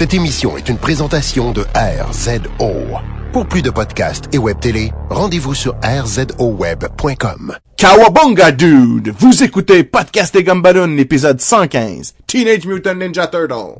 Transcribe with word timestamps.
Cette 0.00 0.14
émission 0.14 0.56
est 0.56 0.70
une 0.70 0.78
présentation 0.78 1.52
de 1.52 1.66
RZO. 1.74 2.72
Pour 3.34 3.44
plus 3.46 3.60
de 3.60 3.68
podcasts 3.68 4.34
et 4.34 4.38
web 4.38 4.58
télé, 4.58 4.92
rendez-vous 5.10 5.54
sur 5.54 5.76
rzoweb.com. 5.84 7.54
Kawabunga 7.76 8.50
dude, 8.50 9.12
vous 9.18 9.42
écoutez 9.42 9.84
Podcast 9.84 10.32
des 10.32 10.42
Gumballoon, 10.42 10.96
épisode 10.96 11.42
115, 11.42 12.14
Teenage 12.26 12.64
Mutant 12.64 12.94
Ninja 12.94 13.26
Turtle. 13.26 13.78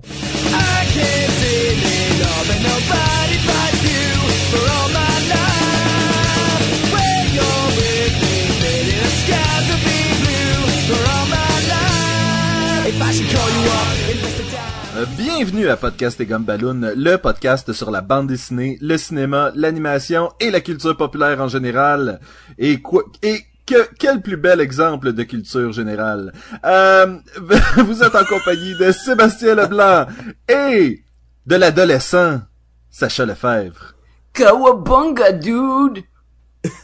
Bienvenue 15.43 15.71
à 15.71 15.79
Podcast 15.79 16.21
et 16.21 16.27
Gumballoon, 16.27 16.93
le 16.95 17.17
podcast 17.17 17.73
sur 17.73 17.91
la 17.91 18.03
bande 18.03 18.27
dessinée, 18.27 18.77
le 18.83 18.99
cinéma, 18.99 19.53
l'animation 19.55 20.31
et 20.39 20.51
la 20.51 20.61
culture 20.61 20.95
populaire 20.99 21.41
en 21.41 21.49
général. 21.49 22.21
Et 22.59 22.83
quoi, 22.83 23.05
et 23.23 23.47
que, 23.65 23.89
quel 23.99 24.21
plus 24.21 24.37
bel 24.37 24.61
exemple 24.61 25.15
de 25.15 25.23
culture 25.23 25.73
générale. 25.73 26.35
Euh, 26.67 27.17
vous 27.79 28.03
êtes 28.03 28.15
en 28.15 28.25
compagnie 28.27 28.77
de 28.77 28.93
Sébastien 28.93 29.55
Leblanc 29.55 30.09
et 30.47 31.03
de 31.47 31.57
l'adolescent 31.57 32.43
Sacha 32.91 33.25
Lefebvre. 33.25 33.95
Kawabunga, 34.35 35.33
dude! 35.33 36.05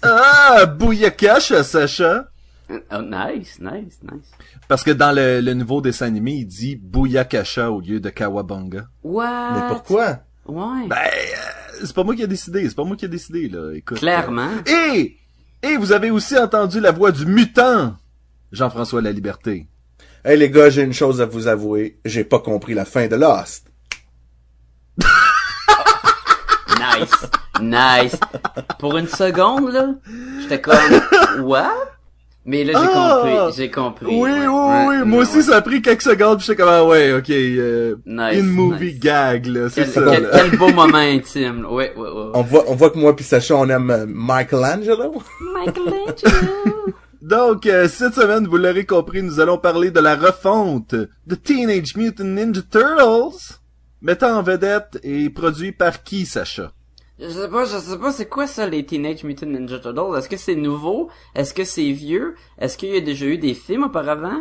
Ah, 0.00 0.64
Bouyakash, 0.64 1.61
Sacha. 1.61 2.30
Oh, 2.69 3.01
nice, 3.02 3.59
nice, 3.61 4.01
nice. 4.02 4.30
Parce 4.69 4.83
que 4.83 4.91
dans 4.91 5.12
le, 5.15 5.41
le 5.41 5.55
nouveau 5.55 5.80
dessin 5.80 6.06
animé, 6.06 6.33
il 6.33 6.47
dit 6.47 6.77
Bouyakasha 6.77 7.70
au 7.70 7.80
lieu 7.80 8.01
de 8.01 8.11
Kawabunga. 8.11 8.87
What? 9.05 9.52
Mais 9.55 9.69
pourquoi? 9.69 10.19
Ouais. 10.47 10.87
Ben, 10.89 10.97
euh, 10.97 11.80
c'est 11.84 11.95
pas 11.95 12.02
moi 12.05 12.15
qui 12.16 12.23
ai 12.23 12.27
décidé, 12.27 12.69
c'est 12.69 12.75
pas 12.75 12.84
moi 12.84 12.97
qui 12.97 13.05
ai 13.05 13.08
décidé, 13.08 13.48
là. 13.48 13.73
Écoute. 13.75 13.98
Clairement. 13.98 14.50
euh, 14.69 14.95
Et, 14.95 15.17
et 15.62 15.77
vous 15.77 15.92
avez 15.92 16.11
aussi 16.11 16.36
entendu 16.39 16.81
la 16.81 16.91
voix 16.92 17.12
du 17.12 17.25
mutant, 17.27 17.95
Jean-François 18.53 19.01
La 19.03 19.12
Liberté. 19.12 19.69
Hey 20.25 20.36
les 20.36 20.51
gars, 20.51 20.70
j'ai 20.70 20.83
une 20.83 20.92
chose 20.92 21.20
à 21.20 21.27
vous 21.27 21.47
avouer, 21.47 22.01
j'ai 22.05 22.25
pas 22.25 22.41
compris 22.41 22.75
la 22.75 22.84
fin 22.84 23.06
de 23.06 23.14
Lost. 23.17 23.70
Nice. 26.78 27.30
Nice. 27.61 28.20
Pour 28.78 28.97
une 28.98 29.08
seconde, 29.08 29.73
là, 29.73 29.95
j'étais 30.41 30.61
comme, 30.61 30.77
what? 31.42 31.73
Mais 32.48 32.62
là, 32.62 32.75
j'ai 32.80 32.89
Ah! 32.94 33.20
compris, 33.22 33.56
j'ai 33.56 33.70
compris. 33.72 34.06
Oui, 34.06 34.14
ouais, 34.30 34.47
oui, 34.47 34.47
ouais, 34.47 34.84
oui, 34.86 34.97
moi 35.05 35.22
aussi 35.22 35.39
ouais. 35.39 35.42
ça 35.42 35.56
a 35.56 35.62
pris 35.62 35.83
quelques 35.83 36.02
secondes, 36.02 36.39
puis 36.39 36.47
j'étais 36.47 36.62
comme, 36.62 36.72
ah 36.72 36.84
ouais, 36.84 37.12
ok, 37.12 37.28
euh, 37.30 37.97
Nice, 38.06 38.39
in 38.41 38.42
movie 38.44 38.92
nice. 38.92 39.00
gag, 39.00 39.47
là, 39.47 39.69
c'est 39.69 39.83
Quel, 39.83 39.91
ça, 39.91 40.02
quel, 40.08 40.22
là. 40.22 40.28
quel 40.33 40.56
beau 40.56 40.69
moment 40.72 40.97
intime. 40.97 41.62
là. 41.62 41.72
Ouais, 41.72 41.92
ouais, 41.97 42.02
ouais. 42.08 42.30
On 42.34 42.42
voit, 42.42 42.64
on 42.69 42.74
voit 42.77 42.91
que 42.91 42.98
moi 42.98 43.17
pis 43.17 43.24
Sacha, 43.24 43.56
on 43.56 43.69
aime 43.69 43.91
euh, 43.91 44.06
Michelangelo. 44.08 45.20
Michelangelo. 45.56 46.94
Donc, 47.22 47.67
euh, 47.67 47.89
cette 47.89 48.14
semaine, 48.14 48.47
vous 48.47 48.56
l'aurez 48.56 48.84
compris, 48.86 49.22
nous 49.22 49.41
allons 49.41 49.58
parler 49.58 49.91
de 49.91 49.98
la 49.98 50.14
refonte 50.14 50.94
de 50.94 51.34
Teenage 51.34 51.97
Mutant 51.97 52.22
Ninja 52.22 52.61
Turtles, 52.70 53.55
mettant 54.00 54.36
en 54.39 54.42
vedette 54.42 55.00
et 55.02 55.28
produit 55.30 55.72
par 55.72 56.05
qui, 56.05 56.24
Sacha? 56.27 56.70
Je 57.19 57.28
sais 57.31 57.48
pas, 57.48 57.64
je 57.64 57.78
sais 57.78 57.98
pas, 57.98 58.12
c'est 58.12 58.28
quoi 58.28 58.47
ça, 58.47 58.67
les 58.67 58.84
Teenage 58.84 59.25
Mutant 59.25 59.47
Ninja 59.47 59.78
Turtles? 59.78 60.19
Est-ce 60.19 60.28
que 60.28 60.36
c'est 60.36 60.55
nouveau? 60.55 61.09
Est-ce 61.34 61.55
que 61.55 61.64
c'est 61.64 61.91
vieux? 61.92 62.34
Est-ce 62.58 62.77
qu'il 62.77 62.91
y 62.91 62.97
a 62.97 63.00
déjà 63.00 63.25
eu 63.27 63.39
des 63.39 63.55
films 63.55 63.84
auparavant? 63.84 64.41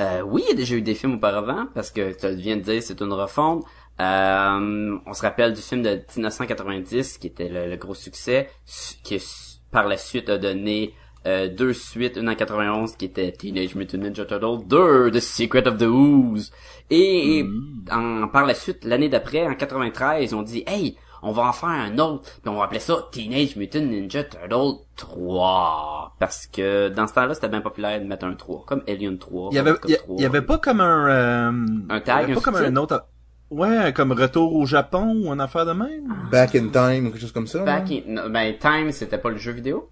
Euh, 0.00 0.22
oui, 0.22 0.42
il 0.46 0.50
y 0.50 0.52
a 0.52 0.56
déjà 0.56 0.74
eu 0.76 0.82
des 0.82 0.94
films 0.94 1.14
auparavant, 1.16 1.66
parce 1.74 1.90
que 1.90 2.12
tu 2.18 2.34
viens 2.40 2.56
de 2.56 2.62
dire 2.62 2.82
c'est 2.82 3.00
une 3.02 3.12
refonte. 3.12 3.64
Euh, 4.00 4.96
on 5.06 5.12
se 5.12 5.22
rappelle 5.22 5.52
du 5.52 5.60
film 5.60 5.82
de 5.82 6.00
1990, 6.16 7.18
qui 7.18 7.26
était 7.26 7.48
le, 7.48 7.68
le 7.68 7.76
gros 7.76 7.94
succès, 7.94 8.48
su- 8.64 8.94
qui 9.04 9.22
par 9.70 9.86
la 9.86 9.96
suite 9.96 10.28
a 10.30 10.38
donné 10.38 10.94
euh, 11.26 11.48
deux 11.48 11.72
suites, 11.72 12.16
une 12.16 12.28
en 12.28 12.34
91 12.34 12.96
qui 12.96 13.04
était 13.06 13.32
Teenage 13.32 13.74
Mutant 13.74 13.98
Ninja 13.98 14.24
Turtles 14.24 14.66
2, 14.66 15.10
The 15.10 15.20
Secret 15.20 15.68
of 15.68 15.76
the 15.78 15.82
Ooze. 15.82 16.50
Et, 16.90 17.44
en, 17.92 18.28
par 18.28 18.46
la 18.46 18.54
suite, 18.54 18.84
l'année 18.84 19.08
d'après, 19.08 19.46
en 19.46 19.54
93, 19.54 20.22
ils 20.32 20.34
ont 20.34 20.42
dit, 20.42 20.64
hey, 20.66 20.96
on 21.24 21.32
va 21.32 21.48
en 21.48 21.52
faire 21.52 21.70
un 21.70 21.98
autre, 21.98 22.22
puis 22.42 22.48
on 22.50 22.56
va 22.56 22.64
appeler 22.64 22.80
ça 22.80 23.08
Teenage 23.10 23.56
Mutant 23.56 23.80
Ninja 23.80 24.24
Turtle 24.24 24.84
3. 24.96 26.16
Parce 26.18 26.46
que 26.46 26.90
dans 26.90 27.06
ce 27.06 27.14
temps-là, 27.14 27.34
c'était 27.34 27.48
bien 27.48 27.62
populaire 27.62 27.98
de 27.98 28.04
mettre 28.04 28.26
un 28.26 28.34
3, 28.34 28.64
comme 28.66 28.82
Alien 28.86 29.18
3. 29.18 29.48
Il 29.50 29.56
y 29.56 29.58
avait, 29.58 29.70
Robocop 29.70 29.90
il 29.90 29.94
y, 29.94 29.96
3. 29.96 30.16
il 30.18 30.22
y 30.22 30.26
avait 30.26 30.42
pas 30.42 30.58
comme 30.58 30.80
un, 30.80 31.08
euh, 31.08 31.48
Un 31.88 31.96
il 31.96 32.02
tag, 32.02 32.20
y 32.20 32.24
avait 32.24 32.32
un 32.32 32.34
pas 32.34 32.40
comme 32.42 32.56
un 32.56 32.76
autre, 32.76 33.06
ouais, 33.50 33.92
comme 33.94 34.12
Retour 34.12 34.54
au 34.54 34.66
Japon 34.66 35.22
ou 35.24 35.32
une 35.32 35.40
affaire 35.40 35.64
de 35.64 35.72
même? 35.72 36.14
Back 36.30 36.54
in 36.54 36.68
Time, 36.68 37.06
ou 37.06 37.10
quelque 37.10 37.20
chose 37.20 37.32
comme 37.32 37.46
ça. 37.46 37.64
Back 37.64 37.90
in, 37.90 38.00
non, 38.06 38.28
ben, 38.28 38.54
Time, 38.58 38.92
c'était 38.92 39.18
pas 39.18 39.30
le 39.30 39.38
jeu 39.38 39.52
vidéo? 39.52 39.88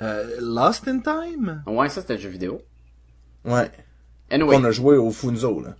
Euh, 0.00 0.36
Lost 0.40 0.88
in 0.88 1.00
Time? 1.00 1.62
Ouais, 1.66 1.90
ça, 1.90 2.00
c'était 2.00 2.14
le 2.14 2.20
jeu 2.20 2.30
vidéo. 2.30 2.62
Ouais. 3.44 3.70
Anyway, 4.30 4.56
On 4.56 4.64
a 4.64 4.70
joué 4.70 4.96
au 4.96 5.10
Funzo, 5.10 5.60
là. 5.60 5.74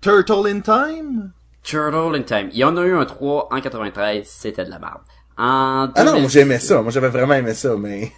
Turtle 0.00 0.46
in 0.46 0.60
Time? 0.60 1.32
Turtle 1.68 2.16
in 2.16 2.22
Time. 2.22 2.48
Il 2.52 2.58
y 2.58 2.64
en 2.64 2.76
a 2.78 2.82
eu 2.82 2.94
un 2.94 3.04
3 3.04 3.48
en 3.52 3.60
93, 3.60 4.26
c'était 4.26 4.64
de 4.64 4.70
la 4.70 4.78
merde. 4.78 5.02
En 5.36 5.88
Ah 5.94 6.04
non, 6.04 6.14
2006 6.14 6.32
j'aimais 6.32 6.58
ça. 6.58 6.80
Moi, 6.80 6.90
j'avais 6.90 7.10
vraiment 7.10 7.34
aimé 7.34 7.52
ça, 7.52 7.76
mais... 7.76 8.10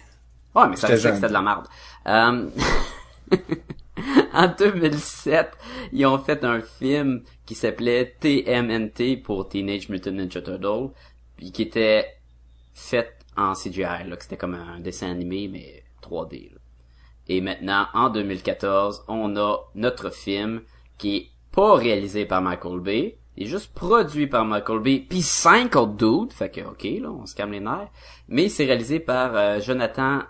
Ouais, 0.55 0.67
mais 0.69 0.77
ça 0.77 0.87
que 0.87 0.95
c'était 0.95 1.27
de 1.27 1.33
la 1.33 1.41
merde. 1.41 1.67
Euh, 2.07 2.49
en 4.33 4.47
2007, 4.47 5.51
ils 5.91 6.05
ont 6.05 6.17
fait 6.19 6.45
un 6.45 6.61
film 6.61 7.23
qui 7.45 7.55
s'appelait 7.55 8.15
TMNT 8.21 9.21
pour 9.21 9.49
Teenage 9.49 9.89
Mutant 9.89 10.11
Ninja 10.11 10.41
Turtle, 10.41 10.91
puis 11.35 11.51
qui 11.51 11.63
était 11.63 12.07
fait 12.73 13.17
en 13.35 13.53
CGI, 13.53 14.07
là, 14.07 14.15
que 14.15 14.23
c'était 14.23 14.37
comme 14.37 14.55
un 14.55 14.79
dessin 14.79 15.11
animé, 15.11 15.49
mais 15.49 15.83
3D. 16.01 16.51
là. 16.51 16.57
Et 17.27 17.41
maintenant, 17.41 17.87
en 17.93 18.09
2014, 18.09 19.03
on 19.09 19.35
a 19.35 19.57
notre 19.75 20.09
film 20.09 20.61
qui 20.97 21.17
est 21.17 21.27
pas 21.51 21.75
réalisé 21.75 22.25
par 22.25 22.41
Michael 22.41 22.79
Bay, 22.79 23.17
il 23.41 23.47
est 23.47 23.49
juste 23.49 23.73
produit 23.73 24.27
par 24.27 24.45
Michael 24.45 24.79
Bay, 24.81 25.05
puis 25.07 25.23
cinq 25.23 25.75
autres 25.75 25.93
dudes, 25.93 26.31
fait 26.31 26.51
que 26.51 26.61
ok, 26.61 26.83
là, 27.01 27.11
on 27.11 27.25
se 27.25 27.33
calme 27.33 27.53
les 27.53 27.59
nerfs, 27.59 27.89
mais 28.27 28.49
c'est 28.49 28.65
réalisé 28.65 28.99
par 28.99 29.35
euh, 29.35 29.59
Jonathan 29.59 30.21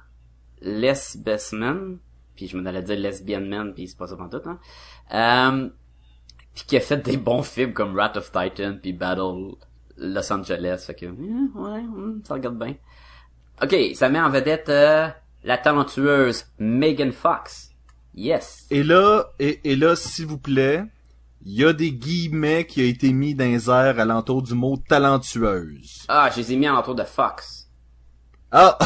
Les 0.62 0.94
Bestman, 1.18 1.98
puis 2.38 2.48
je 2.48 2.56
m'en 2.56 2.66
allais 2.66 2.82
dire 2.82 2.98
Lesbian 2.98 3.42
Man, 3.42 3.74
puis 3.74 3.90
c'est 3.90 3.98
pas 3.98 4.08
ça 4.08 4.16
tout, 4.16 4.50
hein. 4.50 4.60
Euh, 5.14 5.70
puis 6.56 6.64
qui 6.66 6.78
a 6.78 6.80
fait 6.80 6.98
des 6.98 7.18
bons 7.18 7.44
films 7.44 7.74
comme 7.74 7.94
Wrath 7.96 8.16
of 8.16 8.32
Titan, 8.32 8.78
puis 8.82 8.94
Battle 8.94 9.56
Los 9.98 10.32
Angeles, 10.32 10.84
fait 10.88 10.96
que, 10.96 11.06
eh, 11.06 11.60
ouais, 11.60 11.80
hum, 11.80 12.22
ça 12.26 12.36
regarde 12.36 12.58
bien. 12.58 12.76
Ok, 13.62 13.76
ça 13.94 14.08
met 14.08 14.22
en 14.22 14.30
vedette 14.30 14.70
euh, 14.70 15.10
la 15.44 15.58
talentueuse 15.58 16.46
Megan 16.60 17.12
Fox. 17.12 17.72
Yes. 18.16 18.68
Et 18.72 18.84
là, 18.84 19.26
et 19.40 19.76
là, 19.76 19.96
s'il 19.98 20.28
vous 20.28 20.38
plaît, 20.38 20.86
il 21.44 21.60
y 21.60 21.66
a 21.66 21.74
des 21.74 21.92
guillemets 21.92 22.66
qui 22.66 22.82
a 22.82 22.86
été 22.86 23.12
mis 23.14 23.34
dans 23.34 23.46
les 23.46 23.70
airs 23.70 24.00
alentour 24.00 24.44
du 24.44 24.54
mot 24.54 24.78
talentueuse. 24.78 26.06
Ah, 26.08 26.30
je 26.32 26.38
les 26.42 26.54
ai 26.54 26.56
mis 26.56 26.68
à 26.68 26.72
l'entour 26.72 26.96
de 26.96 27.04
Fox. 27.04 27.70
Ah! 28.52 28.78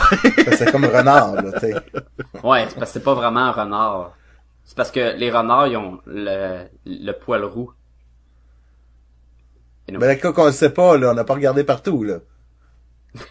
C'est 0.51 0.71
comme 0.71 0.85
renard, 0.85 1.35
là, 1.35 1.51
tu 1.53 1.59
sais. 1.59 1.73
Ouais, 2.43 2.65
c'est 2.69 2.75
parce 2.77 2.91
que 2.91 2.99
c'est 2.99 3.03
pas 3.03 3.15
vraiment 3.15 3.41
un 3.41 3.51
renard. 3.51 4.13
C'est 4.63 4.77
parce 4.77 4.91
que 4.91 5.15
les 5.17 5.31
renards, 5.31 5.67
ils 5.67 5.77
ont 5.77 5.99
le, 6.05 6.65
le 6.85 7.11
poil 7.11 7.43
roux. 7.43 7.71
Mais 9.91 10.07
là, 10.07 10.15
qu'on 10.15 10.45
le 10.45 10.51
sait 10.51 10.71
pas, 10.71 10.97
là, 10.97 11.11
on 11.11 11.13
n'a 11.13 11.23
pas 11.23 11.35
regardé 11.35 11.63
partout, 11.63 12.03
là. 12.03 12.19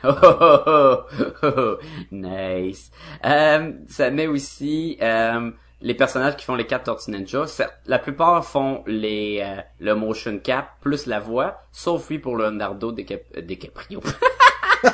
Oh, 0.02 0.08
oh, 0.22 0.56
oh, 0.66 0.96
oh, 1.42 1.48
oh. 1.58 1.78
nice. 2.10 2.90
Euh, 3.24 3.72
ça 3.86 4.10
met 4.10 4.26
aussi 4.26 4.96
euh, 5.02 5.50
les 5.84 5.94
personnages 5.94 6.36
qui 6.36 6.44
font 6.46 6.54
les 6.56 6.66
quatre 6.66 6.84
Tortues 6.84 7.10
Ninja. 7.10 7.46
Certes, 7.46 7.74
La 7.86 7.98
plupart 7.98 8.42
font 8.44 8.82
les 8.86 9.40
euh, 9.44 9.60
le 9.80 9.94
motion 9.94 10.38
cap 10.38 10.70
plus 10.80 11.04
la 11.06 11.20
voix, 11.20 11.60
sauf 11.72 12.08
lui 12.08 12.18
pour 12.18 12.36
Leonardo 12.36 12.90
DiCap- 12.90 13.38
DiCaprio. 13.40 14.00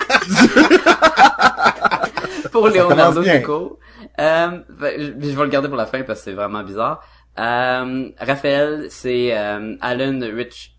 pour 2.52 2.68
Leonardo. 2.68 3.22
DiCaprio. 3.22 3.78
Euh, 4.18 4.60
ben, 4.68 4.94
je, 4.98 5.04
je 5.28 5.36
vais 5.36 5.42
le 5.44 5.48
garder 5.48 5.68
pour 5.68 5.76
la 5.76 5.86
fin 5.86 6.02
parce 6.02 6.20
que 6.20 6.24
c'est 6.26 6.32
vraiment 6.32 6.62
bizarre. 6.62 7.02
Euh, 7.38 8.08
Raphaël, 8.18 8.86
c'est 8.90 9.36
euh, 9.38 9.76
Alan 9.80 10.18
Rich 10.20 10.74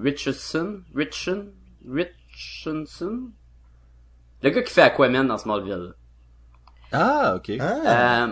Richardson, 0.00 0.80
Richardson, 0.94 1.46
Richardson, 1.88 3.28
le 4.42 4.50
gars 4.50 4.62
qui 4.62 4.72
fait 4.72 4.82
Aquaman 4.82 5.26
dans 5.28 5.38
Smallville. 5.38 5.94
Ah, 6.92 7.34
ok. 7.36 7.52
Ah. 7.60 8.28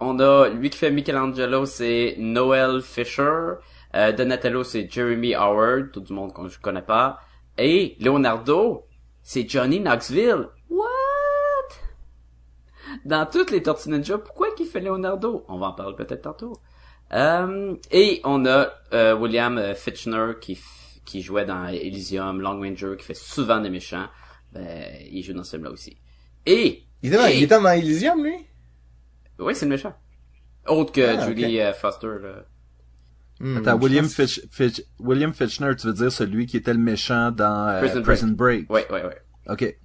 On 0.00 0.18
a 0.20 0.48
lui 0.48 0.70
qui 0.70 0.78
fait 0.78 0.90
Michelangelo, 0.90 1.64
c'est 1.66 2.16
Noel 2.18 2.82
Fisher. 2.82 3.54
Euh, 3.94 4.12
Donatello, 4.12 4.62
c'est 4.62 4.90
Jeremy 4.90 5.34
Howard, 5.34 5.90
tout 5.92 6.00
du 6.00 6.12
monde 6.12 6.32
qu'on 6.32 6.48
je 6.48 6.58
connais 6.60 6.82
pas. 6.82 7.18
Et 7.56 7.96
Leonardo, 8.00 8.86
c'est 9.22 9.48
Johnny 9.48 9.80
Knoxville. 9.80 10.48
What? 10.68 10.84
Dans 13.04 13.26
toutes 13.26 13.50
les 13.50 13.62
Tortues 13.62 13.88
Ninja, 13.90 14.18
pourquoi 14.18 14.54
qu'il 14.54 14.66
fait 14.66 14.80
Leonardo? 14.80 15.44
On 15.48 15.58
va 15.58 15.68
en 15.68 15.72
parler 15.72 15.96
peut-être 15.96 16.22
tantôt. 16.22 16.52
Euh, 17.12 17.74
et 17.90 18.20
on 18.24 18.44
a 18.46 18.68
euh, 18.92 19.14
William 19.16 19.58
euh, 19.58 19.74
Fitchner 19.74 20.32
qui 20.40 20.54
f- 20.54 21.00
qui 21.04 21.22
jouait 21.22 21.44
dans 21.44 21.66
Elysium, 21.68 22.40
Long 22.40 22.58
Ranger, 22.60 22.96
qui 22.98 23.04
fait 23.04 23.14
souvent 23.14 23.60
des 23.60 23.70
méchants. 23.70 24.06
Ben, 24.52 24.88
il 25.10 25.22
joue 25.22 25.32
dans 25.34 25.44
ce 25.44 25.52
film-là 25.52 25.70
aussi. 25.70 25.96
Et 26.44 26.82
Il 27.02 27.08
était 27.10 27.18
dans, 27.22 27.26
et- 27.28 27.36
il 27.36 27.42
était 27.44 27.60
dans 27.60 27.68
Elysium, 27.70 28.24
lui? 28.24 28.45
Oui, 29.38 29.54
c'est 29.54 29.66
le 29.66 29.70
méchant. 29.70 29.94
Autre 30.66 30.92
que 30.92 31.00
Ah, 31.00 31.26
Julie 31.26 31.60
euh, 31.60 31.72
Foster. 31.72 32.06
Là. 32.22 32.44
Hmm, 33.38 33.58
Attends, 33.58 33.78
William, 33.78 34.04
pense- 34.04 34.14
Fitch, 34.14 34.40
Fitch, 34.50 34.82
William 34.98 35.32
Fitchner, 35.34 35.76
tu 35.76 35.86
veux 35.86 35.92
dire 35.92 36.10
celui 36.10 36.46
qui 36.46 36.56
était 36.56 36.72
le 36.72 36.78
méchant 36.80 37.30
dans 37.30 37.68
euh, 37.68 37.78
Prison 37.80 38.02
Prison, 38.02 38.28
Break? 38.28 38.66
Break. 38.68 38.90
Ouais, 38.90 38.94
ouais, 38.94 39.04
ouais. 39.06 39.16
Ok. 39.48 39.76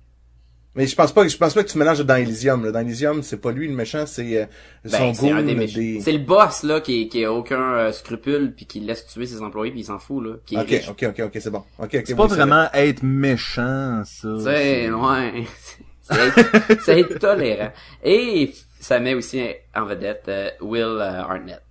Mais 0.74 0.88
je 0.88 0.96
pense 0.96 1.12
pas, 1.12 1.28
je 1.28 1.36
pense 1.36 1.54
pas 1.54 1.66
que 1.66 1.70
tu 1.70 1.78
mélanges 1.78 2.00
dans 2.06 2.16
Elysium, 2.16 2.64
là. 2.64 2.72
Dans 2.72 2.80
Elysium, 2.80 3.22
c'est 3.24 3.42
pas 3.42 3.52
lui 3.52 3.68
le 3.68 3.76
méchant, 3.76 4.06
c'est 4.06 4.38
euh, 4.44 4.46
son 4.86 5.10
Ben, 5.10 5.14
c'est 5.14 5.30
un 5.32 5.42
goon 5.44 5.54
des. 5.66 6.00
C'est 6.00 6.14
le 6.14 6.20
boss 6.20 6.64
là 6.64 6.80
qui 6.80 7.10
qui 7.10 7.26
a 7.26 7.34
aucun 7.34 7.74
euh, 7.74 7.92
scrupule 7.92 8.54
puis 8.56 8.66
qui 8.66 8.80
laisse 8.80 9.06
tuer 9.06 9.26
ses 9.26 9.42
employés 9.42 9.72
puis 9.72 9.82
il 9.82 9.84
s'en 9.84 10.00
fout 10.00 10.24
là, 10.26 10.36
qui 10.46 10.56
est 10.56 10.60
Ok, 10.60 10.68
riche. 10.70 10.88
ok, 10.90 11.06
ok, 11.10 11.20
ok, 11.26 11.38
c'est 11.42 11.50
bon. 11.50 11.64
Ok, 11.78 11.90
ok. 11.96 12.04
C'est 12.06 12.16
pas 12.16 12.24
oui, 12.24 12.30
vraiment 12.30 12.70
être 12.74 13.04
méchant, 13.04 14.02
ça. 14.06 14.30
C'est 14.46 14.90
ouais, 14.90 15.44
c'est 16.04 16.16
être, 16.28 16.82
c'est 16.84 17.00
être 17.02 17.20
tolérant. 17.20 17.72
Et 18.06 18.54
ça 18.82 19.00
met 19.00 19.14
aussi 19.14 19.42
en 19.76 19.86
vedette 19.86 20.26
euh, 20.28 20.50
Will 20.60 20.98
euh, 21.00 21.22
Arnett 21.22 21.62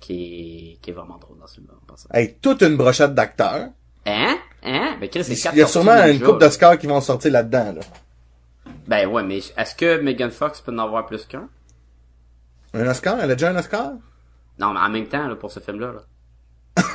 qui 0.00 0.74
est 0.74 0.82
qui 0.82 0.90
est 0.90 0.92
vraiment 0.92 1.18
drôle 1.18 1.38
dans 1.38 1.46
ce 1.46 1.54
film. 1.54 1.68
Hey, 2.12 2.34
toute 2.40 2.62
une 2.62 2.76
brochette 2.76 3.14
d'acteurs. 3.14 3.68
Hein? 4.04 4.36
Hein? 4.64 4.96
Ben 5.00 5.08
Chris, 5.08 5.24
c'est 5.24 5.36
quatre 5.36 5.54
Il 5.54 5.58
y 5.58 5.62
a 5.62 5.66
sûrement 5.66 6.04
une 6.06 6.20
coupe 6.20 6.40
d'Oscars 6.40 6.78
qui 6.78 6.88
vont 6.88 7.00
sortir 7.00 7.30
là-dedans, 7.32 7.74
là. 7.74 7.80
Ben 8.88 9.06
ouais, 9.06 9.22
mais 9.22 9.38
est-ce 9.56 9.74
que 9.74 10.00
Megan 10.00 10.30
Fox 10.30 10.60
peut 10.60 10.72
en 10.72 10.78
avoir 10.78 11.06
plus 11.06 11.24
qu'un? 11.26 11.48
Un 12.74 12.86
Oscar? 12.86 13.18
Elle 13.20 13.30
a 13.30 13.34
déjà 13.34 13.50
un 13.50 13.56
Oscar? 13.56 13.92
Non, 14.58 14.72
mais 14.72 14.80
en 14.80 14.88
même 14.88 15.06
temps 15.06 15.28
là 15.28 15.36
pour 15.36 15.52
ce 15.52 15.60
film 15.60 15.78
là. 15.78 15.92
là. 15.92 16.02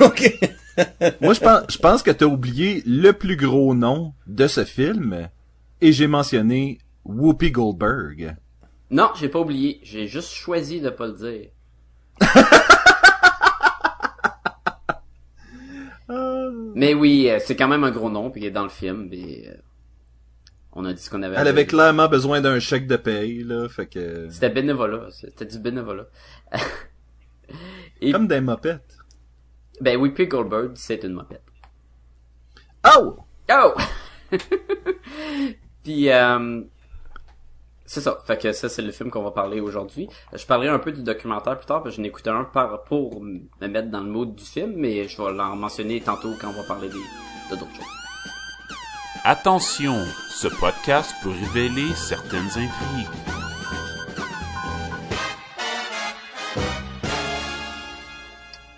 ok. 0.06 0.38
Moi, 1.20 1.34
je 1.34 1.40
pense, 1.40 1.62
je 1.70 1.78
pense 1.78 2.02
que 2.02 2.10
t'as 2.10 2.26
oublié 2.26 2.82
le 2.86 3.12
plus 3.12 3.36
gros 3.36 3.74
nom 3.74 4.12
de 4.26 4.46
ce 4.46 4.64
film, 4.64 5.28
et 5.80 5.92
j'ai 5.92 6.06
mentionné 6.08 6.78
Whoopi 7.04 7.50
Goldberg. 7.50 8.36
Non, 8.90 9.10
j'ai 9.14 9.28
pas 9.28 9.40
oublié, 9.40 9.80
j'ai 9.82 10.06
juste 10.06 10.30
choisi 10.32 10.80
de 10.80 10.88
pas 10.90 11.06
le 11.06 11.12
dire. 11.12 11.50
Mais 16.74 16.94
oui, 16.94 17.28
euh, 17.28 17.38
c'est 17.44 17.56
quand 17.56 17.66
même 17.68 17.84
un 17.84 17.90
gros 17.90 18.08
nom, 18.08 18.30
puis 18.30 18.42
il 18.42 18.46
est 18.46 18.52
dans 18.52 18.62
le 18.62 18.68
film, 18.68 19.10
euh, 19.12 19.52
on 20.72 20.84
a 20.84 20.92
dit 20.92 21.02
ce 21.02 21.10
qu'on 21.10 21.22
avait. 21.22 21.36
Elle 21.36 21.48
avait 21.48 21.66
clairement 21.66 22.08
besoin 22.08 22.40
d'un 22.40 22.60
chèque 22.60 22.86
de 22.86 22.96
paye, 22.96 23.42
là, 23.42 23.68
fait 23.68 23.86
que... 23.86 24.28
C'était 24.30 24.48
bénévolat, 24.48 25.08
c'était 25.10 25.44
du 25.44 25.58
bénévolat. 25.58 26.06
et, 28.00 28.12
Comme 28.12 28.28
des 28.28 28.40
mopettes. 28.40 28.96
ben 29.80 29.98
Whoopi 29.98 30.28
Goldberg, 30.28 30.70
c'est 30.76 31.02
une 31.02 31.14
mopette. 31.14 31.42
Oh! 32.96 33.18
Oh! 33.50 33.74
puis, 35.82 36.10
euh, 36.10 36.62
c'est 37.88 38.02
ça. 38.02 38.18
Fait 38.26 38.36
que 38.36 38.52
ça, 38.52 38.68
c'est 38.68 38.82
le 38.82 38.92
film 38.92 39.10
qu'on 39.10 39.22
va 39.22 39.30
parler 39.30 39.60
aujourd'hui. 39.60 40.08
Je 40.34 40.44
parlerai 40.44 40.68
un 40.68 40.78
peu 40.78 40.92
du 40.92 41.02
documentaire 41.02 41.58
plus 41.58 41.66
tard, 41.66 41.82
parce 41.82 41.94
que 41.94 41.96
je 41.96 42.02
n'ai 42.02 42.08
écouté 42.08 42.28
un 42.28 42.44
par, 42.44 42.84
pour 42.84 43.22
me 43.22 43.66
mettre 43.66 43.88
dans 43.88 44.00
le 44.00 44.10
mood 44.10 44.34
du 44.34 44.44
film, 44.44 44.74
mais 44.76 45.08
je 45.08 45.20
vais 45.20 45.32
l'en 45.32 45.56
mentionner 45.56 46.00
tantôt 46.02 46.34
quand 46.38 46.48
on 46.48 46.52
va 46.52 46.64
parler 46.64 46.88
des, 46.88 46.94
de 46.94 47.56
d'autres 47.58 47.74
choses. 47.74 47.86
Attention, 49.24 49.96
ce 50.28 50.48
podcast 50.48 51.14
peut 51.22 51.30
révéler 51.30 51.88
certaines 51.94 52.48
intrigues. 52.48 53.08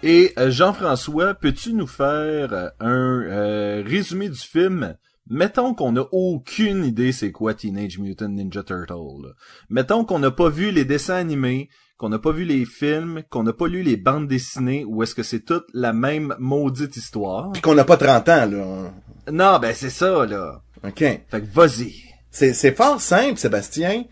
Et 0.04 0.32
euh, 0.38 0.50
Jean-François, 0.50 1.34
peux-tu 1.34 1.74
nous 1.74 1.88
faire 1.88 2.52
euh, 2.52 2.68
un 2.78 3.22
euh, 3.22 3.82
résumé 3.84 4.28
du 4.28 4.38
film? 4.38 4.96
Mettons 5.32 5.74
qu'on 5.74 5.92
n'a 5.92 6.06
aucune 6.10 6.84
idée 6.84 7.12
c'est 7.12 7.30
quoi 7.30 7.54
Teenage 7.54 7.98
Mutant 8.00 8.28
Ninja 8.28 8.64
Turtle. 8.64 9.22
là. 9.22 9.28
Mettons 9.68 10.04
qu'on 10.04 10.18
n'a 10.18 10.32
pas 10.32 10.48
vu 10.48 10.72
les 10.72 10.84
dessins 10.84 11.14
animés, 11.14 11.68
qu'on 11.98 12.08
n'a 12.08 12.18
pas 12.18 12.32
vu 12.32 12.44
les 12.44 12.64
films, 12.64 13.22
qu'on 13.30 13.44
n'a 13.44 13.52
pas 13.52 13.68
lu 13.68 13.82
les 13.82 13.96
bandes 13.96 14.26
dessinées, 14.26 14.84
ou 14.84 15.04
est-ce 15.04 15.14
que 15.14 15.22
c'est 15.22 15.44
toute 15.44 15.66
la 15.72 15.92
même 15.92 16.34
maudite 16.40 16.96
histoire? 16.96 17.52
Puis 17.52 17.62
qu'on 17.62 17.76
n'a 17.76 17.84
pas 17.84 17.96
30 17.96 18.28
ans, 18.28 18.46
là. 18.50 18.92
Non, 19.30 19.58
ben 19.60 19.72
c'est 19.72 19.90
ça, 19.90 20.26
là. 20.26 20.62
Ok. 20.82 20.98
Fait 20.98 21.22
que 21.30 21.54
vas-y. 21.54 21.94
C'est, 22.32 22.52
c'est 22.52 22.74
fort 22.74 23.00
simple, 23.00 23.38
Sébastien. 23.38 24.04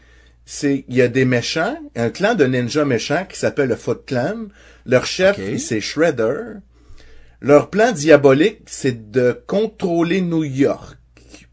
C'est, 0.44 0.84
il 0.86 0.94
y 0.94 1.02
a 1.02 1.08
des 1.08 1.24
méchants, 1.24 1.78
un 1.96 2.10
clan 2.10 2.34
de 2.34 2.44
ninjas 2.44 2.84
méchants 2.84 3.26
qui 3.28 3.38
s'appelle 3.38 3.70
le 3.70 3.76
Foot 3.76 4.04
Clan. 4.06 4.46
Leur 4.86 5.04
chef, 5.04 5.38
c'est 5.58 5.80
Shredder. 5.80 6.58
Leur 7.40 7.70
plan 7.70 7.92
diabolique, 7.92 8.62
c'est 8.66 9.10
de 9.10 9.42
contrôler 9.46 10.20
New 10.20 10.44
York. 10.44 10.97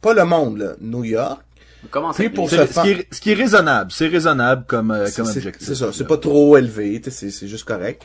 Pas 0.05 0.13
le 0.13 0.23
monde, 0.25 0.59
là. 0.59 0.73
New 0.79 1.03
York. 1.03 1.41
Comment 1.89 2.11
Puis 2.13 2.29
pour 2.29 2.47
ce, 2.47 2.63
faire- 2.67 2.83
qui 2.83 2.91
est, 2.91 3.07
ce 3.11 3.19
qui 3.19 3.31
est 3.31 3.33
raisonnable, 3.33 3.91
c'est 3.91 4.07
raisonnable 4.07 4.63
comme, 4.67 4.91
euh, 4.91 5.07
comme 5.15 5.25
objectif. 5.27 5.67
C'est 5.67 5.73
ça, 5.73 5.89
c'est 5.91 6.05
pas 6.07 6.17
trop 6.17 6.55
élevé, 6.57 7.01
c'est 7.09 7.47
juste 7.47 7.63
correct. 7.63 8.03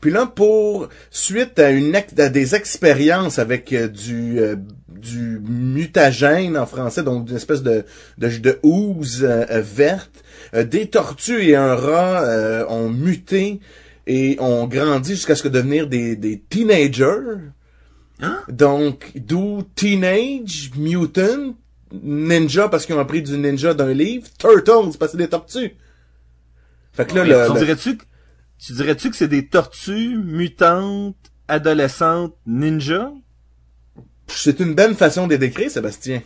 Puis 0.00 0.10
là, 0.10 0.24
pour 0.26 0.88
suite 1.10 1.58
à 1.58 1.70
une 1.70 1.94
à 1.94 2.28
des 2.30 2.54
expériences 2.54 3.38
avec 3.38 3.72
euh, 3.74 3.86
du 3.88 4.38
euh, 4.40 4.56
du 4.88 5.40
mutagène 5.46 6.56
en 6.56 6.64
français, 6.64 7.02
donc 7.02 7.28
une 7.28 7.36
espèce 7.36 7.62
de 7.62 7.84
de, 8.16 8.28
de 8.28 8.58
housse 8.62 9.20
euh, 9.22 9.44
verte, 9.62 10.24
euh, 10.54 10.64
des 10.64 10.86
tortues 10.88 11.42
et 11.50 11.56
un 11.56 11.74
rat 11.74 12.22
euh, 12.24 12.64
ont 12.70 12.88
muté 12.88 13.60
et 14.06 14.38
ont 14.40 14.66
grandi 14.66 15.10
jusqu'à 15.16 15.34
ce 15.34 15.42
que 15.42 15.48
devenir 15.48 15.86
des 15.86 16.16
des 16.16 16.40
teenagers. 16.48 17.52
Donc, 18.48 19.12
d'où 19.14 19.62
Teenage 19.74 20.70
Mutant 20.76 21.54
Ninja 21.92 22.68
parce 22.68 22.84
qu'ils 22.86 22.94
ont 22.94 23.00
appris 23.00 23.22
du 23.22 23.36
ninja 23.38 23.72
d'un 23.74 23.92
livre, 23.92 24.26
Turtles 24.38 24.96
parce 24.98 25.12
que 25.12 25.18
c'est 25.18 25.24
des 25.24 25.28
tortues. 25.28 25.76
Fait 26.92 27.06
que 27.06 27.14
là, 27.14 27.24
le, 27.24 27.46
tu 27.46 27.52
le- 27.54 27.58
dirais-tu 27.60 27.96
que, 27.96 28.04
tu 28.58 28.72
dirais-tu 28.72 29.10
que 29.10 29.16
c'est 29.16 29.28
des 29.28 29.46
tortues 29.46 30.16
mutantes, 30.18 31.16
adolescentes, 31.48 32.34
ninja? 32.46 33.12
c'est 34.28 34.58
une 34.60 34.74
belle 34.74 34.94
façon 34.96 35.26
de 35.26 35.32
les 35.32 35.38
décrire, 35.38 35.70
Sébastien. 35.70 36.22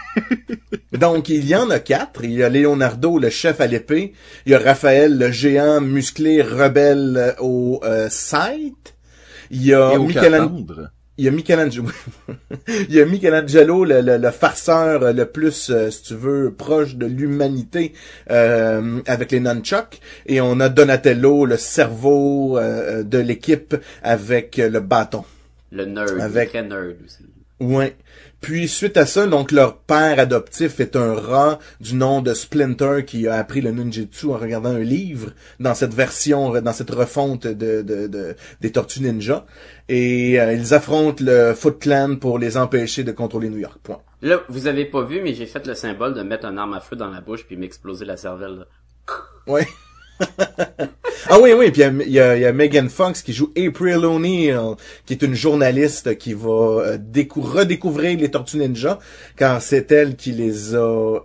Donc, 0.92 1.28
il 1.28 1.46
y 1.46 1.54
en 1.54 1.68
a 1.70 1.78
quatre. 1.78 2.24
Il 2.24 2.32
y 2.32 2.42
a 2.42 2.48
Leonardo, 2.48 3.18
le 3.18 3.30
chef 3.30 3.60
à 3.60 3.66
l'épée. 3.66 4.12
Il 4.46 4.52
y 4.52 4.54
a 4.54 4.58
Raphaël, 4.58 5.18
le 5.18 5.30
géant 5.30 5.80
musclé 5.80 6.42
rebelle 6.42 7.34
au 7.40 7.80
euh, 7.84 8.08
scythe. 8.08 8.94
Il 9.50 9.64
y 9.66 9.74
a 9.74 9.92
Et 9.92 9.96
au 9.96 10.04
Michelan- 10.06 10.48
Cassandre? 10.48 10.90
Il 11.20 11.24
y 11.24 11.28
a 11.28 11.32
Michelangelo, 11.32 11.84
il 12.88 12.94
y 12.94 12.98
a 13.00 13.04
Michelangelo, 13.04 13.84
le, 13.84 14.00
le, 14.00 14.16
le 14.16 14.30
farceur 14.30 15.12
le 15.12 15.26
plus, 15.26 15.68
euh, 15.70 15.90
si 15.90 16.02
tu 16.04 16.14
veux, 16.14 16.50
proche 16.50 16.96
de 16.96 17.04
l'humanité 17.04 17.92
euh, 18.30 19.00
avec 19.06 19.30
les 19.32 19.40
nunchucks. 19.40 20.00
Et 20.24 20.40
on 20.40 20.58
a 20.60 20.70
Donatello, 20.70 21.44
le 21.44 21.58
cerveau 21.58 22.56
euh, 22.58 23.02
de 23.02 23.18
l'équipe 23.18 23.76
avec 24.02 24.56
le 24.56 24.80
bâton. 24.80 25.24
Le 25.70 25.84
nerd, 25.84 26.18
Avec- 26.20 26.48
très 26.50 26.62
nerd 26.62 26.96
aussi. 27.04 27.18
Ouais. 27.60 27.94
Puis 28.40 28.68
suite 28.68 28.96
à 28.96 29.04
ça, 29.04 29.26
donc 29.26 29.52
leur 29.52 29.76
père 29.76 30.18
adoptif 30.18 30.80
est 30.80 30.96
un 30.96 31.14
rat 31.14 31.58
du 31.80 31.94
nom 31.94 32.22
de 32.22 32.32
Splinter 32.32 33.04
qui 33.06 33.28
a 33.28 33.34
appris 33.34 33.60
le 33.60 33.70
ninjutsu 33.70 34.26
en 34.26 34.38
regardant 34.38 34.70
un 34.70 34.78
livre 34.80 35.32
dans 35.58 35.74
cette 35.74 35.92
version, 35.92 36.50
dans 36.60 36.72
cette 36.72 36.90
refonte 36.90 37.46
de, 37.46 37.82
de, 37.82 38.06
de- 38.06 38.34
des 38.62 38.72
Tortues 38.72 39.00
Ninja. 39.02 39.44
Et 39.90 40.40
euh, 40.40 40.54
ils 40.54 40.72
affrontent 40.72 41.22
le 41.22 41.52
Foot 41.54 41.80
Clan 41.80 42.16
pour 42.16 42.38
les 42.38 42.56
empêcher 42.56 43.04
de 43.04 43.12
contrôler 43.12 43.50
New 43.50 43.58
York. 43.58 43.78
Point. 43.82 44.00
Là, 44.22 44.40
vous 44.48 44.66
avez 44.66 44.86
pas 44.86 45.02
vu, 45.02 45.20
mais 45.22 45.34
j'ai 45.34 45.46
fait 45.46 45.66
le 45.66 45.74
symbole 45.74 46.14
de 46.14 46.22
mettre 46.22 46.46
un 46.46 46.56
arme 46.56 46.72
à 46.74 46.80
feu 46.80 46.96
dans 46.96 47.10
la 47.10 47.20
bouche 47.20 47.44
puis 47.46 47.56
m'exploser 47.58 48.04
la 48.06 48.16
cervelle. 48.16 48.56
là. 48.60 48.66
Ouais. 49.46 49.66
Ah 51.28 51.38
oui, 51.40 51.52
oui, 51.56 51.70
puis 51.70 51.82
il 51.82 52.08
y 52.08 52.12
y, 52.12 52.20
a, 52.20 52.36
il 52.36 52.42
y 52.42 52.44
a 52.46 52.52
Megan 52.52 52.88
Fox 52.88 53.22
qui 53.22 53.32
joue 53.32 53.52
April 53.56 54.04
O'Neil, 54.04 54.56
qui 55.06 55.12
est 55.14 55.22
une 55.22 55.34
journaliste 55.34 56.16
qui 56.18 56.32
va 56.34 56.48
euh, 56.50 56.98
décou- 56.98 57.42
redécouvrir 57.42 58.18
les 58.18 58.30
Tortues 58.30 58.58
Ninja, 58.58 58.98
car 59.36 59.60
c'est 59.62 59.90
elle 59.92 60.16
qui 60.16 60.32
les 60.32 60.74
a... 60.74 60.78
euh, 60.78 61.18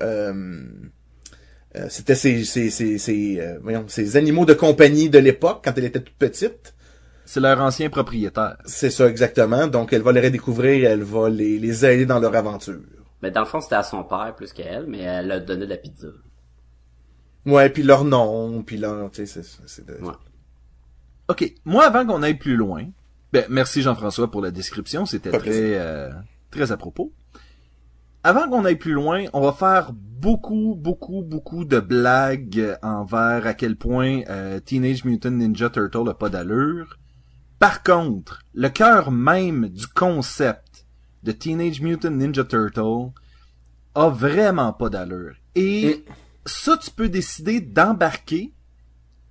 euh, 1.75 1.85
C'était 1.89 2.15
ses, 2.15 2.43
ses, 2.45 2.69
ses, 2.69 2.97
ses, 2.97 3.39
euh, 3.39 3.57
voyons, 3.61 3.85
ses 3.87 4.15
animaux 4.17 4.45
de 4.45 4.53
compagnie 4.53 5.09
de 5.09 5.19
l'époque, 5.19 5.61
quand 5.63 5.73
elle 5.77 5.85
était 5.85 6.01
toute 6.01 6.15
petite. 6.17 6.73
C'est 7.27 7.39
leur 7.39 7.59
ancien 7.59 7.89
propriétaire. 7.89 8.55
C'est 8.65 8.91
ça 8.91 9.07
exactement. 9.09 9.65
Donc 9.67 9.91
elle 9.93 10.03
va 10.03 10.11
les 10.11 10.21
redécouvrir, 10.21 10.87
elle 10.89 11.01
va 11.01 11.27
les, 11.27 11.57
les 11.57 11.83
aider 11.85 12.05
dans 12.05 12.19
leur 12.19 12.35
aventure. 12.35 12.79
Mais 13.23 13.31
dans 13.31 13.39
le 13.39 13.47
fond, 13.47 13.59
c'était 13.61 13.75
à 13.75 13.83
son 13.83 14.03
père 14.03 14.35
plus 14.37 14.53
qu'à 14.53 14.63
elle, 14.65 14.85
mais 14.87 14.99
elle 15.01 15.31
a 15.31 15.39
donné 15.39 15.65
de 15.65 15.71
la 15.71 15.77
pizza. 15.77 16.07
Ouais, 17.45 17.69
puis 17.69 17.83
leur 17.83 18.03
nom, 18.05 18.63
puis 18.63 18.77
leur... 18.77 19.11
Tu 19.11 19.25
sais, 19.25 19.41
c'est- 19.43 19.59
c'est 19.67 19.85
de... 19.85 19.93
Ouais. 20.03 20.13
OK. 21.27 21.53
Moi, 21.65 21.85
avant 21.85 22.05
qu'on 22.05 22.23
aille 22.23 22.37
plus 22.37 22.55
loin, 22.55 22.85
ben, 23.33 23.45
merci 23.49 23.81
Jean-François 23.81 24.29
pour 24.31 24.41
la 24.41 24.51
description. 24.51 25.05
C'était 25.05 25.31
très, 25.31 25.77
euh, 25.79 26.09
très 26.51 26.71
à 26.71 26.77
propos. 26.77 27.11
avant 28.23 28.49
qu'on 28.49 28.65
aille 28.65 28.77
plus 28.77 28.93
loin, 28.93 29.25
on 29.33 29.41
va 29.41 29.51
faire 29.53 29.91
beaucoup, 29.93 30.75
beaucoup, 30.75 31.21
beaucoup 31.21 31.65
de 31.65 31.79
blagues 31.79 32.77
envers 32.81 33.45
à 33.45 33.53
quel 33.53 33.75
point 33.75 34.21
euh, 34.29 34.59
Teenage 34.59 35.03
Mutant 35.05 35.31
Ninja 35.31 35.69
Turtle 35.69 36.09
a 36.09 36.13
pas 36.15 36.29
d'allure. 36.29 36.97
Par 37.59 37.83
contre, 37.83 38.41
le 38.53 38.69
cœur 38.69 39.11
même 39.11 39.69
du 39.69 39.85
concept 39.87 40.85
de 41.23 41.31
Teenage 41.31 41.81
Mutant 41.81 42.09
Ninja 42.11 42.43
Turtle 42.43 43.11
a 43.93 44.09
vraiment 44.09 44.73
pas 44.73 44.89
d'allure. 44.89 45.35
Et 45.55 46.03
ça, 46.45 46.77
tu 46.77 46.91
peux 46.91 47.09
décider 47.09 47.59
d'embarquer 47.61 48.51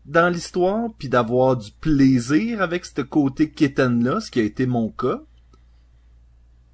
dans 0.06 0.28
l'histoire 0.28 0.88
puis 0.98 1.08
d'avoir 1.08 1.56
du 1.56 1.70
plaisir 1.72 2.60
avec 2.60 2.84
ce 2.84 3.00
côté 3.02 3.50
kitten-là, 3.50 4.20
ce 4.20 4.30
qui 4.30 4.40
a 4.40 4.42
été 4.42 4.66
mon 4.66 4.90
cas. 4.90 5.20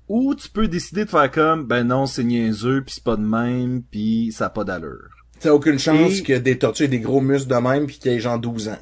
Ou 0.08 0.34
tu 0.34 0.48
peux 0.48 0.66
décider 0.66 1.04
de 1.04 1.10
faire 1.10 1.30
comme, 1.30 1.64
ben 1.66 1.84
non, 1.84 2.06
c'est 2.06 2.24
niaiseux, 2.24 2.82
puis 2.82 2.94
c'est 2.96 3.04
pas 3.04 3.16
de 3.16 3.22
même, 3.22 3.82
puis 3.82 4.32
ça 4.32 4.46
a 4.46 4.50
pas 4.50 4.64
d'allure. 4.64 5.10
T'as 5.38 5.52
aucune 5.52 5.78
chance 5.78 6.18
Et- 6.18 6.22
que 6.22 6.32
des 6.38 6.58
tortues 6.58 6.84
aient 6.84 6.88
des 6.88 6.98
gros 7.00 7.20
muscles 7.20 7.48
de 7.48 7.54
même 7.56 7.86
pis 7.86 7.98
qu'il 7.98 8.10
y 8.12 8.14
ait 8.16 8.20
genre 8.20 8.38
12 8.38 8.68
ans. 8.68 8.78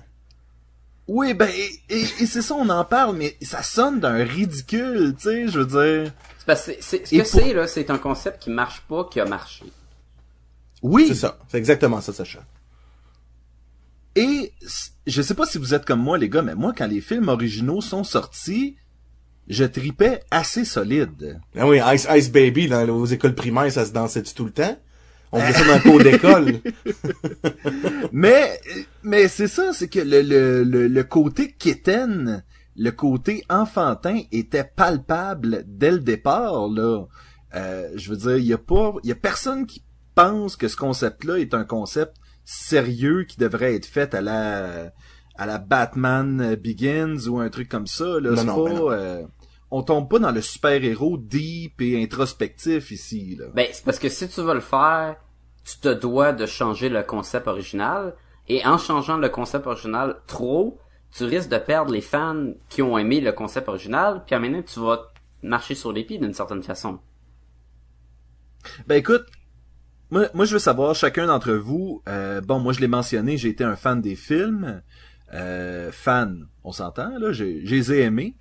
Oui, 1.07 1.35
ben, 1.35 1.49
et, 1.49 1.95
et- 1.95 2.01
et 2.03 2.27
c'est 2.27 2.43
ça, 2.43 2.55
on 2.55 2.69
en 2.69 2.85
parle, 2.85 3.17
mais 3.17 3.37
ça 3.43 3.63
sonne 3.63 4.01
d'un 4.01 4.25
ridicule, 4.25 5.15
tu 5.17 5.23
sais, 5.25 5.49
je 5.49 5.61
veux 5.61 5.67
dire. 5.67 6.13
C'est 6.39 6.47
parce 6.47 6.67
que 6.67 6.73
c'est- 6.73 6.83
c'est- 6.83 7.07
ce 7.07 7.15
Et 7.15 7.19
que 7.19 7.31
pour- 7.31 7.41
c'est, 7.41 7.53
là, 7.55 7.67
c'est 7.67 7.91
un 7.91 7.99
concept 7.99 8.43
qui 8.43 8.51
marche 8.51 8.81
pas, 8.89 9.05
qui 9.11 9.21
a 9.21 9.25
marché. 9.27 9.65
Oui, 10.83 11.07
C'est 11.09 11.15
ça. 11.15 11.39
C'est 11.49 11.59
exactement 11.59 12.01
ça, 12.01 12.13
Sacha. 12.13 12.41
Et 14.17 14.53
je 15.07 15.23
sais 15.23 15.35
pas 15.35 15.47
si 15.47 15.59
vous 15.59 15.75
êtes 15.75 15.85
comme 15.85 16.01
moi, 16.01 16.19
les 16.19 16.29
gars, 16.29 16.43
mais 16.43 16.55
moi, 16.55 16.73
quand 16.77 16.87
les 16.87 17.01
films 17.01 17.29
originaux 17.29 17.81
sont 17.81 18.05
sortis, 18.05 18.77
je 19.49 19.65
tripais 19.65 20.21
assez 20.31 20.65
solide. 20.65 21.41
Ah 21.57 21.67
oui, 21.67 21.81
Ice 21.95 22.07
Ice 22.11 22.31
Baby, 22.31 22.69
dans 22.69 22.87
aux 22.89 23.07
écoles 23.07 23.35
primaires, 23.35 23.71
ça 23.71 23.87
se 23.87 23.93
dansait 23.93 24.23
tout 24.23 24.45
le 24.45 24.51
temps? 24.51 24.77
On 25.31 25.41
faisait 25.41 25.59
ça 25.59 25.65
dans 25.67 25.75
le 25.75 25.81
cours 25.81 25.99
d'école. 26.03 26.61
Mais, 28.13 28.59
mais 29.03 29.29
c'est 29.29 29.47
ça, 29.47 29.73
c'est 29.73 29.89
que 29.89 29.99
le, 29.99 30.23
le, 30.23 30.65
le, 30.65 30.89
le 30.89 31.05
côté 31.05 31.53
kitten, 31.53 32.43
le 32.77 32.91
côté 32.91 33.45
enfantin 33.51 34.23
était 34.33 34.65
palpable 34.65 35.65
dès 35.67 35.91
le 35.91 36.01
départ, 36.01 36.69
là. 36.69 37.05
Euh, 37.55 37.89
je 37.97 38.11
veux 38.11 38.17
dire, 38.17 38.37
il 38.37 38.47
y 38.47 38.53
a 38.53 38.59
pas, 38.59 38.95
il 39.03 39.09
y 39.09 39.13
a 39.13 39.17
personne 39.17 39.67
qui 39.67 39.83
pense 40.23 40.57
que 40.57 40.69
ce 40.69 40.77
concept-là 40.77 41.39
est 41.39 41.55
un 41.55 41.65
concept 41.65 42.17
sérieux 42.45 43.25
qui 43.25 43.39
devrait 43.39 43.75
être 43.75 43.87
fait 43.87 44.15
à 44.15 44.21
la, 44.21 44.93
à 45.37 45.47
la 45.47 45.59
Batman 45.59 46.55
Begins 46.57 47.29
ou 47.29 47.39
un 47.39 47.49
truc 47.51 47.69
comme 47.69 47.87
ça, 47.87 48.19
là. 48.21 48.31
Non, 48.31 48.37
C'est 48.37 48.45
non, 48.45 48.65
pas, 48.65 48.71
ben 48.71 48.77
non. 48.77 48.91
euh, 48.91 49.23
on 49.71 49.83
tombe 49.83 50.09
pas 50.11 50.19
dans 50.19 50.31
le 50.31 50.41
super-héros 50.41 51.19
deep 51.19 51.81
et 51.81 52.03
introspectif 52.03 52.91
ici, 52.91 53.37
là. 53.39 53.47
Ben, 53.55 53.67
c'est 53.73 53.85
parce 53.85 53.99
que 53.99 54.09
si 54.09 54.29
tu 54.29 54.41
veux 54.41 54.55
le 54.55 54.61
faire, 54.61 55.17
tu 55.65 55.79
te 55.79 55.93
dois 55.93 56.33
de 56.33 56.47
changer 56.47 56.89
le 56.89 57.03
concept 57.03 57.47
original. 57.47 58.15
Et 58.49 58.65
en 58.67 58.79
changeant 58.79 59.19
le 59.19 59.29
concept 59.29 59.67
original 59.67 60.17
trop, 60.27 60.79
tu 61.15 61.25
risques 61.25 61.51
de 61.51 61.59
perdre 61.59 61.93
les 61.93 62.01
fans 62.01 62.53
qui 62.71 62.81
ont 62.81 62.97
aimé 62.97 63.21
le 63.21 63.33
concept 63.33 63.69
original, 63.69 64.23
puis 64.27 64.35
en 64.35 64.41
même 64.41 64.55
temps, 64.63 64.73
tu 64.73 64.81
vas 64.81 65.13
marcher 65.43 65.75
sur 65.75 65.93
les 65.93 66.03
pieds 66.05 66.19
d'une 66.19 66.33
certaine 66.33 66.63
façon. 66.63 66.99
Ben 68.87 68.97
écoute, 68.97 69.27
moi, 70.11 70.29
moi 70.35 70.45
je 70.45 70.55
veux 70.55 70.59
savoir, 70.59 70.95
chacun 70.95 71.27
d'entre 71.27 71.53
vous, 71.53 72.03
euh, 72.09 72.41
bon, 72.41 72.59
moi 72.59 72.73
je 72.73 72.81
l'ai 72.81 72.89
mentionné, 72.89 73.37
j'ai 73.37 73.49
été 73.49 73.65
un 73.65 73.77
fan 73.77 74.01
des 74.01 74.17
films, 74.17 74.83
euh, 75.35 75.91
fan, 75.93 76.47
on 76.65 76.73
s'entend, 76.73 77.19
là, 77.19 77.33
j'ai- 77.33 77.65
je 77.67 77.75
les 77.75 77.93
ai 77.93 78.01
aimés, 78.03 78.35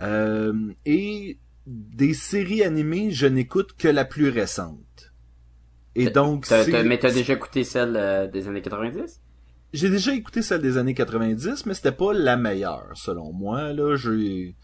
euh, 0.00 0.52
et 0.84 1.38
des 1.66 2.14
séries 2.14 2.62
animées, 2.62 3.10
je 3.10 3.26
n'écoute 3.26 3.74
que 3.76 3.88
la 3.88 4.04
plus 4.04 4.28
récente. 4.28 5.12
Et 5.94 6.10
donc, 6.10 6.44
c'est- 6.46 6.84
mais 6.84 6.98
t'as 6.98 7.10
déjà 7.10 7.32
écouté 7.32 7.64
celle 7.64 7.96
euh, 7.96 8.26
des 8.26 8.48
années 8.48 8.62
90? 8.62 9.20
j'ai 9.72 9.90
déjà 9.90 10.14
écouté 10.14 10.42
celle 10.42 10.62
des 10.62 10.78
années 10.78 10.94
90, 10.94 11.66
mais 11.66 11.74
c'était 11.74 11.92
pas 11.92 12.12
la 12.12 12.36
meilleure, 12.36 12.92
selon 12.94 13.32
moi, 13.32 13.72
là, 13.72 13.96
j'ai... 13.96 14.54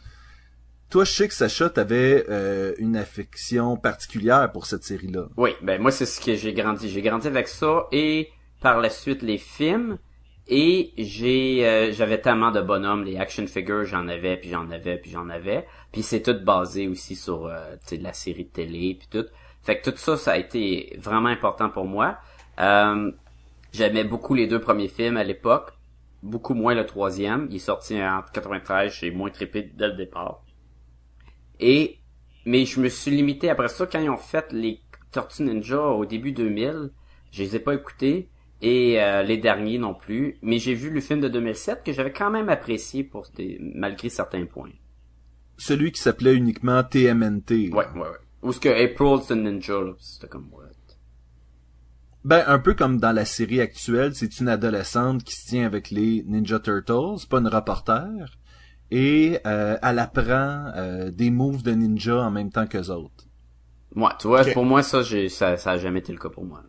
Toi, 0.92 1.04
je 1.06 1.10
sais 1.10 1.26
que 1.26 1.32
Sacha, 1.32 1.70
t'avais 1.70 2.26
euh, 2.28 2.74
une 2.76 2.98
affection 2.98 3.78
particulière 3.78 4.52
pour 4.52 4.66
cette 4.66 4.84
série-là. 4.84 5.28
Oui, 5.38 5.52
ben 5.62 5.80
moi 5.80 5.90
c'est 5.90 6.04
ce 6.04 6.20
que 6.20 6.34
j'ai 6.34 6.52
grandi. 6.52 6.90
J'ai 6.90 7.00
grandi 7.00 7.26
avec 7.28 7.48
ça 7.48 7.86
et 7.92 8.28
par 8.60 8.78
la 8.78 8.90
suite 8.90 9.22
les 9.22 9.38
films 9.38 9.96
et 10.48 10.92
j'ai 10.98 11.66
euh, 11.66 11.92
j'avais 11.92 12.20
tellement 12.20 12.50
de 12.50 12.60
bonhommes, 12.60 13.04
les 13.04 13.16
action 13.16 13.46
figures, 13.46 13.86
j'en 13.86 14.06
avais 14.06 14.36
puis 14.36 14.50
j'en 14.50 14.70
avais 14.70 14.98
puis 14.98 15.10
j'en 15.10 15.30
avais. 15.30 15.66
Puis 15.92 16.02
c'est 16.02 16.20
tout 16.20 16.38
basé 16.44 16.88
aussi 16.88 17.16
sur 17.16 17.46
euh, 17.46 17.74
de 17.90 18.02
la 18.02 18.12
série 18.12 18.44
de 18.44 18.50
télé 18.50 18.94
puis 18.98 19.08
tout. 19.10 19.26
Fait 19.62 19.80
que 19.80 19.88
tout 19.88 19.96
ça 19.96 20.18
ça 20.18 20.32
a 20.32 20.36
été 20.36 20.94
vraiment 21.00 21.30
important 21.30 21.70
pour 21.70 21.86
moi. 21.86 22.18
Euh, 22.60 23.10
J'aimais 23.72 24.04
beaucoup 24.04 24.34
les 24.34 24.46
deux 24.46 24.60
premiers 24.60 24.88
films 24.88 25.16
à 25.16 25.24
l'époque, 25.24 25.72
beaucoup 26.22 26.52
moins 26.52 26.74
le 26.74 26.84
troisième. 26.84 27.46
Il 27.48 27.56
est 27.56 27.60
sorti 27.60 27.98
en 27.98 28.20
93, 28.30 28.92
j'ai 28.92 29.10
moins 29.10 29.30
trippé 29.30 29.62
dès 29.62 29.88
le 29.88 29.94
départ. 29.94 30.42
Et 31.62 32.00
mais 32.44 32.66
je 32.66 32.80
me 32.80 32.88
suis 32.88 33.12
limité 33.12 33.48
après 33.48 33.68
ça 33.68 33.86
quand 33.86 34.00
ils 34.00 34.10
ont 34.10 34.16
fait 34.16 34.52
les 34.52 34.80
Tortues 35.12 35.44
Ninja 35.44 35.80
au 35.80 36.04
début 36.04 36.32
2000, 36.32 36.90
je 37.30 37.42
les 37.42 37.56
ai 37.56 37.60
pas 37.60 37.74
écoutés 37.74 38.28
et 38.60 39.00
euh, 39.00 39.22
les 39.22 39.38
derniers 39.38 39.78
non 39.78 39.94
plus, 39.94 40.38
mais 40.42 40.58
j'ai 40.58 40.74
vu 40.74 40.90
le 40.90 41.00
film 41.00 41.20
de 41.20 41.28
2007 41.28 41.82
que 41.84 41.92
j'avais 41.92 42.12
quand 42.12 42.30
même 42.30 42.48
apprécié 42.48 43.04
pour 43.04 43.28
des 43.36 43.58
malgré 43.60 44.08
certains 44.08 44.44
points. 44.44 44.72
Celui 45.56 45.92
qui 45.92 46.00
s'appelait 46.00 46.34
uniquement 46.34 46.82
TMNT. 46.82 47.70
là. 47.70 47.76
Ouais, 47.76 47.86
ouais, 47.94 48.00
ouais. 48.00 48.18
Ou 48.42 48.52
ce 48.52 48.58
que 48.58 48.68
April's 48.68 49.28
the 49.28 49.32
Ninja 49.32 49.80
c'était 50.00 50.26
comme 50.26 50.48
what? 50.52 50.66
Ben, 52.24 52.42
un 52.46 52.58
peu 52.58 52.74
comme 52.74 52.98
dans 52.98 53.12
la 53.12 53.24
série 53.24 53.60
actuelle, 53.60 54.14
c'est 54.14 54.40
une 54.40 54.48
adolescente 54.48 55.22
qui 55.22 55.34
se 55.34 55.48
tient 55.48 55.66
avec 55.66 55.90
les 55.90 56.24
Ninja 56.26 56.58
Turtles, 56.58 57.26
pas 57.28 57.38
une 57.38 57.48
reporter, 57.48 58.08
et 58.94 59.38
euh, 59.46 59.76
elle 59.82 59.98
apprend 59.98 60.70
euh, 60.76 61.10
des 61.10 61.30
moves 61.30 61.62
de 61.62 61.72
ninja 61.72 62.16
en 62.20 62.30
même 62.30 62.50
temps 62.50 62.66
qu'eux 62.66 62.90
autres. 62.90 63.24
Moi, 63.94 64.14
tu 64.20 64.28
vois, 64.28 64.44
pour 64.52 64.64
moi 64.66 64.82
ça 64.82 65.02
j'ai 65.02 65.28
ça 65.30 65.56
ça 65.56 65.72
a 65.72 65.78
jamais 65.78 66.00
été 66.00 66.12
le 66.12 66.18
cas 66.18 66.28
pour 66.28 66.44
moi. 66.44 66.62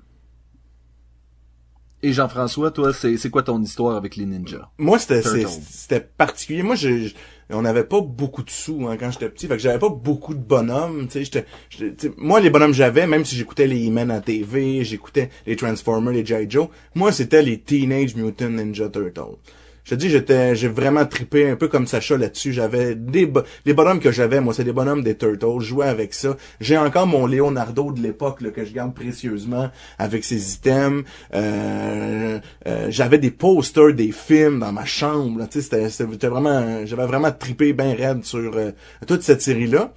Et 2.06 2.12
Jean-François, 2.12 2.72
toi, 2.72 2.92
c'est 2.94 3.15
c'est 3.15 3.30
quoi 3.30 3.44
ton 3.44 3.62
histoire 3.62 3.96
avec 3.96 4.18
les 4.18 4.25
ninjas? 4.25 4.70
Moi, 4.77 5.00
c'était, 5.00 5.22
c'était 5.70 6.01
particulier. 6.01 6.62
Moi, 6.62 6.75
je, 6.75 7.08
je- 7.08 7.13
on 7.50 7.62
n'avait 7.62 7.86
pas 7.86 8.01
beaucoup 8.01 8.44
de 8.44 8.50
sous 8.50 8.88
hein, 8.88 8.98
quand 9.00 9.10
j'étais 9.12 9.30
petit. 9.30 9.48
Fait 9.48 9.56
que 9.56 9.62
j'avais 9.62 9.80
pas 9.80 9.88
beaucoup 9.89 10.34
de 10.34 10.39
bonhommes. 10.42 11.06
Tu 11.08 11.12
sais, 11.13 11.24
j'étais, 11.24 11.46
j'étais- 11.70 11.96
tu 11.96 12.08
sais, 12.10 12.13
moi, 12.18 12.42
les 12.42 12.50
bonhommes 12.50 12.72
que 12.72 12.77
j'avais, 12.77 13.08
même 13.08 13.24
si 13.24 13.36
j'écoutais 13.38 13.68
les 13.68 13.86
He-Man 13.86 14.12
à 14.12 14.20
TV, 14.20 14.84
j'écoutais 14.84 15.30
les 15.46 15.56
Transformers, 15.56 16.12
les 16.13 16.25
G.I. 16.25 16.46
Joe, 16.50 16.68
moi, 16.94 17.13
c'était 17.13 17.42
les 17.42 17.62
Teenage 17.62 18.15
Mutant 18.15 18.50
Ninja 18.50 18.89
Turtles. 18.89 19.38
Je 19.86 19.90
te 19.90 19.96
dis, 19.96 20.10
j'étais, 20.10 20.56
j'ai 20.56 20.70
vraiment 20.70 21.06
trippé 21.06 21.50
un 21.50 21.56
peu 21.58 21.68
comme 21.68 21.88
Sacha 21.88 22.18
là-dessus. 22.18 22.54
J'avais 22.54 22.96
des, 22.96 23.25
bo- 23.25 23.44
bonhommes 23.66 24.00
que 24.00 24.12
j'avais, 24.12 24.40
moi, 24.40 24.54
c'est 24.54 24.63
des 24.63 24.72
bonhommes 24.72 25.04
des 25.04 25.16
Turtles. 25.18 25.60
Je 25.60 25.66
jouais 25.66 25.88
avec 25.88 26.13
ça. 26.13 26.38
J'ai 26.62 26.78
encore 26.78 27.06
mon 27.06 27.28
Leonardo 27.28 27.92
de 27.92 28.02
l'époque, 28.02 28.40
que 28.54 28.63
je 28.63 28.72
garde 28.74 28.94
précieusement 28.94 29.70
avec 30.00 30.24
ses 30.24 30.54
items. 30.54 31.04
Euh, 31.34 32.40
euh, 32.68 32.88
j'avais 32.90 33.18
des 33.18 33.32
posters 33.32 33.94
des 33.94 34.12
films 34.12 34.60
dans 34.60 34.72
ma 34.72 34.86
chambre. 34.86 35.48
Tu 35.50 35.62
sais, 35.62 35.90
c'était, 35.90 36.28
vraiment, 36.28 36.86
j'avais 36.86 37.06
vraiment 37.06 37.32
trippé 37.32 37.74
bien 37.74 37.94
raide 37.94 38.24
sur 38.24 38.56
euh, 38.56 38.72
toute 39.06 39.22
cette 39.24 39.42
série-là. 39.42 39.92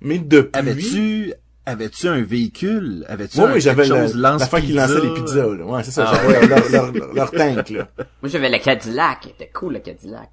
Mais 0.00 0.18
depuis, 0.18 1.32
avais-tu 1.66 2.08
un 2.08 2.22
véhicule? 2.22 3.04
Avais-tu 3.08 3.38
oui, 3.40 3.46
oui, 3.54 3.60
j'avais 3.60 3.82
quelque 3.82 3.94
la, 3.94 4.06
chose 4.06 4.16
la 4.16 4.30
lance 4.32 4.48
fin 4.48 4.60
qui 4.60 4.72
lançait 4.72 5.00
les 5.00 5.12
pizzas. 5.14 5.46
Là. 5.54 5.64
Ouais, 5.64 5.82
c'est 5.84 5.90
ça. 5.90 6.06
Ah, 6.08 6.18
j'avais 6.22 6.46
leur, 6.46 6.68
leur, 6.70 6.92
leur, 6.92 7.12
leur 7.14 7.30
tank 7.30 7.68
là. 7.70 7.88
Moi 8.22 8.30
j'avais 8.30 8.48
le 8.48 8.58
Cadillac, 8.58 9.18
il 9.26 9.30
était 9.30 9.50
cool 9.52 9.74
le 9.74 9.80
Cadillac. 9.80 10.30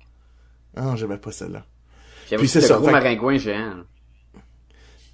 Ah, 0.75 0.81
non, 0.83 0.95
j'avais 0.95 1.17
pas 1.17 1.31
celle-là. 1.31 1.65
J'avais 2.29 2.37
Puis 2.37 2.45
aussi 2.45 2.47
c'est 2.53 2.61
le 2.61 2.67
ça, 2.67 2.77
gros 2.77 2.89
maringouin 2.89 3.37
géant. 3.37 3.73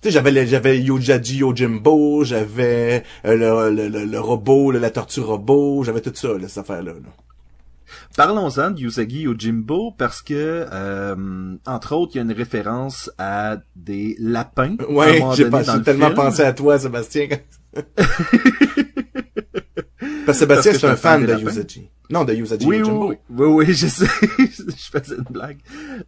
Tu 0.01 0.07
sais, 0.07 0.11
j'avais 0.11 0.31
le- 0.31 0.45
j'avais 0.45 0.79
Yojaji 0.79 1.37
Yojimbo, 1.39 2.23
j'avais 2.23 3.03
euh, 3.25 3.35
le, 3.69 3.75
le, 3.75 3.87
le, 3.89 4.05
le 4.05 4.19
robot, 4.21 4.71
la 4.71 4.89
tortue 4.91 5.19
robot, 5.19 5.83
j'avais 5.83 5.99
tout 5.99 6.13
ça, 6.15 6.29
là, 6.37 6.47
cette 6.47 6.59
affaire-là. 6.59 6.93
là. 6.93 6.99
Parlons-en 8.15 8.71
de 8.71 8.81
Usagi 8.81 9.21
Yojimbo 9.21 9.91
parce 9.97 10.21
que, 10.21 10.65
euh, 10.71 11.55
entre 11.65 11.95
autres, 11.95 12.11
il 12.15 12.17
y 12.17 12.19
a 12.19 12.23
une 12.23 12.31
référence 12.31 13.11
à 13.17 13.57
des 13.75 14.15
lapins. 14.19 14.75
Ouais, 14.89 15.21
j'ai 15.35 15.49
tellement 15.83 16.07
film. 16.07 16.13
pensé 16.15 16.43
à 16.43 16.53
toi, 16.53 16.77
Sébastien. 16.79 17.27
Parce 20.25 20.37
que 20.37 20.45
Sébastien, 20.45 20.73
c'est 20.73 20.85
un 20.85 20.91
un 20.91 20.95
fan 20.95 21.25
fan 21.25 21.37
de. 21.37 21.41
Yuzaji. 21.43 21.89
Non, 22.11 22.23
de 22.23 22.33
Yuzaji 22.33 22.65
Oui, 22.65 22.77
Yojimbo. 22.77 23.09
oui, 23.09 23.15
oui, 23.29 23.47
oui, 23.47 23.65
je 23.73 23.87
sais, 23.87 24.07
je 24.37 24.99
faisais 24.99 25.15
une 25.15 25.23
blague. 25.29 25.57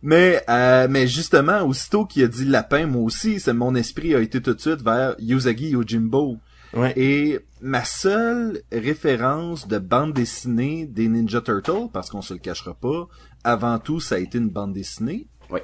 Mais, 0.01 0.43
euh, 0.49 0.87
mais 0.89 1.07
justement, 1.07 1.61
aussitôt 1.63 2.05
qu'il 2.05 2.23
a 2.23 2.27
dit 2.27 2.45
lapin, 2.45 2.85
moi 2.85 3.01
aussi, 3.03 3.39
c'est 3.39 3.53
mon 3.53 3.73
esprit 3.75 4.13
a 4.15 4.19
été 4.19 4.41
tout 4.41 4.53
de 4.53 4.59
suite 4.61 4.81
vers 4.83 5.15
Usagi 5.19 5.69
Yojimbo. 5.69 6.37
Ouais. 6.73 6.93
Et 6.95 7.39
ma 7.59 7.83
seule 7.83 8.61
référence 8.71 9.67
de 9.67 9.77
bande 9.77 10.13
dessinée 10.13 10.85
des 10.85 11.07
Ninja 11.07 11.41
Turtles, 11.41 11.89
parce 11.91 12.09
qu'on 12.09 12.21
se 12.21 12.33
le 12.33 12.39
cachera 12.39 12.73
pas, 12.73 13.07
avant 13.43 13.77
tout, 13.79 13.99
ça 13.99 14.15
a 14.15 14.19
été 14.19 14.37
une 14.37 14.49
bande 14.49 14.73
dessinée. 14.73 15.27
Oui. 15.49 15.59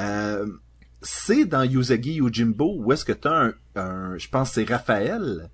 Euh, 0.00 0.46
c'est 1.02 1.44
dans 1.44 1.62
Usagi 1.62 2.14
Yojimbo 2.14 2.76
où 2.78 2.92
est-ce 2.92 3.04
que 3.04 3.12
t'as 3.12 3.46
un, 3.46 3.54
un 3.76 4.18
je 4.18 4.28
pense 4.28 4.52
c'est 4.52 4.68
Raphaël 4.68 5.50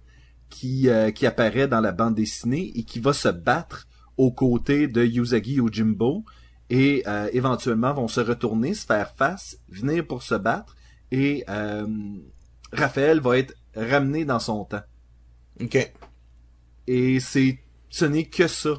qui 0.48 0.88
euh, 0.88 1.10
qui 1.10 1.26
apparaît 1.26 1.68
dans 1.68 1.80
la 1.80 1.92
bande 1.92 2.14
dessinée 2.14 2.72
et 2.74 2.84
qui 2.84 3.00
va 3.00 3.12
se 3.12 3.28
battre 3.28 3.86
aux 4.16 4.32
côtés 4.32 4.88
de 4.88 5.04
Usagi 5.04 5.54
Yojimbo 5.54 6.24
et 6.70 7.02
euh, 7.06 7.28
éventuellement 7.32 7.92
vont 7.92 8.08
se 8.08 8.20
retourner, 8.20 8.72
se 8.74 8.86
faire 8.86 9.10
face, 9.16 9.58
venir 9.68 10.06
pour 10.06 10.22
se 10.22 10.34
battre 10.34 10.76
et 11.10 11.44
euh, 11.48 11.86
Raphaël 12.72 13.20
va 13.20 13.38
être 13.38 13.54
ramené 13.76 14.24
dans 14.24 14.38
son 14.38 14.64
temps. 14.64 14.82
OK. 15.60 15.92
Et 16.86 17.20
c'est 17.20 17.58
ce 17.88 18.04
n'est 18.04 18.24
que 18.26 18.46
ça 18.48 18.70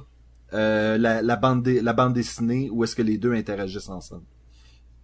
euh, 0.53 0.98
la, 0.98 1.22
la 1.22 1.36
bande 1.36 1.67
la 1.67 1.94
bande 1.94 2.13
dessinée 2.13 2.70
où 2.72 2.84
est-ce 2.84 2.96
que 2.96 3.01
les 3.01 3.17
deux 3.17 3.34
interagissent 3.34 3.89
ensemble. 3.89 4.25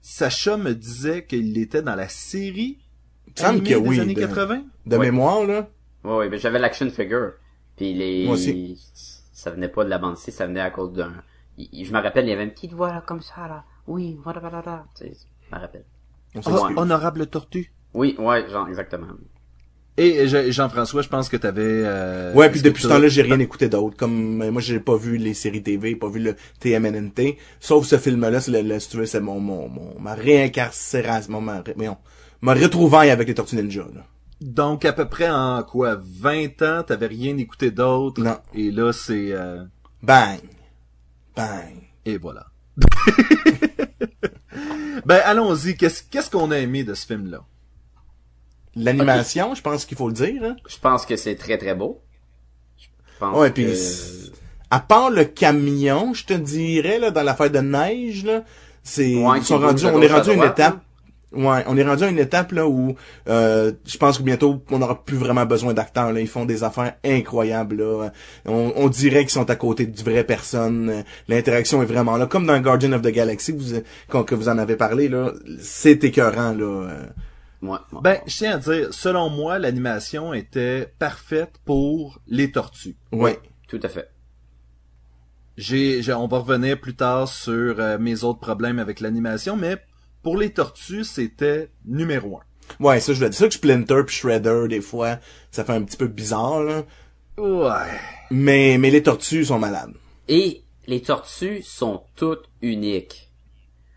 Sacha 0.01 0.57
me 0.57 0.73
disait 0.73 1.25
qu'il 1.25 1.57
était 1.57 1.81
dans 1.81 1.95
la 1.95 2.07
série 2.09 2.79
Il 3.27 3.31
me 3.31 3.37
semble 3.37 3.49
animée 3.49 3.69
que 3.69 3.79
des 3.79 3.87
oui, 3.89 3.99
années 3.99 4.13
de- 4.15 4.19
80. 4.21 4.63
De 4.85 4.97
Ouais. 4.97 5.05
mémoire, 5.05 5.45
là. 5.45 5.69
Ouais, 6.03 6.15
ouais, 6.17 6.29
ben 6.29 6.39
j'avais 6.39 6.59
l'action 6.59 6.89
figure. 6.89 7.33
Puis 7.77 7.93
les, 7.93 8.25
Moi 8.25 8.33
aussi. 8.33 8.79
ça 9.33 9.51
venait 9.51 9.67
pas 9.69 9.83
de 9.83 9.89
la 9.89 9.97
bande 9.99 10.15
dessinée, 10.15 10.35
ça 10.35 10.47
venait 10.47 10.59
à 10.61 10.71
cause 10.71 10.91
d'un, 10.93 11.13
je 11.57 11.91
me 11.93 11.99
rappelle, 12.01 12.25
il 12.25 12.29
y 12.29 12.33
avait 12.33 12.43
une 12.43 12.51
petite 12.51 12.73
voix 12.73 12.91
là, 12.91 13.03
comme 13.05 13.21
ça, 13.21 13.47
là. 13.47 13.63
Oui, 13.87 14.17
voilà, 14.23 14.39
voilà, 14.39 14.61
voilà. 14.61 14.85
Tu 14.95 15.05
sais, 15.05 15.13
je 15.49 15.55
me 15.55 15.59
rappelle. 15.61 15.85
On 16.35 16.41
s'excuse. 16.41 16.77
honorable 16.77 17.27
tortue. 17.27 17.71
Oui, 17.93 18.15
ouais, 18.19 18.49
genre, 18.49 18.67
exactement. 18.69 19.07
Et 19.97 20.27
Je- 20.27 20.51
Jean-François, 20.51 21.01
je 21.01 21.09
pense 21.09 21.27
que 21.29 21.37
t'avais. 21.37 21.61
Euh, 21.65 22.33
Ouais, 22.33 22.49
puis 22.49 22.61
depuis 22.61 22.81
ce 22.83 22.87
temps-là, 22.87 23.07
j'ai 23.09 23.21
rien 23.23 23.39
écouté 23.39 23.67
d'autre. 23.69 23.97
Comme 23.97 24.49
moi, 24.49 24.61
j'ai 24.61 24.79
pas 24.79 24.95
vu 24.95 25.17
les 25.17 25.33
séries 25.33 25.61
TV, 25.61 25.95
pas 25.95 26.09
vu 26.09 26.19
le 26.21 26.35
TMNT, 26.59 27.37
sauf 27.59 27.85
ce 27.85 27.97
film-là, 27.97 28.39
c'est 28.39 28.51
le, 28.51 28.61
le- 28.61 28.79
si 28.79 28.89
tu 28.89 28.97
veux, 28.97 29.05
c'est 29.05 29.19
mon, 29.19 29.39
mon, 29.39 29.67
mon 29.67 29.99
ma 29.99 30.13
réincarcération, 30.15 31.31
mon, 31.33 31.41
ma, 31.41 31.63
ma 32.41 32.53
retrouvaille 32.53 33.09
avec 33.09 33.27
les 33.27 33.33
Tortues 33.35 33.57
Ninja. 33.57 33.81
Là. 33.93 34.05
Donc 34.39 34.85
à 34.85 34.93
peu 34.93 35.07
près 35.07 35.29
en 35.29 35.61
quoi 35.63 35.99
20 36.01 36.61
ans, 36.63 36.83
t'avais 36.83 37.07
rien 37.07 37.37
écouté 37.37 37.69
d'autre? 37.69 38.21
Non. 38.23 38.37
Et 38.55 38.71
là 38.71 38.91
c'est 38.93 39.33
euh, 39.33 39.63
Bang, 40.01 40.39
bang. 41.35 41.75
et 42.05 42.17
voilà. 42.17 42.47
ben 45.05 45.19
allons-y. 45.25 45.75
Qu'est-ce 45.75 46.03
qu'est-ce 46.09 46.29
qu'on 46.29 46.51
a 46.51 46.57
aimé 46.57 46.83
de 46.83 46.93
ce 46.93 47.05
film-là? 47.05 47.43
L'animation, 48.75 49.53
je 49.55 49.61
pense 49.61 49.85
qu'il 49.85 49.97
faut 49.97 50.07
le 50.07 50.13
dire. 50.13 50.41
Hein. 50.43 50.55
Je 50.67 50.77
pense 50.79 51.05
que 51.05 51.15
c'est 51.15 51.35
très 51.35 51.57
très 51.57 51.75
beau. 51.75 52.01
Je 52.79 52.87
pense 53.19 53.37
Ouais, 53.37 53.49
puis 53.51 53.65
que- 53.65 54.31
à 54.69 54.79
part 54.79 55.09
le 55.09 55.25
camion, 55.25 56.13
je 56.13 56.25
te 56.25 56.33
dirais 56.33 56.97
là, 56.99 57.11
dans 57.11 57.23
l'affaire 57.23 57.49
de 57.51 57.59
neige, 57.59 58.23
là, 58.25 58.43
c'est 58.83 59.15
Ouais, 59.15 59.39
ils 59.39 59.43
sont 59.43 59.59
rendus, 59.59 59.85
on 59.85 60.01
est 60.01 60.07
rendu 60.07 60.29
à 60.31 60.33
une 60.33 60.43
étape. 60.43 60.75
hein. 60.75 60.81
Ouais, 61.33 61.63
on 61.67 61.77
est 61.77 61.83
rendu 61.83 62.03
à 62.03 62.09
une 62.09 62.19
étape 62.19 62.51
là 62.51 62.67
où 62.67 62.93
euh, 63.29 63.71
je 63.85 63.97
pense 63.97 64.17
que 64.17 64.23
bientôt 64.23 64.61
on 64.69 64.79
n'aura 64.79 65.01
plus 65.03 65.15
vraiment 65.15 65.45
besoin 65.45 65.73
d'acteurs. 65.73 66.11
Là, 66.11 66.19
ils 66.19 66.27
font 66.27 66.43
des 66.43 66.63
affaires 66.65 66.95
incroyables. 67.05 67.77
Là. 67.77 68.11
On, 68.45 68.73
on 68.75 68.89
dirait 68.89 69.21
qu'ils 69.21 69.29
sont 69.29 69.49
à 69.49 69.55
côté 69.55 69.85
de 69.85 70.01
vraies 70.03 70.25
personnes. 70.25 71.05
L'interaction 71.29 71.81
est 71.81 71.85
vraiment 71.85 72.17
là, 72.17 72.25
comme 72.25 72.45
dans 72.45 72.59
Guardian 72.59 72.91
of 72.93 73.01
the 73.01 73.11
Galaxy 73.11 73.53
vous, 73.53 73.79
quand- 74.09 74.23
que 74.23 74.35
vous 74.35 74.49
en 74.49 74.57
avez 74.57 74.75
parlé 74.75 75.07
là. 75.07 75.31
C'est 75.61 76.03
écœurant 76.03 76.51
là. 76.53 76.89
Ouais, 77.61 77.77
ouais. 77.91 77.99
Ben 78.01 78.19
je 78.25 78.35
tiens 78.37 78.55
à 78.55 78.57
dire, 78.57 78.93
selon 78.93 79.29
moi, 79.29 79.59
l'animation 79.59 80.33
était 80.33 80.91
parfaite 80.99 81.53
pour 81.65 82.19
les 82.27 82.51
tortues. 82.51 82.95
Ouais. 83.11 83.39
Tout 83.67 83.79
à 83.83 83.89
fait. 83.89 84.09
J'ai, 85.57 86.01
j'ai- 86.01 86.13
on 86.13 86.27
va 86.27 86.39
revenir 86.39 86.79
plus 86.79 86.95
tard 86.95 87.27
sur 87.27 87.79
euh, 87.79 87.97
mes 87.99 88.23
autres 88.23 88.39
problèmes 88.39 88.79
avec 88.79 88.99
l'animation, 88.99 89.55
mais 89.55 89.77
pour 90.23 90.37
les 90.37 90.51
tortues, 90.53 91.03
c'était 91.03 91.69
numéro 91.85 92.37
un. 92.39 92.83
Ouais, 92.83 92.99
ça 92.99 93.13
je 93.13 93.19
veux 93.19 93.29
dire. 93.29 93.37
Ça 93.37 93.47
que 93.47 93.53
Splinter 93.53 94.03
puis 94.05 94.15
Shredder 94.15 94.67
des 94.69 94.81
fois, 94.81 95.19
ça 95.51 95.63
fait 95.65 95.73
un 95.73 95.83
petit 95.83 95.97
peu 95.97 96.07
bizarre 96.07 96.63
là. 96.63 96.83
Ouais. 97.37 97.91
Mais 98.31 98.77
mais 98.77 98.89
les 98.91 99.03
tortues 99.03 99.45
sont 99.45 99.59
malades. 99.59 99.93
Et 100.27 100.63
les 100.87 101.01
tortues 101.01 101.61
sont 101.63 102.03
toutes 102.15 102.45
uniques. 102.61 103.30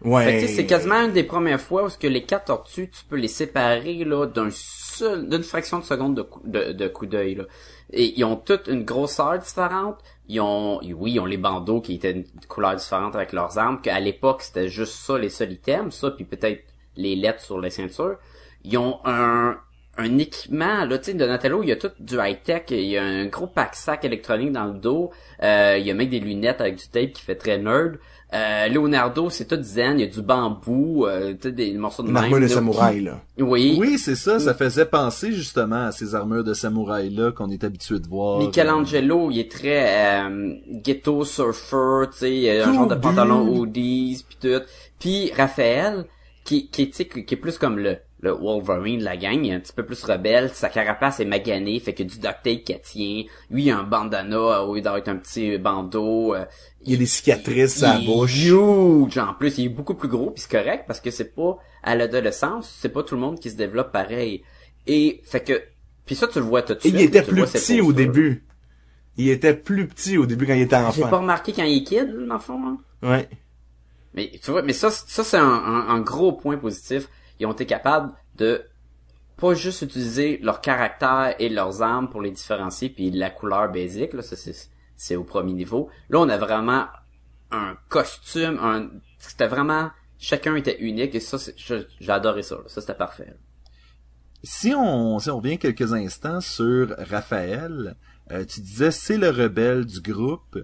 Ouais. 0.04 0.46
C'est 0.46 0.66
quasiment 0.66 1.00
une 1.02 1.12
des 1.12 1.24
premières 1.24 1.60
fois 1.60 1.84
où 1.84 1.88
ce 1.88 1.96
que 1.96 2.06
les 2.06 2.22
quatre 2.22 2.46
tortues, 2.46 2.90
tu 2.90 3.04
peux 3.08 3.16
les 3.16 3.28
séparer 3.28 4.04
là 4.04 4.26
d'un 4.26 4.50
seul, 4.50 5.28
d'une 5.28 5.42
fraction 5.42 5.78
de 5.78 5.84
seconde 5.84 6.14
de 6.14 6.22
coup, 6.22 6.42
de, 6.44 6.72
de 6.72 6.88
coup 6.88 7.06
d'œil 7.06 7.36
là. 7.36 7.44
Et 7.92 8.18
ils 8.18 8.24
ont 8.24 8.36
toutes 8.36 8.68
une 8.68 8.84
grosseur 8.84 9.38
différente. 9.38 9.98
Ils 10.28 10.40
ont, 10.40 10.80
oui, 10.82 11.12
ils 11.12 11.20
ont 11.20 11.26
les 11.26 11.38
bandeaux 11.38 11.80
qui 11.80 11.94
étaient 11.94 12.12
une 12.12 12.24
couleur 12.48 12.76
différente 12.76 13.16
avec 13.16 13.32
leurs 13.32 13.56
armes. 13.56 13.80
Qu'à 13.80 13.98
l'époque 13.98 14.42
c'était 14.42 14.68
juste 14.68 14.94
ça 14.94 15.16
les 15.16 15.30
seuls 15.30 15.52
items, 15.52 15.94
ça 15.94 16.10
puis 16.10 16.24
peut-être 16.24 16.64
les 16.96 17.16
lettres 17.16 17.40
sur 17.40 17.58
les 17.58 17.70
ceintures. 17.70 18.18
Ils 18.62 18.76
ont 18.76 19.00
un 19.04 19.58
un 19.96 20.18
équipement 20.18 20.84
là, 20.84 20.98
tu 20.98 21.04
sais, 21.04 21.14
Donatello, 21.14 21.62
il 21.62 21.68
y 21.68 21.72
a 21.72 21.76
tout 21.76 21.90
du 22.00 22.16
high 22.18 22.42
tech. 22.42 22.64
Il 22.70 22.80
y 22.80 22.98
a 22.98 23.02
un 23.04 23.26
gros 23.26 23.46
pack 23.46 23.74
sac 23.74 24.04
électronique 24.04 24.52
dans 24.52 24.64
le 24.64 24.74
dos. 24.74 25.12
Euh, 25.42 25.76
il 25.78 25.86
y 25.86 25.90
a 25.90 25.94
même 25.94 26.08
des 26.08 26.20
lunettes 26.20 26.60
avec 26.60 26.76
du 26.76 26.88
tape 26.88 27.12
qui 27.12 27.22
fait 27.22 27.36
très 27.36 27.58
nerd. 27.58 27.98
Euh, 28.34 28.66
Leonardo, 28.66 29.30
c'est 29.30 29.44
tout 29.44 29.62
zen, 29.62 30.00
il 30.00 30.06
y 30.06 30.08
a 30.08 30.10
du 30.10 30.20
bambou, 30.20 31.06
euh, 31.06 31.34
des 31.34 31.72
morceaux 31.74 32.02
de 32.02 32.08
Une 32.08 32.14
même, 32.14 32.24
armure 32.24 32.38
de 32.38 32.42
là, 32.42 32.48
samouraï 32.48 33.00
là. 33.00 33.20
Oui. 33.38 33.76
Oui, 33.78 33.96
c'est 33.96 34.16
ça, 34.16 34.40
ça 34.40 34.54
faisait 34.54 34.86
penser 34.86 35.30
justement 35.32 35.86
à 35.86 35.92
ces 35.92 36.16
armures 36.16 36.42
de 36.42 36.52
samouraï-là 36.52 37.30
qu'on 37.30 37.48
est 37.50 37.62
habitué 37.62 38.00
de 38.00 38.08
voir. 38.08 38.40
Michelangelo, 38.40 39.30
il 39.30 39.38
est 39.38 39.50
très 39.50 40.24
euh, 40.24 40.54
ghetto 40.82 41.24
surfer, 41.24 42.10
tu 42.10 42.18
sais, 42.18 42.60
un 42.62 42.72
genre 42.72 42.88
de 42.88 42.96
pantalon 42.96 43.48
hoodies 43.48 44.24
puis 44.28 44.38
tout. 44.40 44.64
Puis 44.98 45.30
Raphaël, 45.36 46.04
qui 46.42 46.68
qui 46.70 46.90
qui 46.90 47.02
est 47.02 47.36
plus 47.36 47.56
comme 47.56 47.78
le 47.78 47.98
le 48.24 48.32
Wolverine 48.32 48.98
de 49.00 49.04
la 49.04 49.16
gang, 49.16 49.38
il 49.44 49.50
est 49.50 49.54
un 49.54 49.60
petit 49.60 49.72
peu 49.72 49.84
plus 49.84 50.02
rebelle, 50.02 50.50
sa 50.50 50.68
carapace 50.70 51.20
est 51.20 51.24
maganée, 51.24 51.78
fait 51.78 51.92
que 51.94 52.02
du 52.02 52.18
duct 52.18 52.42
tape 52.42 52.64
qu'elle 52.64 52.80
tient. 52.80 53.24
Lui, 53.50 53.64
il 53.64 53.70
a 53.70 53.78
un 53.78 53.84
bandana 53.84 54.36
euh, 54.36 54.60
au 54.62 54.74
lieu 54.74 54.80
d'avoir 54.80 55.02
un 55.06 55.16
petit 55.16 55.58
bandeau. 55.58 56.34
euh, 56.34 56.44
Il 56.84 56.92
y 56.92 56.94
a 56.94 56.98
des 56.98 57.06
cicatrices 57.06 57.82
à 57.82 57.98
la 57.98 58.00
bouche. 58.04 58.34
huge 58.46 59.18
en 59.18 59.34
plus, 59.34 59.58
il 59.58 59.66
est 59.66 59.68
beaucoup 59.68 59.94
plus 59.94 60.08
gros 60.08 60.30
puis 60.30 60.42
c'est 60.42 60.50
correct 60.50 60.84
parce 60.86 61.00
que 61.00 61.10
c'est 61.10 61.34
pas 61.34 61.58
à 61.82 61.94
l'adolescence, 61.94 62.74
c'est 62.80 62.88
pas 62.88 63.02
tout 63.02 63.14
le 63.14 63.20
monde 63.20 63.38
qui 63.38 63.50
se 63.50 63.56
développe 63.56 63.92
pareil. 63.92 64.42
Et 64.86 65.20
fait 65.24 65.40
que 65.44 65.62
puis 66.06 66.14
ça 66.14 66.26
tu 66.26 66.38
le 66.38 66.44
vois 66.46 66.62
tout 66.62 66.74
de 66.74 66.78
Et 66.78 66.82
suite. 66.82 66.94
il 66.94 67.00
était 67.02 67.22
plus 67.22 67.42
petit 67.44 67.80
au 67.80 67.92
début. 67.92 68.44
Il 69.16 69.28
était 69.28 69.54
plus 69.54 69.86
petit 69.86 70.18
au 70.18 70.26
début 70.26 70.46
quand 70.46 70.54
il 70.54 70.62
était 70.62 70.76
J'ai 70.92 71.02
pas 71.02 71.06
enfant. 71.08 71.20
remarqué 71.20 71.52
quand 71.52 71.62
il 71.62 71.78
est 71.78 71.84
kid, 71.84 72.10
dans 72.26 72.34
le 72.34 72.40
fond. 72.40 72.58
Hein? 72.66 72.78
Ouais. 73.02 73.28
Mais 74.14 74.30
tu 74.42 74.50
vois, 74.50 74.62
mais 74.62 74.72
ça, 74.72 74.90
ça 74.90 75.24
c'est 75.24 75.36
un, 75.36 75.42
un, 75.44 75.88
un 75.88 76.00
gros 76.00 76.32
point 76.32 76.56
positif. 76.56 77.08
Ils 77.38 77.46
ont 77.46 77.52
été 77.52 77.66
capables 77.66 78.12
de 78.36 78.64
pas 79.36 79.54
juste 79.54 79.82
utiliser 79.82 80.38
leur 80.38 80.60
caractère 80.60 81.34
et 81.38 81.48
leurs 81.48 81.82
armes 81.82 82.08
pour 82.08 82.22
les 82.22 82.30
différencier, 82.30 82.88
puis 82.88 83.10
la 83.10 83.30
couleur 83.30 83.70
basique, 83.70 84.12
là, 84.12 84.22
ça 84.22 84.36
c'est 84.96 85.16
au 85.16 85.24
premier 85.24 85.52
niveau. 85.52 85.90
Là, 86.08 86.20
on 86.20 86.28
a 86.28 86.38
vraiment 86.38 86.86
un 87.50 87.76
costume, 87.88 88.58
un 88.62 88.90
c'était 89.18 89.48
vraiment 89.48 89.90
chacun 90.18 90.54
était 90.56 90.80
unique 90.80 91.14
et 91.14 91.20
ça, 91.20 91.38
j'ai 91.56 92.10
adoré 92.10 92.42
ça. 92.42 92.56
là. 92.56 92.62
Ça 92.66 92.80
c'était 92.80 92.94
parfait. 92.94 93.34
Si 94.42 94.74
on, 94.76 95.18
si 95.18 95.30
on 95.30 95.38
revient 95.38 95.58
quelques 95.58 95.92
instants 95.94 96.40
sur 96.40 96.94
Raphaël, 96.98 97.96
euh, 98.30 98.44
tu 98.44 98.60
disais 98.60 98.90
c'est 98.90 99.16
le 99.16 99.30
rebelle 99.30 99.86
du 99.86 100.00
groupe, 100.00 100.58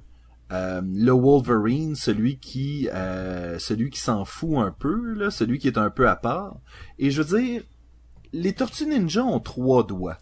euh, 0.53 0.81
le 0.85 1.13
Wolverine, 1.13 1.95
celui 1.95 2.39
qui, 2.39 2.89
euh, 2.93 3.59
celui 3.59 3.91
qui 3.91 4.01
s'en 4.01 4.25
fout 4.25 4.59
un 4.59 4.73
peu, 4.73 5.15
là, 5.15 5.31
celui 5.31 5.59
qui 5.59 5.69
est 5.69 5.79
un 5.79 5.91
peu 5.91 6.09
à 6.09 6.17
part. 6.17 6.57
Et 6.99 7.11
je 7.11 7.23
veux 7.23 7.41
dire, 7.41 7.63
les 8.33 8.53
Tortues 8.53 8.87
Ninja 8.87 9.25
ont 9.25 9.41
trois 9.41 9.87
doigts. 9.87 10.19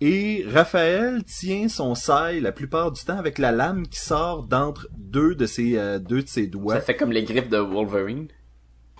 Et 0.00 0.44
Raphaël 0.48 1.22
tient 1.24 1.68
son 1.68 1.94
sail 1.94 2.40
la 2.40 2.52
plupart 2.52 2.90
du 2.90 3.02
temps 3.04 3.16
avec 3.16 3.38
la 3.38 3.52
lame 3.52 3.86
qui 3.86 4.00
sort 4.00 4.42
d'entre 4.42 4.88
deux 4.96 5.34
de 5.34 5.46
ses 5.46 5.78
euh, 5.78 5.98
deux 5.98 6.22
de 6.22 6.28
ses 6.28 6.48
doigts. 6.48 6.74
Ça 6.74 6.80
fait 6.80 6.96
comme 6.96 7.12
les 7.12 7.22
griffes 7.22 7.48
de 7.48 7.58
Wolverine. 7.58 8.28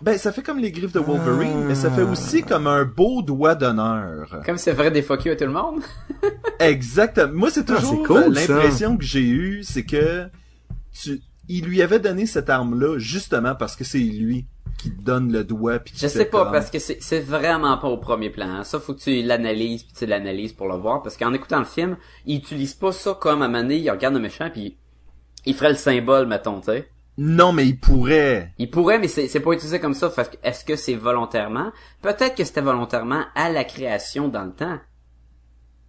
Ben 0.03 0.19
ça 0.19 0.33
fait 0.33 0.43
comme 0.43 0.59
les 0.59 0.73
griffes 0.73 0.93
de 0.93 0.99
Wolverine, 0.99 1.65
mais 1.67 1.75
ça 1.75 1.91
fait 1.91 2.03
aussi 2.03 2.43
comme 2.43 2.67
un 2.67 2.85
beau 2.85 3.23
doigt 3.23 3.55
d'honneur. 3.55 4.41
Comme 4.45 4.59
c'est 4.59 4.73
vrai 4.73 4.91
des 4.91 5.03
fuck 5.03 5.25
you 5.25 5.33
à 5.33 5.37
tout 5.37 5.45
le 5.45 5.53
monde. 5.53 5.81
Exactement. 6.59 7.33
Moi, 7.33 7.51
c'est 7.51 7.71
Ah, 7.71 7.77
toujours 7.77 8.01
c'est 8.03 8.07
cool, 8.07 8.23
euh, 8.25 8.29
l'impression 8.31 8.97
que 8.97 9.05
j'ai 9.05 9.23
eue, 9.27 9.63
c'est 9.63 9.85
que 9.85 10.29
tu, 10.93 11.21
il 11.49 11.65
lui 11.65 11.81
avait 11.83 12.01
donné 12.01 12.27
cette 12.27 12.51
arme-là 12.51 12.99
justement 12.99 13.55
parce 13.55 13.77
que 13.77 13.85
c'est 13.85 13.99
lui 13.99 14.47
qui 14.79 14.91
te 14.91 15.01
donne 15.01 15.33
le 15.33 15.45
doigt. 15.45 15.79
Puis 15.79 15.95
Je 15.97 16.09
sais 16.09 16.25
pas, 16.25 16.43
comme- 16.45 16.53
parce 16.53 16.71
que 16.71 16.79
c'est 16.79 16.99
c'est 17.01 17.21
vraiment 17.21 17.79
pas 17.79 17.89
au 17.89 17.97
premier 17.99 18.31
plan. 18.31 18.49
hein. 18.49 18.65
Ça, 18.65 18.81
faut 18.81 18.95
que 18.95 19.01
tu 19.01 19.23
l'analyses, 19.23 19.85
puis 19.85 19.93
tu 19.97 20.07
l'analyses 20.07 20.53
pour 20.53 20.69
le 20.69 20.75
voir. 20.77 21.03
Parce 21.03 21.17
qu'en 21.17 21.33
écoutant 21.33 21.61
le 21.61 21.65
film, 21.65 21.97
il 22.27 22.37
utilise 22.39 22.75
pas 22.75 22.93
ça 22.93 23.17
comme 23.19 23.43
à 23.43 23.49
Mané, 23.49 23.77
il 23.79 23.91
regarde 23.91 24.15
le 24.15 24.21
méchant, 24.21 24.51
puis 24.53 24.77
il 25.47 25.55
ferait 25.55 25.71
le 25.71 25.77
symbole, 25.77 26.27
mettons, 26.27 26.59
tu 26.61 26.67
sais. 26.67 26.89
Non, 27.17 27.53
mais 27.53 27.67
il 27.67 27.79
pourrait. 27.79 28.53
Il 28.59 28.71
pourrait, 28.71 28.99
mais 28.99 29.09
c'est 29.09 29.29
c'est 29.29 29.41
pas 29.41 29.53
utilisé 29.53 29.79
comme 29.79 29.95
ça. 29.95 30.11
Fait 30.11 30.31
que 30.31 30.37
Est-ce 30.47 30.65
que 30.65 30.77
c'est 30.77 30.95
volontairement? 30.97 31.73
Peut-être 32.03 32.35
que 32.35 32.45
c'était 32.45 32.61
volontairement 32.61 33.25
à 33.35 33.51
la 33.51 33.65
création 33.65 34.29
dans 34.29 34.45
le 34.45 34.53
temps. 34.53 34.79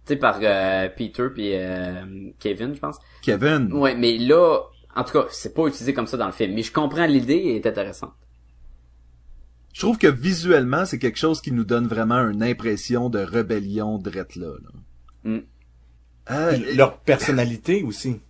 Tu 0.06 0.12
sais, 0.12 0.16
par 0.16 0.38
euh, 0.40 0.88
Peter 0.88 1.28
puis 1.34 1.50
euh, 1.54 2.30
Kevin, 2.38 2.74
je 2.74 2.80
pense. 2.80 2.96
Kevin. 3.22 3.72
Ouais, 3.72 3.96
mais 3.96 4.18
là, 4.18 4.60
en 4.94 5.02
tout 5.02 5.12
cas, 5.12 5.26
c'est 5.30 5.52
pas 5.52 5.66
utilisé 5.66 5.92
comme 5.92 6.06
ça 6.06 6.16
dans 6.16 6.26
le 6.26 6.32
film. 6.32 6.54
Mais 6.54 6.62
je 6.62 6.72
comprends 6.72 7.06
l'idée, 7.06 7.42
elle 7.44 7.56
est 7.56 7.66
intéressante. 7.66 8.14
Je 9.72 9.80
trouve 9.80 9.98
que 9.98 10.06
visuellement, 10.06 10.86
c'est 10.86 10.98
quelque 10.98 11.18
chose 11.18 11.42
qui 11.42 11.52
nous 11.52 11.64
donne 11.64 11.86
vraiment 11.86 12.20
une 12.30 12.42
impression 12.42 13.10
de 13.10 13.18
rébellion 13.18 13.98
drette 13.98 14.36
là. 14.36 14.46
là. 14.62 15.30
Mm. 15.30 15.42
Euh, 16.30 16.74
leur 16.74 16.98
personnalité 17.00 17.82
aussi. 17.82 18.20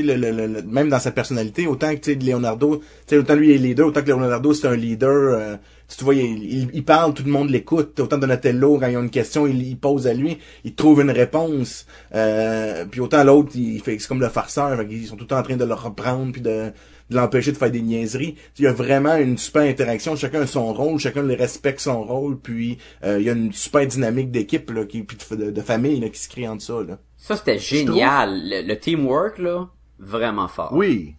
Tu 0.00 0.06
sais, 0.06 0.16
le, 0.16 0.30
le, 0.30 0.36
le- 0.36 0.46
le- 0.46 0.62
même 0.62 0.88
dans 0.88 0.98
sa 1.00 1.10
personnalité, 1.10 1.66
autant 1.66 1.90
que 1.94 2.00
tu 2.00 2.12
sais, 2.12 2.18
Leonardo, 2.18 2.76
tu 2.78 2.84
sais, 3.06 3.18
autant 3.18 3.34
lui 3.34 3.52
est 3.54 3.58
leader, 3.58 3.86
autant 3.88 4.02
que 4.02 4.08
Leonardo 4.08 4.52
c'est 4.54 4.66
un 4.68 4.76
leader. 4.76 5.10
euh, 5.34 5.56
tu 5.96 6.02
vois, 6.04 6.14
il, 6.16 6.42
il, 6.42 6.68
il 6.74 6.84
parle, 6.84 7.14
tout 7.14 7.22
le 7.24 7.30
monde 7.30 7.48
l'écoute. 7.48 8.00
Autant 8.00 8.18
Donatello, 8.18 8.78
quand 8.80 8.88
il 8.88 8.96
a 8.96 9.00
une 9.00 9.08
question, 9.10 9.46
il, 9.46 9.62
il 9.62 9.76
pose 9.78 10.08
à 10.08 10.14
lui, 10.14 10.38
il 10.64 10.74
trouve 10.74 11.00
une 11.00 11.12
réponse. 11.12 11.86
Euh, 12.14 12.84
puis 12.90 13.00
autant 13.00 13.22
l'autre, 13.22 13.50
il 13.54 13.80
fait 13.80 13.96
c'est 13.98 14.08
comme 14.08 14.20
le 14.20 14.28
farceur, 14.28 14.76
fait 14.76 14.86
qu'ils 14.88 15.06
sont 15.06 15.14
tout 15.16 15.24
le 15.24 15.28
temps 15.28 15.38
en 15.38 15.42
train 15.44 15.56
de 15.56 15.64
le 15.64 15.74
reprendre 15.74 16.32
puis 16.32 16.40
de, 16.40 16.72
de 17.10 17.16
l'empêcher 17.16 17.52
de 17.52 17.56
faire 17.56 17.70
des 17.70 17.82
niaiseries. 17.82 18.34
Il 18.58 18.64
y 18.64 18.66
a 18.66 18.72
vraiment 18.72 19.14
une 19.16 19.38
super 19.38 19.62
interaction, 19.62 20.16
chacun 20.16 20.40
a 20.40 20.46
son 20.48 20.72
rôle, 20.72 20.98
chacun 20.98 21.22
le 21.22 21.34
respecte 21.34 21.78
son 21.78 22.02
rôle, 22.02 22.36
puis 22.40 22.78
euh, 23.04 23.18
il 23.20 23.26
y 23.26 23.30
a 23.30 23.34
une 23.34 23.52
super 23.52 23.86
dynamique 23.86 24.32
d'équipe 24.32 24.68
là, 24.72 24.84
qui, 24.86 25.04
puis 25.04 25.16
de, 25.36 25.52
de 25.52 25.60
famille 25.60 26.00
là, 26.00 26.08
qui 26.08 26.18
se 26.18 26.28
crée 26.28 26.48
entre 26.48 26.62
ça. 26.62 26.82
Là. 26.86 26.98
Ça, 27.16 27.36
c'était 27.36 27.60
génial. 27.60 28.40
Le, 28.42 28.66
le 28.66 28.76
teamwork, 28.76 29.38
là, 29.38 29.68
vraiment 29.98 30.48
fort. 30.48 30.72
Oui. 30.72 31.16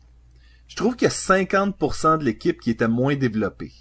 Je 0.68 0.76
trouve 0.76 0.96
qu'il 0.96 1.08
y 1.08 1.12
a 1.12 1.14
50% 1.14 2.20
de 2.20 2.24
l'équipe 2.24 2.60
qui 2.60 2.72
était 2.72 2.88
moins 2.88 3.16
développée. 3.16 3.72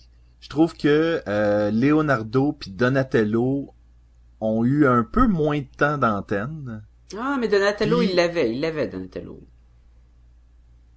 Je 0.41 0.49
trouve 0.49 0.75
que 0.77 1.23
euh, 1.27 1.71
Leonardo 1.71 2.53
puis 2.53 2.71
Donatello 2.71 3.75
ont 4.41 4.65
eu 4.65 4.87
un 4.87 5.03
peu 5.03 5.27
moins 5.27 5.59
de 5.59 5.67
temps 5.77 5.99
d'antenne. 5.99 6.85
Ah, 7.19 7.37
mais 7.41 7.49
Donatello, 7.49 8.03
il 8.03 8.15
l'avait. 8.15 8.53
Il 8.53 8.61
l'avait, 8.61 8.87
Donatello. 8.87 9.41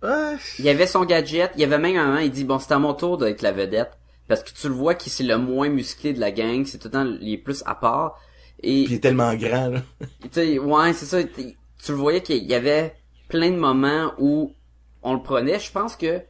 Ouais. 0.03 0.35
Il 0.59 0.65
y 0.65 0.69
avait 0.69 0.87
son 0.87 1.05
gadget. 1.05 1.51
Il 1.55 1.61
y 1.61 1.63
avait 1.63 1.77
même 1.77 1.97
un 1.97 2.07
moment, 2.07 2.19
il 2.19 2.31
dit, 2.31 2.43
bon, 2.43 2.59
c'est 2.59 2.73
à 2.73 2.79
mon 2.79 2.93
tour 2.93 3.17
d'être 3.17 3.41
la 3.41 3.51
vedette. 3.51 3.97
Parce 4.27 4.43
que 4.43 4.51
tu 4.51 4.67
le 4.67 4.75
vois 4.75 4.93
qu'il 4.93 5.11
c'est 5.11 5.23
le 5.23 5.37
moins 5.39 5.69
musclé 5.69 6.13
de 6.13 6.19
la 6.19 6.31
gang. 6.31 6.63
C'est 6.65 6.77
tout 6.77 6.89
le 6.89 6.91
temps, 6.91 7.17
il 7.19 7.33
est 7.33 7.37
plus 7.37 7.63
à 7.65 7.73
part. 7.73 8.19
Et, 8.61 8.83
Puis 8.83 8.93
il 8.93 8.97
est 8.97 8.99
tellement 8.99 9.33
grand 9.33 9.69
là. 9.69 9.81
tu 10.21 10.29
sais, 10.31 10.59
ouais, 10.59 10.93
c'est 10.93 11.05
ça. 11.05 11.23
Tu 11.23 11.91
le 11.91 11.97
voyais 11.97 12.21
qu'il 12.21 12.43
y 12.43 12.53
avait 12.53 12.93
plein 13.29 13.51
de 13.51 13.55
moments 13.57 14.13
où 14.17 14.53
on 15.01 15.13
le 15.13 15.21
prenait. 15.21 15.59
Je 15.59 15.71
pense 15.71 15.95
que 15.95 16.21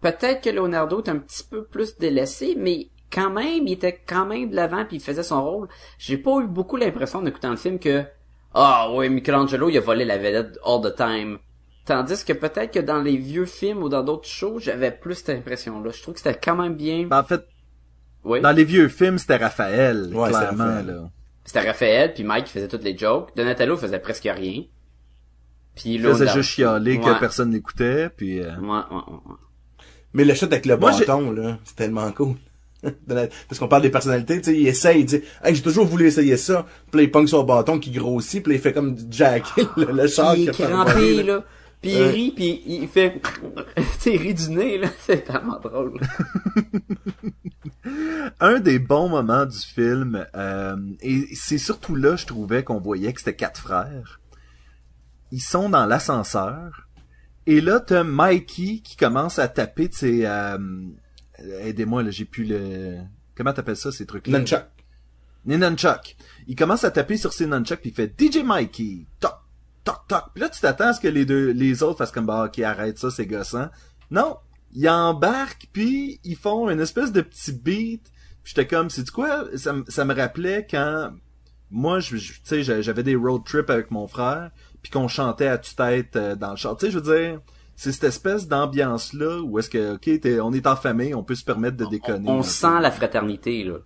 peut-être 0.00 0.42
que 0.42 0.50
Leonardo 0.50 1.00
est 1.02 1.08
un 1.08 1.18
petit 1.18 1.44
peu 1.48 1.64
plus 1.64 1.96
délaissé, 1.98 2.54
mais 2.58 2.88
quand 3.12 3.30
même, 3.30 3.66
il 3.66 3.72
était 3.72 4.00
quand 4.04 4.26
même 4.26 4.50
de 4.50 4.56
l'avant 4.56 4.84
puis 4.84 4.96
il 4.96 5.00
faisait 5.02 5.22
son 5.22 5.44
rôle. 5.44 5.68
J'ai 5.98 6.18
pas 6.18 6.40
eu 6.40 6.46
beaucoup 6.48 6.76
l'impression 6.76 7.20
en 7.20 7.26
écoutant 7.26 7.50
le 7.50 7.56
film 7.56 7.78
que 7.78 8.04
ah 8.52 8.90
ouais, 8.92 9.08
Michelangelo 9.08 9.68
il 9.68 9.76
a 9.76 9.80
volé 9.80 10.04
la 10.04 10.18
vedette 10.18 10.58
all 10.64 10.80
the 10.82 10.94
time. 10.96 11.38
Tandis 11.84 12.24
que 12.24 12.32
peut-être 12.32 12.72
que 12.72 12.80
dans 12.80 13.00
les 13.00 13.16
vieux 13.16 13.44
films 13.46 13.82
ou 13.84 13.88
dans 13.88 14.02
d'autres 14.02 14.26
shows, 14.26 14.58
j'avais 14.58 14.90
plus 14.90 15.14
cette 15.14 15.38
impression-là. 15.38 15.90
Je 15.92 16.02
trouve 16.02 16.14
que 16.14 16.20
c'était 16.20 16.36
quand 16.42 16.56
même 16.56 16.74
bien. 16.74 17.04
Ben, 17.06 17.20
en 17.20 17.22
fait, 17.24 17.46
Oui. 18.24 18.40
dans 18.40 18.50
les 18.50 18.64
vieux 18.64 18.88
films, 18.88 19.18
c'était 19.18 19.36
Raphaël, 19.36 20.10
Ouais, 20.12 20.26
c'était 20.32 20.38
clairement. 20.40 20.64
Raphaël. 20.64 20.86
Là. 20.86 21.10
C'était 21.44 21.60
Raphaël 21.60 22.12
puis 22.12 22.24
Mike 22.24 22.46
qui 22.46 22.52
faisait 22.54 22.66
toutes 22.66 22.82
les 22.82 22.98
jokes. 22.98 23.30
Donatello 23.36 23.76
faisait 23.76 24.00
presque 24.00 24.24
rien. 24.24 24.62
Puis 25.76 25.98
faisait 25.98 26.24
Leonardo- 26.24 26.32
juste 26.38 26.50
chialer 26.50 26.98
Ouais. 26.98 27.04
que 27.04 27.20
personne 27.20 27.50
n'écoutait, 27.50 28.08
puis... 28.08 28.40
euh, 28.40 28.56
Ouais, 28.56 28.66
ouais, 28.68 28.76
ouais, 28.90 29.12
ouais. 29.26 29.34
Mais 30.14 30.24
le 30.24 30.34
shot 30.34 30.46
avec 30.46 30.66
le 30.66 30.76
Moi, 30.76 30.90
bâton, 30.92 31.30
là, 31.30 31.58
c'est 31.64 31.76
tellement 31.76 32.10
cool. 32.12 32.34
Parce 33.08 33.58
qu'on 33.58 33.68
parle 33.68 33.82
des 33.82 33.90
personnalités, 33.90 34.38
tu 34.40 34.44
sais, 34.50 34.58
il 34.58 34.66
essaye, 34.66 35.00
il 35.00 35.06
dit 35.06 35.20
hey, 35.44 35.54
j'ai 35.54 35.62
toujours 35.62 35.86
voulu 35.86 36.06
essayer 36.06 36.36
ça. 36.36 36.64
Puis 36.90 36.98
là, 37.00 37.02
il 37.04 37.10
pogne 37.10 37.26
son 37.26 37.42
bâton 37.44 37.78
qui 37.78 37.90
grossit, 37.90 38.42
puis 38.42 38.52
là, 38.52 38.56
il 38.58 38.62
fait 38.62 38.72
comme 38.72 38.96
Jack, 39.10 39.44
le, 39.76 39.92
le 39.92 40.06
char 40.08 40.34
il 40.36 40.50
qui 40.50 40.62
crampé, 40.62 40.92
voler, 40.92 41.22
là. 41.22 41.44
Puis 41.82 41.90
il 41.92 42.02
rit, 42.04 42.32
puis 42.34 42.62
il 42.66 42.88
fait... 42.88 43.20
tu 43.76 43.82
sais, 43.98 44.14
il 44.14 44.20
rit 44.22 44.34
du 44.34 44.50
nez, 44.50 44.78
là. 44.78 44.88
C'est 45.00 45.24
tellement 45.24 45.58
drôle. 45.60 46.00
un 48.40 48.60
des 48.60 48.78
bons 48.78 49.08
moments 49.08 49.44
du 49.46 49.58
film, 49.58 50.24
euh, 50.34 50.76
et 51.00 51.26
c'est 51.34 51.58
surtout 51.58 51.94
là, 51.94 52.16
je 52.16 52.26
trouvais 52.26 52.62
qu'on 52.64 52.80
voyait 52.80 53.12
que 53.12 53.20
c'était 53.20 53.36
quatre 53.36 53.60
frères. 53.60 54.20
Ils 55.32 55.40
sont 55.42 55.68
dans 55.68 55.86
l'ascenseur, 55.86 56.86
et 57.46 57.60
là, 57.60 57.80
t'as 57.80 58.04
Mikey 58.04 58.80
qui 58.82 58.96
commence 58.96 59.38
à 59.38 59.48
taper 59.48 59.88
de 59.88 59.94
ses... 59.94 60.24
euh, 60.24 60.58
Aidez-moi, 61.60 62.02
là, 62.02 62.10
j'ai 62.10 62.24
plus 62.24 62.44
le... 62.44 62.96
Comment 63.36 63.52
t'appelles 63.52 63.76
ça, 63.76 63.92
ces 63.92 64.06
trucs-là? 64.06 64.38
Nunchuck. 64.38 64.64
Les 65.44 65.58
nunchucks. 65.58 66.16
Il 66.46 66.56
commence 66.56 66.84
à 66.84 66.90
taper 66.90 67.16
sur 67.16 67.32
ses 67.32 67.46
nunchucks 67.46 67.80
puis 67.80 67.90
il 67.90 67.94
fait 67.94 68.12
DJ 68.18 68.38
Mikey. 68.44 69.06
Toc, 69.20 69.34
toc, 69.84 70.06
toc. 70.08 70.24
Puis 70.34 70.40
là, 70.42 70.48
tu 70.48 70.60
t'attends 70.60 70.88
à 70.88 70.92
ce 70.94 71.00
que 71.00 71.08
les 71.08 71.24
deux, 71.26 71.50
les 71.52 71.82
autres 71.82 71.98
fassent 71.98 72.10
comme, 72.12 72.26
bah, 72.26 72.44
ok, 72.46 72.58
arrête 72.60 72.98
ça, 72.98 73.10
c'est 73.10 73.26
gossant. 73.26 73.68
Non. 74.10 74.38
Ils 74.74 74.88
embarquent 74.88 75.68
puis 75.72 76.20
ils 76.24 76.36
font 76.36 76.68
une 76.70 76.80
espèce 76.80 77.12
de 77.12 77.20
petit 77.20 77.52
beat. 77.52 78.02
Puis 78.42 78.54
j'étais 78.56 78.66
comme, 78.66 78.90
c'est 78.90 79.08
quoi? 79.10 79.44
Ça, 79.56 79.72
me- 79.74 79.84
ça 79.88 80.04
me 80.04 80.14
rappelait 80.14 80.66
quand, 80.68 81.10
moi, 81.70 82.00
je, 82.00 82.16
je- 82.16 82.32
tu 82.34 82.40
sais, 82.44 82.62
j'a- 82.62 82.80
j'avais 82.80 83.02
des 83.02 83.14
road 83.14 83.42
trips 83.44 83.70
avec 83.70 83.90
mon 83.90 84.06
frère 84.08 84.50
puis 84.86 85.00
qu'on 85.00 85.08
chantait 85.08 85.48
à 85.48 85.58
tue-tête 85.58 86.14
euh, 86.14 86.36
dans 86.36 86.50
le 86.50 86.56
char. 86.56 86.76
Tu 86.76 86.86
sais, 86.86 86.92
je 86.92 87.00
veux 87.00 87.18
dire, 87.18 87.40
c'est 87.74 87.90
cette 87.90 88.04
espèce 88.04 88.46
d'ambiance-là 88.46 89.40
où 89.42 89.58
est-ce 89.58 89.68
que, 89.68 89.94
ok, 89.94 90.40
on 90.40 90.52
est 90.52 90.66
en 90.68 90.76
famille, 90.76 91.12
on 91.12 91.24
peut 91.24 91.34
se 91.34 91.42
permettre 91.42 91.76
de 91.76 91.86
déconner. 91.86 92.30
On 92.30 92.44
sent 92.44 92.68
peu. 92.68 92.82
la 92.82 92.92
fraternité, 92.92 93.64
là. 93.64 93.78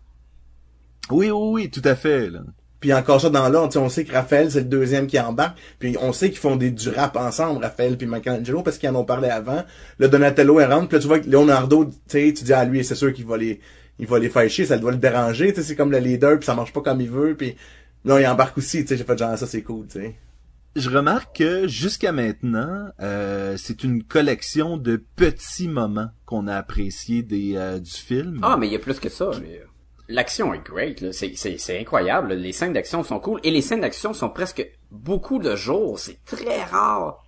Oui, 1.11 1.31
oui, 1.31 1.51
oui, 1.53 1.71
tout 1.71 1.81
à 1.85 1.95
fait, 1.95 2.29
là. 2.29 2.41
Puis 2.81 2.93
encore 2.93 3.19
ça 3.19 3.31
dans 3.31 3.49
l'ordre, 3.49 3.69
tu 3.69 3.73
sais, 3.75 3.79
on 3.79 3.89
sait 3.89 4.05
que 4.05 4.13
Raphaël, 4.13 4.51
c'est 4.51 4.61
le 4.61 4.67
deuxième 4.67 5.07
qui 5.07 5.19
embarque. 5.19 5.59
Puis 5.79 5.97
on 6.03 6.13
sait 6.13 6.29
qu'ils 6.29 6.39
font 6.39 6.57
des, 6.57 6.71
du 6.71 6.91
rap 6.91 7.17
ensemble, 7.17 7.65
Raphaël 7.65 7.97
puis 7.97 8.07
Michelangelo, 8.07 8.63
parce 8.63 8.77
qu'ils 8.77 8.91
en 8.91 8.95
ont 8.97 9.05
parlé 9.05 9.29
avant. 9.29 9.65
Le 9.97 10.09
Donatello, 10.09 10.61
elle 10.61 10.73
rentre, 10.73 10.89
puis 10.89 10.97
là, 10.97 11.01
tu 11.01 11.09
vois 11.09 11.21
que 11.21 11.29
Leonardo, 11.29 11.87
tu 11.87 11.93
sais, 12.09 12.33
tu 12.35 12.45
dis 12.45 12.53
à 12.53 12.67
lui, 12.67 12.85
c'est 12.85 12.95
sûr 12.95 13.13
qu'il 13.15 13.27
va 13.27 13.39
les, 13.39 13.61
il 13.99 14.07
va 14.07 14.19
les 14.19 14.29
faire 14.29 14.49
chier, 14.51 14.67
ça 14.67 14.77
doit 14.77 14.93
le 14.93 14.99
déranger, 14.99 15.49
tu 15.53 15.61
sais, 15.61 15.69
c'est 15.69 15.77
comme 15.77 15.93
le 15.93 15.99
leader, 15.99 16.39
puis 16.39 16.45
ça 16.45 16.55
marche 16.55 16.73
pas 16.73 16.83
comme 16.83 17.01
il 17.01 17.11
veut, 17.11 17.35
puis 17.35 17.57
là, 18.05 18.21
il 18.21 18.27
embarque 18.27 18.59
aussi, 18.59 18.83
tu 18.83 18.89
sais, 18.89 18.97
j'ai 18.99 19.05
fait 19.05 19.19
genre, 19.19 19.37
ça 19.39 19.47
c'est 19.47 19.63
cool, 19.63 19.87
tu 19.87 20.01
sais. 20.01 20.15
Je 20.77 20.89
remarque 20.91 21.37
que 21.39 21.67
jusqu'à 21.67 22.13
maintenant, 22.13 22.89
euh, 23.01 23.57
c'est 23.57 23.83
une 23.85 24.03
collection 24.05 24.77
de 24.77 25.03
petits 25.17 25.69
moments 25.69 26.11
qu'on 26.27 26.47
a 26.47 26.55
appréciés 26.57 27.23
des, 27.23 27.57
euh, 27.57 27.79
du 27.79 27.91
film. 27.91 28.39
Ah, 28.43 28.57
mais 28.57 28.67
il 28.69 28.73
y 28.73 28.77
a 28.77 28.81
plus 28.81 29.01
que 29.01 29.09
ça. 29.09 29.31
mais 29.41 29.63
L'action 30.09 30.53
est 30.55 30.65
great, 30.65 31.01
là. 31.01 31.11
C'est, 31.13 31.79
incroyable. 31.81 32.33
Les 32.35 32.53
scènes 32.53 32.73
d'action 32.73 33.03
sont 33.05 33.21
cool. 33.21 33.41
Et 33.45 33.51
les 33.51 33.63
scènes 33.63 33.81
d'action 33.83 34.13
sont 34.13 34.29
presque 34.31 34.67
beaucoup 34.91 35.39
de 35.39 35.55
jours. 35.55 35.99
C'est 35.99 36.19
très 36.25 36.65
rare 36.65 37.25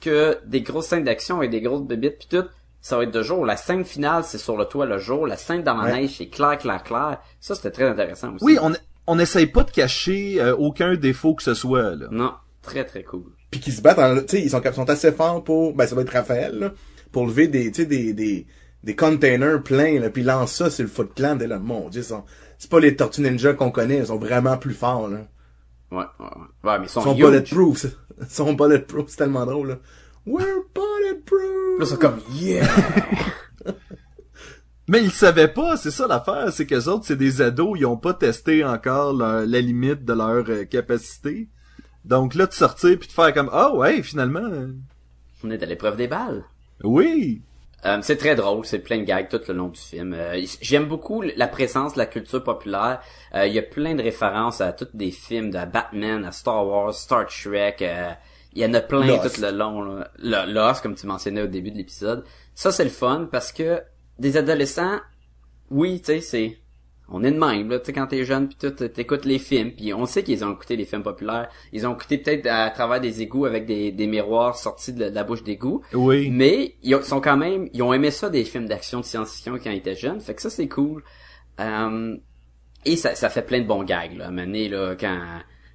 que 0.00 0.38
des 0.46 0.62
grosses 0.62 0.86
scènes 0.86 1.04
d'action 1.04 1.42
et 1.42 1.48
des 1.48 1.60
grosses 1.60 1.82
bébites 1.86 2.18
pis 2.18 2.28
tout, 2.28 2.44
ça 2.80 2.96
va 2.96 3.04
être 3.04 3.12
de 3.12 3.22
jour. 3.22 3.44
La 3.44 3.56
scène 3.56 3.84
finale, 3.84 4.24
c'est 4.24 4.38
sur 4.38 4.56
le 4.56 4.64
toit 4.64 4.86
le 4.86 4.98
jour. 4.98 5.26
La 5.26 5.36
scène 5.36 5.62
dans 5.62 5.76
la 5.76 5.84
Ouais. 5.92 6.00
neige, 6.00 6.16
c'est 6.18 6.28
clair, 6.28 6.56
clair, 6.58 6.82
clair. 6.82 7.20
Ça, 7.38 7.54
c'était 7.54 7.70
très 7.70 7.88
intéressant 7.88 8.34
aussi. 8.34 8.44
Oui, 8.44 8.58
on 8.62 8.72
on 9.08 9.18
essaye 9.18 9.46
pas 9.48 9.64
de 9.64 9.70
cacher 9.72 10.40
euh, 10.40 10.54
aucun 10.56 10.94
défaut 10.94 11.34
que 11.34 11.42
ce 11.42 11.54
soit. 11.54 11.96
Là. 11.96 12.06
Non, 12.12 12.32
très, 12.62 12.84
très 12.84 13.02
cool. 13.02 13.24
puis 13.50 13.60
qui 13.60 13.72
se 13.72 13.82
battent 13.82 13.98
en, 13.98 14.16
tu 14.20 14.22
sais 14.28 14.42
ils 14.42 14.50
sont 14.50 14.62
sont 14.72 14.88
assez 14.88 15.12
forts 15.12 15.42
pour 15.44 15.74
ben 15.74 15.86
ça 15.86 15.94
va 15.94 16.02
être 16.02 16.12
Raphaël 16.12 16.58
là, 16.58 16.72
pour 17.10 17.26
lever 17.26 17.48
des 17.48 17.70
tu 17.72 17.82
sais 17.82 17.86
des 17.86 18.12
des 18.14 18.46
des 18.84 18.96
containers 18.96 19.62
pleins 19.62 20.00
là 20.00 20.10
puis 20.10 20.22
lance 20.22 20.52
ça 20.54 20.70
c'est 20.70 20.82
le 20.82 20.88
Foot 20.88 21.12
Clan 21.14 21.38
et 21.40 21.46
là 21.46 21.58
mon 21.58 21.88
dieu 21.88 22.02
ils 22.02 22.04
sont- 22.04 22.24
c'est 22.58 22.70
pas 22.70 22.80
les 22.80 22.94
Tortues 22.96 23.20
Ninja 23.22 23.52
qu'on 23.54 23.70
connaît 23.70 23.98
ils 23.98 24.06
sont 24.06 24.18
vraiment 24.18 24.56
plus 24.56 24.74
forts 24.74 25.08
là 25.08 25.26
Ouais, 25.90 25.98
ouais, 25.98 26.04
ouais. 26.20 26.70
Ouais, 26.70 26.78
mais 26.78 26.86
ils 26.86 26.88
sont, 26.88 27.00
ils 27.00 27.04
sont 27.04 27.14
bulletproof 27.14 27.86
ils 28.20 28.26
sont 28.28 28.52
bulletproof 28.54 29.04
c'est 29.08 29.16
tellement 29.18 29.44
drôle 29.44 29.68
là 29.68 29.78
we're 30.26 30.62
bulletproof 30.74 31.78
Là, 31.80 31.86
c'est 31.86 31.98
comme, 31.98 32.18
yeah! 32.34 32.66
Mais 34.88 35.02
ils 35.02 35.10
savaient 35.12 35.48
pas, 35.48 35.76
c'est 35.76 35.90
ça 35.90 36.06
l'affaire, 36.06 36.52
c'est 36.52 36.66
que 36.66 36.88
autres, 36.88 37.06
c'est 37.06 37.16
des 37.16 37.40
ados, 37.40 37.78
ils 37.78 37.86
ont 37.86 37.96
pas 37.96 38.14
testé 38.14 38.64
encore 38.64 39.14
leur- 39.14 39.46
la 39.46 39.60
limite 39.60 40.04
de 40.04 40.12
leur 40.12 40.44
euh, 40.50 40.64
capacité. 40.64 41.48
Donc 42.04 42.34
là, 42.34 42.46
de 42.46 42.52
sortir 42.52 42.98
puis 42.98 43.08
de 43.08 43.12
faire 43.12 43.32
comme 43.32 43.50
ah 43.52 43.74
ouais, 43.74 44.02
finalement, 44.02 44.40
euh, 44.40 44.72
On 45.44 45.50
est 45.50 45.62
à 45.62 45.66
l'épreuve 45.66 45.96
des 45.96 46.08
balles. 46.08 46.44
oui. 46.82 47.42
Euh, 47.84 47.98
c'est 48.02 48.16
très 48.16 48.36
drôle, 48.36 48.64
c'est 48.64 48.78
plein 48.78 48.98
de 48.98 49.02
gags 49.02 49.28
tout 49.28 49.40
le 49.48 49.54
long 49.54 49.66
du 49.66 49.80
film. 49.80 50.12
Euh, 50.14 50.40
J'aime 50.60 50.86
beaucoup 50.86 51.20
la 51.20 51.48
présence 51.48 51.94
de 51.94 51.98
la 51.98 52.06
culture 52.06 52.44
populaire. 52.44 53.00
Euh, 53.34 53.44
Il 53.48 53.52
y 53.52 53.58
a 53.58 53.62
plein 53.62 53.96
de 53.96 54.02
références 54.04 54.60
à 54.60 54.72
tous 54.72 54.86
des 54.94 55.10
films 55.10 55.50
de 55.50 55.64
Batman, 55.64 56.24
à 56.24 56.30
Star 56.30 56.64
Wars, 56.64 56.94
Star 56.94 57.26
Trek. 57.26 57.74
euh, 57.82 58.12
Il 58.52 58.62
y 58.62 58.64
en 58.64 58.72
a 58.74 58.80
plein 58.80 59.04
Lost. 59.04 59.34
tout 59.34 59.40
le 59.42 59.50
long. 59.50 59.82
Là. 60.18 60.46
Lost, 60.46 60.80
comme 60.84 60.94
tu 60.94 61.08
mentionnais 61.08 61.42
au 61.42 61.48
début 61.48 61.72
de 61.72 61.76
l'épisode. 61.76 62.24
Ça, 62.54 62.70
c'est 62.70 62.84
le 62.84 62.90
fun 62.90 63.28
parce 63.32 63.50
que 63.50 63.82
des 64.16 64.36
adolescents, 64.36 65.00
oui, 65.70 65.98
tu 66.00 66.12
sais, 66.12 66.20
c'est... 66.20 66.58
On 67.14 67.22
est 67.22 67.30
de 67.30 67.38
même, 67.38 67.68
là, 67.68 67.78
tu 67.78 67.86
sais, 67.86 67.92
quand 67.92 68.06
t'es 68.06 68.24
jeune, 68.24 68.48
pis 68.48 68.56
tout, 68.56 68.70
t'écoutes 68.70 69.24
les 69.24 69.38
films, 69.38 69.72
puis 69.72 69.92
on 69.92 70.06
sait 70.06 70.22
qu'ils 70.22 70.44
ont 70.44 70.52
écouté 70.52 70.76
les 70.76 70.84
films 70.86 71.02
populaires. 71.02 71.48
Ils 71.72 71.86
ont 71.86 71.94
écouté 71.94 72.18
peut-être 72.18 72.46
à 72.46 72.70
travers 72.70 73.00
des 73.00 73.20
égouts 73.22 73.44
avec 73.44 73.66
des, 73.66 73.92
des 73.92 74.06
miroirs 74.06 74.56
sortis 74.56 74.92
de, 74.92 75.08
de 75.10 75.14
la 75.14 75.22
bouche 75.22 75.42
d'égout. 75.42 75.82
Oui. 75.92 76.30
Mais 76.30 76.76
ils 76.82 76.94
ont- 76.94 77.02
sont 77.02 77.20
quand 77.20 77.36
même, 77.36 77.68
ils 77.74 77.82
ont 77.82 77.92
aimé 77.92 78.10
ça 78.10 78.30
des 78.30 78.44
films 78.44 78.66
d'action 78.66 79.00
de 79.00 79.04
science-fiction 79.04 79.58
quand 79.62 79.70
ils 79.70 79.78
étaient 79.78 79.94
jeunes. 79.94 80.20
Fait 80.20 80.34
que 80.34 80.42
ça 80.42 80.50
c'est 80.50 80.68
cool. 80.68 81.02
Euh, 81.60 82.16
et 82.84 82.96
ça, 82.96 83.14
ça 83.14 83.28
fait 83.28 83.42
plein 83.42 83.60
de 83.60 83.66
bons 83.66 83.84
gags 83.84 84.16
là. 84.16 84.24
À 84.24 84.28
un 84.28 84.30
moment 84.30 84.46
donné, 84.46 84.68
là, 84.68 84.96
quand 84.98 85.18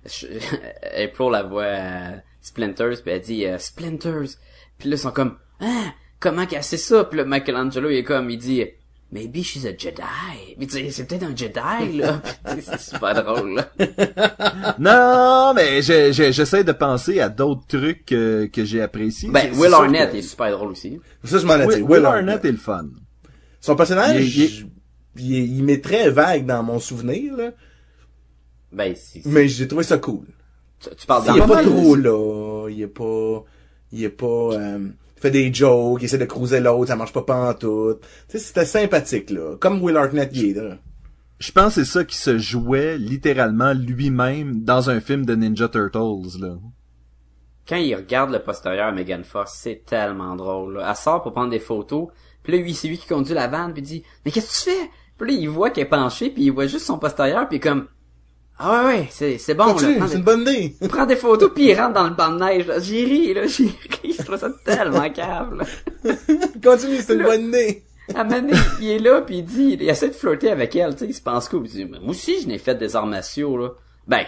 je- 0.06 0.28
April 1.04 1.30
la 1.32 1.44
voit 1.44 1.64
euh, 1.64 2.18
Splinters, 2.42 3.02
puis 3.04 3.12
elle 3.12 3.22
dit 3.22 3.46
euh, 3.46 3.58
Splinters. 3.58 4.30
Puis 4.78 4.90
là 4.90 4.96
ils 4.96 5.00
sont 5.00 5.12
comme 5.12 5.38
ah 5.60 5.94
comment 6.20 6.46
casser 6.46 6.78
ça? 6.78 7.04
Puis 7.06 7.18
là 7.20 7.26
Michelangelo 7.26 7.90
il 7.90 7.98
est 7.98 8.04
comme 8.04 8.30
il 8.30 8.38
dit 8.38 8.64
maybe 9.12 9.42
she's 9.44 9.66
a 9.66 9.70
Jedi. 9.78 10.56
Mais 10.58 10.66
tu 10.68 10.74
sais, 10.74 10.90
c'est 10.92 11.06
peut-être 11.08 11.24
un 11.24 11.36
Jedi, 11.36 11.98
là. 11.98 12.22
Puis, 12.46 12.56
tu 12.56 12.62
sais, 12.62 12.72
c'est 12.78 12.94
super 12.96 13.24
drôle, 13.24 13.56
là. 13.56 13.70
Non, 14.80 15.54
mais 15.56 15.82
je- 15.82 16.12
je- 16.12 16.32
j'essaie 16.32 16.64
de 16.64 16.72
penser 16.72 17.20
à 17.20 17.30
d'autres 17.30 17.66
trucs 17.68 18.06
que, 18.06 18.46
que 18.52 18.64
j'ai 18.66 18.82
appréciés. 18.82 19.30
Ben, 19.30 19.52
Will 19.58 19.74
Arnett 19.74 20.12
que- 20.12 20.18
est 20.18 20.22
super 20.22 20.52
drôle 20.52 20.72
aussi. 20.72 21.00
Ça, 21.24 21.38
je 21.40 21.46
m'en 21.46 21.56
ai 21.56 21.68
dit. 21.68 21.82
Will, 21.82 21.84
Will 21.84 22.06
Arnett 22.06 22.44
est 22.46 22.52
le 22.52 22.58
fun. 22.58 22.86
Son 23.62 23.76
personnage, 23.76 24.36
Il 24.36 24.44
est- 24.44 24.66
il, 25.18 25.36
est- 25.36 25.46
il 25.48 25.64
m'est 25.64 25.84
très 25.84 26.10
vague 26.10 26.46
dans 26.46 26.64
mon 26.64 26.80
souvenir, 26.80 27.36
là. 27.36 27.52
Ben, 28.72 28.94
c'est... 28.96 29.26
Mais 29.26 29.48
j'ai 29.48 29.68
trouvé 29.68 29.84
ça 29.84 29.98
cool. 29.98 30.26
Tu, 30.80 30.90
tu 30.96 31.08
parles 31.08 31.24
Il 31.30 31.38
est 31.38 31.40
pas 31.40 31.48
mal, 31.48 31.66
trop 31.66 31.96
là. 31.96 32.68
Il 32.70 32.82
est 32.82 32.88
pas, 32.88 33.44
il 33.92 34.04
est 34.04 34.10
pas, 34.10 34.26
euh, 34.54 34.90
fait 35.20 35.32
des 35.32 35.54
jokes, 35.54 36.02
il 36.02 36.06
essaie 36.06 36.18
de 36.18 36.26
cruiser 36.26 36.60
l'autre, 36.60 36.88
ça 36.88 36.96
marche 36.96 37.14
pas 37.14 37.24
pantoute. 37.24 38.02
Tu 38.02 38.08
sais, 38.28 38.40
c'était 38.40 38.66
sympathique, 38.66 39.30
là. 39.30 39.56
Comme 39.60 39.82
Will 39.82 39.98
Arnett 39.98 40.36
y 40.36 40.52
est, 40.52 40.54
là. 40.54 40.78
Je 41.40 41.52
pense 41.52 41.76
que 41.76 41.84
c'est 41.84 41.92
ça 41.92 42.04
qui 42.04 42.18
se 42.18 42.38
jouait 42.38 42.98
littéralement 42.98 43.74
lui-même 43.74 44.64
dans 44.64 44.90
un 44.90 45.00
film 45.00 45.26
de 45.26 45.36
Ninja 45.36 45.68
Turtles, 45.68 46.40
là. 46.40 46.56
Quand 47.68 47.76
il 47.76 47.96
regarde 47.96 48.32
le 48.32 48.40
postérieur 48.40 48.88
à 48.88 48.92
Megan 48.92 49.24
Fox, 49.24 49.52
c'est 49.62 49.84
tellement 49.86 50.36
drôle. 50.36 50.76
Là. 50.76 50.88
Elle 50.90 50.96
sort 50.96 51.22
pour 51.22 51.34
prendre 51.34 51.50
des 51.50 51.60
photos, 51.60 52.08
puis 52.42 52.54
là, 52.54 52.60
lui, 52.60 52.74
c'est 52.74 52.88
lui 52.88 52.98
qui 52.98 53.08
conduit 53.08 53.34
la 53.34 53.48
vanne, 53.48 53.74
puis 53.74 53.82
il 53.82 53.86
dit 53.86 54.04
«Mais 54.26 54.32
qu'est-ce 54.32 54.66
que 54.66 54.72
tu 54.72 54.78
fais?» 54.78 54.90
Puis 55.18 55.32
là, 55.32 55.38
il 55.38 55.50
voit 55.50 55.70
qu'elle 55.70 55.86
est 55.86 55.90
penchée, 55.90 56.30
puis 56.30 56.44
il 56.44 56.52
voit 56.52 56.68
juste 56.68 56.86
son 56.86 56.98
postérieur, 56.98 57.50
puis 57.50 57.60
comme 57.60 57.88
«Ah 58.60 58.86
ouais, 58.86 58.86
ouais, 58.88 59.08
c'est, 59.12 59.38
c'est 59.38 59.54
bon, 59.54 59.68
là, 59.68 59.74
Continue, 59.74 59.98
prends 59.98 60.08
c'est 60.08 60.14
des, 60.14 60.18
une 60.20 60.24
bonne 60.24 60.42
idée. 60.42 60.76
prends 60.90 61.06
des 61.06 61.16
photos, 61.16 61.52
puis 61.54 61.70
il 61.70 61.76
rentre 61.80 61.94
dans 61.94 62.08
le 62.08 62.16
banc 62.16 62.32
de 62.32 62.40
neige. 62.40 62.66
là. 62.66 62.80
J'ai 62.80 63.04
ri, 63.06 63.34
là, 63.34 63.46
j'ai 63.46 63.66
ri, 63.66 64.16
je 64.18 64.24
trouve 64.24 64.38
ça 64.38 64.50
tellement 64.66 65.10
câble. 65.12 65.58
là. 65.60 66.14
Continue, 66.64 66.98
c'est 66.98 67.14
une 67.14 67.24
bonne 67.24 67.48
idée. 67.50 67.84
À 68.16 68.24
donné, 68.24 68.54
il 68.82 68.90
est 68.90 69.00
là, 69.00 69.22
puis 69.22 69.40
il 69.40 69.46
dit, 69.46 69.78
il 69.80 69.88
essaie 69.90 70.08
de 70.08 70.14
flirter 70.14 70.50
avec 70.50 70.76
elle, 70.76 70.94
tu 70.94 71.00
sais, 71.00 71.06
il 71.08 71.14
se 71.14 71.22
pense 71.22 71.50
cool. 71.50 71.64
Il 71.66 71.72
dit, 71.72 71.86
moi 71.86 72.00
aussi, 72.08 72.42
je 72.42 72.48
n'ai 72.48 72.58
fait 72.58 72.76
des 72.76 72.96
arts 72.96 73.06
martiaux, 73.06 73.58
là. 73.58 73.70
Ben, 74.08 74.24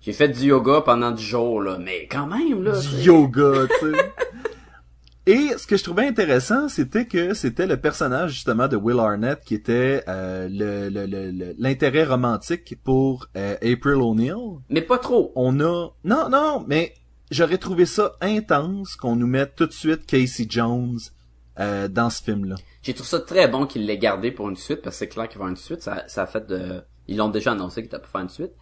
j'ai 0.00 0.12
fait 0.12 0.28
du 0.28 0.46
yoga 0.46 0.82
pendant 0.84 1.12
du 1.12 1.22
jour, 1.22 1.62
là, 1.62 1.78
mais 1.80 2.08
quand 2.10 2.26
même, 2.26 2.64
là. 2.64 2.78
Du 2.78 2.96
yoga, 3.04 3.68
tu 3.80 3.92
sais. 3.92 4.12
Et 5.26 5.50
ce 5.56 5.66
que 5.68 5.76
je 5.76 5.84
trouvais 5.84 6.06
intéressant, 6.06 6.68
c'était 6.68 7.06
que 7.06 7.32
c'était 7.32 7.66
le 7.68 7.76
personnage 7.76 8.32
justement 8.32 8.66
de 8.66 8.76
Will 8.76 8.98
Arnett 8.98 9.40
qui 9.44 9.54
était 9.54 10.02
euh, 10.08 10.48
le- 10.50 10.88
le- 10.88 11.06
le- 11.06 11.30
le- 11.30 11.54
l'intérêt 11.58 12.04
romantique 12.04 12.76
pour 12.82 13.26
euh, 13.36 13.54
April 13.62 13.94
O'Neil. 14.02 14.34
Mais 14.68 14.82
pas 14.82 14.98
trop. 14.98 15.30
On 15.36 15.60
a 15.60 15.90
non 16.02 16.28
non, 16.28 16.64
mais 16.66 16.94
j'aurais 17.30 17.58
trouvé 17.58 17.86
ça 17.86 18.16
intense 18.20 18.96
qu'on 18.96 19.14
nous 19.14 19.28
mette 19.28 19.54
tout 19.54 19.66
de 19.66 19.72
suite 19.72 20.06
Casey 20.06 20.46
Jones 20.48 20.98
euh, 21.60 21.86
dans 21.86 22.10
ce 22.10 22.20
film-là. 22.24 22.56
J'ai 22.82 22.92
trouvé 22.94 23.08
ça 23.08 23.20
très 23.20 23.46
bon 23.46 23.66
qu'il 23.66 23.86
l'ait 23.86 23.98
gardé 23.98 24.32
pour 24.32 24.48
une 24.48 24.56
suite, 24.56 24.82
parce 24.82 24.96
que 24.96 24.98
c'est 25.00 25.08
clair 25.08 25.28
qu'il 25.28 25.38
va 25.38 25.44
y 25.44 25.46
avoir 25.46 25.50
une 25.50 25.56
suite. 25.56 25.82
Ça, 25.82 26.02
ça 26.08 26.22
a 26.22 26.26
fait 26.26 26.44
de... 26.48 26.82
Ils 27.06 27.16
l'ont 27.16 27.28
déjà 27.28 27.52
annoncé 27.52 27.80
qu'il 27.82 27.86
était 27.86 27.98
pour 28.00 28.08
faire 28.08 28.22
une 28.22 28.28
suite. 28.28 28.52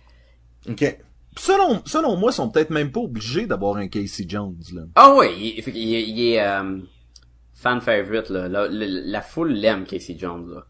Ok. 0.69 0.99
Selon 1.43 1.81
selon 1.87 2.17
moi, 2.17 2.33
ils 2.33 2.35
sont 2.35 2.51
peut-être 2.51 2.69
même 2.71 2.93
pas 2.93 3.01
obligés 3.01 3.47
d'avoir 3.47 3.77
un 3.77 3.89
Casey 3.89 4.25
Jones 4.29 4.59
là. 4.75 4.83
Ah 4.95 5.15
ouais, 5.15 5.33
il, 5.39 5.59
il, 5.69 5.77
il 5.77 6.33
est- 6.35 6.41
euh, 6.47 6.79
fan 7.55 7.81
favorite, 7.81 8.29
là. 8.29 8.47
La, 8.49 8.69
la, 8.69 8.87
la 8.87 9.21
foule 9.23 9.53
l'aime, 9.53 9.85
Casey 9.87 10.17
Jones, 10.19 10.51
là. 10.55 10.67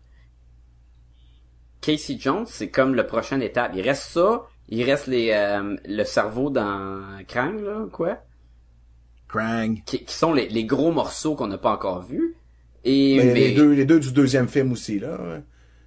Casey 1.80 2.16
Jones, 2.20 2.44
c'est 2.46 2.68
comme 2.70 2.94
le 2.94 3.06
prochaine 3.06 3.42
étape. 3.42 3.72
Il 3.74 3.80
reste 3.83 4.04
ça, 4.12 4.42
il 4.68 4.85
reste 4.85 5.06
les 5.06 5.30
euh, 5.33 5.76
le 5.87 6.04
cerveau 6.04 6.50
dans 6.50 7.00
Krang, 7.26 7.59
là, 7.61 7.87
quoi? 7.90 8.18
Krang. 9.28 9.76
Qui, 9.87 10.04
qui 10.04 10.14
sont 10.14 10.33
les, 10.33 10.48
les 10.48 10.64
gros 10.64 10.92
morceaux 10.92 11.35
qu'on 11.35 11.46
n'a 11.46 11.59
pas 11.59 11.72
encore 11.72 12.02
vus. 12.02 12.37
Et 12.85 13.16
Ben, 13.18 13.26
mais- 13.33 13.35
les 13.35 13.54
deux, 13.54 13.72
les 13.72 13.85
deux 13.87 13.98
du 14.00 14.12
deuxième 14.12 14.48
film 14.48 14.72
aussi, 14.72 14.98
là. 14.98 15.18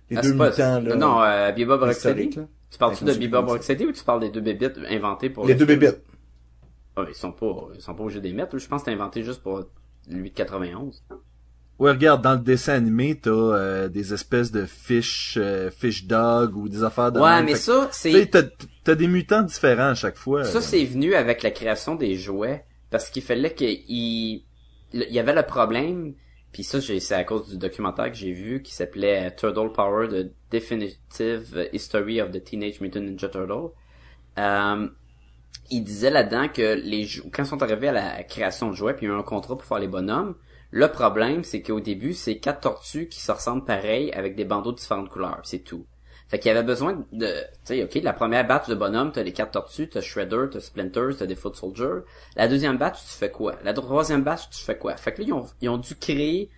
Les 0.10 0.18
Ah, 0.18 0.22
deux 0.22 0.32
c'est 0.32 0.38
pas- 0.38 0.50
mutants, 0.50 0.80
là. 0.82 0.96
Non, 0.96 1.22
euh, 1.24 1.52
Bebop 1.52 1.78
Rocksteady. 1.78 2.32
Tu 2.74 2.80
parles-tu 2.80 3.04
de 3.06 3.14
Bebop 3.14 3.46
Rocksteady 3.46 3.86
ou 3.86 3.92
tu 3.92 4.04
parles 4.04 4.20
des 4.22 4.30
deux 4.32 4.42
bébites 4.42 4.80
inventées 4.90 5.30
pour 5.30 5.46
Les 5.46 5.54
le 5.54 5.60
deux 5.60 5.66
film? 5.68 5.80
bébites. 5.80 6.02
Ah, 6.96 7.06
ils 7.08 7.14
sont 7.16 7.32
pas, 7.32 7.68
ils 7.76 7.82
sont 7.82 7.94
pas 7.94 8.04
obligés 8.04 8.20
de 8.20 8.28
les 8.28 8.34
mettre. 8.34 8.58
Je 8.58 8.68
pense 8.68 8.82
que 8.82 8.86
c'est 8.92 8.96
inventé 8.96 9.24
juste 9.24 9.42
pour 9.44 9.64
lui 10.10 10.32
de 10.32 10.36
91. 10.36 11.04
Ouais, 11.80 11.92
regarde, 11.92 12.22
dans 12.24 12.34
le 12.34 12.40
dessin 12.40 12.74
animé, 12.74 13.20
t'as 13.20 13.30
euh, 13.32 13.90
des 13.90 14.14
espèces 14.14 14.52
de 14.52 14.66
fish, 14.66 15.38
euh, 15.42 15.70
fish 15.72 16.06
dog 16.06 16.56
ou 16.56 16.68
des 16.68 16.84
affaires 16.84 17.12
de 17.12 17.20
Ouais, 17.20 17.30
même. 17.38 17.46
mais 17.46 17.54
Fait 17.54 17.58
ça, 17.60 17.90
tu 17.92 17.98
sais, 17.98 18.12
c'est, 18.12 18.30
t'as, 18.30 18.44
t'as 18.84 18.96
des 18.96 19.08
mutants 19.08 19.42
différents 19.44 19.90
à 19.90 19.96
chaque 19.96 20.18
fois. 20.18 20.44
ça, 20.44 20.62
c'est 20.62 20.84
venu 20.84 21.14
avec 21.16 21.42
la 21.44 21.52
création 21.52 21.96
des 21.96 22.16
jouets. 22.16 22.66
Parce 22.90 23.10
qu'il 23.10 23.24
fallait 23.24 23.54
qu'il, 23.56 23.80
il 23.90 24.44
y 24.94 25.20
avait 25.20 25.34
le 25.34 25.42
problème, 25.44 26.14
puis 26.54 26.64
ça, 26.64 26.80
c'est 26.80 27.16
à 27.16 27.24
cause 27.24 27.50
du 27.50 27.58
documentaire 27.58 28.12
que 28.12 28.16
j'ai 28.16 28.32
vu, 28.32 28.62
qui 28.62 28.74
s'appelait 28.74 29.36
Turtle 29.36 29.72
Power, 29.74 30.08
The 30.08 30.32
Definitive 30.52 31.68
History 31.74 32.22
of 32.22 32.30
the 32.30 32.44
Teenage 32.44 32.80
Mutant 32.80 33.02
Ninja 33.02 33.28
Turtle. 33.28 33.72
Euh, 34.38 34.88
il 35.72 35.84
disait 35.84 36.12
là-dedans 36.12 36.48
que 36.50 36.76
les 36.76 37.08
quand 37.32 37.44
ils 37.44 37.48
sont 37.48 37.64
arrivés 37.64 37.88
à 37.88 37.92
la 37.92 38.24
création 38.24 38.70
de 38.70 38.76
jouets, 38.76 38.94
puis 38.94 39.08
il 39.08 39.10
y 39.10 39.12
eu 39.12 39.16
un 39.16 39.24
contrat 39.24 39.58
pour 39.58 39.66
faire 39.66 39.80
les 39.80 39.88
bonhommes, 39.88 40.36
le 40.70 40.92
problème, 40.92 41.44
c'est 41.44 41.64
qu'au 41.64 41.80
début, 41.80 42.14
c'est 42.14 42.38
quatre 42.38 42.62
tortues 42.62 43.08
qui 43.08 43.20
se 43.20 43.32
ressemblent 43.32 43.66
pareil 43.66 44.12
avec 44.12 44.36
des 44.36 44.46
bandeaux 44.46 44.72
de 44.72 44.78
différentes 44.78 45.10
couleurs, 45.10 45.42
c'est 45.44 45.64
tout. 45.64 45.88
Fait 46.34 46.40
qu'il 46.40 46.50
y 46.50 46.52
avait 46.52 46.66
besoin 46.66 47.06
de, 47.12 47.28
tu 47.28 47.76
sais, 47.76 47.84
ok, 47.84 47.94
la 48.02 48.12
première 48.12 48.48
batch 48.48 48.68
de 48.68 48.74
bonhommes, 48.74 49.12
t'as 49.12 49.22
les 49.22 49.34
quatre 49.34 49.52
tortues, 49.52 49.88
t'as 49.88 50.02
Shredder, 50.02 50.46
t'as 50.52 50.62
Splinter, 50.62 51.10
t'as 51.16 51.28
des 51.28 51.36
Foot 51.36 51.56
Soldiers. 51.56 52.02
La 52.36 52.48
deuxième 52.48 52.76
batch, 52.76 52.98
tu 53.04 53.14
fais 53.20 53.30
quoi? 53.30 53.54
La 53.64 53.72
troisième 53.72 54.24
batch, 54.24 54.50
tu 54.50 54.58
fais 54.66 54.76
quoi? 54.76 54.96
Fait 54.96 55.12
que 55.12 55.22
là, 55.22 55.28
ils 55.28 55.34
ont, 55.34 55.46
ils 55.62 55.70
ont 55.70 55.78
dû 55.78 55.94
créer 55.94 56.50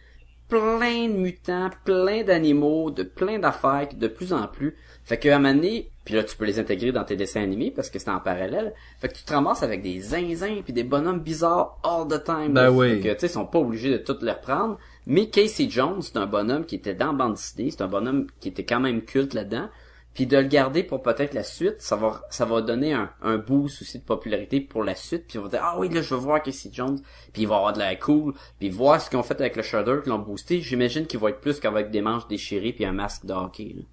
plein 0.48 1.10
de 1.10 1.18
mutants, 1.18 1.72
plein 1.84 2.24
d'animaux, 2.24 2.90
de 2.90 3.04
plein 3.04 3.38
d'affaires, 3.38 3.90
de 3.94 4.08
plus 4.08 4.32
en 4.32 4.48
plus. 4.48 4.78
Fait 5.04 5.18
que 5.18 5.28
à 5.28 5.36
un 5.36 5.40
moment 5.40 5.54
donné, 5.54 5.92
puis 6.06 6.16
là 6.16 6.24
tu 6.24 6.38
peux 6.38 6.46
les 6.46 6.58
intégrer 6.58 6.94
dans 6.94 7.04
tes 7.04 7.18
dessins 7.18 7.42
animés 7.42 7.72
parce 7.72 7.90
que 7.90 8.00
c'est 8.00 8.10
en 8.10 8.22
parallèle. 8.22 8.74
Fait 9.00 9.10
que 9.10 9.16
tu 9.16 9.24
te 9.24 9.34
ramasses 9.34 9.62
avec 9.62 9.82
des 9.82 10.00
zinzins 10.00 10.62
puis 10.64 10.72
des 10.72 10.86
bonhommes 10.86 11.20
bizarres 11.20 11.80
all 11.84 12.08
the 12.08 12.24
time. 12.24 12.54
Ben 12.54 12.64
là. 12.64 12.72
oui. 12.72 13.02
Fait 13.02 13.10
que 13.10 13.14
tu 13.14 13.20
sais, 13.20 13.28
ils 13.28 13.30
sont 13.30 13.46
pas 13.46 13.60
obligés 13.60 13.92
de 13.92 13.98
tout 13.98 14.18
les 14.22 14.32
reprendre. 14.32 14.78
Mais 15.08 15.30
Casey 15.30 15.70
Jones, 15.70 16.02
c'est 16.02 16.18
un 16.18 16.26
bonhomme 16.26 16.66
qui 16.66 16.76
était 16.76 16.96
dans 16.96 17.14
bande 17.14 17.36
dessinée, 17.36 17.70
c'est 17.72 17.82
un 17.82 17.88
bonhomme 17.88 18.28
qui 18.40 18.50
était 18.50 18.66
quand 18.66 18.80
même 18.80 19.04
culte 19.04 19.34
là-dedans. 19.34 19.70
Puis 20.16 20.28
de 20.28 20.38
le 20.38 20.48
garder 20.48 20.82
pour 20.84 21.02
peut-être 21.02 21.34
la 21.34 21.44
suite, 21.44 21.82
ça 21.82 21.98
va 21.98 22.22
ça 22.30 22.46
va 22.46 22.62
donner 22.62 22.94
un, 22.94 23.12
un 23.22 23.38
boost 23.38 23.82
aussi 23.82 24.00
de 24.00 24.04
popularité 24.04 24.62
pour 24.62 24.84
la 24.86 24.96
suite. 24.96 25.26
Puis 25.28 25.38
on 25.38 25.44
va 25.44 25.50
dire 25.50 25.60
ah 25.62 25.78
oui 25.78 25.90
là 25.90 26.02
je 26.02 26.16
veux 26.16 26.22
voir 26.22 26.42
Casey 26.42 26.70
Jones. 26.72 27.00
Puis 27.34 27.42
il 27.42 27.48
va 27.50 27.58
avoir 27.58 27.74
de 27.74 27.80
la 27.80 27.98
cool. 27.98 28.34
Puis 28.58 28.70
voir 28.70 29.02
ce 29.02 29.10
qu'ils 29.10 29.20
ont 29.20 29.24
fait 29.24 29.40
avec 29.42 29.58
le 29.58 29.62
Shredder, 29.62 29.98
qu'ils 30.02 30.14
l'ont 30.14 30.20
boosté. 30.20 30.62
J'imagine 30.62 31.06
qu'il 31.06 31.20
va 31.20 31.32
être 31.32 31.42
plus 31.42 31.60
qu'avec 31.60 31.92
des 31.92 32.02
manches 32.02 32.30
déchirées 32.30 32.72
puis 32.72 32.86
un 32.86 32.94
masque 32.94 33.26
de 33.26 33.34
hockey. 33.34 33.74
Là. 33.76 33.84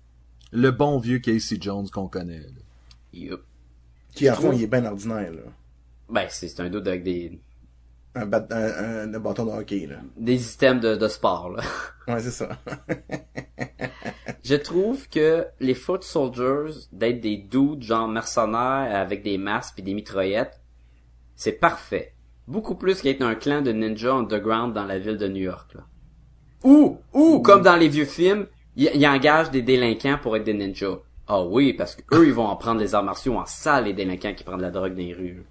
Le 0.53 0.71
bon 0.71 0.99
vieux 1.01 1.19
Casey 1.19 1.57
Jones 1.61 1.89
qu'on 1.91 2.07
connaît. 2.07 2.39
là. 2.39 2.47
Yup. 3.13 3.41
Qui, 4.15 4.31
en 4.31 4.35
fond, 4.35 4.53
il 4.53 4.63
est 4.63 4.67
bien 4.69 4.85
ordinaire, 4.85 5.33
là. 5.33 5.43
Ben 6.09 6.27
c'est 6.29 6.47
c'est 6.49 6.63
un 6.63 6.71
doute 6.71 6.87
avec 6.87 7.03
des 7.03 7.41
Un, 8.15 8.27
bat- 8.27 8.47
un, 8.51 9.09
un, 9.09 9.15
un 9.15 9.19
bâton 9.21 9.47
de 9.47 9.51
hockey, 9.53 9.87
là. 9.87 9.97
des 10.17 10.55
items 10.55 10.83
de, 10.83 10.97
de 10.97 11.09
sport 11.09 11.51
là. 11.51 11.63
Ouais, 12.09 12.21
c'est 12.21 12.31
ça. 12.31 12.49
Je 14.45 14.55
trouve 14.57 15.09
que 15.09 15.47
les 15.61 15.75
Foot 15.75 16.03
Soldiers, 16.05 16.73
d'être 16.93 17.21
des 17.21 17.37
dudes 17.37 17.83
genre 17.83 18.09
mercenaires 18.09 18.95
avec 18.95 19.23
des 19.23 19.39
masques 19.39 19.79
et 19.79 19.83
des 19.83 19.95
mitraillettes, 19.95 20.61
c'est 21.37 21.53
parfait. 21.53 22.15
Beaucoup 22.49 22.75
plus 22.75 23.01
qu'être 23.01 23.23
un 23.23 23.35
clan 23.37 23.63
de 23.63 23.71
ninja 23.73 24.13
underground 24.13 24.75
dans 24.75 24.85
la 24.85 24.99
ville 24.99 25.17
de 25.17 25.29
New 25.29 25.43
York. 25.43 25.75
Là. 25.75 25.87
Ou, 26.65 26.99
ou 27.13 27.41
comme 27.41 27.63
dans 27.63 27.77
les 27.77 27.89
vieux 27.89 28.05
films, 28.05 28.47
ils 28.77 28.91
ils 28.95 29.07
engagent 29.07 29.51
des 29.51 29.63
délinquants 29.63 30.19
pour 30.21 30.37
être 30.37 30.45
des 30.45 30.55
ninjas. 30.55 30.99
Ah 31.29 31.43
oui, 31.45 31.73
parce 31.73 31.95
que 31.95 32.03
eux 32.15 32.27
ils 32.27 32.33
vont 32.35 32.47
en 32.47 32.57
prendre 32.57 32.81
les 32.81 32.95
arts 32.97 33.05
martiaux 33.05 33.37
en 33.39 33.47
salle 33.47 33.85
les 33.85 33.95
délinquants 33.95 34.35
qui 34.35 34.43
prennent 34.45 34.59
de 34.59 34.63
la 34.63 34.71
drogue 34.73 34.93
dans 34.93 34.99
les 34.99 35.15
rues. 35.15 35.45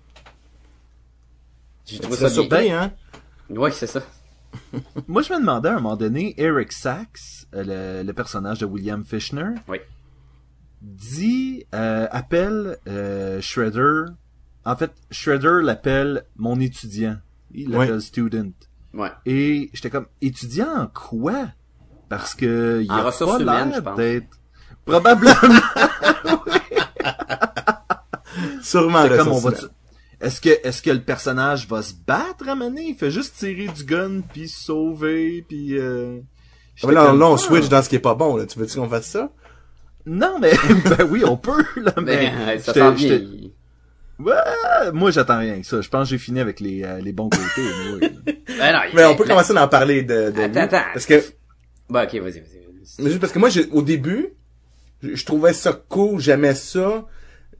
J'ai 1.85 1.99
trouvé 1.99 2.17
C'est 2.17 2.23
ça 2.23 2.29
surpris, 2.29 2.71
hein? 2.71 2.91
Ouais, 3.49 3.71
c'est 3.71 3.87
ça. 3.87 4.01
Moi, 5.07 5.21
je 5.21 5.33
me 5.33 5.39
demandais 5.39 5.69
à 5.69 5.73
un 5.73 5.79
moment 5.79 5.95
donné, 5.97 6.33
Eric 6.37 6.71
Sachs, 6.71 7.45
euh, 7.53 8.01
le, 8.01 8.07
le 8.07 8.13
personnage 8.13 8.59
de 8.59 8.65
William 8.65 9.03
Fishner, 9.03 9.55
Oui. 9.67 9.77
dit, 10.81 11.65
euh, 11.73 12.07
appelle 12.11 12.77
euh, 12.87 13.41
Shredder. 13.41 14.05
En 14.65 14.75
fait, 14.75 14.91
Shredder 15.09 15.61
l'appelle 15.63 16.25
mon 16.35 16.59
étudiant. 16.59 17.17
Il 17.53 17.71
l'appelle 17.71 18.01
student. 18.01 18.51
Ouais. 18.93 19.09
Et 19.25 19.69
j'étais 19.73 19.89
comme, 19.89 20.07
étudiant 20.21 20.81
en 20.83 20.87
quoi? 20.87 21.47
Parce 22.09 22.35
que 22.35 22.81
il 22.83 22.91
En 22.91 22.95
a 22.95 23.03
ressources 23.03 23.37
pas 23.37 23.41
humaines, 23.41 23.69
l'air 23.69 23.75
je 23.77 23.81
pense. 23.81 23.97
d'être... 23.97 24.27
Probablement. 24.85 25.33
Sûrement, 28.61 29.07
comme 29.07 29.27
on 29.29 29.39
va 29.39 29.51
est-ce 30.21 30.39
que 30.39 30.49
est-ce 30.63 30.81
que 30.81 30.91
le 30.91 31.01
personnage 31.01 31.67
va 31.67 31.81
se 31.81 31.93
battre 31.93 32.47
à 32.47 32.55
donné? 32.55 32.83
Il 32.89 32.95
fait 32.95 33.11
juste 33.11 33.35
tirer 33.37 33.67
du 33.67 33.83
gun 33.83 34.21
puis 34.33 34.47
sauver 34.47 35.43
puis 35.47 35.77
euh... 35.77 36.19
Ah, 36.83 36.87
mais 36.87 36.93
là, 36.93 37.13
on 37.13 37.33
ah. 37.33 37.37
switch 37.37 37.69
dans 37.69 37.81
ce 37.83 37.89
qui 37.89 37.95
est 37.95 37.99
pas 37.99 38.15
bon, 38.15 38.35
là. 38.37 38.45
Tu 38.45 38.57
veux-tu 38.57 38.77
qu'on 38.77 38.89
fasse 38.89 39.07
ça? 39.07 39.31
Non 40.05 40.39
mais 40.39 40.51
ben 40.97 41.07
oui, 41.09 41.23
on 41.25 41.37
peut 41.37 41.63
là 41.75 41.93
mais 41.97 42.31
Mais, 42.45 42.59
ça 42.59 42.73
sent 42.73 42.91
bien. 42.93 43.21
Ouais, 44.19 44.91
moi 44.93 45.11
j'attends 45.11 45.39
rien 45.39 45.59
que 45.59 45.65
ça. 45.65 45.81
Je 45.81 45.89
pense 45.89 46.07
que 46.07 46.11
j'ai 46.11 46.17
fini 46.17 46.39
avec 46.39 46.59
les 46.59 46.83
euh, 46.83 46.99
les 46.99 47.11
bons 47.11 47.29
côtés. 47.29 48.09
Ben 48.47 48.73
non, 48.73 48.79
Mais 48.93 49.05
on 49.05 49.15
peut 49.15 49.23
la- 49.23 49.29
commencer 49.29 49.55
à 49.57 49.63
en 49.63 49.67
parler 49.67 50.03
de, 50.03 50.29
de 50.29 50.41
Attends, 50.41 50.47
lui, 50.51 50.59
attends. 50.59 50.83
Parce 50.93 51.05
que, 51.07 51.23
Bah 51.89 52.03
ok, 52.03 52.13
vas-y, 52.15 52.19
vas-y. 52.19 52.41
vas-y. 52.41 53.01
Mais 53.03 53.09
juste 53.09 53.19
parce 53.19 53.33
que 53.33 53.39
moi, 53.39 53.49
j'ai- 53.49 53.67
au 53.71 53.81
début, 53.81 54.29
je, 55.01 55.15
je 55.15 55.25
trouvais 55.25 55.53
ça 55.53 55.73
cool, 55.73 56.19
j'aimais 56.19 56.53
ça. 56.53 57.05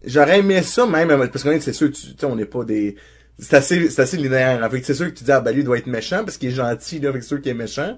J'aurais 0.04 0.40
aimé 0.40 0.62
ça 0.64 0.86
même, 0.86 1.10
parce 1.10 1.44
que 1.44 1.60
c'est 1.60 1.74
sûr, 1.74 1.92
tu 1.92 2.02
tu 2.02 2.08
sais, 2.18 2.26
on 2.26 2.36
n'est 2.36 2.46
pas 2.46 2.64
des... 2.64 2.96
C'est 3.40 3.56
assez, 3.56 3.90
c'est 3.90 4.02
assez 4.02 4.18
linéaire. 4.18 4.68
Fait 4.70 4.82
que 4.82 4.86
c'est 4.86 4.94
sûr 4.94 5.08
que 5.08 5.18
tu 5.18 5.24
dis, 5.24 5.32
ah, 5.32 5.42
ben 5.42 5.56
lui 5.56 5.64
doit 5.64 5.78
être 5.78 5.88
méchant 5.88 6.24
parce 6.24 6.38
qu'il 6.38 6.50
est 6.50 6.54
gentil, 6.54 7.00
là, 7.00 7.10
avec 7.10 7.24
sûr 7.24 7.42
qu'il 7.42 7.52
est 7.52 7.56
méchant. 7.56 7.98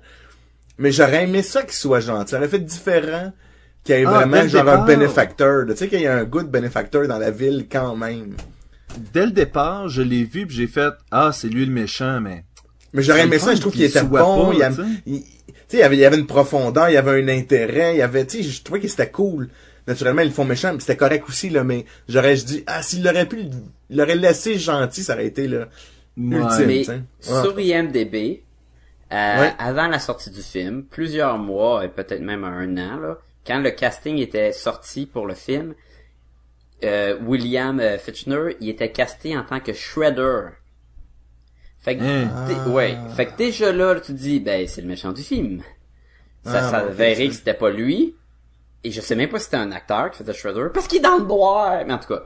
Mais 0.78 0.92
j'aurais 0.92 1.24
aimé 1.24 1.42
ça 1.42 1.64
qu'il 1.64 1.74
soit 1.74 2.00
gentil. 2.00 2.32
Ça 2.32 2.38
aurait 2.38 2.48
fait 2.48 2.60
différent 2.60 3.34
qu'il 3.84 3.96
y 3.96 4.00
ait 4.00 4.06
Ah, 4.06 4.26
vraiment, 4.26 4.48
genre, 4.48 4.70
un 4.70 4.86
bénéfacteur. 4.86 5.66
Tu 5.68 5.76
sais, 5.76 5.88
qu'il 5.88 6.02
y 6.02 6.08
a 6.08 6.16
un 6.16 6.24
good 6.24 6.50
bénéfacteur 6.50 7.08
dans 7.08 7.18
la 7.20 7.32
ville 7.32 7.68
quand 7.70 7.96
même. 7.96 8.36
Dès 9.14 9.26
le 9.26 9.32
départ, 9.32 9.90
je 9.90 10.02
l'ai 10.02 10.24
vu 10.24 10.46
puis 10.46 10.56
j'ai 10.56 10.68
fait 10.68 10.94
ah 11.12 11.32
c'est 11.34 11.48
lui 11.48 11.66
le 11.66 11.72
méchant 11.72 12.22
mais 12.22 12.46
Mais 12.94 13.02
j'aurais 13.02 13.24
aimé 13.24 13.40
ça, 13.40 13.56
je 13.56 13.62
trouve 13.62 13.74
qu'il 13.74 13.84
était 13.84 14.04
bon, 14.04 14.52
pas, 14.52 14.56
il, 14.56 14.64
avait, 15.82 15.96
il 15.96 16.00
y 16.00 16.06
avait 16.06 16.18
une 16.18 16.28
profondeur, 16.28 16.90
il 16.90 16.94
y 16.94 16.98
avait 16.98 17.24
un 17.24 17.28
intérêt, 17.28 17.96
il 17.96 17.98
y 17.98 18.02
avait, 18.04 18.26
tu 18.26 18.44
sais, 18.44 18.50
je 18.50 18.62
trouvais 18.62 18.80
que 18.80 18.88
c'était 18.88 19.10
cool. 19.10 19.50
Naturellement, 19.88 20.22
ils 20.22 20.30
le 20.30 20.34
font 20.34 20.46
méchant, 20.46 20.74
mais 20.74 20.80
c'était 20.80 20.96
correct 20.98 21.26
aussi, 21.28 21.50
là, 21.50 21.64
mais 21.64 21.86
j'aurais 22.08 22.36
je 22.38 22.46
dit, 22.46 22.64
ah, 22.68 22.82
s'il 22.82 23.04
l'aurait 23.04 23.28
pu, 23.28 23.42
il 23.90 23.98
l'aurait 23.98 24.16
laissé 24.16 24.58
gentil, 24.58 25.04
ça 25.04 25.14
aurait 25.14 25.26
été, 25.28 25.48
là, 25.48 25.68
Ouais. 26.18 26.38
ultime, 26.38 26.68
Mais. 26.68 26.90
Ouais. 26.90 27.02
sur 27.42 27.60
IMDB, 27.60 28.44
euh, 29.12 29.42
Ouais. 29.42 29.54
avant 29.60 29.88
la 29.88 30.00
sortie 30.00 30.30
du 30.30 30.42
film, 30.42 30.84
plusieurs 30.84 31.38
mois 31.38 31.84
et 31.84 31.90
peut-être 31.90 32.22
même 32.22 32.44
un 32.44 32.78
an, 32.78 32.98
là, 33.00 33.18
quand 33.46 33.60
le 33.60 33.72
casting 33.72 34.18
était 34.20 34.54
sorti 34.54 35.06
pour 35.06 35.26
le 35.28 35.34
film, 35.34 35.74
euh, 36.86 37.18
William 37.26 37.80
euh, 37.80 37.98
Fitchner, 37.98 38.56
il 38.62 38.70
était 38.70 38.92
casté 38.92 39.38
en 39.38 39.44
tant 39.44 39.60
que 39.60 39.74
Shredder. 39.74 40.48
Fait 41.80 41.98
que, 41.98 42.04
Hein. 42.04 42.72
ouais. 42.72 42.96
Fait 43.16 43.26
que 43.26 43.36
déjà 43.38 43.72
là, 43.74 43.96
tu 43.96 44.14
te 44.14 44.18
dis, 44.18 44.40
ben, 44.40 44.66
c'est 44.68 44.82
le 44.82 44.88
méchant 44.88 45.12
du 45.12 45.22
film. 45.24 45.62
Ça 46.46 46.60
Ah, 46.68 46.72
ça 46.72 46.86
verrait 46.86 47.28
que 47.28 47.34
c'était 47.34 47.54
pas 47.54 47.70
lui. 47.70 48.16
Et 48.84 48.92
je 48.92 49.02
sais 49.02 49.16
même 49.16 49.30
pas 49.30 49.40
si 49.40 49.46
c'était 49.46 49.58
un 49.58 49.72
acteur 49.72 50.12
qui 50.12 50.18
faisait 50.20 50.34
Shredder, 50.34 50.68
parce 50.74 50.88
qu'il 50.88 50.98
est 51.00 51.02
dans 51.02 51.18
le 51.18 51.24
noir. 51.26 51.84
Mais 51.86 51.94
en 51.94 52.00
tout 52.00 52.10
cas. 52.10 52.24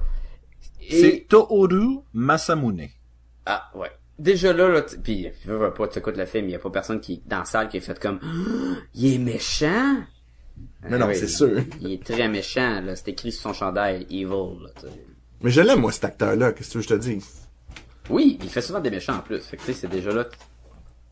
Et- 0.81 0.99
c'est 1.01 1.25
Tohoru 1.29 1.99
Masamune. 2.13 2.87
ah, 3.45 3.69
ouais. 3.75 3.91
Déjà 4.19 4.51
là, 4.51 4.67
là, 4.67 4.81
pis, 5.03 5.27
je 5.45 5.51
veux 5.51 5.71
pas, 5.71 5.87
tu 5.87 5.99
écoutes 5.99 6.17
le 6.17 6.25
film, 6.25 6.45
il 6.45 6.51
y 6.51 6.55
a 6.55 6.59
pas 6.59 6.71
personne 6.71 6.99
qui, 6.99 7.21
dans 7.27 7.39
la 7.39 7.45
salle 7.45 7.69
qui 7.69 7.77
est 7.77 7.81
fait 7.81 7.99
comme, 7.99 8.19
Ah, 8.23 8.79
il 8.95 9.13
est 9.13 9.17
méchant? 9.19 9.97
Mais 10.89 10.97
non, 10.97 11.05
Ah 11.05 11.09
oui, 11.09 11.15
c'est 11.15 11.27
sûr. 11.27 11.61
Il 11.81 11.91
est 11.93 12.03
très 12.03 12.27
méchant, 12.27 12.81
là. 12.81 12.95
C'est 12.95 13.09
écrit 13.09 13.31
sur 13.31 13.43
son 13.43 13.53
chandail, 13.53 14.07
evil, 14.09 14.25
là. 14.63 14.89
Mais 15.41 15.51
je 15.51 15.61
l'aime, 15.61 15.81
moi, 15.81 15.91
cet 15.91 16.05
acteur-là, 16.05 16.51
qu'est-ce 16.53 16.73
que 16.73 16.81
je 16.81 16.87
te 16.87 16.93
dis? 16.95 17.23
Oui, 18.09 18.39
il 18.41 18.49
fait 18.49 18.61
souvent 18.61 18.79
des 18.79 18.89
méchants 18.89 19.17
en 19.17 19.21
plus. 19.21 19.39
Fait 19.41 19.55
que, 19.57 19.61
tu 19.61 19.67
sais, 19.73 19.81
c'est 19.81 19.87
déjà 19.87 20.09
là, 20.11 20.25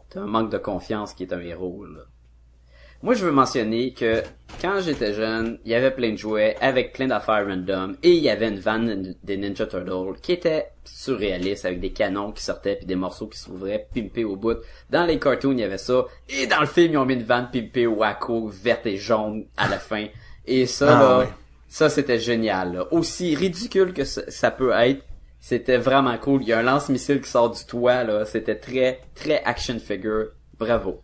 t'as 0.09 0.21
un 0.21 0.25
manque 0.25 0.49
de 0.51 0.57
confiance 0.57 1.13
qui 1.13 1.23
est 1.23 1.33
un 1.33 1.41
héros, 1.41 1.85
là. 1.85 2.01
Moi, 3.03 3.13
je 3.13 3.23
veux 3.23 3.31
mentionner 3.31 3.93
que 3.93 4.23
quand 4.61 4.79
j'étais 4.81 5.13
jeune, 5.13 5.59
il 5.65 5.71
y 5.71 5.75
avait 5.75 5.91
plein 5.91 6.11
de 6.11 6.17
jouets 6.17 6.55
avec 6.61 6.93
plein 6.93 7.07
d'affaires 7.07 7.45
random 7.47 7.95
et 8.03 8.11
il 8.11 8.23
y 8.23 8.29
avait 8.29 8.47
une 8.49 8.59
vanne 8.59 9.15
des 9.23 9.37
Ninja 9.37 9.65
Turtles 9.67 10.19
qui 10.21 10.31
était 10.33 10.67
surréaliste 10.83 11.65
avec 11.65 11.79
des 11.79 11.91
canons 11.91 12.31
qui 12.31 12.43
sortaient 12.43 12.75
puis 12.75 12.85
des 12.85 12.95
morceaux 12.95 13.27
qui 13.27 13.37
s'ouvraient 13.39 13.87
pimpés 13.93 14.23
au 14.23 14.35
bout. 14.35 14.57
Dans 14.89 15.05
les 15.05 15.19
cartoons, 15.19 15.51
il 15.53 15.59
y 15.59 15.63
avait 15.63 15.77
ça 15.77 16.05
et 16.29 16.47
dans 16.47 16.59
le 16.61 16.65
film, 16.67 16.93
ils 16.93 16.97
ont 16.97 17.05
mis 17.05 17.13
une 17.15 17.23
vanne 17.23 17.49
pimpée 17.51 17.87
wacko 17.87 18.47
verte 18.49 18.85
et 18.87 18.97
jaune 18.97 19.45
à 19.57 19.67
la 19.67 19.77
fin. 19.79 20.05
Et 20.45 20.65
ça, 20.65 20.97
Ah, 20.97 21.01
là, 21.01 21.19
ouais. 21.19 21.29
ça 21.67 21.89
c'était 21.89 22.19
génial. 22.19 22.73
là. 22.73 22.87
Aussi 22.91 23.35
ridicule 23.35 23.93
que 23.93 24.03
ça, 24.03 24.21
ça 24.29 24.51
peut 24.51 24.71
être, 24.71 25.03
c'était 25.39 25.77
vraiment 25.77 26.17
cool. 26.17 26.41
Il 26.43 26.47
y 26.49 26.53
a 26.53 26.59
un 26.59 26.63
lance-missile 26.63 27.21
qui 27.21 27.29
sort 27.29 27.51
du 27.51 27.63
toit 27.65 28.03
là, 28.03 28.25
c'était 28.25 28.55
très 28.55 29.01
très 29.15 29.43
action 29.43 29.77
figure. 29.79 30.27
Bravo. 30.57 31.01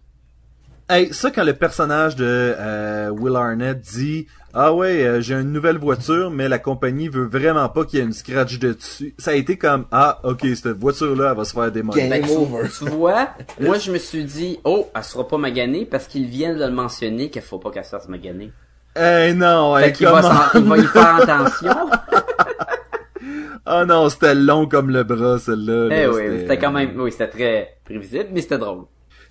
Hey, 0.94 1.14
ça 1.14 1.32
quand 1.32 1.46
le 1.46 1.54
personnage 1.54 2.18
de 2.18 2.26
euh, 2.28 3.12
Will 3.12 3.38
Arnett 3.38 3.80
dit 3.80 4.28
ah 4.54 4.74
ouais 4.74 5.06
euh, 5.06 5.22
j'ai 5.22 5.36
une 5.36 5.54
nouvelle 5.54 5.78
voiture 5.78 6.30
mais 6.32 6.50
la 6.50 6.60
compagnie 6.60 7.08
veut 7.08 7.24
vraiment 7.24 7.70
pas 7.70 7.86
qu'il 7.86 8.00
y 8.00 8.02
ait 8.02 8.06
une 8.06 8.12
scratch 8.12 8.60
dessus. 8.60 9.16
Ça 9.18 9.32
a 9.32 9.36
été 9.36 9.58
comme 9.58 9.86
ah 9.94 10.20
ok 10.26 10.46
cette 10.54 10.78
voiture 10.78 11.16
là 11.16 11.30
elle 11.32 11.38
va 11.38 11.46
se 11.46 11.54
faire 11.54 11.72
démolir. 11.72 12.10
Game 12.10 12.22
Ben, 12.22 12.28
tu, 12.28 12.36
over. 12.36 12.68
tu 12.78 12.90
vois, 12.90 13.30
moi 13.62 13.78
je 13.78 13.90
me 13.90 13.98
suis 13.98 14.26
dit, 14.26 14.60
oh, 14.66 14.90
elle 14.94 15.04
sera 15.06 15.26
pas 15.26 15.38
maganée 15.38 15.86
parce 15.86 16.08
qu'ils 16.08 16.26
viennent 16.26 16.58
de 16.58 16.66
le 16.66 16.72
mentionner 16.72 17.30
qu'il 17.30 17.42
faut 17.42 17.58
pas 17.60 17.72
qu'elle 17.72 17.86
se 17.86 17.92
fasse 17.92 18.10
maganer. 18.10 18.52
Hey 18.94 19.34
non, 19.34 19.78
Fait 19.78 19.86
hey, 19.88 19.94
qu'il 19.94 20.08
va, 20.08 20.52
il 20.56 20.64
va 20.66 20.78
y 20.78 20.84
faire 20.84 21.16
attention. 21.22 21.90
Ah 23.66 23.86
non, 23.86 24.10
c'était 24.10 24.36
long 24.36 24.68
comme 24.68 24.90
le 24.90 25.06
bras 25.06 25.40
celle-là. 25.40 25.88
Eh 25.90 26.08
oui, 26.08 26.40
c'était 26.42 26.58
quand 26.58 26.74
même, 26.74 27.00
oui, 27.00 27.14
c'était 27.14 27.30
très 27.30 27.78
prévisible, 27.86 28.28
mais 28.34 28.42
c'était 28.42 28.58
drôle. 28.58 28.84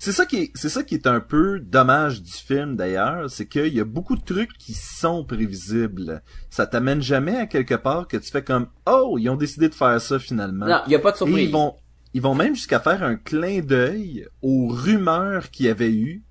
C'est 0.03 0.13
ça 0.13 0.25
qui 0.25 0.37
est, 0.39 0.51
c'est 0.55 0.71
ça 0.71 0.83
qui 0.83 0.95
est 0.95 1.07
un 1.07 1.21
peu 1.21 1.61
dommage 1.61 2.23
du 2.23 2.33
film 2.33 2.75
d'ailleurs, 2.75 3.29
c'est 3.29 3.47
qu'il 3.47 3.75
y 3.75 3.81
a 3.81 3.85
beaucoup 3.85 4.17
de 4.17 4.25
trucs 4.25 4.57
qui 4.57 4.73
sont 4.73 5.25
prévisibles. 5.27 6.23
Ça 6.49 6.67
t'amène 6.67 7.03
jamais 7.03 7.37
à 7.37 7.47
quelque 7.47 7.75
part 7.75 8.09
que 8.09 8.17
tu 8.17 8.31
fais 8.31 8.43
comme 8.43 8.69
oh 8.87 9.17
ils 9.19 9.29
ont 9.29 9.37
décidé 9.37 9.69
de 9.69 9.75
faire 9.75 10.01
ça 10.01 10.19
finalement. 10.19 10.65
Non, 10.67 10.81
il 10.87 10.93
y 10.93 10.95
a 10.95 11.01
pas 11.01 11.11
de 11.11 11.17
Et 11.17 11.19
surprise. 11.19 11.49
ils 11.49 11.53
vont, 11.53 11.75
ils 12.15 12.23
vont 12.23 12.35
même 12.35 12.55
jusqu'à 12.55 12.81
faire 12.81 13.03
un 13.03 13.17
clin 13.17 13.61
d'œil 13.61 14.27
aux 14.41 14.69
rumeurs 14.69 15.51
qu'il 15.51 15.67
y 15.67 15.69
avait 15.69 15.93
eu, 15.93 16.23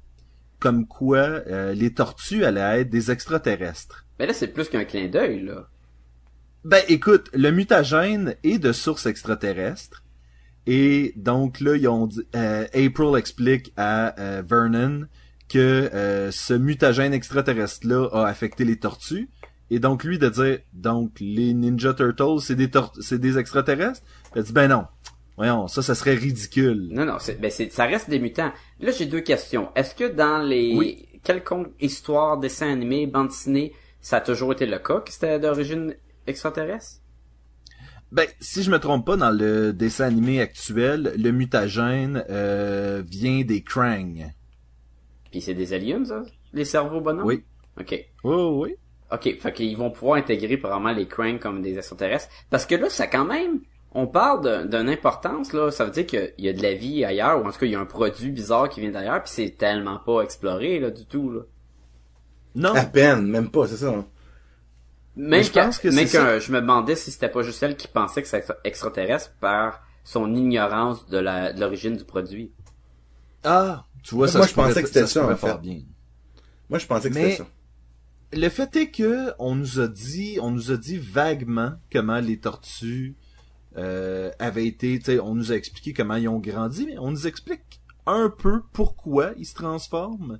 comme 0.59 0.87
quoi 0.87 1.19
euh, 1.19 1.75
les 1.75 1.93
tortues 1.93 2.43
allaient 2.45 2.81
être 2.81 2.89
des 2.89 3.11
extraterrestres. 3.11 4.07
Mais 4.17 4.25
là, 4.25 4.33
c'est 4.33 4.47
plus 4.47 4.67
qu'un 4.67 4.83
clin 4.83 5.07
d'œil, 5.09 5.43
là. 5.43 5.67
Ben 6.65 6.81
écoute, 6.87 7.29
le 7.35 7.51
mutagène 7.51 8.33
est 8.43 8.57
de 8.57 8.71
source 8.71 9.05
extraterrestre. 9.05 10.03
Et 10.71 11.13
donc 11.15 11.61
là, 11.61 11.75
ils 11.75 11.87
ont 11.87 12.05
dit, 12.05 12.21
euh, 12.35 12.65
April 12.75 13.17
explique 13.17 13.73
à 13.75 14.13
euh, 14.21 14.43
Vernon 14.47 15.07
que 15.49 15.89
euh, 15.95 16.29
ce 16.29 16.53
mutagène 16.53 17.11
extraterrestre-là 17.11 18.07
a 18.13 18.27
affecté 18.27 18.65
les 18.65 18.77
tortues. 18.77 19.31
Et 19.71 19.79
donc 19.79 20.03
lui 20.03 20.19
de 20.19 20.29
dire, 20.29 20.59
donc 20.73 21.13
les 21.19 21.55
Ninja 21.55 21.95
Turtles, 21.95 22.41
c'est 22.41 22.53
des 22.53 22.69
c'est 23.01 23.17
des 23.17 23.39
extraterrestres? 23.39 24.03
Il 24.35 24.41
a 24.41 24.43
dit, 24.43 24.53
ben 24.53 24.67
non. 24.67 24.85
Voyons, 25.37 25.67
ça, 25.67 25.81
ça 25.81 25.95
serait 25.95 26.13
ridicule. 26.13 26.89
Non, 26.91 27.05
non, 27.05 27.17
ben 27.39 27.49
ça 27.49 27.85
reste 27.85 28.07
des 28.07 28.19
mutants. 28.19 28.51
Là, 28.79 28.91
j'ai 28.91 29.07
deux 29.07 29.21
questions. 29.21 29.69
Est-ce 29.73 29.95
que 29.95 30.07
dans 30.07 30.37
les 30.37 30.75
Oui. 30.77 31.07
quelconque 31.23 31.69
histoire, 31.79 32.37
dessin 32.37 32.71
animé, 32.71 33.07
bande 33.07 33.29
dessinée, 33.29 33.73
ça 34.01 34.17
a 34.17 34.21
toujours 34.21 34.51
été 34.51 34.67
le 34.67 34.77
cas 34.77 34.99
que 34.99 35.11
c'était 35.11 35.39
d'origine 35.39 35.95
extraterrestre? 36.27 37.01
Ben, 38.11 38.25
si 38.39 38.63
je 38.63 38.71
me 38.71 38.79
trompe 38.79 39.05
pas, 39.05 39.17
dans 39.17 39.29
le 39.29 39.71
dessin 39.71 40.05
animé 40.05 40.41
actuel, 40.41 41.13
le 41.15 41.31
mutagène 41.31 42.23
euh, 42.29 43.03
vient 43.05 43.41
des 43.43 43.61
Krang. 43.61 44.31
Puis 45.31 45.41
c'est 45.41 45.53
des 45.53 45.73
aliens, 45.73 46.03
ça? 46.05 46.23
Les 46.53 46.65
cerveaux 46.65 47.01
bonhommes? 47.01 47.25
Oui. 47.25 47.43
Ok. 47.79 48.03
Oh 48.23 48.61
oui. 48.63 48.75
Ok, 49.11 49.37
fait 49.39 49.53
qu'ils 49.53 49.77
vont 49.77 49.91
pouvoir 49.91 50.17
intégrer 50.17 50.57
probablement 50.57 50.91
les 50.91 51.07
Krang 51.07 51.37
comme 51.39 51.61
des 51.61 51.77
extraterrestres. 51.77 52.29
Parce 52.49 52.65
que 52.65 52.75
là, 52.75 52.89
ça 52.89 53.05
quand 53.07 53.25
même, 53.25 53.59
on 53.93 54.07
parle 54.07 54.67
d'une 54.69 54.89
importance, 54.89 55.53
là, 55.53 55.71
ça 55.71 55.85
veut 55.85 55.91
dire 55.91 56.05
qu'il 56.05 56.33
y 56.39 56.49
a 56.49 56.53
de 56.53 56.61
la 56.61 56.73
vie 56.73 57.05
ailleurs, 57.05 57.43
ou 57.43 57.47
en 57.47 57.51
tout 57.51 57.59
cas, 57.59 57.65
il 57.67 57.71
y 57.71 57.75
a 57.75 57.79
un 57.79 57.85
produit 57.85 58.31
bizarre 58.31 58.69
qui 58.69 58.81
vient 58.81 58.91
d'ailleurs, 58.91 59.23
puis 59.23 59.31
c'est 59.33 59.57
tellement 59.57 59.97
pas 59.97 60.21
exploré, 60.21 60.79
là, 60.79 60.89
du 60.91 61.05
tout, 61.05 61.31
là. 61.31 61.41
Non. 62.55 62.73
À 62.73 62.85
peine, 62.85 63.27
même 63.27 63.49
pas, 63.49 63.67
c'est 63.67 63.77
ça. 63.77 63.89
hein? 63.89 64.05
Même 65.21 65.43
je 65.43 65.49
que, 65.51 65.59
pense 65.59 65.77
que 65.79 65.87
même 65.89 65.95
c'est 65.97 66.03
que 66.05 66.09
ça. 66.11 66.39
je 66.39 66.51
me 66.51 66.61
demandais 66.61 66.95
si 66.95 67.11
c'était 67.11 67.29
pas 67.29 67.41
juste 67.43 67.61
elle 67.61 67.75
qui 67.75 67.87
pensait 67.87 68.21
que 68.21 68.27
c'était 68.27 68.53
extraterrestre 68.63 69.31
par 69.41 69.81
son 70.03 70.33
ignorance 70.33 71.07
de 71.07 71.17
la 71.17 71.51
de 71.53 71.59
l'origine 71.59 71.97
du 71.97 72.05
produit. 72.05 72.51
Ah, 73.43 73.85
tu 74.03 74.15
vois, 74.15 74.27
ça 74.27 74.37
Moi, 74.39 74.47
je 74.47 74.53
pensais 74.53 74.81
que 74.81 74.87
c'était 74.87 75.07
ça, 75.07 75.25
en 75.25 75.29
fait. 75.29 75.35
faire 75.47 75.59
bien. 75.59 75.81
Moi, 76.69 76.79
je 76.79 76.85
pensais 76.87 77.09
que 77.09 77.13
Mais- 77.15 77.31
c'était 77.31 77.43
ça. 77.43 77.49
Le 78.31 78.47
fait 78.49 78.75
est 78.75 78.91
que 78.91 79.31
on 79.39 79.55
nous 79.55 79.79
a 79.79 79.87
dit, 79.87 80.37
on 80.41 80.51
nous 80.51 80.71
a 80.71 80.77
dit 80.77 80.97
vaguement 80.97 81.73
comment 81.91 82.19
les 82.19 82.39
tortues 82.39 83.15
euh, 83.77 84.31
avaient 84.39 84.67
été, 84.67 84.99
tu 84.99 85.05
sais, 85.05 85.19
on 85.19 85.35
nous 85.35 85.51
a 85.51 85.55
expliqué 85.55 85.93
comment 85.93 86.15
ils 86.15 86.27
ont 86.29 86.39
grandi, 86.39 86.85
mais 86.85 86.97
on 86.99 87.11
nous 87.11 87.27
explique 87.27 87.81
un 88.05 88.29
peu 88.29 88.61
pourquoi 88.73 89.31
ils 89.37 89.45
se 89.45 89.53
transforment. 89.55 90.39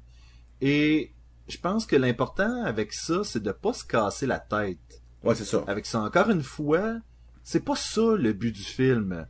Et 0.62 1.14
je 1.50 1.58
pense 1.58 1.86
que 1.86 1.96
l'important 1.96 2.64
avec 2.64 2.94
ça, 2.94 3.24
c'est 3.24 3.42
de 3.44 3.52
pas 3.52 3.74
se 3.74 3.84
casser 3.84 4.26
la 4.28 4.40
tête. 4.40 5.02
Ouais, 5.24 5.36
c'est 5.36 5.46
ça. 5.46 5.64
Avec 5.68 5.86
ça, 5.86 6.02
encore 6.02 6.30
une 6.30 6.44
fois, 6.44 7.00
c'est 7.44 7.66
pas 7.66 7.76
ça 7.76 8.16
le 8.16 8.32
but 8.34 8.52
du 8.54 8.62
film. 8.64 9.26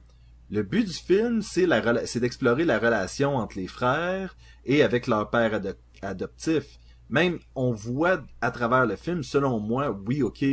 Le 0.51 0.63
but 0.63 0.85
du 0.85 0.93
film, 0.93 1.41
c'est 1.41 1.65
la 1.65 2.05
c'est 2.05 2.19
d'explorer 2.19 2.65
la 2.65 2.79
relation 2.79 3.35
entre 3.35 3.57
les 3.57 3.67
frères 3.67 4.35
et 4.65 4.83
avec 4.83 5.07
leur 5.07 5.29
père 5.29 5.53
ado- 5.53 5.73
adoptif. 6.01 6.79
Même, 7.09 7.39
on 7.55 7.71
voit 7.71 8.21
à 8.41 8.51
travers 8.51 8.85
le 8.85 8.95
film, 8.95 9.23
selon 9.23 9.59
moi, 9.59 9.89
oui, 10.05 10.21
ok, 10.21 10.43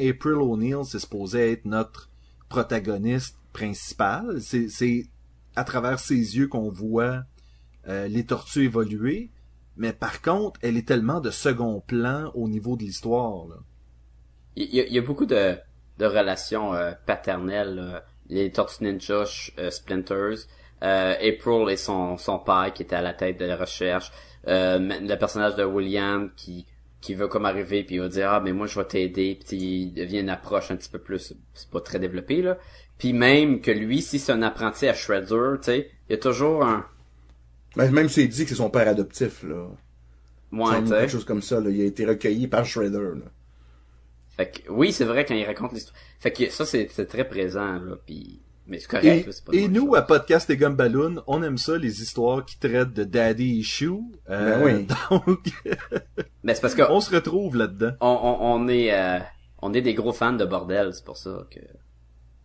April 0.00 0.34
O'Neil, 0.34 0.84
c'est 0.84 0.98
supposé 0.98 1.52
être 1.52 1.66
notre 1.66 2.10
protagoniste 2.48 3.36
principal. 3.52 4.40
C'est, 4.40 4.68
c'est 4.68 5.06
à 5.54 5.62
travers 5.62 6.00
ses 6.00 6.36
yeux 6.36 6.48
qu'on 6.48 6.70
voit 6.70 7.22
euh, 7.86 8.08
les 8.08 8.24
tortues 8.24 8.64
évoluer. 8.64 9.30
Mais 9.76 9.92
par 9.92 10.22
contre, 10.22 10.60
elle 10.62 10.76
est 10.76 10.86
tellement 10.86 11.20
de 11.20 11.30
second 11.30 11.80
plan 11.80 12.30
au 12.34 12.48
niveau 12.48 12.76
de 12.76 12.82
l'histoire. 12.82 13.46
Il 14.56 14.72
y 14.72 14.92
y 14.92 14.98
a 14.98 15.02
beaucoup 15.02 15.26
de, 15.26 15.56
de 15.98 16.06
relations 16.06 16.74
euh, 16.74 16.92
paternelles. 17.06 17.74
là. 17.74 18.04
Les 18.28 18.50
Tortues 18.52 18.84
Ninja, 18.84 19.24
euh, 19.58 19.70
Splinters. 19.70 20.46
euh, 20.82 21.14
April 21.20 21.68
et 21.70 21.76
son 21.76 22.16
son 22.18 22.38
père 22.38 22.72
qui 22.74 22.82
était 22.82 22.96
à 22.96 23.02
la 23.02 23.14
tête 23.14 23.38
de 23.38 23.44
la 23.46 23.56
recherche, 23.56 24.10
euh, 24.48 24.78
le 24.78 25.14
personnage 25.16 25.56
de 25.56 25.64
William 25.64 26.30
qui 26.36 26.66
qui 27.00 27.14
veut 27.14 27.28
comme 27.28 27.44
arriver 27.46 27.84
puis 27.84 27.96
il 27.96 28.00
va 28.00 28.08
dire 28.08 28.30
ah 28.30 28.40
mais 28.40 28.52
moi 28.52 28.66
je 28.66 28.78
vais 28.78 28.84
t'aider 28.86 29.38
puis 29.46 29.56
il 29.82 29.92
devient 29.94 30.20
une 30.20 30.30
approche 30.30 30.70
un 30.70 30.76
petit 30.76 30.88
peu 30.90 30.98
plus 30.98 31.34
c'est 31.54 31.70
pas 31.70 31.80
très 31.80 31.98
développé 31.98 32.42
là 32.42 32.58
puis 32.98 33.12
même 33.12 33.60
que 33.60 33.70
lui 33.70 34.00
si 34.02 34.18
c'est 34.18 34.32
un 34.32 34.42
apprenti 34.42 34.86
à 34.88 34.94
Shredder 34.94 35.58
tu 35.58 35.64
sais 35.64 35.90
il 36.08 36.12
y 36.12 36.14
a 36.14 36.18
toujours 36.18 36.64
un 36.64 36.86
Même 37.76 38.08
s'il 38.08 38.28
dit 38.28 38.44
que 38.44 38.50
c'est 38.50 38.56
son 38.56 38.70
père 38.70 38.88
adoptif, 38.88 39.42
là. 39.42 39.66
ouais, 40.52 40.82
tu 40.82 40.90
quelque 40.90 41.08
chose 41.08 41.24
comme 41.24 41.42
ça, 41.42 41.60
là. 41.60 41.70
Il 41.70 41.80
a 41.80 41.84
été 41.84 42.04
recueilli 42.06 42.46
par 42.48 42.64
Shredder, 42.64 42.98
là. 42.98 43.30
Fait 44.36 44.50
que, 44.50 44.70
oui, 44.70 44.92
c'est 44.92 45.04
vrai 45.04 45.24
quand 45.24 45.34
il 45.34 45.44
raconte 45.44 45.72
l'histoire. 45.72 45.96
Fait 46.18 46.32
que 46.32 46.50
ça, 46.50 46.66
c'est 46.66 46.86
très 47.06 47.28
présent, 47.28 47.74
là, 47.74 47.96
puis 48.04 48.40
mais 48.66 48.78
c'est 48.78 48.86
Et, 48.86 48.88
correct, 48.88 49.26
là, 49.26 49.32
c'est 49.32 49.44
pas 49.44 49.52
et 49.52 49.68
nous, 49.68 49.94
à 49.94 50.02
Podcast 50.02 50.48
et 50.48 50.56
Gumballoon, 50.56 51.22
on 51.26 51.42
aime 51.42 51.58
ça, 51.58 51.76
les 51.76 52.00
histoires 52.02 52.44
qui 52.46 52.58
traitent 52.58 52.94
de 52.94 53.04
daddy 53.04 53.58
issue. 53.58 53.90
Euh, 54.30 54.58
Ben 54.58 54.64
oui. 54.64 54.86
Donc. 55.10 55.38
Mais 56.42 56.54
c'est 56.54 56.62
parce 56.62 56.74
que 56.74 56.82
on 56.90 57.00
se 57.00 57.14
retrouve 57.14 57.56
là-dedans. 57.56 57.92
on, 58.00 58.06
on, 58.08 58.54
on 58.64 58.68
est 58.68 58.94
euh, 58.94 59.18
on 59.60 59.74
est 59.74 59.82
des 59.82 59.94
gros 59.94 60.12
fans 60.12 60.32
de 60.32 60.44
bordel, 60.46 60.94
c'est 60.94 61.04
pour 61.04 61.18
ça 61.18 61.46
que 61.50 61.60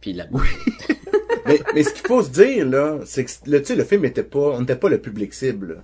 puis 0.01 0.13
la 0.13 0.25
mais, 1.45 1.59
mais 1.73 1.83
ce 1.83 1.93
qu'il 1.93 2.07
faut 2.07 2.21
se 2.23 2.29
dire, 2.29 2.65
là, 2.65 2.99
c'est 3.05 3.25
que, 3.25 3.31
le- 3.47 3.59
tu 3.59 3.65
sais, 3.67 3.75
le 3.75 3.83
film 3.83 4.05
était 4.05 4.23
pas, 4.23 4.39
on 4.39 4.61
n'était 4.61 4.75
pas 4.75 4.89
le 4.89 4.99
public 4.99 5.33
cible. 5.33 5.83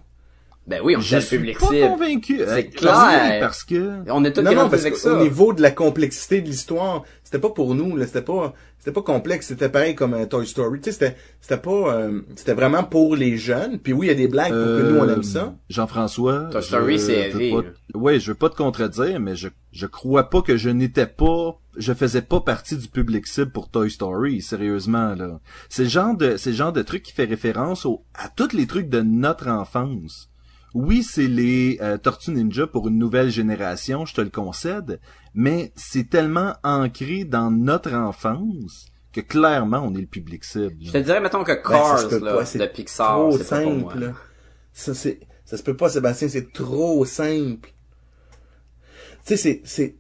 Ben 0.68 0.82
oui, 0.84 0.96
on 0.98 1.00
Je 1.00 1.18
suis 1.20 1.38
public 1.38 1.60
pas 1.60 1.68
cible. 1.68 1.88
convaincu. 1.88 2.38
C'est 2.40 2.68
Euh, 2.68 2.72
clair. 2.72 3.38
Parce 3.40 3.64
que... 3.64 4.00
On 4.10 4.24
est 4.26 4.34
tous 4.34 4.42
Non, 4.42 4.50
des 4.50 4.56
non, 4.56 4.62
rendus 4.64 4.72
parce 4.72 4.82
avec 4.82 4.94
qu'au 4.94 5.00
ça. 5.00 5.22
niveau 5.22 5.54
de 5.54 5.62
la 5.62 5.70
complexité 5.72 6.42
de 6.42 6.48
l'histoire, 6.48 7.04
c'était 7.24 7.38
pas 7.40 7.52
pour 7.52 7.76
nous, 7.76 7.96
là, 7.96 8.08
c'était 8.08 8.24
pas, 8.24 8.54
c'était 8.80 8.92
pas 8.92 9.04
complexe, 9.04 9.46
c'était 9.48 9.70
pareil 9.70 9.94
comme 9.94 10.16
un 10.16 10.26
Toy 10.26 10.48
Story, 10.48 10.80
tu 10.82 10.86
sais, 10.86 10.92
c'était, 10.94 11.16
c'était 11.40 11.58
pas, 11.62 11.94
euh, 11.96 12.22
c'était 12.36 12.54
vraiment 12.56 12.84
pour 12.84 13.16
les 13.16 13.38
jeunes, 13.38 13.78
puis 13.78 13.94
oui, 13.94 14.08
il 14.08 14.10
y 14.10 14.12
a 14.12 14.16
des 14.16 14.28
blagues 14.28 14.54
pour 14.54 14.64
que 14.66 14.90
nous, 14.92 14.98
on 15.00 15.08
aime 15.10 15.22
ça. 15.24 15.44
Euh, 15.44 15.50
Jean-François. 15.70 16.50
Toy 16.52 16.64
Story, 16.64 16.94
je 16.98 17.04
c'est. 17.04 17.52
Ouais, 17.94 18.20
je 18.20 18.32
veux 18.32 18.36
pas 18.36 18.50
te 18.50 18.56
contredire, 18.56 19.20
mais 19.20 19.36
je, 19.36 19.50
je 19.72 19.86
crois 19.86 20.30
pas 20.32 20.42
que 20.42 20.58
je 20.58 20.70
n'étais 20.72 21.06
pas, 21.06 21.60
je 21.78 21.94
faisais 21.94 22.24
pas 22.24 22.40
partie 22.42 22.76
du 22.76 22.88
public 22.88 23.28
cible 23.28 23.52
pour 23.52 23.70
Toy 23.70 23.92
Story, 23.92 24.42
sérieusement, 24.42 25.14
là. 25.14 25.40
C'est 25.70 25.84
le 25.84 25.90
genre 25.90 26.18
de, 26.18 26.38
c'est 26.38 26.50
le 26.50 26.56
genre 26.56 26.74
de 26.74 26.82
truc 26.82 27.04
qui 27.04 27.12
fait 27.14 27.26
référence 27.26 27.86
au, 27.86 28.04
à 28.16 28.30
tous 28.30 28.54
les 28.54 28.66
trucs 28.66 28.90
de 28.90 29.02
notre 29.02 29.48
enfance. 29.48 30.30
Oui, 30.76 31.04
c'est 31.04 31.28
les 31.28 31.78
euh, 31.82 31.98
Tortues 31.98 32.32
Ninja 32.32 32.68
pour 32.68 32.90
une 32.90 32.98
nouvelle 32.98 33.30
génération, 33.30 34.06
je 34.06 34.14
te 34.14 34.20
le 34.20 34.30
concède, 34.30 35.00
mais 35.34 35.72
c'est 35.78 36.10
tellement 36.10 36.54
ancré 36.66 37.24
dans 37.24 37.50
notre 37.50 37.94
enfance 37.94 38.88
que 39.14 39.22
clairement 39.22 39.80
on 39.80 39.96
est 39.96 40.02
le 40.02 40.06
public 40.06 40.44
cible. 40.44 40.76
Je 40.82 40.92
te 40.92 40.98
dirais 40.98 41.22
mettons 41.22 41.46
que 41.46 41.54
Ben, 41.54 41.62
Cars 41.62 42.10
peut 42.10 42.20
là, 42.20 42.34
pas, 42.36 42.44
de 42.44 42.66
Pixar, 42.66 43.20
trop 43.30 43.38
c'est 43.38 43.50
pas 43.50 43.62
pour 43.62 43.72
moi. 43.74 43.94
simple. 43.94 44.14
Ça, 44.74 44.94
c'est, 44.94 45.22
ça 45.46 45.56
se 45.56 45.64
peut 45.64 45.78
pas, 45.78 45.88
Sébastien, 45.88 46.28
c'est 46.28 46.52
trop 46.52 47.06
simple. 47.06 47.74
Tu 49.26 49.38
sais, 49.38 49.38
c'est, 49.38 49.62
c'est 49.64 49.96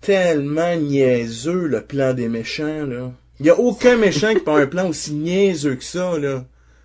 tellement 0.00 0.76
niaiseux, 0.76 1.66
le 1.66 1.84
plan 1.84 2.14
des 2.14 2.28
méchants, 2.28 2.86
là. 2.86 3.12
Il 3.40 3.46
y 3.46 3.50
a 3.50 3.58
aucun 3.58 3.96
méchant 3.96 4.28
qui 4.34 4.40
peut 4.40 4.52
avoir 4.52 4.62
un 4.62 4.68
plan 4.68 4.88
aussi 4.88 5.14
niaiseux 5.14 5.74
que 5.74 5.82
ça, 5.82 6.16
là. 6.16 6.44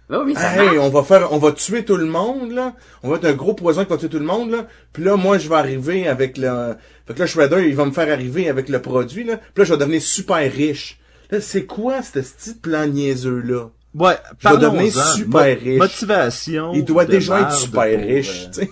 Ben 0.10 0.24
oui, 0.26 0.36
ça 0.36 0.56
Hey, 0.56 0.80
on 0.80 0.90
va 0.90 1.04
faire, 1.04 1.32
on 1.34 1.38
va 1.38 1.52
tuer 1.52 1.84
tout 1.84 1.98
le 1.98 2.06
monde, 2.06 2.52
là. 2.52 2.76
On 3.04 3.10
va 3.10 3.18
être 3.18 3.26
un 3.26 3.34
gros 3.34 3.54
poison 3.54 3.84
qui 3.84 3.90
va 3.90 3.98
tuer 3.98 4.10
tout 4.10 4.20
le 4.20 4.26
monde, 4.26 4.52
là. 4.52 4.68
Puis 4.94 5.04
là, 5.04 5.18
moi, 5.18 5.38
je 5.38 5.50
vais 5.50 5.56
arriver 5.56 6.08
avec 6.08 6.38
le, 6.38 6.76
fait 7.06 7.14
que 7.14 7.20
là, 7.20 7.28
Shredder, 7.28 7.68
il 7.68 7.76
va 7.76 7.86
me 7.86 7.92
faire 7.92 8.12
arriver 8.12 8.50
avec 8.50 8.70
le 8.70 8.82
produit, 8.82 9.24
là. 9.24 9.38
Puis 9.38 9.52
là, 9.58 9.64
je 9.66 9.74
vais 9.74 9.80
devenir 9.80 10.02
super 10.02 10.52
riche. 10.52 11.00
Là, 11.30 11.42
c'est 11.42 11.66
quoi, 11.66 12.02
ce 12.02 12.20
petit 12.20 12.54
plan 12.54 12.88
niaiseux-là? 12.88 13.70
Ouais, 13.96 14.18
Je 14.40 14.50
vais 14.50 14.58
devenir 14.58 14.94
super 14.94 15.60
riche. 15.60 15.80
Motivation. 15.80 16.72
Il 16.74 16.86
doit 16.86 17.06
déjà 17.06 17.42
être 17.42 17.54
super 17.54 17.98
pour, 17.98 18.08
riche, 18.08 18.48
euh, 18.60 18.66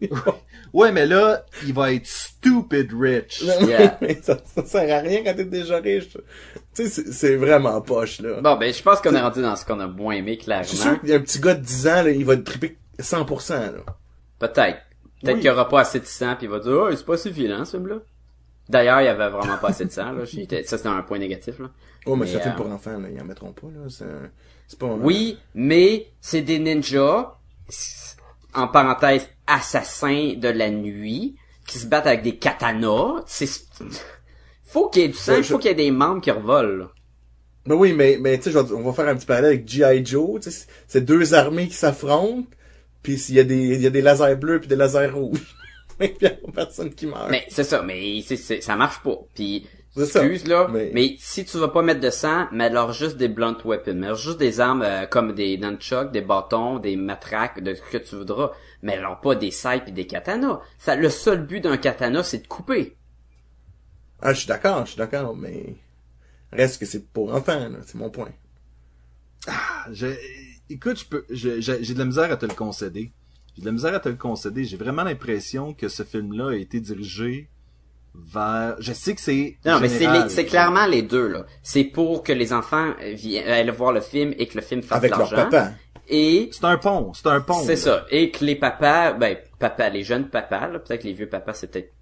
tu 0.00 0.06
sais. 0.08 0.10
Ouais, 0.72 0.92
mais 0.92 1.04
là, 1.04 1.44
il 1.66 1.74
va 1.74 1.92
être 1.92 2.06
stupid 2.06 2.92
rich. 2.92 3.42
Yeah. 3.66 3.98
Mais 4.00 4.20
ça, 4.22 4.38
ça 4.54 4.64
sert 4.64 4.96
à 4.96 5.00
rien 5.00 5.22
quand 5.24 5.34
t'es 5.34 5.44
déjà 5.44 5.78
riche. 5.78 6.16
Tu 6.84 6.88
sais, 6.88 7.12
c'est- 7.12 7.36
vraiment 7.36 7.80
poche, 7.80 8.20
là. 8.20 8.40
Bon, 8.40 8.56
ben 8.56 8.72
je 8.72 8.82
pense 8.82 9.00
qu'on 9.00 9.14
est 9.14 9.20
rendu 9.20 9.42
dans 9.42 9.56
ce 9.56 9.64
qu'on 9.64 9.80
a 9.80 9.86
moins 9.86 10.14
aimé 10.14 10.38
Je 10.40 10.62
suis 10.62 10.76
sûr 10.76 10.82
clairement. 10.84 10.98
qu'il 11.00 11.08
y 11.08 11.12
a 11.12 11.16
un 11.16 11.20
petit 11.20 11.40
gars 11.40 11.54
de 11.54 11.60
10 11.62 11.86
ans, 11.88 12.02
là, 12.02 12.10
il 12.10 12.24
va 12.24 12.36
te 12.36 12.42
triper 12.42 12.78
100%, 12.98 13.54
là. 13.72 13.72
Peut-être. 14.38 14.78
Peut-être 15.22 15.34
Oui. 15.34 15.40
qu'il 15.40 15.46
y 15.46 15.50
aura 15.50 15.68
pas 15.68 15.80
assez 15.80 16.00
de 16.00 16.06
sang 16.06 16.34
puis 16.36 16.46
il 16.46 16.50
va 16.50 16.58
dire 16.60 16.72
"Oh, 16.72 16.88
c'est 16.96 17.04
pas 17.04 17.16
suffisant 17.18 17.64
ce 17.66 17.76
film-là." 17.76 17.96
D'ailleurs, 18.68 19.00
il 19.02 19.04
y 19.04 19.08
avait 19.08 19.28
vraiment 19.28 19.58
pas 19.58 19.68
assez 19.68 19.84
de 19.84 19.90
sang 19.90 20.12
là, 20.12 20.24
ça 20.64 20.76
c'était 20.78 20.88
un 20.88 21.02
point 21.02 21.18
négatif 21.18 21.58
là. 21.58 21.66
Oh, 22.06 22.16
mais, 22.16 22.24
Mais, 22.24 22.30
c'est 22.30 22.36
un 22.38 22.40
film 22.40 22.54
euh, 22.54 22.56
pour 22.56 22.70
enfants, 22.70 22.98
là. 22.98 23.08
Ils 23.14 23.20
en 23.20 23.24
mettront 23.26 23.52
pas, 23.52 23.66
là. 23.66 23.88
C'est 24.66 24.78
pas 24.78 24.86
un- 24.86 24.98
Oui, 25.00 25.38
mais 25.54 26.06
c'est 26.22 26.40
des 26.42 26.58
ninjas 26.58 27.34
en 28.54 28.68
parenthèse 28.68 29.28
assassins 29.46 30.34
de 30.36 30.48
la 30.48 30.70
nuit 30.70 31.36
qui 31.66 31.78
se 31.78 31.86
battent 31.86 32.06
avec 32.06 32.22
des 32.22 32.36
katanas. 32.36 33.22
C'est 33.26 33.48
faut 34.72 34.88
qu'il 34.88 35.02
y 35.02 35.04
ait 35.04 35.08
du 35.08 35.14
sang, 35.14 35.32
Ouais, 35.32 35.38
il 35.38 35.44
je- 35.44 35.48
faut 35.48 35.58
qu'il 35.58 35.68
y 35.68 35.72
ait 35.72 35.76
des 35.76 35.90
membres 35.90 36.20
qui 36.20 36.30
revolent. 36.30 36.78
là. 36.78 36.88
Ben 37.66 37.74
oui, 37.74 37.92
mais, 37.92 38.18
mais 38.20 38.38
tu 38.38 38.50
sais, 38.50 38.56
on 38.56 38.82
va 38.82 38.92
faire 38.92 39.08
un 39.08 39.16
petit 39.16 39.26
parallèle 39.26 39.50
avec 39.52 39.68
G.I. 39.68 40.04
Joe, 40.04 40.40
tu 40.40 40.50
sais, 40.50 40.66
c'est- 40.88 41.00
deux 41.02 41.34
armées 41.34 41.68
qui 41.68 41.74
s'affrontent, 41.74 42.48
puis 43.02 43.14
il 43.28 43.34
y 43.34 43.40
a 43.40 43.44
des, 43.44 43.56
il 43.74 43.80
y 43.82 43.86
a 43.86 43.90
des 43.90 44.00
lasers 44.02 44.36
bleus 44.36 44.60
puis 44.60 44.68
des 44.68 44.76
lasers 44.76 45.10
rouges. 45.10 45.54
Mais 46.00 46.14
il 46.20 46.24
y 46.24 46.30
a 46.30 46.32
personne 46.54 46.90
qui 46.94 47.06
meurt. 47.06 47.28
Mais 47.30 47.44
c'est 47.50 47.64
ça, 47.64 47.82
mais 47.82 48.22
c'est, 48.26 48.36
c'est- 48.36 48.62
ça 48.62 48.74
marche 48.76 49.02
pas. 49.02 49.18
Puis 49.34 49.66
C'est 49.94 50.06
ça. 50.06 50.24
excuse 50.24 50.48
là, 50.48 50.66
Mais- 50.72 50.90
mais... 50.94 51.16
si 51.18 51.44
tu 51.44 51.58
vas 51.58 51.68
pas 51.68 51.82
mettre 51.82 52.00
de 52.00 52.08
sang, 52.08 52.46
mets 52.52 52.70
leur 52.70 52.94
juste 52.94 53.18
des 53.18 53.28
blunt 53.28 53.58
weapons, 53.66 53.92
mets 53.94 54.14
juste 54.14 54.38
des 54.38 54.60
armes 54.60 54.80
euh, 54.82 55.04
comme 55.04 55.34
des 55.34 55.58
nunchucks, 55.58 56.10
des 56.10 56.22
bâtons, 56.22 56.78
des 56.78 56.96
matraques, 56.96 57.62
de 57.62 57.74
ce 57.74 57.82
que 57.82 57.98
tu 57.98 58.16
voudras, 58.16 58.52
mais 58.82 58.94
alors 58.96 59.20
pas 59.20 59.34
des 59.34 59.50
sailles 59.50 59.82
puis 59.82 59.92
des 59.92 60.06
katanas. 60.06 60.60
Ça, 60.78 60.96
le 60.96 61.10
seul 61.10 61.44
but 61.44 61.60
d'un 61.60 61.76
katana, 61.76 62.22
c'est 62.22 62.38
de 62.38 62.46
couper. 62.46 62.96
Ah, 64.22 64.32
je 64.32 64.38
suis 64.40 64.48
d'accord, 64.48 64.84
je 64.86 64.90
suis 64.92 64.98
d'accord, 64.98 65.34
mais 65.36 65.76
reste 66.52 66.78
que 66.80 66.86
c'est 66.86 67.06
pour 67.12 67.34
enfants, 67.34 67.68
là, 67.68 67.78
c'est 67.86 67.94
mon 67.96 68.10
point. 68.10 68.30
Je- 69.92 70.14
écoute, 70.68 70.98
je 71.00 71.04
peux, 71.06 71.24
je- 71.30 71.60
j'ai 71.60 71.82
j'ai 71.82 71.94
de 71.94 71.98
la 71.98 72.04
misère 72.04 72.30
à 72.30 72.36
te 72.36 72.46
le 72.46 72.54
concéder. 72.54 73.12
J'ai 73.56 73.62
de 73.62 73.66
la 73.66 73.72
misère 73.72 73.94
à 73.94 74.00
te 74.00 74.08
le 74.08 74.16
concéder. 74.16 74.64
J'ai 74.64 74.76
vraiment 74.76 75.02
l'impression 75.02 75.72
que 75.74 75.88
ce 75.88 76.02
film-là 76.02 76.50
a 76.50 76.54
été 76.54 76.80
dirigé 76.80 77.48
vers. 78.14 78.76
Je 78.80 78.92
sais 78.92 79.14
que 79.14 79.20
c'est. 79.20 79.56
Non, 79.64 79.80
mais 79.80 79.88
c'est, 79.88 80.06
les- 80.06 80.28
c'est 80.28 80.44
clairement 80.44 80.86
les 80.86 81.02
deux 81.02 81.28
là. 81.28 81.46
C'est 81.62 81.84
pour 81.84 82.22
que 82.22 82.32
les 82.32 82.52
enfants 82.52 82.92
viennent 83.14 83.48
aillent 83.48 83.70
voir 83.70 83.92
le 83.92 84.00
film 84.02 84.34
et 84.36 84.46
que 84.46 84.56
le 84.58 84.62
film 84.62 84.82
fasse 84.82 84.98
Avec 84.98 85.12
de 85.12 85.18
leur 85.18 85.32
l'argent. 85.32 85.50
papa. 85.50 85.72
Et 86.12 86.50
C'est 86.52 86.64
un 86.64 86.76
pont. 86.76 87.12
C'est 87.14 87.28
un 87.28 87.40
pont. 87.40 87.62
C'est 87.64 87.76
là. 87.76 87.76
ça. 87.80 88.06
Et 88.10 88.30
que 88.30 88.44
les 88.44 88.56
papas, 88.56 89.12
ben, 89.14 89.36
papa, 89.58 89.88
les 89.88 90.02
jeunes 90.02 90.28
papas, 90.28 90.66
là, 90.68 90.78
peut-être 90.80 91.02
que 91.02 91.06
les 91.06 91.12
vieux 91.12 91.28
papas, 91.28 91.54
c'est 91.54 91.70
peut-être, 91.70 91.92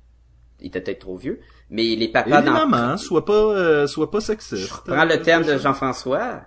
ils 0.60 0.68
étaient 0.68 0.80
peut-être 0.80 1.00
trop 1.00 1.16
vieux, 1.16 1.40
mais 1.70 1.82
les 1.82 2.06
Et 2.06 2.12
papas 2.12 2.40
les 2.40 2.46
dans, 2.46 2.66
mamans, 2.66 2.96
sois 2.96 3.24
pas, 3.24 3.32
euh, 3.32 3.86
sois 3.86 4.10
pas 4.10 4.20
sexiste. 4.20 4.56
je 4.56 4.68
prends 4.84 5.04
le 5.04 5.20
terme 5.22 5.44
de 5.44 5.56
Jean-François, 5.58 6.42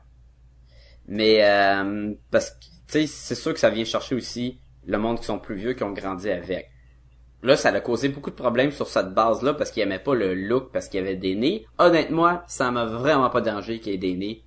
mais, 1.07 1.43
euh, 1.43 2.13
parce 2.29 2.51
que, 2.51 2.55
tu 2.59 2.71
sais, 2.87 3.07
c'est 3.07 3.35
sûr 3.35 3.53
que 3.53 3.59
ça 3.59 3.69
vient 3.69 3.83
chercher 3.85 4.15
aussi 4.15 4.59
le 4.85 4.97
monde 4.97 5.19
qui 5.19 5.25
sont 5.25 5.39
plus 5.39 5.55
vieux, 5.55 5.73
qui 5.73 5.83
ont 5.83 5.91
grandi 5.93 6.29
avec. 6.29 6.69
Là, 7.43 7.55
ça 7.55 7.69
a 7.69 7.79
causé 7.79 8.09
beaucoup 8.09 8.29
de 8.29 8.35
problèmes 8.35 8.71
sur 8.71 8.87
cette 8.87 9.13
base-là 9.13 9.55
parce 9.55 9.71
qu'ils 9.71 9.81
aimaient 9.81 9.99
pas 9.99 10.13
le 10.13 10.35
look, 10.35 10.71
parce 10.71 10.87
qu'il 10.87 10.99
y 10.99 11.03
avait 11.03 11.15
des 11.15 11.35
nez. 11.35 11.65
Honnêtement, 11.79 12.41
ça 12.47 12.69
m'a 12.69 12.85
vraiment 12.85 13.29
pas 13.29 13.41
dérangé 13.41 13.79
qu'il 13.79 13.93
y 13.93 13.95
ait 13.95 13.97
des 13.97 14.15
nez 14.15 14.43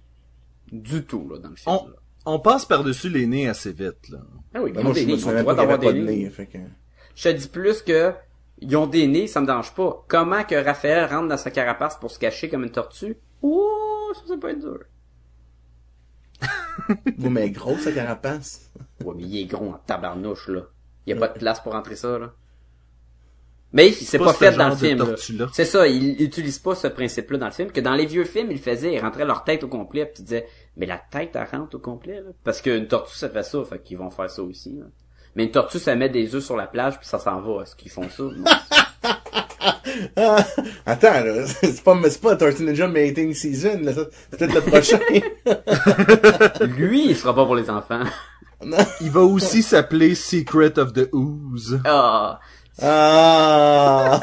du 0.70 1.04
tout, 1.04 1.28
là, 1.28 1.38
dans 1.38 1.50
le 1.50 1.56
film. 1.56 1.76
On, 1.76 1.88
là. 1.88 1.94
on 2.26 2.38
passe 2.38 2.64
par-dessus 2.64 3.08
les 3.08 3.26
nez 3.26 3.48
assez 3.48 3.72
vite, 3.72 4.08
là. 4.10 4.18
Ah 4.54 4.60
oui, 4.62 4.72
Ben, 4.72 4.82
moi, 4.82 4.92
je 4.92 5.00
des 5.00 5.06
me 5.06 5.06
nez, 5.08 5.12
le 5.14 5.18
souviens 5.18 5.44
qu'il 5.44 5.54
d'avoir 5.56 5.78
des 5.78 5.86
pas 5.88 5.92
de 5.92 5.98
nez. 5.98 6.16
nez, 6.24 6.30
fait 6.30 6.46
que... 6.46 6.58
Je 7.16 7.28
te 7.28 7.36
dis 7.36 7.48
plus 7.48 7.82
que 7.82 8.12
ils 8.60 8.76
ont 8.76 8.86
des 8.86 9.06
nez, 9.06 9.26
ça 9.26 9.40
me 9.40 9.46
dérange 9.46 9.74
pas. 9.74 10.04
Comment 10.08 10.44
que 10.44 10.54
Raphaël 10.54 11.08
rentre 11.10 11.28
dans 11.28 11.36
sa 11.36 11.50
carapace 11.50 11.96
pour 11.96 12.10
se 12.10 12.18
cacher 12.18 12.48
comme 12.48 12.64
une 12.64 12.70
tortue? 12.70 13.16
Ouh, 13.42 14.12
ça, 14.14 14.20
ça 14.28 14.36
peut 14.36 14.50
être 14.50 14.60
dur. 14.60 14.80
Mais 17.18 17.50
gros, 17.50 17.76
sa 17.78 17.92
carapace. 17.92 18.70
Ouais, 19.04 19.14
mais 19.16 19.22
il 19.22 19.42
est 19.42 19.46
gros 19.46 19.70
en 19.70 19.78
tabarnouche, 19.86 20.48
là. 20.48 20.62
Il 21.06 21.14
y 21.14 21.16
a 21.16 21.20
pas 21.20 21.28
de 21.28 21.38
place 21.38 21.60
pour 21.60 21.74
entrer 21.74 21.96
ça, 21.96 22.18
là. 22.18 22.32
Mais 23.72 23.90
c'est 23.90 24.18
Pas 24.18 24.26
pas, 24.26 24.32
ce 24.32 24.38
fait 24.38 24.52
dans 24.52 24.68
le 24.68 24.76
film. 24.76 25.16
C'est 25.52 25.64
ça, 25.64 25.86
ils 25.88 26.22
utilisent 26.22 26.60
pas 26.60 26.76
ce 26.76 26.86
principe-là 26.86 27.38
dans 27.38 27.46
le 27.46 27.52
film, 27.52 27.72
que 27.72 27.80
dans 27.80 27.94
les 27.94 28.06
vieux 28.06 28.24
films, 28.24 28.52
ils 28.52 28.60
faisaient, 28.60 28.94
ils 28.94 29.00
rentraient 29.00 29.24
leur 29.24 29.42
tête 29.42 29.64
au 29.64 29.68
complet, 29.68 30.06
puis 30.06 30.14
tu 30.16 30.22
disais, 30.22 30.46
mais 30.76 30.86
la 30.86 30.98
tête, 30.98 31.30
elle 31.34 31.48
rentre 31.50 31.76
au 31.76 31.80
complet, 31.80 32.20
là. 32.20 32.30
Parce 32.44 32.62
qu'une 32.62 32.86
tortue, 32.86 33.16
ça 33.16 33.28
fait 33.28 33.42
ça, 33.42 33.64
fait 33.64 33.82
qu'ils 33.82 33.98
vont 33.98 34.10
faire 34.10 34.30
ça 34.30 34.42
aussi, 34.42 34.76
là. 34.76 34.86
Mais 35.36 35.44
une 35.44 35.50
tortue, 35.50 35.78
ça 35.78 35.94
met 35.94 36.08
des 36.08 36.34
œufs 36.34 36.44
sur 36.44 36.56
la 36.56 36.66
plage, 36.66 36.98
puis 36.98 37.06
ça 37.06 37.18
s'en 37.18 37.40
va. 37.40 37.62
Est-ce 37.62 37.74
qu'ils 37.74 37.90
font 37.90 38.08
ça? 38.08 38.22
Non. 38.22 38.44
Attends, 40.86 41.24
là, 41.24 41.46
c'est 41.46 41.82
pas, 41.82 41.96
c'est 42.04 42.20
pas 42.20 42.36
Tortue 42.36 42.64
Ninja 42.64 42.86
Mating 42.86 43.34
Season, 43.34 43.80
là, 43.82 43.94
ça, 43.94 44.02
c'est 44.30 44.38
peut-être 44.38 44.54
le 44.54 44.60
prochain. 44.60 44.98
Lui, 46.76 47.10
il 47.10 47.16
sera 47.16 47.34
pas 47.34 47.44
pour 47.44 47.56
les 47.56 47.70
enfants. 47.70 48.02
Il 49.00 49.10
va 49.10 49.20
aussi 49.20 49.62
s'appeler 49.62 50.14
Secret 50.14 50.78
of 50.78 50.92
the 50.92 51.08
Ooze. 51.12 51.80
Ah. 51.84 52.40
ah! 52.82 54.20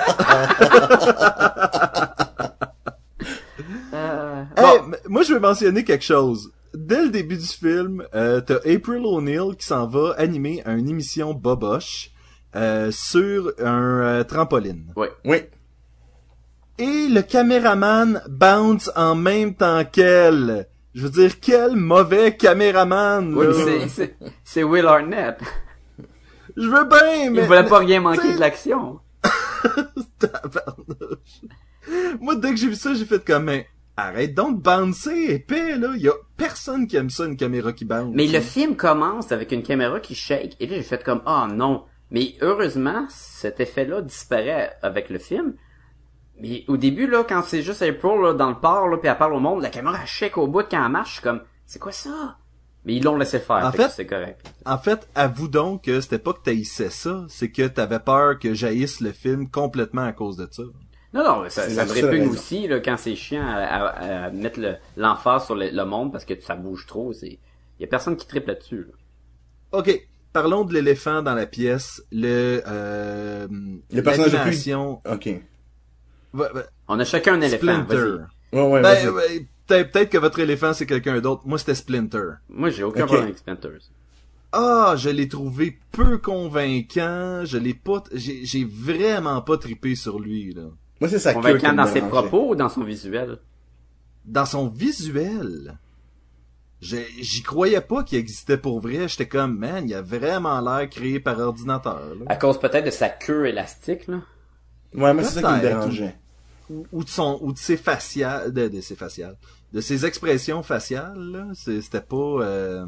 Euh, 3.94 4.44
bon. 4.56 4.92
moi, 5.10 5.24
je 5.24 5.34
veux 5.34 5.40
mentionner 5.40 5.84
quelque 5.84 6.04
chose. 6.04 6.52
Dès 6.74 7.04
le 7.04 7.10
début 7.10 7.38
du 7.38 7.46
film, 7.46 8.04
euh, 8.16 8.42
t'as 8.42 8.56
April 8.58 9.02
O'Neil 9.06 9.56
qui 9.58 9.66
s'en 9.66 9.88
va 9.88 10.14
animer 10.18 10.64
une 10.66 10.90
émission 10.90 11.34
boboche 11.34 12.12
euh, 12.56 12.92
sur 12.92 13.54
un 13.60 14.02
euh, 14.02 14.24
trampoline. 14.24 14.92
Ouais. 14.96 15.12
Oui. 15.26 15.38
Et 16.78 17.08
le 17.10 17.22
caméraman 17.22 18.22
bounce 18.28 18.90
en 18.96 19.16
même 19.16 19.54
temps 19.56 19.84
qu'elle. 19.86 20.68
Je 20.94 21.04
veux 21.04 21.10
dire, 21.10 21.40
quel 21.40 21.76
mauvais 21.76 22.36
caméraman! 22.36 23.34
Oui, 23.36 23.46
là. 23.48 23.54
c'est- 23.54 23.88
c'est, 23.88 24.16
c'est 24.44 24.64
Will 24.64 24.86
Arnett. 24.86 25.38
Je 26.58 26.68
veux 26.68 26.84
bien, 26.84 27.30
mais... 27.32 27.42
Il 27.44 27.48
voulait 27.48 27.66
pas 27.66 27.78
rien 27.80 28.02
manquer 28.02 28.34
de 28.34 28.40
l'action. 28.40 29.00
Tabarnouche. 30.20 31.42
Moi, 32.20 32.36
dès 32.36 32.50
que 32.52 32.58
j'ai 32.58 32.68
vu 32.68 32.76
ça, 32.76 32.94
j'ai 32.94 33.06
fait 33.06 33.24
comme, 33.24 33.46
mais 33.46 33.68
arrête 34.04 34.34
donc 34.34 34.58
de 34.58 34.62
bouncer, 34.62 35.32
épais, 35.32 35.78
là. 35.78 35.96
Y 35.96 36.08
a 36.10 36.14
personne 36.38 36.88
qui 36.88 36.98
aime 36.98 37.10
ça, 37.10 37.26
une 37.26 37.38
caméra 37.38 37.74
qui 37.74 37.86
bounce. 37.86 38.14
Mais 38.16 38.28
le 38.28 38.40
film 38.40 38.76
commence 38.76 39.32
avec 39.32 39.52
une 39.52 39.64
caméra 39.64 40.00
qui 40.00 40.16
shake, 40.16 40.56
et 40.60 40.68
là 40.68 40.76
j'ai 40.78 40.84
fait 40.84 41.04
comme, 41.04 41.22
ah 41.26 41.48
non. 41.52 41.86
Mais 42.10 42.36
heureusement, 42.42 43.06
cet 43.10 43.60
effet-là 43.60 44.02
disparaît 44.02 44.74
avec 44.82 45.10
le 45.10 45.18
film. 45.20 45.56
Mais 46.40 46.66
au 46.68 46.76
début, 46.76 47.08
là, 47.08 47.24
quand 47.28 47.44
c'est 47.44 47.62
juste 47.62 47.82
April, 47.84 48.20
là, 48.22 48.34
dans 48.34 48.50
le 48.50 48.60
port, 48.60 48.88
là, 48.88 48.98
puis 48.98 49.08
elle 49.08 49.18
parle 49.18 49.34
au 49.34 49.40
monde, 49.40 49.62
la 49.62 49.70
caméra 49.70 49.98
elle 50.02 50.08
shake 50.08 50.38
au 50.38 50.48
bout 50.48 50.64
quand 50.70 50.84
elle 50.84 50.92
marche, 50.92 51.10
je 51.10 51.14
suis 51.16 51.24
comme, 51.24 51.42
c'est 51.66 51.80
quoi 51.80 51.92
ça? 51.92 52.38
Mais 52.84 52.96
ils 52.96 53.04
l'ont 53.04 53.16
laissé 53.16 53.40
faire, 53.40 53.64
En 53.66 53.72
fait- 53.72 53.90
c'est 53.90 54.08
correct. 54.08 54.42
En 54.66 54.78
fait, 54.80 55.08
avoue 55.14 55.48
donc 55.48 55.84
que 55.84 56.02
c'était 56.02 56.18
pas 56.18 56.34
que 56.34 56.42
t'haïssais 56.42 56.90
ça, 56.90 57.26
c'est 57.30 57.52
que 57.52 57.68
t'avais 57.68 58.00
peur 58.00 58.40
que 58.40 58.56
jaillisse 58.56 59.02
le 59.02 59.12
film 59.12 59.50
complètement 59.50 60.04
à 60.04 60.14
cause 60.14 60.36
de 60.36 60.48
ça. 60.52 60.64
Non, 61.14 61.24
non, 61.24 61.50
ça, 61.50 61.64
ça 61.70 61.84
me 61.86 61.90
répugne 62.08 62.24
aussi, 62.38 62.68
là, 62.68 62.80
quand 62.80 62.96
c'est 62.98 63.16
chiant 63.16 63.46
à, 63.46 63.56
à- 63.58 64.26
à 64.26 64.30
mettre 64.32 64.60
le- 64.60 64.76
l'emphase 64.96 65.46
sur 65.46 65.56
le, 65.56 65.70
le 65.70 65.86
monde 65.86 66.12
parce 66.12 66.24
que 66.26 66.40
ça 66.40 66.56
bouge 66.56 66.86
trop, 66.88 67.12
c'est, 67.12 67.38
y 67.80 67.84
a 67.84 67.88
personne 67.88 68.16
qui 68.16 68.26
triple 68.28 68.48
là-dessus, 68.50 68.86
là. 68.88 69.80
Ok, 69.80 70.08
parlons 70.34 70.64
de 70.64 70.74
l'éléphant 70.74 71.22
dans 71.22 71.34
la 71.36 71.46
pièce, 71.46 72.02
le... 72.12 72.62
Euh, 72.68 73.48
Le 73.92 74.02
personnage 74.04 74.32
le 74.34 74.38
plus- 74.44 74.56
OK. 75.10 75.30
On 76.88 77.00
a 77.00 77.04
chacun 77.04 77.34
un 77.34 77.42
éléphant, 77.42 77.58
Splinter. 77.84 77.96
Ouais, 78.54 78.68
ouais, 78.68 78.82
Ben, 78.82 79.10
ouais, 79.10 79.46
peut-être 79.68 80.10
que 80.10 80.18
votre 80.18 80.40
éléphant 80.40 80.74
c'est 80.74 80.86
quelqu'un 80.86 81.20
d'autre. 81.20 81.42
Moi 81.46 81.58
c'était 81.58 81.76
Splinter. 81.76 82.24
Moi, 82.50 82.70
j'ai 82.70 82.84
aucun 82.84 83.02
problème 83.06 83.26
avec 83.26 83.38
Splinters. 83.38 83.80
Ah, 84.54 84.96
je 84.98 85.10
l'ai 85.10 85.28
trouvé 85.30 85.78
peu 85.94 86.18
convaincant. 86.18 87.44
Je 87.46 87.58
l'ai 87.58 87.74
pas, 87.74 88.04
j'ai 88.14 88.66
vraiment 88.66 89.42
pas 89.42 89.58
trippé 89.58 89.96
sur 89.96 90.20
lui 90.20 90.54
là. 90.54 90.64
Moi, 91.02 91.10
c'est 91.10 91.18
sa 91.20 91.34
queue 91.34 91.40
qui 91.40 91.48
Convaincant 91.48 91.74
dans 91.74 91.88
ses 91.88 92.02
propos 92.02 92.52
ou 92.52 92.56
dans 92.56 92.70
son 92.70 92.84
visuel? 92.84 93.40
Dans 94.24 94.46
son 94.46 94.68
visuel, 94.68 95.80
j'y 96.80 97.42
croyais 97.42 97.82
pas 97.82 98.04
qu'il 98.04 98.20
existait 98.20 98.58
pour 98.58 98.80
vrai. 98.80 99.08
J'étais 99.08 99.28
comme 99.28 99.58
man, 99.58 99.90
il 99.90 99.96
a 99.96 100.04
vraiment 100.04 100.62
l'air 100.62 100.88
créé 100.90 101.20
par 101.20 101.40
ordinateur. 101.40 102.00
là. 102.20 102.26
À 102.28 102.36
cause 102.36 102.60
peut-être 102.60 102.86
de 102.86 102.92
sa 102.92 103.10
queue 103.10 103.48
élastique, 103.48 104.06
là? 104.08 104.22
Ouais, 104.94 105.12
moi, 105.14 105.24
c'est 105.24 105.42
ça 105.42 105.48
qui 105.50 105.56
me 105.56 105.62
dérangeait. 105.62 106.16
Ou, 106.70 106.86
ou 106.92 107.04
de 107.04 107.10
son, 107.10 107.40
ou 107.42 107.52
de 107.52 107.58
ses 107.58 107.78
faciales, 107.78 108.54
de, 108.54 108.68
de 108.68 108.80
ses 108.80 108.96
faciales, 108.96 109.38
de 109.74 109.82
ses 109.82 110.06
expressions 110.06 110.62
faciales. 110.62 111.48
C'était 111.56 112.02
pas, 112.02 112.16
euh, 112.16 112.86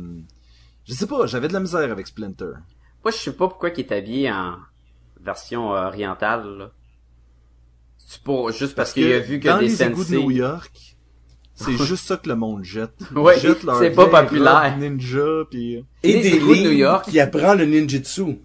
je 0.86 0.93
sais 0.93 1.07
pas, 1.07 1.26
j'avais 1.26 1.47
de 1.47 1.53
la 1.53 1.59
misère 1.61 1.91
avec 1.91 2.05
Splinter. 2.05 2.53
Moi, 3.03 3.11
je 3.11 3.18
sais 3.18 3.34
pas 3.34 3.47
pourquoi 3.47 3.70
il 3.70 3.80
est 3.80 3.91
habillé 3.91 4.32
en 4.32 4.57
version 5.20 5.76
euh, 5.76 5.88
orientale, 5.88 6.57
là. 6.59 6.72
C'est 8.08 8.22
pour, 8.22 8.51
juste 8.51 8.76
parce, 8.76 8.93
qu'il 8.93 9.12
a 9.12 9.20
vu 9.20 9.39
que 9.39 9.47
dans 9.47 9.58
des 9.60 9.68
les 9.68 9.84
égouts 9.84 10.04
de. 10.06 10.16
New 10.18 10.32
York, 10.32 10.72
c'est 11.56 11.78
juste 11.78 12.06
ça 12.06 12.18
que 12.18 12.30
le 12.30 12.36
monde 12.36 12.64
jette. 12.64 12.91
Ils 13.12 13.18
Ouais, 13.18 13.39
jettent 13.39 13.64
leur 13.64 13.78
c'est 13.80 13.91
pas 13.91 14.08
populaire. 14.08 14.76
ninja 14.78 15.20
puis 15.49 15.84
Et 16.04 16.14
Les 16.14 16.22
des 16.22 16.36
égouts 16.36 16.56
de 16.56 16.62
New 16.62 16.72
York. 16.72 17.06
qui 17.10 17.20
apprend 17.20 17.54
le 17.56 17.66
ninjutsu. 17.66 18.39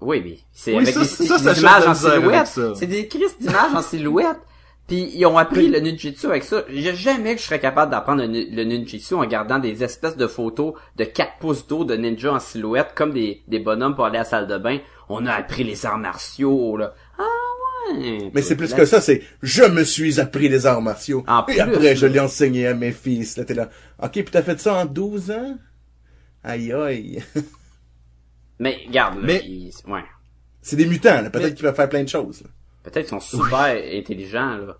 Oui, 0.00 0.22
mais 0.24 0.38
c'est 0.52 0.72
Oui, 0.76 0.82
avec 0.82 0.94
ça, 0.94 1.00
des, 1.00 1.06
ça, 1.06 1.38
des 1.38 1.42
ça, 1.44 1.54
j'ai 1.54 1.60
images 1.60 1.86
en 1.86 1.94
silhouette. 1.94 2.60
C'est 2.76 2.86
des 2.86 3.08
crises 3.08 3.36
d'images 3.40 3.74
en 3.74 3.82
silhouette. 3.82 4.38
Puis 4.86 5.10
ils 5.12 5.26
ont 5.26 5.36
appris 5.36 5.68
le 5.68 5.80
ninjutsu 5.80 6.26
avec 6.26 6.44
ça. 6.44 6.62
J'ai 6.70 6.94
jamais 6.94 7.34
que 7.34 7.40
je 7.42 7.46
serais 7.46 7.60
capable 7.60 7.90
d'apprendre 7.90 8.22
le, 8.22 8.28
ni- 8.28 8.48
le 8.50 8.64
ninjutsu 8.64 9.14
en 9.14 9.20
regardant 9.20 9.58
des 9.58 9.82
espèces 9.84 10.16
de 10.16 10.26
photos 10.26 10.74
de 10.96 11.04
4 11.04 11.32
pouces 11.40 11.66
d'eau 11.66 11.84
de 11.84 11.94
ninja 11.94 12.32
en 12.32 12.38
silhouette 12.40 12.92
comme 12.94 13.12
des, 13.12 13.42
des 13.48 13.58
bonhommes 13.58 13.94
pour 13.94 14.06
aller 14.06 14.16
à 14.16 14.20
la 14.20 14.24
salle 14.24 14.46
de 14.46 14.56
bain. 14.56 14.78
On 15.10 15.26
a 15.26 15.32
appris 15.32 15.62
les 15.64 15.84
arts 15.84 15.98
martiaux, 15.98 16.76
là. 16.78 16.94
Ouais. 17.92 18.30
Mais 18.34 18.42
c'est 18.42 18.56
plus 18.56 18.74
que 18.74 18.84
ça, 18.84 19.00
c'est 19.00 19.22
je 19.42 19.62
me 19.64 19.84
suis 19.84 20.20
appris 20.20 20.48
les 20.48 20.66
arts 20.66 20.82
martiaux. 20.82 21.24
En 21.26 21.42
et 21.42 21.52
plus, 21.52 21.60
après, 21.60 21.96
je 21.96 22.06
l'ai 22.06 22.20
enseigné 22.20 22.66
à 22.66 22.74
mes 22.74 22.92
fils. 22.92 23.36
Là, 23.36 23.44
t'es 23.44 23.54
là. 23.54 23.70
OK, 24.02 24.10
puis 24.12 24.24
t'as 24.24 24.42
fait 24.42 24.60
ça 24.60 24.74
en 24.74 24.84
12 24.86 25.30
ans? 25.30 25.56
Aïe, 26.44 26.72
aïe. 26.72 27.22
Mais 28.58 28.78
regarde, 28.86 29.16
là, 29.20 29.24
Mais- 29.26 29.42
ils- 29.46 29.72
ouais. 29.86 30.02
c'est 30.62 30.76
des 30.76 30.86
mutants, 30.86 31.20
là. 31.22 31.30
Peut-être 31.30 31.48
Mais- 31.48 31.54
qu'ils 31.54 31.62
peuvent 31.64 31.74
faire 31.76 31.88
plein 31.88 32.02
de 32.02 32.08
choses. 32.08 32.42
là. 32.42 32.48
Peut-être 32.82 33.08
qu'ils 33.08 33.20
sont 33.20 33.38
super 33.38 33.76
intelligents, 33.94 34.56
là. 34.56 34.76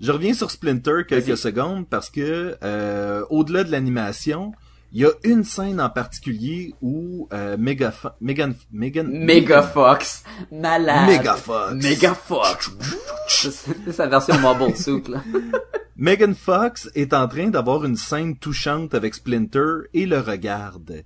Je 0.00 0.10
reviens 0.10 0.34
sur 0.34 0.50
Splinter 0.50 1.02
quelques 1.08 1.36
secondes 1.36 1.88
parce 1.88 2.10
que 2.10 2.56
euh, 2.64 3.24
au-delà 3.30 3.62
de 3.62 3.70
l'animation, 3.70 4.52
il 4.92 5.02
y 5.02 5.06
a 5.06 5.10
une 5.24 5.44
scène 5.44 5.80
en 5.80 5.90
particulier 5.90 6.74
où 6.82 7.28
euh, 7.32 7.56
Megafo- 7.56 8.12
Megan 8.20 8.54
Megan 8.72 9.08
Mega 9.10 9.62
Fox. 9.62 10.22
Malade. 10.50 11.08
Mega 11.08 11.34
Fox. 11.34 11.72
Mega 11.74 12.14
Fox. 12.14 12.70
c'est 13.28 13.92
sa 13.92 14.06
version 14.06 14.38
Mobile 14.38 14.76
Suit, 14.76 15.04
là. 15.08 15.22
Megan 15.96 16.34
Fox 16.34 16.90
est 16.94 17.12
en 17.14 17.28
train 17.28 17.48
d'avoir 17.48 17.84
une 17.84 17.96
scène 17.96 18.36
touchante 18.36 18.94
avec 18.94 19.14
Splinter 19.14 19.86
et 19.94 20.06
le 20.06 20.18
regarde. 20.20 21.02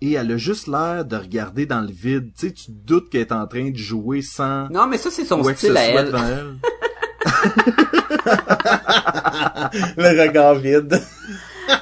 Et 0.00 0.12
elle 0.12 0.30
a 0.32 0.36
juste 0.36 0.66
l'air 0.66 1.04
de 1.04 1.16
regarder 1.16 1.66
dans 1.66 1.80
le 1.80 1.90
vide. 1.90 2.30
Tu 2.38 2.48
sais, 2.48 2.52
tu 2.52 2.66
te 2.66 2.70
doutes 2.70 3.10
qu'elle 3.10 3.22
est 3.22 3.32
en 3.32 3.46
train 3.46 3.70
de 3.70 3.76
jouer 3.76 4.22
sans 4.22 4.68
Non, 4.68 4.86
mais 4.86 4.98
ça, 4.98 5.10
c'est 5.10 5.24
son 5.24 5.42
style 5.42 5.76
à 5.76 5.84
elle. 5.84 6.12
Le 9.96 10.22
regard 10.22 10.54
vide. 10.56 11.00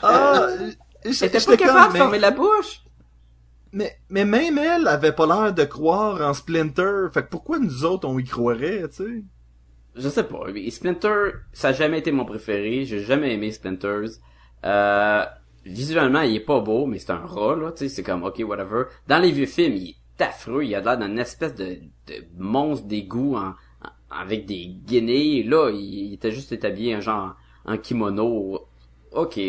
Ah, 0.03 0.47
j'étais 1.13 1.39
était 1.39 1.45
pas 1.45 1.57
capable 1.57 1.89
de 1.89 1.93
mais- 1.93 1.99
fermer 1.99 2.19
la 2.19 2.31
bouche. 2.31 2.81
Mais, 3.73 3.99
mais 4.09 4.25
même 4.25 4.57
elle 4.59 4.87
avait 4.87 5.13
pas 5.13 5.27
l'air 5.27 5.53
de 5.53 5.65
croire 5.65 6.21
en 6.21 6.33
Splinter. 6.33 7.09
Fait 7.13 7.25
que 7.25 7.29
pourquoi 7.29 7.59
nous 7.59 7.85
autres 7.85 8.09
on 8.09 8.19
y 8.19 8.25
croirait, 8.25 8.83
tu 8.89 8.95
sais? 8.95 9.23
Je 9.97 10.09
sais 10.09 10.25
pas. 10.25 10.41
Splinter, 10.71 11.31
ça 11.53 11.69
a 11.69 11.73
jamais 11.73 11.99
été 11.99 12.13
mon 12.13 12.25
préféré. 12.25 12.85
J'ai 12.85 13.01
jamais 13.01 13.35
aimé 13.35 13.51
Splinters. 13.53 14.11
Euh, 14.65 15.25
visuellement, 15.65 16.21
il 16.23 16.37
est 16.37 16.41
pas 16.41 16.61
beau, 16.61 16.87
mais 16.87 16.99
c'est 16.99 17.11
un 17.13 17.25
rat, 17.25 17.57
là. 17.57 17.73
Tu 17.73 17.79
sais, 17.85 17.89
c'est 17.89 18.03
comme, 18.03 18.23
ok, 18.25 18.43
whatever. 18.47 18.85
Dans 19.09 19.19
les 19.19 19.31
vieux 19.33 19.47
films, 19.47 19.75
il 19.77 19.89
est 20.19 20.23
affreux. 20.23 20.65
Il 20.65 20.75
a 20.75 20.81
l'air 20.81 20.99
d'un 20.99 21.17
espèce 21.17 21.55
de, 21.55 21.65
de 22.07 22.15
monstre 22.39 22.87
d'égout 22.87 23.37
en, 23.37 23.49
en- 23.51 23.55
avec 24.11 24.47
des 24.47 24.67
guinées. 24.67 25.43
Là, 25.43 25.71
il, 25.71 25.79
il 26.09 26.15
était 26.15 26.33
juste 26.33 26.53
établi 26.53 26.93
un 26.93 27.01
genre, 27.01 27.35
un 27.65 27.77
kimono. 27.79 28.67
Ok. 29.13 29.41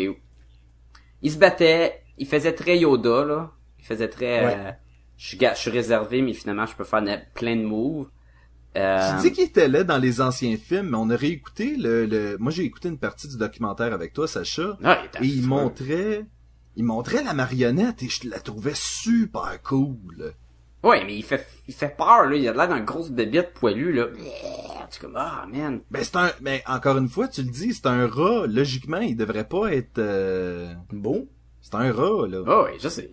Il 1.26 1.32
se 1.32 1.38
battait. 1.38 2.02
Il 2.18 2.26
faisait 2.26 2.54
très 2.54 2.78
Yoda, 2.78 3.24
là. 3.24 3.50
Il 3.80 3.84
faisait 3.84 4.08
très, 4.08 4.44
Ouais. 4.44 4.56
euh, 4.58 4.70
je, 5.16 5.26
suis 5.28 5.36
ga- 5.36 5.54
je 5.54 5.60
suis 5.64 5.70
réservé, 5.80 6.22
mais 6.22 6.32
finalement, 6.32 6.66
je 6.66 6.74
peux 6.76 6.84
faire 6.84 7.02
plein 7.34 7.56
de 7.56 7.62
moves. 7.64 8.08
Euh, 8.76 9.10
Tu 9.16 9.22
dis 9.28 9.32
qu'il 9.34 9.44
était 9.44 9.68
là 9.68 9.84
dans 9.84 9.98
les 9.98 10.20
anciens 10.20 10.56
films, 10.56 10.90
mais 10.90 10.98
on 10.98 11.08
a 11.10 11.16
réécouté 11.16 11.76
le, 11.76 12.04
le... 12.06 12.36
Moi 12.38 12.50
j'ai 12.52 12.64
écouté 12.64 12.88
une 12.90 12.98
partie 12.98 13.26
du 13.26 13.38
documentaire 13.38 13.92
avec 13.94 14.12
toi, 14.12 14.28
Sacha. 14.28 14.76
ah, 14.84 14.98
il 15.22 15.26
Et 15.26 15.32
il 15.38 15.46
montrait... 15.46 16.26
Il 16.78 16.84
montrait 16.84 17.24
la 17.24 17.32
marionnette 17.32 18.02
et 18.02 18.08
je 18.10 18.28
la 18.28 18.38
trouvais 18.38 18.74
super 18.74 19.62
cool. 19.62 20.34
Ouais, 20.82 21.04
mais 21.04 21.16
il 21.16 21.24
fait, 21.24 21.46
il 21.66 21.74
fait 21.74 21.96
peur, 21.96 22.26
là. 22.26 22.36
Il 22.36 22.46
a 22.48 22.52
l'air 22.52 22.68
d'un 22.68 22.80
grosse 22.80 23.10
bébête 23.10 23.52
poilue, 23.54 23.92
là. 23.92 24.06
C'est 24.90 25.00
comme, 25.00 25.16
ah, 25.16 25.44
man. 25.52 25.80
Ben 25.90 26.04
c'est 26.04 26.16
un... 26.16 26.30
Mais 26.40 26.62
encore 26.66 26.96
une 26.98 27.08
fois, 27.08 27.26
tu 27.28 27.42
le 27.42 27.50
dis, 27.50 27.74
c'est 27.74 27.86
un 27.86 28.06
rat. 28.06 28.46
Logiquement, 28.46 28.98
il 29.00 29.16
devrait 29.16 29.48
pas 29.48 29.72
être... 29.72 29.98
euh, 29.98 30.72
Bon. 30.92 31.26
C'est 31.60 31.74
un 31.74 31.90
rat, 31.92 32.28
là. 32.28 32.42
Ah, 32.46 32.62
ouais, 32.64 32.76
je 32.80 32.88
sais. 32.88 33.10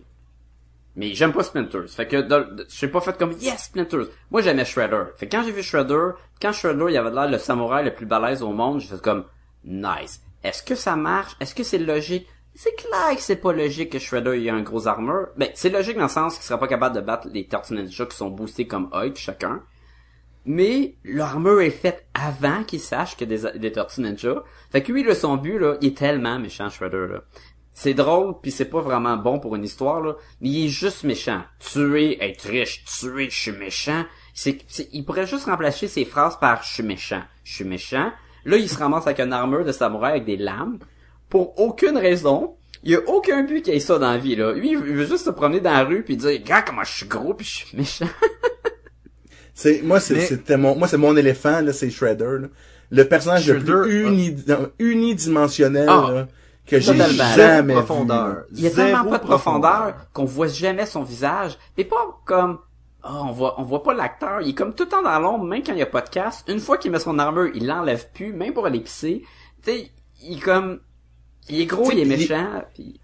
Mais 0.94 1.12
j'aime 1.14 1.32
pas 1.32 1.42
Splinters. 1.42 1.88
Fait 1.88 2.06
que, 2.06 2.20
dans- 2.20 2.46
j'ai 2.68 2.86
pas 2.86 3.00
fait 3.00 3.18
comme, 3.18 3.32
yes, 3.40 3.64
Splinters. 3.64 4.06
Moi, 4.30 4.42
j'aimais 4.42 4.64
Shredder. 4.64 5.06
Fait 5.16 5.26
que 5.26 5.36
quand 5.36 5.42
j'ai 5.42 5.50
vu 5.50 5.62
Shredder, 5.64 6.10
quand 6.40 6.52
Shredder, 6.52 6.86
il 6.90 6.96
avait 6.96 7.10
l'air 7.10 7.28
le 7.28 7.38
samouraï 7.38 7.84
le 7.84 7.92
plus 7.94 8.06
balèze 8.06 8.42
au 8.44 8.52
monde, 8.52 8.80
j'ai 8.80 8.86
fait 8.88 9.02
comme, 9.02 9.24
nice. 9.64 10.20
Est-ce 10.44 10.62
que 10.62 10.76
ça 10.76 10.94
marche? 10.94 11.34
Est-ce 11.40 11.54
que 11.56 11.64
c'est 11.64 11.78
logique? 11.78 12.28
C'est 12.54 12.74
clair 12.76 13.16
que 13.16 13.20
c'est 13.22 13.36
pas 13.36 13.52
logique 13.52 13.90
que 13.90 13.98
Shredder 13.98 14.44
ait 14.44 14.50
un 14.50 14.62
gros 14.62 14.86
armure. 14.86 15.28
Ben, 15.36 15.48
c'est 15.54 15.70
logique 15.70 15.96
dans 15.96 16.04
le 16.04 16.08
sens 16.08 16.34
qu'il 16.36 16.44
serait 16.44 16.58
pas 16.58 16.68
capable 16.68 16.94
de 16.94 17.00
battre 17.00 17.28
les 17.32 17.46
Tortues 17.46 17.74
Ninja 17.74 18.06
qui 18.06 18.16
sont 18.16 18.30
boostés 18.30 18.66
comme 18.66 18.88
Hulk, 18.92 19.16
chacun. 19.16 19.62
Mais 20.46 20.94
l'armure 21.04 21.62
est 21.62 21.70
faite 21.70 22.06
avant 22.14 22.62
qu'il 22.64 22.78
sache 22.80 23.16
que 23.16 23.24
des, 23.24 23.58
des 23.58 23.72
Tortues 23.72 24.02
Ninja. 24.02 24.44
Fait 24.70 24.82
que 24.82 24.92
lui, 24.92 25.02
là, 25.02 25.14
son 25.14 25.36
but, 25.36 25.58
là, 25.58 25.76
il 25.80 25.88
est 25.88 25.96
tellement 25.96 26.38
méchant, 26.38 26.68
Shredder, 26.68 27.06
là. 27.12 27.22
C'est 27.72 27.94
drôle, 27.94 28.34
puis 28.40 28.52
c'est 28.52 28.66
pas 28.66 28.80
vraiment 28.80 29.16
bon 29.16 29.40
pour 29.40 29.56
une 29.56 29.64
histoire, 29.64 30.00
là, 30.00 30.14
mais 30.40 30.48
il 30.48 30.66
est 30.66 30.68
juste 30.68 31.02
méchant. 31.02 31.42
Tuer, 31.58 32.22
être 32.22 32.46
riche, 32.46 32.84
tuer, 32.84 33.30
je 33.30 33.36
suis 33.36 33.52
méchant. 33.52 34.04
C'est- 34.32 34.60
il 34.92 35.04
pourrait 35.04 35.26
juste 35.26 35.46
remplacer 35.46 35.88
ses 35.88 36.04
phrases 36.04 36.38
par 36.38 36.62
je 36.62 36.72
suis 36.72 36.82
méchant, 36.84 37.22
je 37.42 37.52
suis 37.52 37.64
méchant. 37.64 38.12
Là, 38.44 38.58
il 38.58 38.68
se 38.68 38.78
ramasse 38.78 39.08
avec 39.08 39.18
une 39.18 39.32
armure 39.32 39.64
de 39.64 39.72
samouraï 39.72 40.12
avec 40.12 40.24
des 40.24 40.36
lames. 40.36 40.78
Pour 41.28 41.58
aucune 41.60 41.96
raison. 41.98 42.56
Il 42.82 42.90
y 42.90 42.94
a 42.96 43.00
aucun 43.06 43.42
but 43.44 43.62
qu'il 43.62 43.72
ait 43.74 43.80
ça 43.80 43.98
dans 43.98 44.10
la 44.10 44.18
vie, 44.18 44.36
là. 44.36 44.52
Lui, 44.52 44.72
il 44.72 44.78
veut 44.78 45.06
juste 45.06 45.24
se 45.24 45.30
promener 45.30 45.60
dans 45.60 45.72
la 45.72 45.84
rue 45.84 46.02
puis 46.02 46.16
dire, 46.18 46.28
regarde 46.30 46.64
comment 46.66 46.84
je 46.84 46.92
suis 46.92 47.06
gros 47.06 47.32
puis 47.34 47.46
je 47.46 47.50
suis 47.66 47.76
méchant. 47.76 48.06
C'est 49.56 49.82
moi 49.82 50.00
c'est 50.00 50.14
Mais- 50.14 50.26
c'était 50.26 50.56
mon 50.56 50.74
moi 50.76 50.88
c'est 50.88 50.96
mon 50.96 51.16
éléphant 51.16 51.60
là, 51.60 51.72
c'est 51.72 51.88
Shredder 51.88 52.38
là. 52.40 52.48
Le 52.90 53.04
personnage 53.04 53.48
le 53.48 53.60
plus 53.60 54.02
uni, 54.06 54.36
non, 54.48 54.68
unidimensionnel 54.80 55.86
Ah, 55.88 56.10
là, 56.12 56.28
que 56.66 56.78
j'ai 56.80 56.94
jamais 56.96 57.34
Zéro 57.34 57.62
vu. 57.62 57.72
profondeur. 57.72 58.44
Il 58.52 58.60
y 58.60 58.66
a 58.66 58.70
tellement 58.70 59.04
pas 59.04 59.18
de 59.18 59.24
profondeur 59.24 59.94
qu'on 60.12 60.24
voit 60.24 60.48
jamais 60.48 60.86
son 60.86 61.02
visage. 61.02 61.56
Mais 61.78 61.84
pas 61.84 62.20
comme, 62.24 62.58
ah, 63.02 63.22
on 63.24 63.32
voit, 63.32 63.58
on 63.60 63.62
voit 63.62 63.82
pas 63.82 63.94
l'acteur. 63.94 64.40
Il 64.42 64.50
est 64.50 64.54
comme 64.54 64.74
tout 64.74 64.84
le 64.84 64.88
temps 64.90 65.02
dans 65.02 65.18
l'ombre, 65.18 65.44
même 65.44 65.62
quand 65.64 65.72
il 65.72 65.78
y 65.78 65.82
a 65.82 65.86
pas 65.86 66.02
de 66.02 66.08
casque. 66.10 66.48
Une 66.48 66.60
fois 66.60 66.76
qu'il 66.76 66.90
met 66.90 66.98
son 66.98 67.18
armure, 67.18 67.50
il 67.54 67.66
l'enlève 67.66 68.08
plus, 68.12 68.32
même 68.32 68.52
pour 68.52 68.66
aller 68.66 68.80
pisser. 68.80 69.22
Tu 69.64 69.70
sais, 69.72 69.90
il 70.22 70.38
est 70.38 70.40
comme, 70.40 70.80
il 71.48 71.60
est 71.60 71.66
gros, 71.66 71.90
il 71.92 71.98
est 71.98 72.02
il 72.02 72.12
est- 72.12 72.16
méchant, 72.16 72.62
puis 72.74 73.00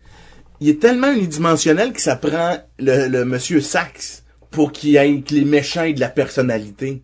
Il 0.63 0.69
est 0.69 0.79
tellement 0.81 1.11
unidimensionnel 1.13 1.93
que 1.95 2.01
ça 2.03 2.17
prend 2.17 2.59
le, 2.79 3.09
le 3.09 3.25
monsieur 3.25 3.61
Sax 3.63 4.25
pour 4.51 4.73
qu'il 4.73 4.97
ait 4.97 5.21
que 5.23 5.35
les 5.35 5.45
méchants 5.47 5.85
aient 5.85 5.95
de 5.95 6.01
la 6.01 6.09
personnalité. 6.11 7.03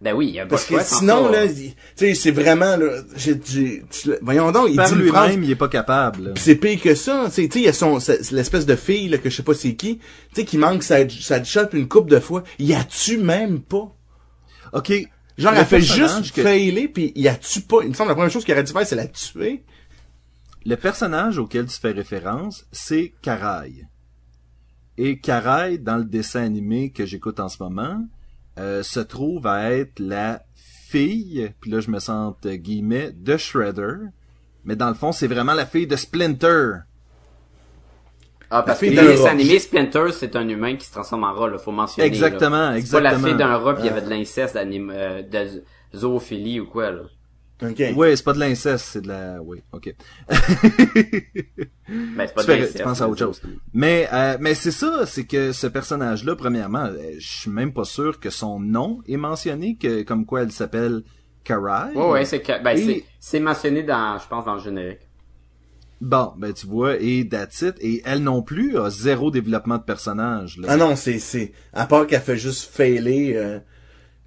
ben 0.00 0.12
oui, 0.14 0.26
il 0.28 0.34
y 0.34 0.40
a 0.40 0.46
Parce 0.46 0.68
de 0.68 0.76
que 0.76 0.82
sinon 0.82 1.28
là, 1.30 1.44
il- 1.46 1.70
tu 1.74 1.74
sais 1.96 2.14
c'est 2.14 2.30
vraiment 2.32 2.76
là, 2.76 3.02
j'ai, 3.16 3.40
j'ai- 3.46 3.84
tu- 3.90 4.10
voyons 4.22 4.50
donc, 4.52 4.66
il 4.70 4.76
Par 4.76 4.88
dit 4.90 4.96
lui-même, 4.96 5.42
il 5.44 5.50
est 5.52 5.54
pas 5.56 5.68
capable. 5.68 6.24
là. 6.24 6.32
Pis 6.32 6.42
c'est 6.42 6.56
pire 6.56 6.80
que 6.82 6.94
ça, 6.96 7.26
tu 7.26 7.30
sais, 7.32 7.42
tu 7.48 7.52
sais, 7.54 7.58
il 7.60 7.64
y 7.66 7.68
a 7.68 7.72
son, 7.72 8.00
c'est- 8.00 8.22
c'est 8.24 8.34
l'espèce 8.34 8.66
de 8.66 8.74
fille, 8.76 9.08
là, 9.08 9.18
que 9.18 9.30
je 9.30 9.36
sais 9.36 9.42
pas 9.44 9.54
c'est 9.54 9.74
qui, 9.74 9.98
tu 9.98 10.04
sais, 10.34 10.44
qui 10.44 10.58
manque 10.58 10.82
sa, 10.82 11.08
sa 11.08 11.40
une 11.72 11.86
coupe 11.88 12.10
de 12.10 12.18
fois. 12.20 12.42
Y 12.58 12.74
a-tu 12.74 13.18
même 13.18 13.60
pas? 13.60 13.94
Ok. 14.72 14.92
Genre, 15.38 15.52
Le 15.52 15.58
elle 15.58 15.64
fait 15.66 15.80
juste 15.80 16.32
que- 16.34 16.42
failer 16.42 16.88
pis 16.88 17.12
y 17.14 17.28
a-tu 17.28 17.60
pas? 17.60 17.78
Il 17.82 17.90
me 17.90 17.94
semble 17.94 18.08
que 18.08 18.12
la 18.12 18.14
première 18.16 18.30
chose 18.32 18.44
qu'il 18.44 18.52
aurait 18.54 18.64
dû 18.64 18.72
faire, 18.72 18.86
c'est 18.86 18.96
la 18.96 19.06
tuer. 19.06 19.62
Le 20.66 20.74
personnage 20.76 21.38
auquel 21.38 21.66
tu 21.66 21.78
fais 21.78 21.92
référence, 21.92 22.66
c'est 22.72 23.14
Karai. 23.22 23.86
Et 24.98 25.20
Karai, 25.20 25.78
dans 25.78 25.96
le 25.96 26.04
dessin 26.04 26.42
animé 26.42 26.90
que 26.90 27.06
j'écoute 27.06 27.38
en 27.38 27.48
ce 27.48 27.62
moment, 27.62 28.04
euh, 28.58 28.82
se 28.82 28.98
trouve 28.98 29.46
à 29.46 29.70
être 29.70 30.00
la 30.00 30.42
fille, 30.88 31.52
puis 31.60 31.70
là 31.70 31.78
je 31.78 31.90
me 31.90 32.00
sens 32.00 32.30
entre 32.30 32.50
guillemets, 32.50 33.12
de 33.12 33.36
Shredder. 33.36 34.08
Mais 34.64 34.74
dans 34.74 34.88
le 34.88 34.94
fond, 34.94 35.12
c'est 35.12 35.28
vraiment 35.28 35.54
la 35.54 35.66
fille 35.66 35.86
de 35.86 35.94
Splinter. 35.94 36.78
Ah, 38.50 38.62
parce 38.62 38.80
que 38.80 38.86
fille 38.86 38.96
les 38.96 39.26
animés, 39.26 39.58
Splinter, 39.60 40.10
c'est 40.12 40.34
un 40.34 40.48
humain 40.48 40.76
qui 40.76 40.86
se 40.86 40.92
transforme 40.92 41.24
en 41.24 41.32
rat, 41.32 41.48
là, 41.48 41.58
faut 41.58 41.72
mentionner. 41.72 42.06
Exactement, 42.08 42.70
là. 42.70 42.80
C'est 42.80 42.90
pas 42.90 43.00
la 43.00 43.10
exactement. 43.10 43.28
fille 43.28 43.36
d'un 43.36 43.56
rat 43.56 43.74
pis 43.74 43.82
il 43.82 43.86
y 43.86 43.88
avait 43.88 44.02
de 44.02 44.10
l'inceste, 44.10 44.54
d'anim- 44.56 44.90
euh, 44.92 45.22
de 45.22 45.62
zoophilie 45.96 46.58
ou 46.60 46.66
quoi, 46.66 46.90
là. 46.90 47.02
OK. 47.62 47.82
Ouais, 47.96 48.14
c'est 48.16 48.22
pas 48.24 48.32
de 48.34 48.38
l'inceste, 48.38 48.84
c'est 48.92 49.00
de 49.00 49.08
la... 49.08 49.40
Oui, 49.42 49.62
ok. 49.72 49.94
Ben, 51.88 52.26
c'est 52.26 52.34
pas 52.34 52.42
tu, 52.42 52.46
de 52.48 52.52
fais- 52.52 52.56
l'inceste. 52.58 52.76
tu 52.78 52.82
penses 52.82 53.00
à 53.00 53.08
autre 53.08 53.18
chose. 53.20 53.40
Mais 53.72 54.08
euh, 54.12 54.36
mais 54.40 54.54
c'est 54.54 54.72
ça, 54.72 55.06
c'est 55.06 55.24
que 55.24 55.52
ce 55.52 55.66
personnage-là, 55.68 56.34
premièrement, 56.36 56.86
euh, 56.86 57.12
je 57.18 57.26
suis 57.40 57.50
même 57.50 57.72
pas 57.72 57.84
sûr 57.84 58.18
que 58.18 58.28
son 58.30 58.58
nom 58.58 59.00
est 59.06 59.16
mentionné, 59.16 59.76
que 59.76 60.02
comme 60.02 60.26
quoi 60.26 60.42
elle 60.42 60.50
s'appelle 60.52 61.02
Karai. 61.44 61.94
Ouais, 61.94 62.10
ouais, 62.10 62.24
c'est 62.24 62.42
ben, 62.62 62.76
Et- 62.76 62.84
c'est, 62.84 63.04
c'est 63.20 63.40
mentionné 63.40 63.82
dans, 63.84 64.18
je 64.18 64.26
pense, 64.28 64.44
dans 64.44 64.54
le 64.54 64.60
générique. 64.60 65.08
Bon, 66.00 66.32
ben 66.36 66.52
tu 66.52 66.66
vois, 66.66 66.96
et 67.00 67.26
that's 67.28 67.62
it. 67.62 67.76
Et 67.80 68.02
elle 68.04 68.22
non 68.22 68.42
plus 68.42 68.76
a 68.76 68.90
zéro 68.90 69.30
développement 69.30 69.78
de 69.78 69.82
personnage. 69.84 70.58
Là. 70.58 70.66
Ah 70.70 70.76
non, 70.76 70.94
c'est, 70.96 71.18
c'est, 71.20 71.52
à 71.72 71.86
part 71.86 72.06
qu'elle 72.06 72.20
fait 72.20 72.36
juste 72.36 72.70
failer, 72.70 73.34
euh, 73.36 73.60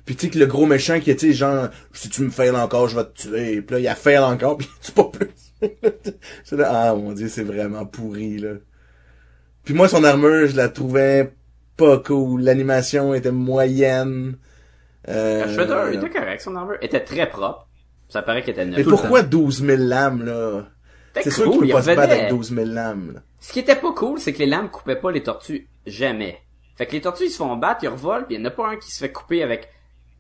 pis 0.10 0.16
tu 0.16 0.26
sais 0.26 0.32
que 0.32 0.40
le 0.40 0.48
gros 0.48 0.66
méchant 0.66 1.00
qui 1.00 1.16
sais, 1.16 1.34
genre, 1.34 1.68
si 1.94 2.10
tu 2.10 2.24
me 2.24 2.32
fails 2.32 2.50
encore, 2.50 2.88
je 2.88 2.96
vais 2.96 3.04
te 3.04 3.28
tuer. 3.28 3.62
Pis 3.62 3.74
là, 3.74 3.80
il 3.80 3.88
a 3.88 3.94
fail 3.94 4.18
encore, 4.18 4.58
pis 4.58 4.68
tu 4.82 4.92
pas 4.92 5.04
plus. 5.04 5.30
c'est 6.44 6.56
là, 6.56 6.72
ah 6.72 6.96
mon 6.96 7.12
dieu, 7.12 7.28
c'est 7.28 7.44
vraiment 7.44 7.86
pourri, 7.86 8.40
là. 8.40 8.54
Puis 9.64 9.76
moi, 9.76 9.88
son 9.88 10.04
armure, 10.04 10.48
je 10.48 10.56
la 10.56 10.70
trouvais 10.70 11.32
pas 11.78 12.00
cool. 12.00 12.42
L'animation 12.42 13.14
était 13.14 13.30
moyenne. 13.30 14.38
Euh, 15.08 15.54
Shredder 15.54 15.96
était 15.96 16.10
correct, 16.10 16.42
son 16.42 16.56
armure 16.56 16.78
était 16.82 17.04
très 17.04 17.30
propre. 17.30 17.68
Ça 18.08 18.24
paraît 18.24 18.42
qu'elle 18.42 18.56
était 18.56 18.66
neuve. 18.66 18.80
Mais 18.80 18.84
pourquoi 18.84 19.22
12 19.22 19.64
000 19.64 19.78
lames, 19.78 20.26
là? 20.26 20.70
C'est 21.22 21.30
sûr 21.30 21.44
cool, 21.44 21.60
qu'il 21.60 21.68
peut 21.68 21.74
pas 21.74 21.82
se 21.84 21.88
battre 21.88 22.14
avec 22.14 22.30
12 22.30 22.56
000 22.56 22.66
lames, 22.66 23.12
là. 23.14 23.20
Ce 23.40 23.54
qui 23.54 23.60
était 23.60 23.76
pas 23.76 23.92
cool, 23.92 24.18
c'est 24.20 24.34
que 24.34 24.40
les 24.40 24.48
lames 24.48 24.72
coupaient 24.72 24.96
pas 24.96 25.12
les 25.12 25.22
tortues 25.22 25.70
jamais. 25.86 26.40
Fait 26.78 26.88
que 26.88 26.94
les 26.94 27.02
tortues, 27.02 27.26
ils 27.26 27.30
se 27.30 27.38
font 27.38 27.56
battre, 27.58 27.84
ils 27.84 27.90
revolent, 27.90 28.26
pis 28.26 28.34
il 28.34 28.40
y 28.40 28.42
en 28.42 28.46
a 28.46 28.50
pas 28.50 28.70
un 28.70 28.78
qui 28.78 28.90
se 28.90 28.98
fait 28.98 29.12
couper 29.12 29.44
avec... 29.44 29.70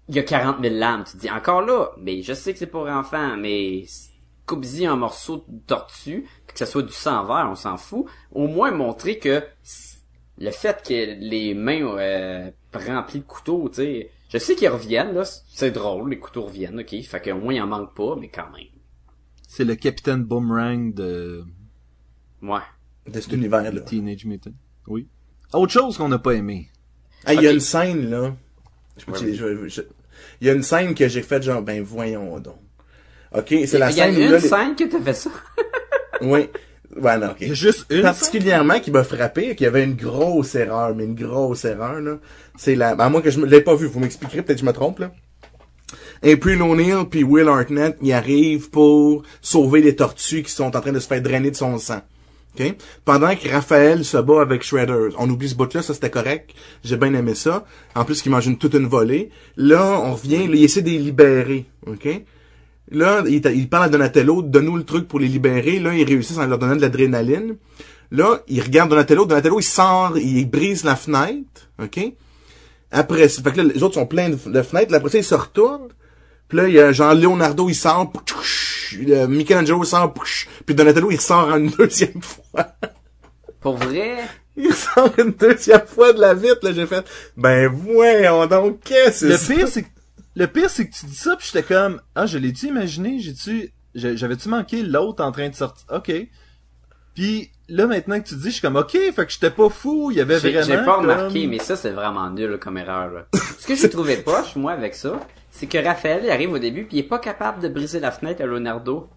Il 0.10 0.16
y 0.16 0.20
a 0.20 0.24
40 0.24 0.62
000 0.62 0.76
lames. 0.76 1.04
Tu 1.06 1.14
te 1.14 1.18
dis, 1.22 1.30
encore 1.32 1.62
là, 1.62 1.92
mais 1.98 2.22
je 2.24 2.34
sais 2.34 2.52
que 2.54 2.60
c'est 2.60 2.68
pour 2.68 2.88
enfants, 2.88 3.38
mais 3.38 3.86
coupe-y 4.46 4.86
un 4.88 4.96
morceau 4.96 5.46
de 5.48 5.60
tortue, 5.68 6.26
que 6.48 6.58
ce 6.58 6.66
soit 6.66 6.82
du 6.84 6.92
sang 6.92 7.24
vert, 7.26 7.48
on 7.50 7.56
s'en 7.56 7.78
fout. 7.78 8.06
Au 8.32 8.48
moins 8.48 8.72
montrer 8.72 9.20
que 9.20 9.44
le 10.40 10.52
fait 10.52 10.82
que 10.86 10.94
les 11.20 11.54
mains 11.54 11.84
euh, 11.98 12.50
remplies 12.74 13.20
de 13.20 13.26
couteaux, 13.26 13.70
tu 13.70 13.76
sais... 13.76 14.12
Je 14.30 14.38
sais 14.38 14.56
qu'ils 14.56 14.70
reviennent, 14.70 15.14
là, 15.14 15.24
c'est 15.26 15.72
drôle, 15.72 16.10
les 16.12 16.20
couteaux 16.20 16.44
reviennent, 16.44 16.80
ok? 16.80 17.02
Fait 17.04 17.20
qu'au 17.20 17.38
moins, 17.40 17.54
il 17.54 17.62
en 17.62 17.68
manque 17.68 17.96
pas, 17.96 18.16
mais 18.16 18.30
quand 18.30 18.50
même. 18.52 18.68
C'est 19.48 19.64
le 19.66 19.76
Capitaine 19.76 20.24
Boomerang 20.24 20.94
de 20.94 21.44
Ouais. 22.42 22.60
De 23.08 23.20
cet 23.20 23.34
univers-là. 23.34 23.82
Teenage 23.82 24.26
Mutant. 24.26 24.52
Oui. 24.88 25.08
Autre 25.54 25.72
chose 25.74 25.98
qu'on 25.98 26.10
n'a 26.10 26.20
pas 26.20 26.34
aimé. 26.36 26.70
Ah, 27.26 27.34
il 27.34 27.42
y 27.42 27.48
a 27.48 27.52
une 27.52 27.60
scène, 27.60 28.10
là. 28.10 28.36
Je 28.98 29.06
peux 29.06 29.12
Ouais, 29.14 29.34
je- 29.34 29.68
je- 29.68 29.82
Il 30.42 30.48
y 30.48 30.50
a 30.50 30.54
une 30.54 30.64
scène 30.64 30.94
que 30.96 31.08
j'ai 31.08 31.22
faite 31.22 31.44
genre, 31.44 31.62
ben 31.62 31.82
voyons 31.84 32.40
donc. 32.40 32.56
Ok, 33.36 33.54
c'est 33.68 33.78
la 33.78 33.92
Il 33.92 33.98
y 33.98 34.02
a 34.02 34.06
scène 34.06 34.16
une 34.22 34.32
là... 34.32 34.38
les- 34.40 34.48
scène 34.48 34.76
que 34.76 34.84
t'as 34.86 35.00
fait 35.02 35.14
ça? 35.14 35.30
Oui. 36.22 36.50
Ouais, 37.00 37.18
non, 37.18 37.28
ok. 37.28 37.38
Il 37.42 37.48
y 37.50 37.52
a 37.52 37.54
juste 37.54 37.86
une. 37.92 38.02
Particulièrement 38.02 38.80
qui 38.80 38.90
m'a 38.92 39.04
frappé, 39.04 39.56
qu'il 39.56 39.64
y 39.66 39.68
avait 39.68 39.84
une 39.84 39.96
grosse 39.96 40.56
erreur, 40.56 40.96
mais 40.96 41.06
une 41.06 41.14
grosse 41.16 41.64
erreur, 41.66 42.02
là. 42.02 42.18
C'est 42.58 42.76
la... 42.76 42.90
À 42.90 43.10
moi 43.10 43.22
que 43.22 43.30
je 43.30 43.40
me 43.40 43.46
l'ai 43.46 43.62
pas 43.62 43.76
vu, 43.76 43.86
vous 43.86 44.00
m'expliquerez, 44.00 44.42
peut-être 44.42 44.58
que 44.58 44.62
je 44.62 44.66
me 44.66 44.74
trompe, 44.74 45.00
là. 45.00 45.12
April 46.24 46.62
O'Neil 46.62 47.06
puis 47.10 47.24
Will 47.24 47.48
Hartnett, 47.48 47.96
ils 48.02 48.12
arrivent 48.12 48.70
pour 48.70 49.24
sauver 49.42 49.82
les 49.82 49.96
tortues 49.96 50.44
qui 50.44 50.52
sont 50.52 50.76
en 50.76 50.82
train 50.82 50.92
de 50.92 51.00
se 51.00 51.08
faire 51.08 51.22
drainer 51.22 51.52
de 51.52 51.56
son 51.56 51.78
sang. 51.78 52.02
OK? 52.58 52.76
Pendant 53.06 53.36
que 53.36 53.50
Raphaël 53.50 54.04
se 54.04 54.18
bat 54.18 54.42
avec 54.42 54.64
Shredder. 54.64 55.10
On 55.18 55.30
oublie 55.30 55.50
ce 55.50 55.56
bout-là, 55.56 55.82
ça 55.82 55.94
c'était 55.94 56.10
correct. 56.10 56.52
J'ai 56.84 56.98
bien 56.98 57.14
aimé 57.14 57.36
ça. 57.36 57.66
En 57.96 58.06
plus, 58.06 58.22
qu'il 58.22 58.32
mange 58.32 58.48
une, 58.48 58.58
toute 58.58 58.74
une 58.74 58.88
volée. 58.88 59.30
Là, 59.58 60.02
on 60.04 60.14
revient, 60.14 60.48
là, 60.48 60.56
il 60.56 60.64
essaie 60.64 60.82
de 60.82 60.90
les 60.90 61.00
libérer. 61.00 61.66
OK? 61.88 62.08
Là, 62.92 63.24
il, 63.28 63.70
parle 63.70 63.86
à 63.86 63.90
Donatello, 63.90 64.42
donne-nous 64.42 64.78
le 64.78 64.84
truc 64.84 65.08
pour 65.08 65.20
les 65.20 65.28
libérer. 65.28 65.80
Là, 65.80 65.94
ils 65.94 66.06
réussissent 66.06 66.40
en 66.40 66.48
leur 66.48 66.58
donnant 66.58 66.76
de 66.76 66.82
l'adrénaline. 66.82 67.56
Là, 68.12 68.42
il 68.48 68.62
regarde 68.62 68.90
Donatello. 68.90 69.26
Donatello, 69.26 69.60
il 69.60 69.64
sort, 69.64 70.18
il 70.18 70.50
brise 70.50 70.84
la 70.84 70.96
fenêtre. 70.96 71.70
OK? 71.82 72.00
Après, 72.92 73.30
fait 73.30 73.52
que 73.52 73.62
là, 73.62 73.72
les 73.76 73.84
autres 73.84 73.94
sont 73.94 74.08
pleins 74.08 74.30
de, 74.30 74.62
fenêtres. 74.64 74.96
Après 74.96 75.10
ça, 75.10 75.20
ils 75.20 75.24
se 75.24 75.36
retournent. 75.36 75.90
Puis 76.48 76.58
là, 76.58 76.68
il 76.68 76.74
y 76.74 76.80
a 76.80 76.92
genre 76.92 77.14
Leonardo, 77.14 77.70
il 77.70 77.76
sort. 77.76 78.12
Le 78.98 79.28
Michelangelo 79.28 79.84
sort. 79.84 80.14
Puis 80.66 80.76
Donatello, 80.76 81.12
il 81.12 81.18
ressort 81.18 81.56
une 81.56 81.70
deuxième 81.70 82.22
fois. 82.22 82.68
Pour 83.62 83.76
vrai, 83.78 84.18
Il 84.56 84.70
ressort 84.70 85.12
une 85.18 85.32
deuxième 85.32 85.86
fois 85.86 86.14
de 86.14 86.20
la 86.22 86.34
vitre. 86.34 86.60
Là, 86.64 86.72
j'ai 86.74 86.86
fait, 86.86 87.06
ben 87.38 87.68
voyons 87.68 88.46
donc, 88.48 88.80
qu'est-ce 88.84 89.26
que 89.26 89.32
Le 89.32 89.38
c'est 89.38 89.54
pire, 89.56 89.68
c'est 89.68 89.84
que, 89.84 89.90
le 90.36 90.48
pire, 90.48 90.70
c'est 90.70 90.88
que 90.88 90.94
tu 90.96 91.06
dis 91.06 91.16
ça, 91.16 91.36
puis 91.36 91.50
j'étais 91.52 91.64
comme, 91.68 92.02
ah, 92.16 92.26
je 92.26 92.38
l'ai-tu 92.38 92.68
imaginé, 92.68 93.20
j'ai-tu, 93.20 93.72
j'ai- 93.96 94.16
j'avais-tu 94.18 94.48
manqué 94.50 94.82
l'autre 94.84 95.24
en 95.24 95.32
train 95.34 95.50
de 95.50 95.56
sortir, 95.56 95.86
ok. 95.92 96.12
Puis, 97.16 97.52
là, 97.68 97.86
maintenant 97.88 98.20
que 98.22 98.28
tu 98.30 98.36
dis, 98.36 98.46
je 98.46 98.52
suis 98.52 98.62
comme, 98.62 98.78
ok, 98.78 98.92
fait 98.92 99.14
que 99.26 99.32
j'étais 99.32 99.50
pas 99.50 99.70
fou, 99.70 100.10
il 100.12 100.18
y 100.18 100.22
avait 100.22 100.38
vraiment. 100.38 100.62
j'ai 100.66 100.78
pas 100.78 100.84
comme- 100.96 101.10
remarqué, 101.10 101.48
mais 101.48 101.60
ça, 101.60 101.76
c'est 101.76 101.90
vraiment 101.92 102.30
nul 102.30 102.58
comme 102.62 102.78
erreur. 102.78 103.12
Là. 103.12 103.26
Ce 103.60 103.68
que 103.68 103.76
j'ai 103.76 103.90
trouvé 103.90 104.18
poche, 104.18 104.56
moi, 104.56 104.72
avec 104.72 104.96
ça, 104.96 105.20
c'est 105.60 105.68
que 105.68 105.78
Raphaël, 105.78 106.22
il 106.24 106.30
arrive 106.32 106.52
au 106.54 106.60
début, 106.60 106.86
puis 106.86 106.98
il 106.98 107.00
est 107.02 107.04
pas 107.08 107.20
capable 107.20 107.62
de 107.62 107.68
briser 107.68 108.00
la 108.00 108.12
fenêtre 108.12 108.42
à 108.42 108.46
Leonardo. 108.46 109.10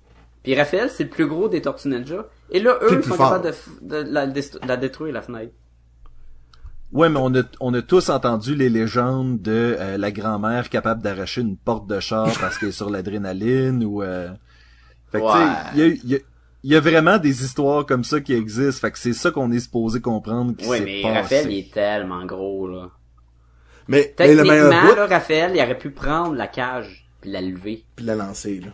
Puis 0.43 0.57
Raphaël, 0.57 0.91
c'est 0.91 1.05
le 1.05 1.09
plus 1.11 1.27
gros 1.29 1.49
des 1.49 1.63
Tortues 1.63 1.87
Ninja. 1.89 2.27
Et 2.51 2.59
là, 2.59 2.77
eux 2.83 2.89
plus 3.01 3.03
sont 3.05 3.15
fort. 3.15 3.31
capables 3.41 3.55
de, 3.83 3.97
la, 4.11 4.27
dest- 4.27 4.61
de 4.61 4.67
la 4.67 4.77
détruire, 4.77 5.13
la 5.15 5.23
fenêtre. 5.23 5.53
Ouais, 6.93 7.09
mais 7.09 7.21
on 7.23 7.33
a, 7.35 7.43
on 7.61 7.73
a 7.75 7.81
tous 7.81 8.11
entendu 8.11 8.55
les 8.55 8.69
légendes 8.69 9.41
de 9.41 9.77
euh, 9.79 9.97
la 9.97 10.11
grand-mère 10.11 10.69
capable 10.69 11.01
d'arracher 11.01 11.41
une 11.43 11.57
porte 11.57 11.87
de 11.87 12.01
char 12.01 12.29
parce 12.41 12.59
qu'elle 12.59 12.71
est 12.71 12.73
sur 12.73 12.91
l'adrénaline 12.91 13.85
ou. 13.85 14.03
Euh... 14.03 14.29
Fait 15.13 15.21
que 15.21 15.27
tu 15.27 15.33
sais, 15.33 15.39
Ouais. 15.39 15.55
il 15.75 15.79
y 15.79 15.83
a, 15.83 15.87
il 15.87 16.11
y, 16.11 16.15
a, 16.17 16.19
il 16.65 16.73
y 16.73 16.77
a 16.77 16.81
vraiment 16.81 17.19
des 17.19 17.45
histoires 17.45 17.87
comme 17.87 18.03
ça 18.05 18.21
qui 18.21 18.35
existent. 18.35 18.81
Fait 18.81 18.91
que 18.91 18.99
c'est 18.99 19.13
ça 19.13 19.31
qu'on 19.31 19.51
est 19.53 19.61
supposé 19.61 20.01
comprendre. 20.01 20.55
Qui 20.57 20.65
s'est 20.65 20.81
mais 20.81 21.03
passé. 21.03 21.19
Raphaël, 21.19 21.51
il 21.53 21.59
est 21.61 21.73
tellement 21.73 22.25
gros, 22.27 22.67
là. 22.69 22.89
Mais, 23.89 24.15
mais 24.19 24.35
le 24.35 24.43
Techniquement, 24.43 24.53
meilleur 24.53 24.87
bout, 24.87 24.95
là, 24.97 25.07
Raphaël, 25.07 25.53
il 25.55 25.61
aurait 25.63 25.79
pu 25.79 25.91
prendre 25.91 26.35
la 26.35 26.47
cage, 26.47 27.09
puis 27.21 27.31
la 27.31 27.41
lever. 27.41 27.85
puis 27.97 28.05
la 28.05 28.15
lancer, 28.15 28.61
là. 28.61 28.71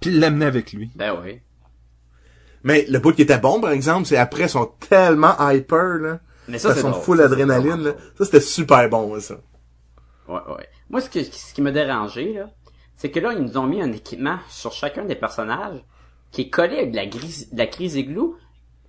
Puis 0.00 0.10
l'amener 0.10 0.46
avec 0.46 0.72
lui. 0.72 0.90
Ben 0.94 1.14
oui. 1.22 1.40
Mais 2.62 2.84
le 2.88 2.98
bout 2.98 3.12
qui 3.12 3.22
était 3.22 3.38
bon, 3.38 3.60
par 3.60 3.70
exemple, 3.72 4.06
c'est 4.06 4.16
après, 4.16 4.44
ils 4.44 4.48
sont 4.48 4.70
tellement 4.88 5.34
hyper, 5.50 5.94
là. 5.94 6.20
Mais 6.48 6.58
ça, 6.58 6.74
c'est 6.74 6.80
sont 6.80 6.90
drôle. 6.90 7.02
full 7.02 7.20
adrénaline, 7.20 7.82
là. 7.82 7.92
Ça, 8.18 8.24
c'était 8.24 8.40
super 8.40 8.88
bon, 8.88 9.18
ça. 9.20 9.36
Ouais, 10.28 10.40
ouais. 10.56 10.68
Moi, 10.90 11.00
ce, 11.00 11.08
que, 11.10 11.22
ce 11.22 11.54
qui 11.54 11.62
m'a 11.62 11.70
dérangé, 11.70 12.32
là, 12.34 12.50
c'est 12.96 13.10
que 13.10 13.20
là, 13.20 13.32
ils 13.32 13.42
nous 13.42 13.56
ont 13.56 13.66
mis 13.66 13.80
un 13.80 13.92
équipement 13.92 14.38
sur 14.48 14.72
chacun 14.72 15.04
des 15.04 15.14
personnages 15.14 15.82
qui 16.32 16.42
est 16.42 16.50
collé 16.50 16.76
avec 16.78 16.90
de 16.92 16.96
la, 16.96 17.06
grise, 17.06 17.50
de 17.52 17.58
la 17.58 17.66
crise 17.66 17.94
igloo, 17.96 18.36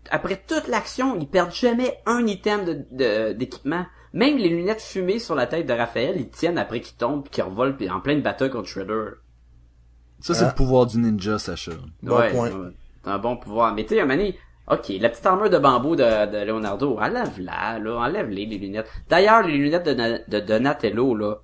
après 0.09 0.41
toute 0.47 0.67
l'action, 0.67 1.17
ils 1.19 1.27
perdent 1.27 1.53
jamais 1.53 1.99
un 2.05 2.25
item 2.27 2.65
de- 2.65 2.85
de- 2.91 3.33
d'équipement. 3.33 3.85
Même 4.13 4.37
les 4.37 4.49
lunettes 4.49 4.81
fumées 4.81 5.19
sur 5.19 5.35
la 5.35 5.47
tête 5.47 5.65
de 5.67 5.73
Raphaël, 5.73 6.15
ils 6.17 6.29
tiennent 6.29 6.57
après 6.57 6.81
qu'ils 6.81 6.97
tombent 6.97 7.23
puis 7.23 7.31
qu'ils 7.31 7.43
revolent 7.43 7.77
puis 7.77 7.89
en 7.89 8.01
pleine 8.01 8.21
bataille 8.21 8.49
contre 8.49 8.67
Shredder. 8.67 9.11
Ça, 10.19 10.33
c'est 10.33 10.43
Ah. 10.43 10.49
le 10.49 10.55
pouvoir 10.55 10.85
du 10.85 10.97
ninja, 10.97 11.39
Sacha. 11.39 11.71
Bon 12.03 12.17
ouais, 12.17 12.31
point. 12.31 12.49
C'est 13.03 13.09
un 13.09 13.17
bon 13.17 13.37
pouvoir. 13.37 13.73
Mais 13.73 13.83
tu 13.85 13.95
sais, 13.95 14.05
donné, 14.05 14.37
ok, 14.69 14.91
la 14.99 15.09
petite 15.09 15.25
armure 15.25 15.49
de 15.49 15.57
bambou 15.57 15.95
de, 15.95 16.03
de 16.31 16.45
Leonardo, 16.45 16.97
enlève-la, 16.99 17.79
là, 17.79 17.95
enlève-les, 17.95 18.45
les 18.45 18.57
lunettes. 18.57 18.87
D'ailleurs, 19.09 19.47
les 19.47 19.57
lunettes 19.57 19.85
de, 19.85 19.93
Na- 19.93 20.19
de 20.19 20.39
Donatello, 20.39 21.15
là, 21.15 21.35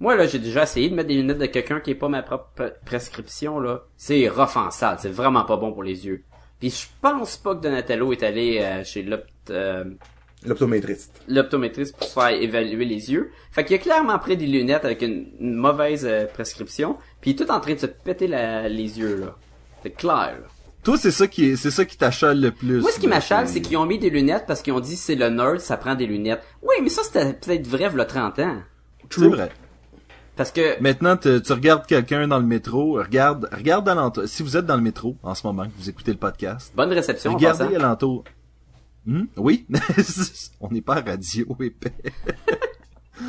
moi, 0.00 0.16
là, 0.16 0.26
j'ai 0.26 0.38
déjà 0.38 0.62
essayé 0.62 0.88
de 0.88 0.94
mettre 0.94 1.08
des 1.08 1.16
lunettes 1.16 1.38
de 1.38 1.46
quelqu'un 1.46 1.78
qui 1.80 1.90
est 1.90 1.94
pas 1.94 2.08
ma 2.08 2.22
propre 2.22 2.74
prescription, 2.86 3.60
là. 3.60 3.82
C'est 3.96 4.26
rough 4.28 4.56
en 4.56 4.70
salle, 4.70 4.96
c'est 4.98 5.10
vraiment 5.12 5.44
pas 5.44 5.58
bon 5.58 5.72
pour 5.72 5.82
les 5.82 6.06
yeux. 6.06 6.24
Puis 6.58 6.70
je 6.70 6.86
pense 7.02 7.36
pas 7.36 7.54
que 7.54 7.60
Donatello 7.60 8.10
est 8.12 8.22
allé 8.22 8.58
euh, 8.62 8.82
chez 8.84 9.02
l'opt... 9.02 9.28
euh, 9.50 9.84
L'optométriste. 10.46 11.20
l'optométriste 11.28 11.96
pour 11.96 12.06
se 12.08 12.12
faire 12.14 12.28
évaluer 12.30 12.84
les 12.86 13.10
yeux. 13.12 13.30
Fait 13.52 13.64
qu'il 13.64 13.76
a 13.76 13.78
clairement 13.78 14.18
pris 14.18 14.36
des 14.36 14.46
lunettes 14.46 14.84
avec 14.86 15.02
une, 15.02 15.26
une 15.38 15.54
mauvaise 15.54 16.06
euh, 16.06 16.24
prescription, 16.26 16.96
puis 17.20 17.32
il 17.32 17.34
est 17.40 17.44
tout 17.44 17.50
en 17.52 17.60
train 17.60 17.74
de 17.74 17.78
se 17.78 17.86
péter 17.86 18.26
la- 18.26 18.68
les 18.68 18.98
yeux, 18.98 19.16
là. 19.20 19.36
C'est 19.82 19.90
clair, 19.90 20.38
là. 20.40 20.46
Toi, 20.82 20.96
c'est 20.96 21.10
ça 21.10 21.26
qui 21.26 21.44
est, 21.50 21.56
c'est 21.56 21.70
ça 21.70 21.84
qui 21.84 21.98
t'achale 21.98 22.40
le 22.40 22.52
plus. 22.52 22.80
Moi, 22.80 22.90
ce 22.90 22.98
qui 22.98 23.06
m'achale, 23.06 23.46
c'est 23.48 23.60
qu'ils 23.60 23.76
ont 23.76 23.84
mis 23.84 23.98
des 23.98 24.08
lunettes 24.08 24.44
parce 24.46 24.62
qu'ils 24.62 24.72
ont 24.72 24.80
dit 24.80 24.96
c'est 24.96 25.14
le 25.14 25.28
nerd, 25.28 25.60
ça 25.60 25.76
prend 25.76 25.94
des 25.94 26.06
lunettes. 26.06 26.40
Oui, 26.62 26.74
mais 26.82 26.88
ça, 26.88 27.02
c'était 27.02 27.34
peut-être 27.34 27.66
vrai, 27.66 27.90
le 27.92 28.06
30 28.06 28.38
ans. 28.38 28.56
C'est 29.10 29.28
vrai. 29.28 29.50
Parce 30.36 30.52
que, 30.52 30.80
Maintenant, 30.80 31.18
te- 31.18 31.38
tu 31.38 31.52
regardes 31.52 31.84
quelqu'un 31.84 32.26
dans 32.26 32.38
le 32.38 32.46
métro, 32.46 32.94
regarde, 32.94 33.46
regarde 33.52 33.86
alentour. 33.90 34.22
Si 34.26 34.42
vous 34.42 34.56
êtes 34.56 34.64
dans 34.64 34.76
le 34.76 34.80
métro 34.82 35.16
en 35.22 35.34
ce 35.34 35.46
moment, 35.46 35.64
que 35.64 35.70
vous 35.76 35.90
écoutez 35.90 36.12
le 36.12 36.16
podcast, 36.18 36.72
bonne 36.74 36.90
réception, 36.94 37.34
regardez 37.34 37.76
alentour. 37.76 38.24
Hmm? 39.10 39.24
Oui, 39.36 39.66
on 40.60 40.68
n'est 40.70 40.82
pas 40.82 41.00
radio 41.00 41.44
épais. 41.60 41.92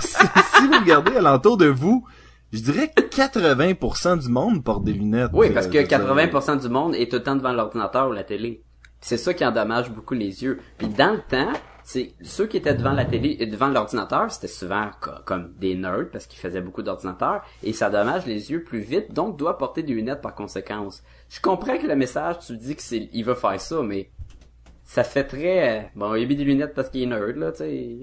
si, 0.00 0.16
si 0.16 0.66
vous 0.66 0.78
regardez 0.80 1.16
alentour 1.16 1.56
de 1.56 1.66
vous, 1.66 2.04
je 2.52 2.60
dirais 2.60 2.90
que 2.94 3.02
80% 3.02 4.22
du 4.22 4.28
monde 4.28 4.62
porte 4.62 4.84
des 4.84 4.92
lunettes. 4.92 5.30
Oui, 5.32 5.50
parce 5.50 5.66
Euh, 5.66 5.70
que 5.70 5.78
veux 5.78 5.84
dire, 5.84 5.98
80% 5.98 6.60
du 6.60 6.68
monde 6.68 6.94
est 6.94 7.10
tout 7.10 7.16
le 7.16 7.22
temps 7.22 7.36
devant 7.36 7.52
l'ordinateur 7.52 8.08
ou 8.08 8.12
la 8.12 8.22
télé. 8.24 8.62
C'est 9.00 9.16
ça 9.16 9.32
qui 9.34 9.44
endommage 9.44 9.90
beaucoup 9.90 10.14
les 10.14 10.42
yeux. 10.42 10.60
Puis 10.78 10.88
dans 10.88 11.12
le 11.14 11.20
temps, 11.28 11.52
c'est 11.84 12.14
ceux 12.22 12.46
qui 12.46 12.56
étaient 12.58 12.74
devant 12.74 12.92
la 12.92 13.04
télé, 13.04 13.38
euh, 13.40 13.46
devant 13.46 13.68
l'ordinateur, 13.68 14.30
c'était 14.30 14.46
souvent 14.48 14.90
co- 15.00 15.10
comme 15.24 15.52
des 15.58 15.74
nerds 15.74 16.10
parce 16.12 16.26
qu'ils 16.26 16.40
faisaient 16.40 16.60
beaucoup 16.60 16.82
d'ordinateurs 16.82 17.42
et 17.62 17.72
ça 17.72 17.88
endommage 17.88 18.26
les 18.26 18.50
yeux 18.50 18.62
plus 18.62 18.80
vite, 18.80 19.12
donc 19.14 19.38
doit 19.38 19.56
porter 19.56 19.82
des 19.82 19.94
lunettes 19.94 20.20
par 20.20 20.34
conséquence. 20.34 21.02
Je 21.28 21.40
comprends 21.40 21.78
que 21.78 21.86
le 21.86 21.96
message, 21.96 22.40
tu 22.46 22.56
dis 22.56 22.74
que 22.76 22.82
c'est, 22.82 23.08
il 23.12 23.24
veut 23.24 23.34
faire 23.34 23.60
ça, 23.60 23.80
mais 23.82 24.10
ça 24.86 25.04
fait 25.04 25.24
très, 25.24 25.80
euh, 25.80 25.82
bon, 25.94 26.14
il 26.14 26.24
a 26.24 26.26
mis 26.26 26.36
des 26.36 26.44
lunettes 26.44 26.72
parce 26.74 26.88
qu'il 26.88 27.02
est 27.02 27.06
nerd 27.06 27.36
là, 27.36 27.52
tu 27.52 27.58
sais. 27.58 27.98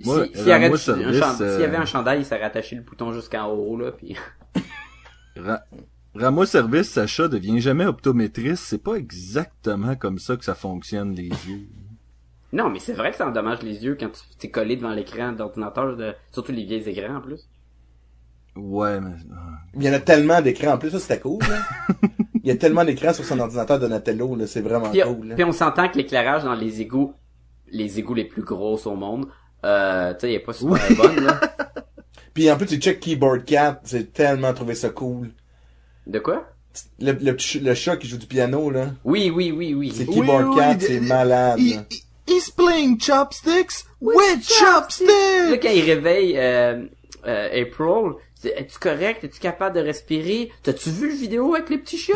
Si- 0.00 0.06
Moi, 0.08 0.26
s'il 0.34 0.46
y 0.48 0.52
avait 0.52 0.64
rends-moi 0.68 0.76
un 0.76 0.78
chan- 0.78 1.36
s'il 1.36 1.60
y 1.60 1.64
avait 1.64 1.76
euh, 1.76 1.80
un 1.80 1.84
chandail, 1.86 2.18
il 2.20 2.26
serait 2.26 2.42
attaché 2.42 2.76
le 2.76 2.82
bouton 2.82 3.12
jusqu'en 3.12 3.46
haut 3.46 3.76
là, 3.78 3.92
puis. 3.92 4.16
Ra- 5.36 5.62
service, 6.44 6.90
Sacha 6.90 7.28
devient 7.28 7.60
jamais 7.60 7.86
optométriste. 7.86 8.64
C'est 8.64 8.82
pas 8.82 8.96
exactement 8.96 9.94
comme 9.96 10.18
ça 10.18 10.36
que 10.36 10.44
ça 10.44 10.54
fonctionne 10.54 11.14
les 11.14 11.28
yeux. 11.28 11.68
Non, 12.52 12.68
mais 12.68 12.80
c'est 12.80 12.92
vrai 12.92 13.12
que 13.12 13.16
ça 13.16 13.26
endommage 13.26 13.62
les 13.62 13.82
yeux 13.84 13.96
quand 13.98 14.10
tu 14.10 14.20
t'es 14.38 14.50
collé 14.50 14.76
devant 14.76 14.90
l'écran 14.92 15.32
d'ordinateur, 15.32 15.96
de... 15.96 16.12
surtout 16.32 16.52
les 16.52 16.64
vieilles 16.64 16.86
écrans 16.88 17.16
en 17.16 17.20
plus. 17.22 17.48
Ouais, 18.56 19.00
mais... 19.00 19.14
ah. 19.32 19.52
Il 19.74 19.82
y 19.84 19.88
en 19.88 19.94
a 19.94 20.00
tellement 20.00 20.42
d'écrans 20.42 20.72
en 20.74 20.78
plus, 20.78 20.90
ça 20.90 20.98
c'était 20.98 21.20
cool, 21.20 21.38
là. 21.48 21.62
Il 22.42 22.48
y 22.48 22.50
a 22.50 22.56
tellement 22.56 22.84
d'écrans 22.84 23.12
sur 23.12 23.24
son 23.24 23.38
ordinateur 23.38 23.78
Donatello, 23.78 24.34
là, 24.36 24.46
c'est 24.46 24.60
vraiment 24.60 24.90
Puis, 24.90 25.00
cool, 25.00 25.28
là. 25.28 25.34
puis 25.36 25.44
on 25.44 25.52
s'entend 25.52 25.88
que 25.88 25.96
l'éclairage 25.96 26.42
dans 26.44 26.54
les 26.54 26.80
égouts, 26.80 27.14
les 27.70 27.98
égouts 27.98 28.14
les 28.14 28.24
plus 28.24 28.42
grosses 28.42 28.86
au 28.86 28.96
monde, 28.96 29.26
euh, 29.64 30.12
tu 30.14 30.20
sais, 30.20 30.32
il 30.32 30.34
est 30.34 30.40
pas 30.40 30.52
super 30.52 30.80
bonne, 30.96 31.24
là. 31.24 31.40
Puis 32.34 32.50
en 32.50 32.56
plus, 32.56 32.66
tu 32.66 32.76
check 32.78 32.98
Keyboard 32.98 33.44
Cat, 33.44 33.80
j'ai 33.84 34.06
tellement 34.06 34.52
trouvé 34.54 34.74
ça 34.74 34.88
cool. 34.88 35.30
De 36.06 36.18
quoi? 36.18 36.48
Le, 36.98 37.74
chat 37.74 37.96
qui 37.98 38.08
joue 38.08 38.16
du 38.16 38.26
piano, 38.26 38.70
là. 38.70 38.86
Oui, 39.04 39.30
oui, 39.32 39.52
oui, 39.52 39.74
oui. 39.74 39.92
C'est 39.94 40.08
Oui, 40.08 40.14
Keyboard 40.14 40.48
oui, 40.48 40.56
Cat, 40.56 40.76
oui, 40.80 40.84
c'est 40.86 41.00
malade. 41.00 41.58
Là. 41.60 41.84
he- 41.90 42.02
he's 42.26 42.50
playing 42.50 42.98
chopsticks 42.98 43.84
with 44.00 44.16
Là, 44.16 44.36
chopsticks! 44.42 45.60
quand 45.62 45.68
il 45.70 45.82
réveille 45.84 46.38
euh, 46.38 46.86
euh, 47.26 47.62
April, 47.62 48.14
es-tu 48.44 48.78
correct? 48.78 49.24
Es-tu 49.24 49.40
capable 49.40 49.76
de 49.76 49.80
respirer? 49.80 50.50
T'as-tu 50.62 50.90
vu 50.90 51.08
le 51.08 51.14
vidéo 51.14 51.54
avec 51.54 51.70
les 51.70 51.78
petits 51.78 51.98
chats? 51.98 52.12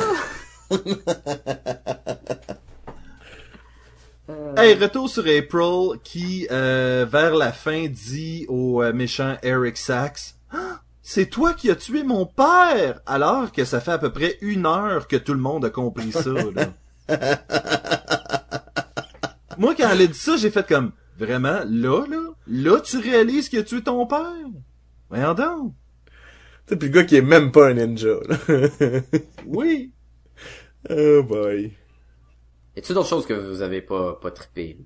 Hey, 4.56 4.74
retour 4.74 5.08
sur 5.08 5.22
April 5.22 6.00
qui, 6.02 6.48
euh, 6.50 7.06
vers 7.08 7.34
la 7.36 7.52
fin, 7.52 7.86
dit 7.86 8.44
au 8.48 8.82
euh, 8.82 8.92
méchant 8.92 9.36
Eric 9.44 9.76
Sachs 9.76 10.34
Ah, 10.50 10.80
C'est 11.00 11.26
toi 11.26 11.54
qui 11.54 11.70
as 11.70 11.76
tué 11.76 12.02
mon 12.02 12.26
père! 12.26 13.00
Alors 13.06 13.52
que 13.52 13.64
ça 13.64 13.80
fait 13.80 13.92
à 13.92 13.98
peu 13.98 14.10
près 14.10 14.36
une 14.40 14.66
heure 14.66 15.06
que 15.06 15.14
tout 15.14 15.32
le 15.32 15.38
monde 15.38 15.64
a 15.66 15.70
compris 15.70 16.10
ça, 16.10 16.30
là. 16.32 16.72
Moi, 19.58 19.74
quand 19.76 19.88
elle 19.90 20.02
a 20.02 20.06
dit 20.06 20.18
ça, 20.18 20.36
j'ai 20.36 20.50
fait 20.50 20.66
comme 20.66 20.90
Vraiment, 21.18 21.60
là, 21.64 22.04
là? 22.06 22.30
Là, 22.48 22.80
tu 22.80 22.98
réalises 22.98 23.48
qu'il 23.48 23.60
a 23.60 23.62
tué 23.62 23.80
ton 23.82 24.06
père? 24.06 24.48
Voyons 25.08 25.34
donc! 25.34 25.72
Sais, 26.68 26.76
puis 26.76 26.88
le 26.88 26.94
gars 26.94 27.04
qui 27.04 27.16
est 27.16 27.22
même 27.22 27.52
pas 27.52 27.68
un 27.68 27.74
ninja, 27.74 28.18
là. 28.28 28.38
Oui! 29.46 29.92
oh 30.90 31.22
boy. 31.22 31.72
Y 32.74 32.78
a-tu 32.78 32.92
d'autres 32.92 33.08
choses 33.08 33.26
que 33.26 33.34
vous 33.34 33.62
avez 33.62 33.80
pas, 33.80 34.18
pas 34.20 34.30
trippé? 34.30 34.78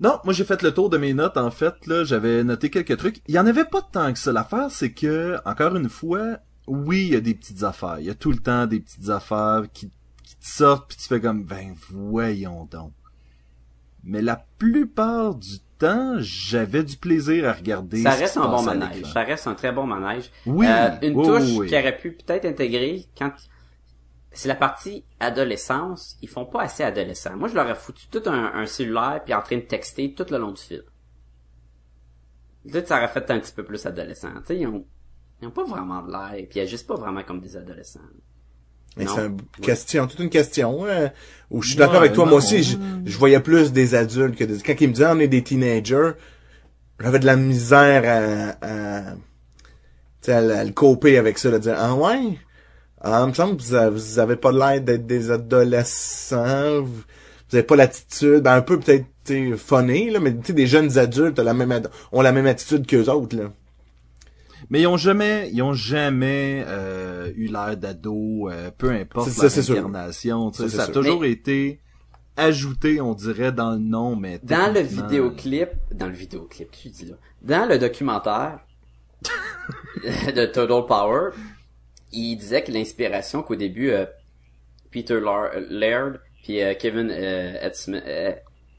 Non, 0.00 0.18
moi 0.24 0.32
j'ai 0.32 0.44
fait 0.44 0.62
le 0.62 0.74
tour 0.74 0.90
de 0.90 0.98
mes 0.98 1.14
notes 1.14 1.36
en 1.36 1.50
fait 1.50 1.86
là, 1.86 2.04
j'avais 2.04 2.42
noté 2.42 2.70
quelques 2.70 2.96
trucs. 2.96 3.22
Il 3.28 3.34
y 3.34 3.38
en 3.38 3.46
avait 3.46 3.64
pas 3.64 3.82
tant 3.82 4.12
que 4.12 4.18
ça. 4.18 4.32
L'affaire 4.32 4.70
c'est 4.70 4.92
que 4.92 5.36
encore 5.44 5.76
une 5.76 5.88
fois, 5.88 6.38
oui, 6.66 7.04
il 7.06 7.12
y 7.12 7.16
a 7.16 7.20
des 7.20 7.34
petites 7.34 7.62
affaires. 7.62 7.98
Il 8.00 8.06
y 8.06 8.10
a 8.10 8.14
tout 8.14 8.32
le 8.32 8.38
temps 8.38 8.66
des 8.66 8.80
petites 8.80 9.10
affaires 9.10 9.64
qui, 9.72 9.92
qui 10.24 10.36
te 10.36 10.46
sortent 10.46 10.88
puis 10.88 10.96
tu 10.96 11.06
fais 11.06 11.20
comme 11.20 11.44
ben 11.44 11.74
voyons 11.90 12.64
donc. 12.64 12.92
Mais 14.02 14.22
la 14.22 14.44
plupart 14.58 15.36
du 15.36 15.58
temps, 15.86 16.14
j'avais 16.18 16.82
du 16.84 16.96
plaisir 16.96 17.48
à 17.48 17.52
regarder. 17.52 18.02
Ça 18.02 18.10
reste 18.10 18.36
un 18.36 18.48
bon 18.48 18.62
manège. 18.62 19.04
Ça 19.12 19.22
reste 19.22 19.46
un 19.46 19.54
très 19.54 19.72
bon 19.72 19.86
manège. 19.86 20.30
Oui, 20.46 20.66
Euh, 20.68 20.90
une 21.02 21.14
touche 21.22 21.50
oui. 21.58 21.68
qui 21.68 21.74
aurait 21.76 21.96
pu 21.96 22.12
peut-être 22.12 22.44
intégrer 22.44 23.06
quand 23.18 23.32
c'est 24.32 24.48
la 24.48 24.54
partie 24.54 25.04
adolescence, 25.20 26.16
ils 26.22 26.28
font 26.28 26.46
pas 26.46 26.62
assez 26.62 26.82
adolescent. 26.82 27.36
Moi, 27.36 27.48
je 27.48 27.54
leur 27.54 27.68
ai 27.68 27.74
foutu 27.74 28.06
tout 28.08 28.22
un, 28.26 28.54
un 28.54 28.66
cellulaire 28.66 29.20
puis 29.24 29.34
en 29.34 29.42
train 29.42 29.56
de 29.56 29.62
texter 29.62 30.14
tout 30.14 30.26
le 30.30 30.38
long 30.38 30.52
du 30.52 30.62
film. 30.62 30.82
Peut-être 32.70 32.88
ça 32.88 32.98
aurait 32.98 33.08
fait 33.08 33.30
un 33.30 33.40
petit 33.40 33.52
peu 33.52 33.64
plus 33.64 33.84
adolescent. 33.86 34.32
Tu 34.40 34.46
sais, 34.46 34.58
ils 34.58 34.66
ont, 34.66 34.86
ils 35.40 35.48
ont 35.48 35.50
pas 35.50 35.64
vraiment 35.64 36.00
de 36.02 36.10
l'air 36.12 36.46
puis 36.48 36.60
ils 36.60 36.62
agissent 36.62 36.84
pas 36.84 36.94
vraiment 36.94 37.22
comme 37.24 37.40
des 37.40 37.56
adolescents. 37.56 38.00
C'est 38.96 39.04
une 39.04 39.36
question, 39.62 40.06
toute 40.06 40.18
une 40.18 40.28
question, 40.28 40.84
hein, 40.86 41.10
où 41.50 41.62
je 41.62 41.68
suis 41.68 41.78
d'accord 41.78 41.96
avec 41.96 42.12
toi, 42.12 42.26
moi 42.26 42.38
aussi, 42.38 42.62
je, 42.62 42.76
je 43.06 43.16
voyais 43.18 43.40
plus 43.40 43.72
des 43.72 43.94
adultes 43.94 44.36
que 44.36 44.44
des, 44.44 44.58
quand 44.58 44.78
ils 44.80 44.88
me 44.88 44.92
disaient 44.92 45.06
on 45.08 45.18
est 45.18 45.28
des 45.28 45.42
teenagers, 45.42 46.10
j'avais 47.00 47.18
de 47.18 47.24
la 47.26 47.36
misère 47.36 48.02
à, 48.04 48.66
à, 48.66 49.12
tu 49.12 50.26
sais, 50.26 50.32
à, 50.32 50.58
à 50.58 50.64
le 50.64 50.72
coper 50.72 51.16
avec 51.16 51.38
ça, 51.38 51.50
de 51.50 51.58
dire, 51.58 51.74
ah 51.78 51.94
ouais? 51.94 52.38
Ah, 53.00 53.22
il 53.24 53.30
me 53.30 53.34
semble 53.34 53.56
que 53.56 53.62
vous 53.62 53.74
avez, 53.74 53.90
vous 53.90 54.18
avez 54.18 54.36
pas 54.36 54.52
l'air 54.52 54.80
d'être 54.80 55.06
des 55.06 55.30
adolescents, 55.30 56.82
vous, 56.82 57.02
vous 57.50 57.56
avez 57.56 57.62
pas 57.64 57.76
l'attitude, 57.76 58.40
ben 58.42 58.56
un 58.56 58.62
peu 58.62 58.78
peut-être, 58.78 59.06
tu 59.24 59.52
sais, 59.52 59.56
funny, 59.56 60.10
là, 60.10 60.20
mais 60.20 60.32
tu 60.34 60.48
sais, 60.48 60.52
des 60.52 60.66
jeunes 60.66 60.98
adultes 60.98 61.38
ont 61.38 61.44
la 61.44 61.54
même, 61.54 61.82
ont 62.12 62.20
la 62.20 62.32
même 62.32 62.46
attitude 62.46 62.86
qu'eux 62.86 63.08
autres, 63.08 63.36
là. 63.36 63.44
Mais 64.72 64.80
ils 64.80 64.86
ont 64.86 64.96
jamais, 64.96 65.50
ils 65.52 65.60
ont 65.62 65.74
jamais 65.74 66.64
euh, 66.66 67.30
eu 67.36 67.46
l'air 67.48 67.76
d'ado, 67.76 68.48
euh, 68.50 68.70
peu 68.70 68.90
importe 68.90 69.28
C'est 69.28 69.34
ça, 69.34 69.42
leur 69.42 69.50
c'est 69.50 69.62
sûr. 69.62 69.76
incarnation. 69.76 70.50
tu 70.50 70.62
Ça, 70.62 70.68
Ça, 70.70 70.82
a 70.82 70.84
sûr. 70.86 70.94
toujours 70.94 71.26
été 71.26 71.78
ajouté, 72.38 72.98
on 73.02 73.12
dirait, 73.12 73.52
dans 73.52 73.72
le 73.72 73.78
nom, 73.78 74.16
mais 74.16 74.40
Dans 74.42 74.72
le 74.72 74.80
vidéoclip, 74.80 75.68
dans 75.92 76.06
le 76.06 76.14
vidéoclip, 76.14 76.70
qu'est-ce 76.70 76.84
que 76.84 76.88
je 77.00 77.04
dis 77.04 77.10
là? 77.10 77.16
Dans 77.42 77.68
le 77.68 77.78
documentaire 77.78 78.60
de 80.34 80.46
Total 80.46 80.86
Power, 80.86 81.30
il 82.10 82.36
disait 82.36 82.64
que 82.64 82.72
l'inspiration 82.72 83.42
qu'au 83.42 83.56
début, 83.56 83.90
euh, 83.90 84.06
Peter 84.90 85.20
Laird 85.20 86.20
puis 86.42 86.62
euh, 86.62 86.72
Kevin 86.74 87.10
euh, 87.10 87.68
Eastman, 87.68 88.02
euh, 88.06 88.32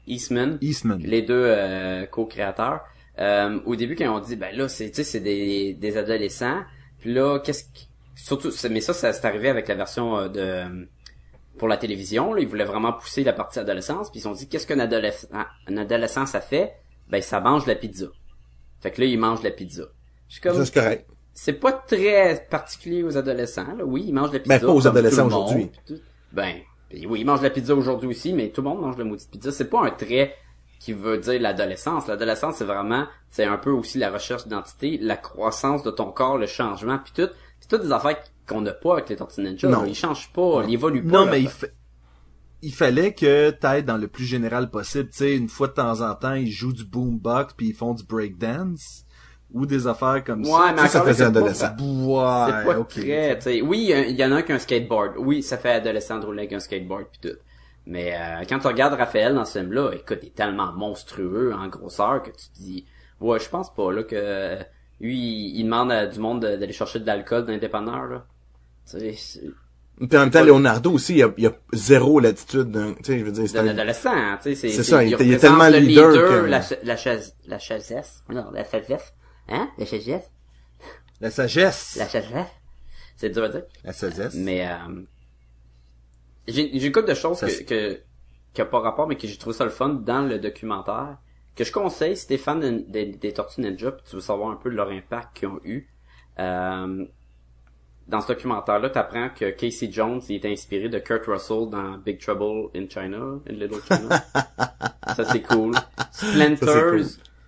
Eastman, 0.08 0.58
Eastman. 0.60 0.98
les 1.00 1.22
deux 1.22 1.44
euh, 1.46 2.04
co-créateurs, 2.06 2.80
euh, 3.18 3.60
au 3.64 3.76
début 3.76 3.94
quand 3.94 4.16
ont 4.16 4.20
dit 4.20 4.36
ben 4.36 4.56
là 4.56 4.68
c'est 4.68 4.94
c'est 4.94 5.20
des, 5.20 5.74
des 5.74 5.96
adolescents, 5.96 6.62
puis 6.98 7.12
là 7.12 7.38
qu'est-ce 7.38 7.64
qui 7.72 7.88
surtout 8.16 8.50
mais 8.70 8.80
ça 8.80 8.92
ça 8.92 9.12
c'est 9.12 9.26
arrivé 9.26 9.48
avec 9.48 9.68
la 9.68 9.74
version 9.74 10.18
euh, 10.18 10.28
de 10.28 10.88
pour 11.56 11.68
la 11.68 11.76
télévision, 11.76 12.34
là, 12.34 12.40
ils 12.40 12.48
voulaient 12.48 12.64
vraiment 12.64 12.92
pousser 12.92 13.22
la 13.22 13.32
partie 13.32 13.60
adolescence, 13.60 14.10
puis 14.10 14.18
ils 14.18 14.26
ont 14.26 14.32
dit 14.32 14.48
qu'est-ce 14.48 14.66
qu'un 14.66 14.80
adolescent 14.80 15.28
un 15.68 15.76
adolescent 15.76 16.26
ça 16.26 16.40
fait? 16.40 16.74
Ben 17.08 17.22
ça 17.22 17.40
mange 17.40 17.66
la 17.66 17.76
pizza. 17.76 18.06
Fait 18.80 18.90
que 18.90 19.00
là 19.00 19.06
ils 19.06 19.18
mangent 19.18 19.42
la 19.42 19.52
pizza. 19.52 19.84
Je 20.28 20.34
suis 20.34 20.40
comme 20.40 20.64
c'est 20.64 20.74
correct. 20.74 21.08
c'est 21.32 21.52
pas 21.52 21.72
très 21.72 22.46
particulier 22.50 23.04
aux 23.04 23.16
adolescents. 23.16 23.76
Là. 23.76 23.84
Oui, 23.84 24.06
ils 24.08 24.12
mangent 24.12 24.30
de 24.30 24.38
la 24.38 24.40
pizza. 24.40 24.58
Ben, 24.58 24.66
pas 24.66 24.72
aux 24.72 24.86
adolescents 24.88 25.26
aujourd'hui. 25.26 25.70
tout. 25.86 26.00
Ben, 26.32 26.56
oui, 27.06 27.20
ils 27.20 27.24
mangent 27.24 27.40
de 27.40 27.44
la 27.44 27.50
pizza 27.50 27.74
aujourd'hui 27.74 28.08
aussi, 28.08 28.32
mais 28.32 28.48
tout 28.48 28.62
le 28.62 28.68
monde 28.68 28.80
mange 28.80 28.96
de 28.96 29.02
la 29.02 29.08
maudite 29.08 29.30
pizza. 29.30 29.52
C'est 29.52 29.70
pas 29.70 29.84
un 29.84 29.90
trait 29.90 30.34
qui 30.84 30.92
veut 30.92 31.16
dire 31.18 31.40
l'adolescence. 31.40 32.06
L'adolescence, 32.08 32.56
c'est 32.56 32.64
vraiment, 32.64 33.06
c'est 33.30 33.44
un 33.44 33.56
peu 33.56 33.70
aussi 33.70 33.96
la 33.98 34.10
recherche 34.10 34.44
d'identité, 34.44 34.98
la 35.00 35.16
croissance 35.16 35.82
de 35.82 35.90
ton 35.90 36.10
corps, 36.12 36.36
le 36.36 36.46
changement, 36.46 36.98
puis 36.98 37.12
tout. 37.14 37.30
C'est 37.60 37.68
toutes 37.68 37.82
des 37.82 37.92
affaires 37.92 38.18
qu'on 38.46 38.60
n'a 38.60 38.72
pas 38.74 38.92
avec 38.94 39.08
les 39.08 39.16
Tortues 39.16 39.40
Ninja. 39.40 39.68
Non. 39.68 39.86
Ils 39.86 39.94
changent 39.94 40.30
pas, 40.32 40.62
ils 40.68 40.74
évoluent 40.74 41.02
pas. 41.02 41.24
Non, 41.24 41.26
mais 41.30 41.40
il, 41.40 41.48
fa- 41.48 41.68
il 42.60 42.74
fallait 42.74 43.14
que 43.14 43.48
t'ailles 43.50 43.82
dans 43.84 43.96
le 43.96 44.08
plus 44.08 44.24
général 44.26 44.68
possible. 44.70 45.08
Tu 45.08 45.16
sais, 45.16 45.36
une 45.36 45.48
fois 45.48 45.68
de 45.68 45.72
temps 45.72 46.02
en 46.02 46.14
temps, 46.14 46.34
ils 46.34 46.50
jouent 46.50 46.74
du 46.74 46.84
boombox 46.84 47.54
puis 47.54 47.68
ils 47.68 47.74
font 47.74 47.94
du 47.94 48.04
breakdance 48.04 49.04
ou 49.54 49.64
des 49.64 49.86
affaires 49.86 50.22
comme 50.22 50.42
Ouais, 50.44 50.50
ça. 50.50 50.72
mais 50.82 50.88
Ça, 50.88 51.02
faisait 51.02 51.24
pas- 51.24 51.28
adolescent. 51.30 51.74
Ouais, 51.80 52.52
c'est 52.52 52.66
pas 52.66 52.78
ok. 52.78 52.88
très, 52.90 53.36
tu 53.38 53.42
sais. 53.42 53.60
Oui, 53.62 53.78
il 53.84 53.88
y 53.88 53.92
a- 53.94 54.06
il 54.06 54.16
y, 54.16 54.24
en 54.24 54.32
a 54.32 54.36
un 54.36 54.42
qui 54.42 54.52
a 54.52 54.56
un 54.56 54.58
skateboard. 54.58 55.14
Oui, 55.16 55.42
ça 55.42 55.56
fait 55.56 55.70
adolescent 55.70 56.18
de 56.18 56.26
rouler 56.26 56.40
avec 56.40 56.52
un 56.52 56.60
skateboard 56.60 57.06
puis 57.10 57.30
tout. 57.30 57.38
Mais 57.86 58.14
euh, 58.14 58.44
quand 58.48 58.58
tu 58.60 58.66
regardes 58.66 58.94
Raphaël 58.94 59.34
dans 59.34 59.44
ce 59.44 59.58
film-là, 59.58 59.92
écoute, 59.92 60.18
il 60.22 60.28
est 60.28 60.34
tellement 60.34 60.72
monstrueux 60.72 61.52
en 61.54 61.68
grosseur 61.68 62.22
que 62.22 62.30
tu 62.30 62.48
te 62.48 62.58
dis, 62.58 62.86
ouais, 63.20 63.38
je 63.38 63.48
pense 63.48 63.72
pas 63.74 63.92
là 63.92 64.02
que 64.04 64.58
lui, 65.00 65.16
il, 65.18 65.60
il 65.60 65.64
demande 65.64 65.92
à 65.92 66.06
du 66.06 66.18
monde 66.18 66.40
de- 66.42 66.56
d'aller 66.56 66.72
chercher 66.72 67.00
de 67.00 67.06
l'alcool 67.06 67.44
dans 67.44 67.52
les 67.52 67.58
dépanneurs 67.58 68.06
là. 68.06 68.24
Tu 68.90 68.98
sais, 68.98 69.12
c'est 69.16 69.40
Puis 69.98 70.16
en 70.16 70.20
même 70.20 70.30
temps, 70.30 70.42
Leonardo 70.44 70.92
aussi, 70.92 71.12
il 71.14 71.18
y 71.18 71.22
a, 71.22 71.32
il 71.36 71.46
a 71.46 71.52
zéro 71.74 72.20
l'attitude 72.20 72.70
d'un, 72.70 72.94
tu 72.94 73.04
sais, 73.04 73.18
je 73.18 73.24
veux 73.24 73.32
dire, 73.32 73.46
c'est 73.48 73.54
d'un 73.54 73.66
un- 73.66 73.70
adolescent, 73.70 74.12
hein, 74.14 74.38
tu 74.42 74.54
sais, 74.54 74.54
c'est 74.54 74.76
C'est 74.76 74.82
ça, 74.90 75.04
il- 75.04 75.16
il 75.20 75.32
est 75.32 75.38
tellement 75.38 75.68
le 75.68 75.78
leader 75.78 76.12
que- 76.12 76.46
la 76.46 76.60
la 76.84 76.96
chaise 76.96 77.36
la 77.46 77.58
chaisesse, 77.58 78.22
non, 78.30 78.50
la 78.50 78.64
chaisesse, 78.64 79.12
hein, 79.48 79.68
la 79.78 79.84
chaisesse, 79.84 80.30
La 81.20 81.30
sagesse. 81.30 81.96
la 81.96 82.08
chaisesse. 82.08 82.48
C'est 83.16 83.28
dur 83.30 83.44
à 83.44 83.48
dire. 83.48 83.62
La 83.84 83.92
sagesse. 83.92 84.34
Mais 84.34 84.66
euh, 84.66 84.74
j'ai 86.48 86.70
j'ai 86.78 86.86
une 86.86 86.92
couple 86.92 87.08
de 87.08 87.14
choses 87.14 87.38
Ça, 87.38 87.48
que, 87.48 87.62
que 87.64 88.00
qui 88.52 88.60
a 88.60 88.64
pas 88.64 88.80
rapport, 88.80 89.06
mais 89.08 89.16
que 89.16 89.26
j'ai 89.26 89.36
trouvé 89.36 89.54
ça 89.56 89.64
le 89.64 89.70
fun 89.70 89.88
dans 89.90 90.22
le 90.22 90.38
documentaire. 90.38 91.18
Que 91.56 91.64
je 91.64 91.72
conseille 91.72 92.16
si 92.16 92.26
t'es 92.26 92.36
fan 92.38 92.58
de- 92.60 92.84
de- 92.88 93.16
des 93.16 93.32
Tortues 93.32 93.60
Ninja, 93.60 93.92
puis 93.92 94.02
tu 94.08 94.16
veux 94.16 94.20
savoir 94.22 94.50
un 94.50 94.56
peu 94.56 94.68
leur 94.68 94.88
impact 94.90 95.36
qu'ils 95.36 95.48
ont 95.48 95.60
eu. 95.64 95.88
Euh, 96.40 97.04
dans 98.06 98.20
ce 98.20 98.28
documentaire-là, 98.28 98.90
t'apprends 98.90 99.30
que 99.30 99.50
Casey 99.50 99.88
Jones 99.90 100.20
il 100.28 100.34
est 100.34 100.46
inspiré 100.46 100.88
de 100.88 100.98
Kurt 100.98 101.24
Russell 101.26 101.70
dans 101.70 101.96
Big 101.98 102.18
Trouble 102.20 102.68
in 102.76 102.86
China, 102.88 103.38
in 103.48 103.52
Little 103.52 103.80
China. 103.88 104.20
ça 105.16 105.24
c'est 105.24 105.42
cool. 105.42 105.72
Splinters, 106.10 106.90
cool. 106.90 107.04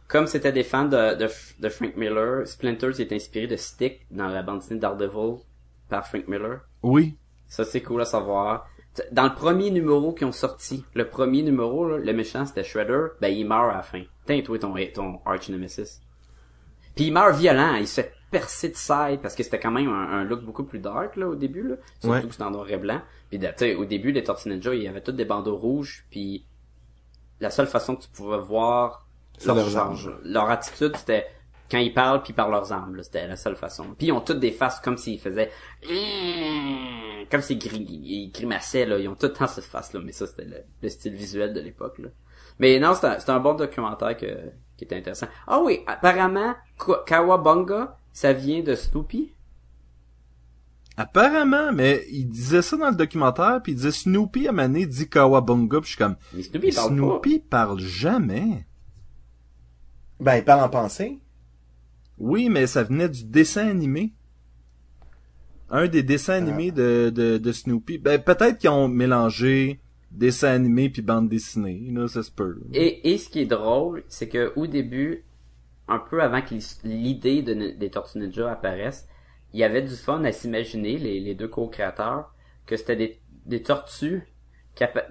comme 0.09 0.27
c'était 0.27 0.53
des 0.53 0.63
fans 0.65 0.87
de, 0.87 1.15
de, 1.17 1.29
de 1.59 1.69
Frank 1.69 1.97
Miller, 1.97 2.47
Splinters 2.47 2.99
est 3.01 3.13
inspiré 3.13 3.47
de 3.47 3.57
Stick 3.57 4.07
dans 4.11 4.29
la 4.29 4.43
bande 4.43 4.61
dessinée 4.61 4.81
Daredevil 4.81 5.41
par 5.89 6.07
Frank 6.07 6.27
Miller. 6.29 6.61
Oui. 6.83 7.17
Ça, 7.49 7.65
c'est 7.65 7.83
cool 7.83 8.01
à 8.01 8.05
savoir. 8.07 8.67
Dans 9.13 9.25
le 9.25 9.35
premier 9.35 9.71
numéro 9.71 10.13
qu'ils 10.13 10.27
ont 10.27 10.33
sorti, 10.33 10.85
le 10.95 11.09
premier 11.09 11.43
numéro, 11.43 11.89
là, 11.89 11.99
le 11.99 12.13
méchant, 12.13 12.47
c'était 12.47 12.65
Shredder, 12.65 13.09
ben, 13.21 13.29
il 13.29 13.47
meurt 13.47 13.71
à 13.73 13.77
la 13.77 13.83
fin. 13.83 14.03
T'as 14.27 14.41
toi 14.43 14.59
ton, 14.59 14.75
ton 14.95 15.21
arch 15.25 15.49
nemesis. 15.49 16.01
Puis 16.95 17.07
il 17.07 17.13
meurt 17.13 17.37
violent, 17.37 17.75
il 17.75 17.87
se 17.87 18.01
fait 18.01 18.13
percer 18.31 18.69
de 18.71 18.77
side, 18.77 19.21
parce 19.23 19.35
que 19.35 19.43
c'était 19.43 19.61
quand 19.61 19.71
même 19.71 19.89
un, 19.89 20.09
un 20.21 20.25
look 20.25 20.43
beaucoup 20.43 20.65
plus 20.65 20.79
dark, 20.81 21.17
là, 21.17 21.29
au 21.29 21.35
début, 21.35 21.63
là. 21.63 21.77
Surtout 22.01 22.09
Ouais. 22.15 22.23
que 22.23 22.31
c'était 22.33 22.43
en 22.45 22.51
noir 22.51 22.69
et 22.71 22.77
blanc. 22.77 23.01
Puis, 23.31 23.39
tu 23.39 23.47
sais, 23.57 23.75
au 23.75 23.85
début, 23.85 24.13
les 24.13 24.25
Tortues 24.25 24.49
Ninja, 24.49 24.75
il 24.75 24.83
y 24.83 24.89
avait 24.89 25.01
tous 25.03 25.13
des 25.13 25.25
bandeaux 25.25 25.57
rouges, 25.57 26.07
puis 26.11 26.45
la 27.41 27.51
seule 27.51 27.67
façon 27.67 27.97
que 27.97 28.03
tu 28.03 28.09
pouvais 28.09 28.39
voir 28.39 29.07
leur, 29.45 29.57
leur, 29.57 30.21
leur 30.25 30.51
attitude, 30.51 30.97
c'était 30.97 31.27
quand 31.71 31.79
ils 31.79 31.93
parlent 31.93 32.23
puis 32.23 32.33
par 32.33 32.49
leurs 32.51 32.73
armes, 32.73 32.97
là, 32.97 33.03
c'était 33.03 33.27
la 33.27 33.37
seule 33.37 33.57
façon. 33.57 33.95
Puis 33.99 34.09
ils 34.09 34.13
ont 34.13 34.21
toutes 34.21 34.41
des 34.41 34.53
faces 34.53 34.81
comme 34.81 34.97
s'ils 34.97 35.19
faisaient 35.21 35.51
comme 37.31 37.41
s'ils 37.43 37.59
gri- 37.59 37.87
ils 37.89 38.31
grimaçaient 38.33 38.87
là, 38.87 38.99
ils 38.99 39.09
ont 39.09 39.15
tout 39.17 39.27
le 39.27 39.33
temps 39.33 39.47
cette 39.47 39.65
face 39.65 39.93
là, 39.93 40.01
mais 40.05 40.13
ça 40.13 40.27
c'était 40.27 40.45
le, 40.45 40.59
le 40.83 40.89
style 40.89 41.15
visuel 41.15 41.53
de 41.53 41.61
l'époque 41.61 41.99
là. 41.99 42.09
Mais 42.59 42.79
non, 42.79 42.95
c'est 42.95 43.29
un, 43.31 43.41
bon 43.41 43.53
documentaire 43.55 44.17
que, 44.17 44.27
qui 44.79 44.85
était 44.85 44.97
intéressant. 44.97 45.27
Ah 45.47 45.61
oui, 45.63 45.81
apparemment 45.87 46.55
Ka- 46.79 47.03
Kawabunga, 47.07 47.99
ça 48.13 48.33
vient 48.33 48.63
de 48.63 48.75
Snoopy. 48.75 49.33
Apparemment, 50.97 51.73
mais 51.73 52.07
il 52.11 52.27
disait 52.27 52.63
ça 52.63 52.79
dans 52.79 52.89
le 52.89 52.97
documentaire, 52.97 53.61
puis 53.63 53.73
il 53.73 53.77
disait 53.77 53.91
Snoopy 53.91 54.49
à 54.49 54.53
Mané 54.53 54.87
dit 54.87 55.09
Kawabunga, 55.11 55.81
puis 55.81 55.91
je 55.91 55.97
suis 55.97 55.99
comme 55.99 56.17
Mais 56.33 56.43
Snoopy 56.43 56.73
parle 56.73 56.89
Snoopy 56.95 57.39
parle 57.41 57.81
jamais. 57.81 58.67
ben, 60.19 60.37
il 60.37 60.45
parle 60.45 60.63
en 60.65 60.71
pensée. 60.71 61.19
Oui, 62.19 62.49
mais 62.49 62.67
ça 62.67 62.83
venait 62.83 63.09
du 63.09 63.25
dessin 63.25 63.69
animé. 63.69 64.13
Un 65.69 65.89
des 65.89 66.03
dessins 66.03 66.35
animés 66.35 66.71
de, 66.71 67.11
de, 67.11 67.39
de 67.39 67.53
Snoopy. 67.53 67.99
Ben, 67.99 68.23
peut-être 68.23 68.59
qu'ils 68.59 68.71
ont 68.71 68.89
mélangé 68.89 69.81
dessin 70.13 70.49
animé 70.49 70.89
puis 70.89 71.03
bande 71.03 71.29
dessinée, 71.29 71.91
là, 71.93 72.07
ça 72.09 72.23
se 72.23 72.31
peut. 72.31 72.61
Et, 72.73 73.13
et 73.13 73.19
ce 73.19 73.29
qui 73.29 73.41
est 73.41 73.47
drôle, 73.47 74.05
c'est 74.09 74.29
que 74.29 74.53
au 74.55 74.67
début, 74.67 75.25
un 75.89 75.99
peu 75.99 76.23
avant 76.23 76.41
que 76.41 76.55
l'idée 76.85 77.43
de, 77.43 77.73
des 77.73 77.91
Tortues 77.91 78.19
Ninja 78.19 78.51
apparaisse, 78.51 79.09
il 79.53 79.61
y 79.61 79.65
avait 79.65 79.83
du 79.83 79.95
fun 79.95 80.23
à 80.25 80.33
s'imaginer, 80.33 80.99
les, 80.99 81.21
les 81.21 81.35
deux 81.35 81.49
co-créateurs, 81.49 82.33
que 82.67 82.77
c'était 82.77 82.97
des, 82.97 83.21
des 83.47 83.63
tortues 83.63 84.23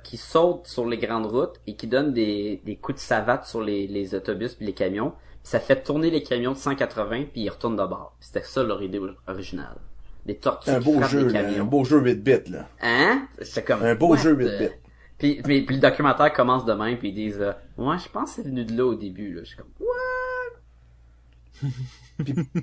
qui, 0.04 0.18
sautent 0.18 0.68
sur 0.68 0.86
les 0.86 0.98
grandes 0.98 1.26
routes 1.26 1.60
et 1.66 1.76
qui 1.76 1.88
donnent 1.88 2.14
des, 2.14 2.62
des 2.64 2.76
coups 2.76 2.98
de 3.00 3.04
savate 3.04 3.46
sur 3.46 3.62
les, 3.62 3.88
les 3.88 4.14
autobus 4.14 4.54
puis 4.54 4.66
les 4.66 4.74
camions. 4.74 5.14
Ça 5.46 5.60
fait 5.60 5.84
tourner 5.84 6.10
les 6.10 6.24
camions 6.24 6.54
de 6.54 6.58
180 6.58 7.26
puis 7.32 7.42
ils 7.44 7.50
retournent 7.50 7.76
de 7.78 7.86
bord. 7.86 8.16
C'était 8.20 8.42
ça 8.42 8.64
leur 8.64 8.82
idée 8.82 9.00
originale. 9.28 9.78
Des 10.26 10.36
tortues 10.38 10.72
Un 10.72 10.80
qui 10.80 10.86
beau 10.86 10.98
frappent 10.98 11.12
jeu, 11.12 11.28
les 11.28 11.34
là, 11.34 11.44
camions. 11.44 11.62
un 11.62 11.66
beau 11.66 11.84
jeu 11.86 12.00
8 12.00 12.16
bits, 12.24 12.50
là. 12.52 12.68
Hein? 12.82 13.28
C'est 13.44 13.64
comme 13.64 13.84
Un 13.84 13.94
beau 13.94 14.08
what 14.10 14.18
jeu 14.18 14.36
the- 14.36 14.40
8 14.40 14.58
bits. 14.58 15.42
Puis, 15.44 15.66
le 15.70 15.78
documentaire 15.78 16.34
commence 16.34 16.66
de 16.66 16.74
même 16.74 16.98
puis 16.98 17.10
ils 17.10 17.14
disent 17.16 17.40
euh, 17.40 17.54
ouais 17.78 17.98
je 18.04 18.10
pense 18.10 18.32
que 18.32 18.36
c'est 18.38 18.42
venu 18.50 18.66
de 18.66 18.76
là 18.76 18.86
au 18.86 18.96
début 18.96 19.34
là. 19.34 19.42
Je 19.44 19.50
suis 19.50 19.58
comme 19.58 19.70
what? 19.80 19.90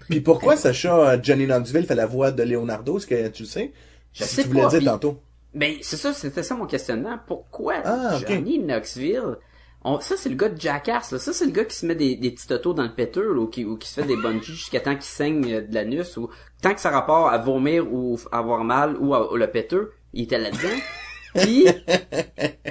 Puis 0.09 0.21
pourquoi 0.21 0.57
Sacha 0.57 1.13
euh, 1.13 1.19
Johnny 1.23 1.47
Knoxville 1.47 1.87
fait 1.87 1.95
la 1.95 2.07
voix 2.07 2.31
de 2.31 2.43
Leonardo, 2.43 2.99
est-ce 2.99 3.07
que 3.07 3.29
tu 3.29 3.45
le 3.45 3.49
sais? 3.49 3.73
Je 4.13 4.25
sais 4.25 4.43
tu 4.43 4.49
voulais 4.49 4.63
pas, 4.63 4.69
dire 4.69 4.79
puis- 4.81 4.87
tantôt. 4.87 5.21
Ben 5.55 5.77
c'est 5.83 5.97
ça, 5.97 6.13
c'était 6.15 6.43
ça 6.43 6.55
mon 6.55 6.67
questionnement. 6.67 7.19
Pourquoi 7.27 7.75
Ah. 7.85 8.19
Johnny 8.27 8.59
Knoxville 8.59 9.37
on, 9.85 10.01
ça 10.01 10.17
c'est 10.17 10.29
le 10.29 10.37
gars 10.37 10.49
de 10.49 10.61
Jackass 10.61 11.13
là. 11.13 11.19
Ça 11.19 11.33
c'est 11.33 11.47
le 11.47 11.53
gars 11.53 11.65
qui 11.65 11.77
se 11.77 11.87
met 11.87 11.95
des, 11.95 12.17
des 12.17 12.31
petits 12.31 12.53
autos 12.53 12.75
dans 12.75 12.85
le 12.85 12.95
péteux 12.95 13.33
là, 13.35 13.41
ou 13.41 13.47
qui 13.49 13.65
ou 13.65 13.77
qui 13.77 13.89
se 13.89 14.01
fait 14.01 14.07
des 14.07 14.17
bungees 14.17 14.53
jusqu'à 14.55 14.81
temps 14.81 14.95
qu'il 14.95 15.03
saigne 15.05 15.53
euh, 15.55 15.61
de 15.63 15.75
l'anus 15.75 16.17
ou 16.17 16.31
tant 16.63 16.75
que 16.75 16.81
ça 16.81 16.91
rapport 16.91 17.29
à 17.29 17.39
vomir 17.39 17.93
ou 17.93 18.17
f- 18.17 18.29
avoir 18.33 18.65
mal 18.65 18.97
ou 18.99 19.15
à, 19.15 19.33
ou 19.33 19.37
le 19.37 19.51
péteux, 19.51 19.93
il 20.13 20.25
était 20.25 20.39
là-dedans. 20.39 20.69
Puis 21.35 21.67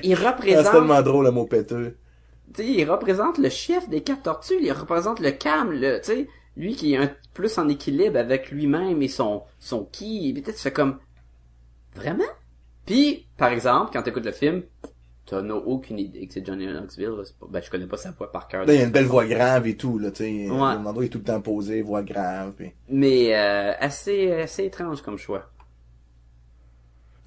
il 0.04 0.16
Ah, 0.54 0.64
c'est 0.64 0.70
représente 0.70 0.72
tellement 0.72 1.02
drôle, 1.02 1.26
le 1.26 1.32
mot 1.32 1.46
péteux. 1.46 1.98
tu 2.54 2.64
sais, 2.64 2.70
il 2.70 2.90
représente 2.90 3.38
le 3.38 3.50
chef 3.50 3.90
des 3.90 4.02
quatre 4.04 4.24
tortues, 4.24 4.60
il 4.62 4.72
représente 4.72 5.20
le 5.20 5.32
calme, 5.32 5.72
le, 5.72 6.00
tu 6.02 6.12
sais, 6.12 6.28
lui 6.58 6.76
qui 6.76 6.94
est 6.94 6.98
un 6.98 7.10
plus 7.34 7.58
en 7.58 7.70
équilibre 7.70 8.18
avec 8.20 8.52
lui-même 8.52 9.02
et 9.02 9.08
son 9.08 9.44
son 9.60 9.86
ki, 9.86 10.34
peut-être 10.34 10.58
tu 10.58 10.62
fais 10.62 10.74
comme 10.74 11.00
vraiment? 11.96 12.24
Puis 12.86 13.28
par 13.38 13.50
exemple, 13.52 13.92
quand 13.94 14.04
t'écoutes 14.04 14.26
le 14.26 14.32
film, 14.32 14.64
t'en 15.26 15.50
as 15.50 15.54
aucune 15.54 16.00
idée 16.00 16.28
que 16.28 16.34
c'est 16.34 16.46
Johnny 16.46 16.66
Knoxville, 16.68 17.10
là, 17.10 17.24
pas- 17.40 17.48
ben 17.50 17.62
je 17.62 17.70
connais 17.70 17.86
pas 17.88 17.98
sa 17.98 18.12
voix 18.12 18.32
par 18.32 18.48
cœur. 18.48 18.64
Il 18.68 18.74
y 18.76 18.78
a 18.80 18.84
une 18.84 18.92
belle 18.92 19.06
voix 19.06 19.26
grave 19.26 19.68
et 19.68 19.78
tout, 19.78 19.98
là, 20.00 20.12
tu 20.12 20.24
sais. 20.24 20.50
Ouais. 20.50 20.76
Leonardo 20.76 21.02
est 21.04 21.10
tout 21.10 21.20
le 21.20 21.24
temps 21.24 21.42
posé, 21.42 21.82
voix 21.82 22.04
grave, 22.04 22.54
puis... 22.58 22.72
Mais 22.90 23.36
euh, 23.36 23.74
assez 23.80 24.32
assez 24.34 24.66
étrange 24.66 25.02
comme 25.02 25.18
choix. 25.18 25.50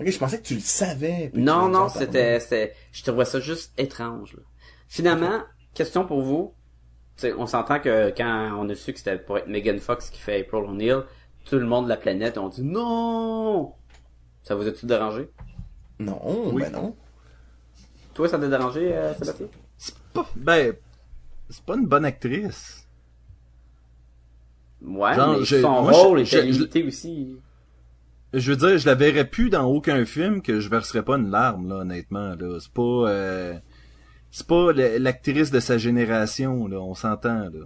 Ok, 0.01 0.09
je 0.11 0.19
pensais 0.19 0.39
que 0.39 0.47
tu 0.47 0.55
le 0.55 0.61
savais. 0.61 1.31
Non 1.35 1.69
non, 1.69 1.89
c'était 1.89 2.41
c'était 2.41 2.75
je 2.93 3.03
trouvais 3.05 3.25
ça 3.25 3.39
juste 3.41 3.73
étrange. 3.79 4.33
là. 4.35 4.43
Finalement, 4.89 5.41
question 5.73 6.05
pour 6.05 6.21
vous. 6.23 6.53
On 7.39 7.47
s'entend 7.47 7.79
que 7.79 8.13
quand 8.17 8.57
on 8.59 8.69
a 8.71 8.75
su 8.75 8.93
que 8.93 8.99
c'était 8.99 9.19
pour 9.19 9.39
être 9.39 9.47
Megan 9.47 9.79
Fox 9.79 10.11
qui 10.11 10.19
fait 10.21 10.41
April 10.41 10.65
O'Neil, 10.65 10.97
tout 11.45 11.57
le 11.61 11.65
monde 11.67 11.85
de 11.85 11.91
la 11.91 11.97
planète 11.97 12.39
ont 12.39 12.49
dit 12.49 12.65
non. 12.65 13.73
Ça 14.43 14.57
vous 14.57 14.67
a-tu 14.67 14.85
dérangé? 14.87 15.31
Non, 16.01 16.21
Oui. 16.53 16.63
ben 16.65 16.73
non. 16.73 16.97
Toi, 18.15 18.29
ça 18.29 18.39
t'a 18.39 18.49
dérangé, 18.49 18.93
euh, 18.95 19.13
Sébastien? 19.15 19.47
C'est 19.77 19.95
pas, 20.13 20.27
ben, 20.37 20.75
c'est 21.51 21.65
pas 21.65 21.75
une 21.77 21.87
bonne 21.87 22.05
actrice. 22.05 22.87
Ouais, 24.83 25.15
Genre, 25.15 25.39
mais 25.39 25.45
je- 25.45 25.63
son 25.63 25.83
moi, 25.83 25.93
rôle 25.93 26.19
je- 26.25 26.37
était 26.37 26.43
limité 26.47 26.83
aussi. 26.85 27.37
Je 28.33 28.51
veux 28.53 28.57
dire, 28.57 28.79
je 28.79 28.87
la 28.87 28.95
verrais 28.95 29.25
plus 29.25 29.49
dans 29.51 29.65
aucun 29.65 30.05
film 30.05 30.43
que 30.43 30.61
je 30.61 30.69
verserais 30.69 31.03
pas 31.03 31.17
une 31.17 31.31
larme, 31.31 31.69
là, 31.69 31.77
honnêtement, 31.77 32.35
là. 32.35 32.59
C'est 32.61 32.73
pas, 32.73 32.83
euh, 32.83 33.55
c'est 34.31 34.47
pas 34.47 34.73
l'actrice 34.73 35.51
de 35.51 35.61
sa 35.61 35.79
génération, 35.79 36.67
là, 36.67 36.79
on 36.81 36.95
s'entend, 36.95 37.45
là. 37.45 37.65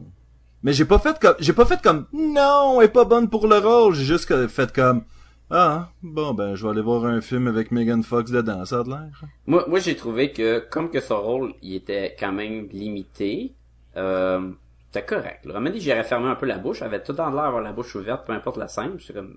Mais 0.62 0.72
j'ai 0.72 0.84
pas 0.84 0.98
fait 0.98 1.18
comme, 1.20 1.36
j'ai 1.38 1.52
pas 1.52 1.64
fait 1.66 1.80
comme, 1.82 2.06
non, 2.12 2.80
elle 2.80 2.86
est 2.86 2.92
pas 2.92 3.04
bonne 3.04 3.28
pour 3.30 3.46
le 3.46 3.58
rôle, 3.58 3.94
j'ai 3.94 4.04
juste 4.04 4.48
fait 4.48 4.72
comme, 4.72 5.02
ah, 5.50 5.90
bon, 6.02 6.34
ben, 6.34 6.54
je 6.54 6.64
vais 6.64 6.70
aller 6.70 6.82
voir 6.82 7.04
un 7.06 7.20
film 7.20 7.46
avec 7.46 7.70
Megan 7.70 8.02
Fox 8.02 8.30
dedans, 8.30 8.64
ça 8.64 8.80
a 8.80 8.82
de 8.84 8.90
l'air. 8.90 9.22
Moi, 9.46 9.64
moi 9.68 9.78
j'ai 9.78 9.96
trouvé 9.96 10.32
que 10.32 10.58
comme 10.58 10.90
que 10.90 11.00
son 11.00 11.20
rôle, 11.22 11.54
il 11.62 11.74
était 11.74 12.14
quand 12.18 12.32
même 12.32 12.68
limité. 12.70 13.54
Euh, 13.96 14.50
C'était 14.86 15.06
correct. 15.06 15.44
Le 15.44 15.52
Romani, 15.54 15.80
j'irais 15.80 16.04
fermer 16.04 16.28
un 16.28 16.34
peu 16.34 16.46
la 16.46 16.58
bouche. 16.58 16.82
Elle 16.82 16.88
avait 16.88 17.02
tout 17.02 17.12
dans 17.12 17.30
l'air 17.30 17.44
avoir 17.44 17.62
la 17.62 17.72
bouche 17.72 17.94
ouverte, 17.94 18.26
peu 18.26 18.32
importe 18.32 18.58
la 18.58 18.68
scène. 18.68 18.98
C'est 19.04 19.14
comme, 19.14 19.36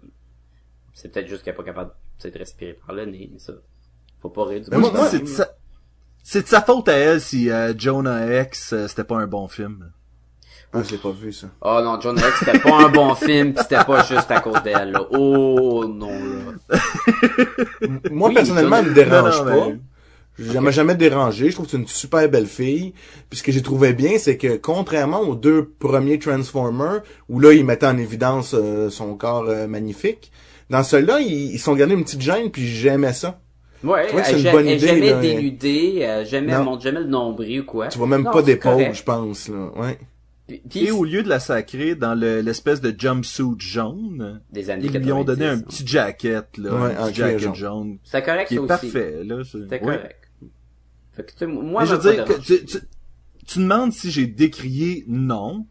c'est 0.93 1.11
peut-être 1.11 1.27
juste 1.27 1.43
qu'elle 1.43 1.53
est 1.53 1.57
pas 1.57 1.63
capable, 1.63 1.91
tu 2.17 2.23
sais, 2.23 2.31
de 2.31 2.37
respirer 2.37 2.73
par 2.73 2.93
le 2.93 3.05
nez, 3.05 3.29
mais 3.31 3.39
ça. 3.39 3.53
Faut 4.19 4.29
pas 4.29 4.45
rire 4.45 4.61
du 4.61 4.69
Mais 4.69 4.77
Moi, 4.77 4.91
moi, 4.91 5.07
c'est 5.07 5.19
de 5.19 5.25
sa... 5.25 5.47
c'est 6.23 6.43
de 6.43 6.47
sa 6.47 6.61
faute 6.61 6.87
à 6.89 6.93
elle 6.93 7.21
si 7.21 7.49
euh, 7.49 7.73
Jonah 7.75 8.41
X, 8.43 8.73
euh, 8.73 8.87
c'était 8.87 9.03
pas 9.03 9.17
un 9.17 9.27
bon 9.27 9.47
film. 9.47 9.91
Ah, 10.73 10.81
je 10.85 10.91
l'ai 10.91 10.97
pas 10.97 11.11
vu, 11.11 11.33
ça. 11.33 11.47
Oh 11.61 11.79
non, 11.83 11.99
John 11.99 12.17
X, 12.17 12.25
c'était 12.39 12.59
pas 12.59 12.85
un 12.85 12.89
bon 12.89 13.13
film, 13.15 13.53
pis 13.53 13.61
c'était 13.61 13.83
pas 13.83 14.03
juste 14.03 14.31
à 14.31 14.39
cause 14.39 14.63
d'elle, 14.63 14.91
là. 14.91 15.05
Oh 15.11 15.85
non, 15.85 16.09
là. 16.69 16.77
Moi, 18.09 18.29
Oui, 18.29 18.35
personnellement, 18.35 18.77
elle 18.77 18.85
me 18.89 18.93
dérange 18.93 19.39
Non, 19.39 19.45
non, 19.45 19.59
pas. 19.59 19.67
mais- 19.67 19.79
Elle 20.55 20.61
m'a 20.61 20.71
jamais 20.71 20.95
dérangé. 20.95 21.49
Je 21.49 21.53
trouve 21.55 21.65
que 21.65 21.71
c'est 21.71 21.77
une 21.77 21.87
super 21.87 22.27
belle 22.29 22.47
fille. 22.47 22.93
Puis 23.29 23.39
ce 23.39 23.43
que 23.43 23.51
j'ai 23.51 23.61
trouvé 23.61 23.93
bien, 23.93 24.17
c'est 24.17 24.37
que 24.37 24.55
contrairement 24.57 25.19
aux 25.19 25.35
deux 25.35 25.65
premiers 25.77 26.17
Transformers, 26.19 27.01
où 27.29 27.39
là, 27.39 27.51
ils 27.53 27.65
mettaient 27.65 27.85
en 27.85 27.97
évidence 27.97 28.55
euh, 28.57 28.89
son 28.89 29.15
corps 29.15 29.45
euh, 29.49 29.67
magnifique, 29.67 30.31
dans 30.69 30.83
celui-là, 30.83 31.19
ils, 31.19 31.51
ils 31.53 31.59
sont 31.59 31.75
gardés 31.75 31.93
une 31.95 32.03
petite 32.03 32.21
gêne, 32.21 32.49
puis 32.49 32.65
j'aimais 32.65 33.13
ça. 33.13 33.39
Ouais, 33.83 34.07
c'est 34.23 34.39
une 34.41 34.51
bonne 34.51 34.67
elle 34.67 34.77
idée, 34.77 34.87
jamais 34.87 35.09
là. 35.11 35.19
dénudée, 35.19 35.97
euh, 36.03 36.23
jamais, 36.23 36.53
Non. 36.53 36.59
elle 36.59 36.63
montre 36.65 36.83
jamais 36.83 36.99
le 36.99 37.07
nombril 37.07 37.61
ou 37.61 37.65
quoi. 37.65 37.87
Tu 37.87 37.97
vois 37.97 38.07
même 38.07 38.23
Non, 38.23 38.31
pas 38.31 38.41
d'épaule, 38.41 38.93
je 38.93 39.03
pense. 39.03 39.49
Là. 39.49 39.69
Ouais. 39.75 39.99
Puis- 40.51 40.61
puis 40.69 40.79
Et 40.85 40.91
au 40.91 41.03
lieu 41.05 41.23
de 41.23 41.29
la 41.29 41.39
sacrer 41.39 41.95
dans 41.95 42.13
le- 42.13 42.41
l'espèce 42.41 42.81
de 42.81 42.93
jumpsuit 42.97 43.55
jaune, 43.59 44.41
des 44.51 44.69
années 44.69 44.87
ils 44.91 44.97
lui 44.99 45.11
ont 45.11 45.23
donné 45.23 45.45
un 45.45 45.59
90, 45.59 45.77
petit 45.83 45.87
jacket, 45.87 46.57
là, 46.57 46.73
Ouais, 46.75 46.95
un 46.95 47.07
petit 47.07 47.13
jacket 47.15 47.39
jaune. 47.39 47.55
jaune, 47.55 47.97
C'est 48.03 48.21
correct, 48.23 48.47
qui 48.49 48.55
est 48.55 48.59
aussi. 48.59 48.67
parfait, 48.67 49.23
là. 49.23 49.43
c'est- 49.43 49.59
C'était 49.61 49.83
ouais. 49.83 49.97
correct. 49.97 50.29
Fait 51.13 51.23
que, 51.25 51.31
tu 51.31 51.37
sais, 51.39 51.47
moi, 51.47 51.85
je 51.85 51.95
veux 51.95 52.11
dire, 52.13 52.25
que 52.25 52.33
tu, 52.41 52.65
tu, 52.65 52.77
tu 53.45 53.59
demandes 53.59 53.93
si 53.93 54.11
j'ai 54.11 54.27
décrié, 54.27 55.05
non. 55.07 55.67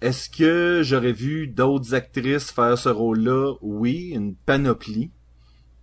Est-ce 0.00 0.28
que 0.28 0.80
j'aurais 0.82 1.12
vu 1.12 1.46
d'autres 1.46 1.94
actrices 1.94 2.50
faire 2.50 2.76
ce 2.76 2.88
rôle-là? 2.88 3.54
Oui, 3.60 4.10
une 4.14 4.34
panoplie. 4.34 5.10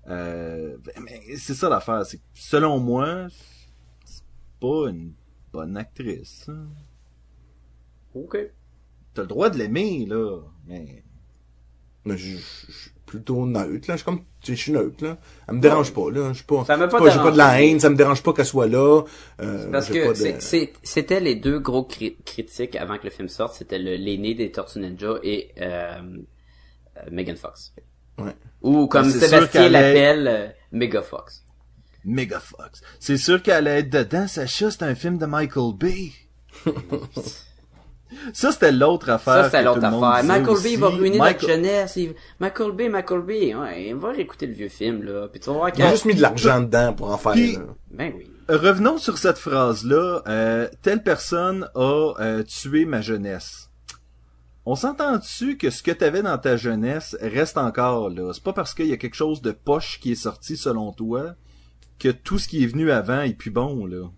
Euh, 0.10 0.76
mais 1.02 1.22
c'est 1.38 1.54
ça 1.54 1.70
l'affaire, 1.70 2.06
c'est 2.06 2.20
selon 2.34 2.80
moi, 2.80 3.28
c'est 4.06 4.24
pas 4.60 4.90
une 4.90 5.14
bonne 5.54 5.78
actrice. 5.78 6.46
hein. 6.50 6.68
Ok. 8.16 8.38
T'as 9.14 9.22
le 9.24 9.28
droit 9.28 9.50
de 9.50 9.58
l'aimer, 9.58 10.06
là, 10.08 10.40
mais... 10.68 11.04
Mais 12.06 12.18
je, 12.18 12.38
je- 12.38 12.38
je 12.68 12.72
suis 12.72 12.92
plutôt 13.06 13.46
neutre, 13.46 13.88
là. 13.90 13.96
Je 13.96 13.98
suis 13.98 14.06
comme, 14.06 14.20
tu 14.42 14.52
sais, 14.52 14.56
je 14.56 14.62
suis 14.62 14.72
neutre, 14.72 15.04
là. 15.04 15.18
Elle 15.48 15.56
me 15.56 15.60
dérange 15.60 15.94
pas, 15.94 16.10
là. 16.12 16.30
Je 16.30 16.38
suis 16.38 16.46
pas, 16.46 16.64
Ça 16.66 16.78
m'a 16.78 16.88
pas 16.88 16.98
pas, 17.00 17.10
j'ai 17.10 17.18
pas 17.20 17.32
de 17.32 17.38
la 17.38 17.62
haine, 17.62 17.80
ça 17.80 17.90
me 17.90 17.96
dérange 17.96 18.24
pas 18.24 18.32
qu'elle 18.34 18.46
soit 18.46 18.68
là. 18.68 19.04
Euh, 19.42 19.70
Parce 19.72 19.90
que 19.90 20.08
de- 20.14 20.70
c'était 20.84 21.20
les 21.20 21.36
deux 21.36 21.60
gros 21.60 21.84
cri- 21.84 22.16
critiques 22.24 22.76
avant 22.78 22.98
que 22.98 23.04
le 23.04 23.10
film 23.10 23.28
sorte, 23.28 23.56
c'était 23.56 23.80
le 23.80 23.96
l'aîné 23.96 24.34
des 24.34 24.50
Tortues 24.52 24.80
Ninja 24.80 25.16
et 25.24 25.52
euh, 25.60 26.00
euh, 26.98 27.02
Megan 27.12 27.36
Fox. 27.36 27.74
Ouais. 28.18 28.36
Ou 28.62 28.88
comme 28.88 29.10
Sébastien 29.10 29.66
est- 29.66 29.70
l'appelle, 29.70 30.28
euh, 30.28 30.48
Mega 30.72 31.02
Fox. 31.02 31.44
Mega 32.06 32.40
Fox. 32.40 32.82
C'est 33.00 33.18
sûr 33.18 33.44
qu'elle 33.44 33.68
allait 33.68 33.80
être 33.82 33.90
dedans, 33.90 34.26
Sacha, 34.28 34.72
c'est 34.72 34.84
un 34.84 34.96
film 34.96 35.18
de 35.18 35.26
Michael 35.26 35.74
Bay. 35.78 36.12
ça, 38.34 38.52
c'était 38.52 38.72
l'autre 38.72 39.10
affaire. 39.10 39.34
Ça, 39.34 39.44
c'était 39.46 39.64
l'autre 39.64 39.84
affaire. 39.84 40.24
Michael 40.24 40.78
va 40.78 40.88
ruiner 40.90 41.18
Michael- 41.18 41.34
notre 41.34 41.48
jeunesse. 41.48 41.96
Il- 41.96 42.16
Michael 42.40 42.72
Bay, 42.72 42.90
Michael 42.90 43.22
Bay, 43.22 43.56
ouais, 43.56 43.94
va 43.94 44.10
réécouter 44.12 44.48
le 44.48 44.54
vieux 44.54 44.70
film, 44.70 45.04
là. 45.04 45.28
Puis 45.28 45.40
tu 45.40 45.48
vas 45.50 45.56
voir 45.56 45.70
Il 45.70 45.72
a 45.82 45.86
qu'il 45.86 45.90
juste 45.92 46.06
mis 46.06 46.16
de 46.16 46.22
l'argent 46.22 46.62
dedans 46.62 46.94
pour 46.94 47.12
en 47.12 47.18
faire, 47.18 47.32
Puis- 47.34 47.54
là. 47.54 47.62
Ben 47.92 48.14
oui. 48.18 48.30
Revenons 48.50 48.98
sur 48.98 49.18
cette 49.20 49.38
phrase-là. 49.38 50.24
Euh, 50.28 50.68
telle 50.82 51.04
personne 51.04 51.70
a 51.76 52.14
euh, 52.20 52.42
tué 52.44 52.86
ma 52.86 53.00
jeunesse. 53.02 53.70
On 54.66 54.76
s'entend-tu 54.76 55.58
que 55.58 55.70
ce 55.70 55.82
que 55.84 55.92
t'avais 55.92 56.22
dans 56.22 56.38
ta 56.38 56.58
jeunesse 56.58 57.16
reste 57.22 57.58
encore 57.58 58.10
là? 58.10 58.32
C'est 58.34 58.44
pas 58.44 58.54
parce 58.54 58.74
qu'il 58.74 58.88
y 58.88 58.94
a 58.94 58.98
quelque 58.98 59.16
chose 59.16 59.42
de 59.42 59.52
poche 59.52 60.00
qui 60.02 60.12
est 60.12 60.16
sorti 60.16 60.58
selon 60.58 60.92
toi 60.92 61.36
que 62.00 62.10
tout 62.10 62.38
ce 62.40 62.48
qui 62.48 62.64
est 62.64 62.68
venu 62.68 62.92
avant 62.92 63.22
est 63.22 63.34
plus 63.34 63.52
bon, 63.52 63.86
là? 63.86 64.10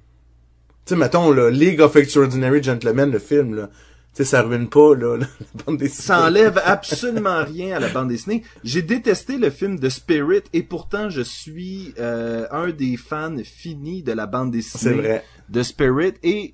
Tu 0.85 0.93
sais, 0.93 0.95
mettons, 0.95 1.31
là, 1.31 1.49
League 1.49 1.79
of 1.81 1.95
Extraordinary 1.95 2.61
Gentlemen, 2.63 3.11
le 3.11 3.19
film, 3.19 3.55
là. 3.55 3.67
Tu 4.13 4.23
sais, 4.23 4.25
ça 4.25 4.41
ruine 4.41 4.67
pas, 4.67 4.93
là, 4.95 5.17
la 5.19 5.27
bande 5.65 5.77
dessinée. 5.77 6.03
Ça 6.03 6.25
enlève 6.25 6.61
absolument 6.65 7.43
rien 7.45 7.77
à 7.77 7.79
la 7.79 7.87
bande 7.89 8.09
dessinée. 8.09 8.43
J'ai 8.63 8.81
détesté 8.81 9.37
le 9.37 9.49
film 9.49 9.79
de 9.79 9.87
Spirit 9.89 10.41
et 10.53 10.63
pourtant 10.63 11.09
je 11.09 11.21
suis 11.21 11.93
euh, 11.97 12.45
un 12.51 12.71
des 12.71 12.97
fans 12.97 13.37
finis 13.43 14.03
de 14.03 14.11
la 14.11 14.25
bande 14.27 14.51
dessinée 14.51 14.81
C'est 14.83 14.93
vrai. 15.01 15.25
de 15.47 15.63
Spirit 15.63 16.13
et 16.23 16.53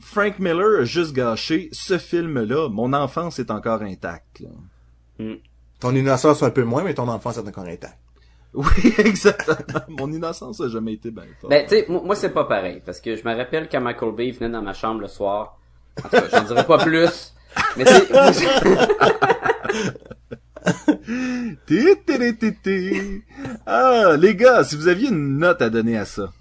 Frank 0.00 0.38
Miller 0.38 0.80
a 0.80 0.84
juste 0.84 1.12
gâché 1.14 1.70
ce 1.72 1.96
film-là. 1.96 2.68
Mon 2.68 2.92
enfance 2.92 3.38
est 3.38 3.50
encore 3.50 3.80
intacte. 3.82 4.40
là. 4.40 4.48
Ton 5.80 5.94
innocence 5.94 6.42
un 6.42 6.50
peu 6.50 6.64
moins, 6.64 6.82
mais 6.84 6.94
ton 6.94 7.08
enfance 7.08 7.38
est 7.38 7.48
encore 7.48 7.64
intacte. 7.64 7.98
Oui, 8.54 8.94
exactement. 8.98 9.80
Mon 9.88 10.12
innocence 10.12 10.60
a 10.60 10.68
jamais 10.68 10.94
été 10.94 11.10
bien 11.10 11.24
forte. 11.40 11.50
Ben, 11.50 11.66
tu 11.66 11.76
sais, 11.76 11.86
moi, 11.88 12.14
c'est 12.14 12.30
pas 12.30 12.44
pareil. 12.44 12.82
Parce 12.84 13.00
que 13.00 13.16
je 13.16 13.26
me 13.26 13.34
rappelle 13.34 13.68
quand 13.70 13.80
Michael 13.80 14.14
Bay 14.14 14.30
venait 14.30 14.50
dans 14.50 14.62
ma 14.62 14.74
chambre 14.74 15.00
le 15.00 15.08
soir. 15.08 15.58
En 15.98 16.02
tout 16.02 16.08
cas, 16.10 16.24
j'en 16.30 16.42
dirai 16.42 16.64
pas 16.64 16.78
plus. 16.78 17.32
Mais 17.76 17.84
tu 17.84 17.92
sais. 17.92 18.08
Ah, 23.66 24.14
les 24.18 24.36
gars, 24.36 24.64
si 24.64 24.76
vous 24.76 24.88
aviez 24.88 25.08
une 25.08 25.38
note 25.38 25.60
à 25.60 25.70
donner 25.70 25.98
à 25.98 26.04
ça. 26.04 26.32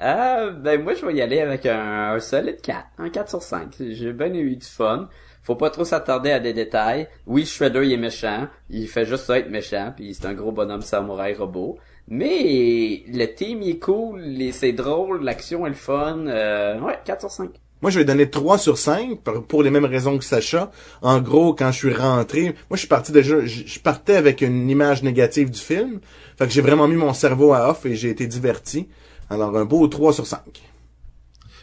Ah, 0.00 0.48
ben 0.50 0.82
moi 0.82 0.94
je 0.94 1.04
vais 1.04 1.14
y 1.14 1.20
aller 1.20 1.40
avec 1.40 1.66
un, 1.66 2.14
un 2.14 2.20
solide 2.20 2.60
4, 2.62 2.78
un 2.98 3.10
4 3.10 3.28
sur 3.28 3.42
5. 3.42 3.74
J'ai 3.90 4.12
bien 4.12 4.32
eu 4.32 4.56
du 4.56 4.66
fun. 4.66 5.08
Faut 5.42 5.56
pas 5.56 5.70
trop 5.70 5.84
s'attarder 5.84 6.30
à 6.30 6.40
des 6.40 6.52
détails. 6.52 7.08
Oui, 7.26 7.44
Shredder 7.44 7.82
il 7.84 7.92
est 7.92 7.96
méchant, 7.98 8.46
il 8.70 8.86
fait 8.88 9.04
juste 9.06 9.24
ça 9.24 9.38
être 9.38 9.50
méchant, 9.50 9.92
puis 9.94 10.14
c'est 10.14 10.26
un 10.26 10.34
gros 10.34 10.52
bonhomme 10.52 10.82
samouraï 10.82 11.34
robot. 11.34 11.78
Mais 12.08 13.02
le 13.08 13.26
team 13.26 13.62
il 13.62 13.70
est 13.70 13.78
cool, 13.78 14.22
c'est 14.52 14.72
drôle, 14.72 15.22
l'action 15.22 15.66
est 15.66 15.70
le 15.70 15.74
fun. 15.74 16.26
Euh, 16.26 16.78
ouais, 16.80 16.98
4 17.04 17.20
sur 17.20 17.30
5. 17.30 17.50
Moi, 17.82 17.90
je 17.90 17.98
vais 17.98 18.04
donner 18.04 18.28
3 18.28 18.58
sur 18.58 18.76
5 18.76 19.20
pour- 19.48 19.62
les 19.62 19.70
mêmes 19.70 19.86
raisons 19.86 20.18
que 20.18 20.24
Sacha. 20.24 20.70
En 21.00 21.18
gros, 21.22 21.54
quand 21.54 21.72
je 21.72 21.78
suis 21.78 21.94
rentré, 21.94 22.42
moi, 22.68 22.74
je 22.74 22.80
suis 22.80 22.88
parti 22.88 23.10
déjà, 23.10 23.42
je 23.46 23.80
partais 23.80 24.16
avec 24.16 24.42
une 24.42 24.68
image 24.68 25.02
négative 25.02 25.50
du 25.50 25.58
film. 25.58 26.00
Fait 26.36 26.44
que 26.46 26.52
j'ai 26.52 26.60
vraiment 26.60 26.86
mis 26.88 26.96
mon 26.96 27.14
cerveau 27.14 27.54
à 27.54 27.70
off 27.70 27.86
et 27.86 27.94
j'ai 27.96 28.10
été 28.10 28.26
diverti. 28.26 28.88
Alors, 29.30 29.56
un 29.56 29.64
beau 29.64 29.86
3 29.86 30.12
sur 30.12 30.26
5. 30.26 30.40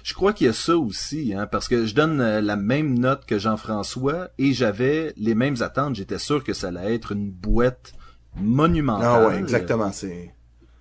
Je 0.03 0.13
crois 0.13 0.31
qu'il 0.31 0.47
y 0.47 0.49
a 0.49 0.53
ça 0.53 0.77
aussi, 0.77 1.33
hein, 1.33 1.47
parce 1.47 1.67
que 1.67 1.85
je 1.85 1.93
donne 1.93 2.21
euh, 2.21 2.39
la 2.39 2.55
même 2.55 2.97
note 2.97 3.25
que 3.25 3.37
Jean-François 3.37 4.29
et 4.37 4.53
j'avais 4.53 5.13
les 5.17 5.35
mêmes 5.35 5.57
attentes. 5.59 5.95
J'étais 5.95 6.17
sûr 6.17 6.45
que 6.45 6.53
ça 6.53 6.69
allait 6.69 6.95
être 6.95 7.11
une 7.11 7.29
boîte 7.29 7.91
monumentale. 8.37 9.25
Ah 9.25 9.27
ouais, 9.27 9.37
exactement, 9.37 9.91
c'est... 9.91 10.33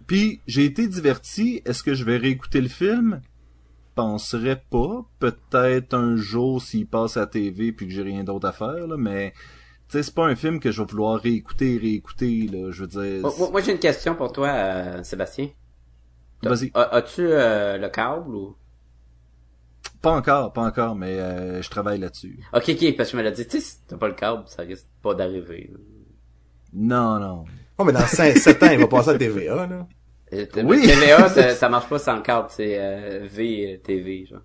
Puis 0.06 0.42
j'ai 0.46 0.64
été 0.64 0.86
diverti. 0.86 1.60
Est-ce 1.64 1.82
que 1.82 1.94
je 1.94 2.04
vais 2.04 2.18
réécouter 2.18 2.60
le 2.60 2.68
film? 2.68 3.20
Penserais 3.96 4.62
pas. 4.70 5.04
Peut-être 5.18 5.94
un 5.94 6.14
jour 6.14 6.62
s'il 6.62 6.86
passe 6.86 7.16
à 7.16 7.20
la 7.20 7.26
TV 7.26 7.72
puis 7.72 7.88
que 7.88 7.92
j'ai 7.92 8.02
rien 8.02 8.22
d'autre 8.22 8.46
à 8.46 8.52
faire, 8.52 8.86
là, 8.86 8.96
mais 8.96 9.32
tu 9.88 9.96
sais 9.96 10.04
c'est 10.04 10.14
pas 10.14 10.26
un 10.26 10.36
film 10.36 10.60
que 10.60 10.70
je 10.70 10.82
vais 10.82 10.88
vouloir 10.88 11.20
réécouter, 11.20 11.78
réécouter. 11.82 12.46
Là, 12.46 12.70
je 12.70 12.84
veux 12.84 12.88
dire. 12.88 13.28
Moi, 13.50 13.60
j'ai 13.60 13.72
une 13.72 13.80
question 13.80 14.14
pour 14.14 14.30
toi, 14.30 14.48
euh, 14.48 15.02
Sébastien. 15.02 15.48
Vas-y. 16.42 16.70
As-tu 16.74 17.22
euh, 17.22 17.78
le 17.78 17.88
câble 17.88 18.34
ou... 18.34 18.56
Pas 20.02 20.12
encore, 20.12 20.52
pas 20.52 20.62
encore, 20.62 20.94
mais 20.94 21.18
euh, 21.18 21.62
je 21.62 21.70
travaille 21.70 21.98
là-dessus. 21.98 22.38
Ok, 22.52 22.68
ok, 22.68 22.96
parce 22.96 23.10
que 23.10 23.12
je 23.12 23.22
me 23.22 23.22
l'ai 23.28 23.32
dit, 23.32 23.46
tu 23.46 23.58
sais, 23.58 23.60
si 23.60 23.76
t'as 23.86 23.96
pas 23.96 24.08
le 24.08 24.14
câble, 24.14 24.44
ça 24.46 24.62
risque 24.62 24.86
pas 25.02 25.14
d'arriver. 25.14 25.72
Non, 26.72 27.18
non. 27.18 27.44
Oh, 27.78 27.84
mais 27.84 27.92
dans 27.92 28.00
5, 28.06 28.36
7 28.36 28.62
ans, 28.62 28.70
il 28.70 28.78
va 28.78 28.86
passer 28.88 29.10
à 29.10 29.18
TVA, 29.18 29.66
là. 29.66 29.86
Euh, 30.32 30.46
Oui. 30.64 30.82
TVA, 30.82 31.28
ça, 31.34 31.54
ça 31.54 31.68
marche 31.68 31.88
pas 31.88 31.98
sans 31.98 32.20
câble, 32.20 32.48
c'est 32.50 32.78
euh, 32.78 33.26
VTV, 33.26 34.26
genre. 34.26 34.40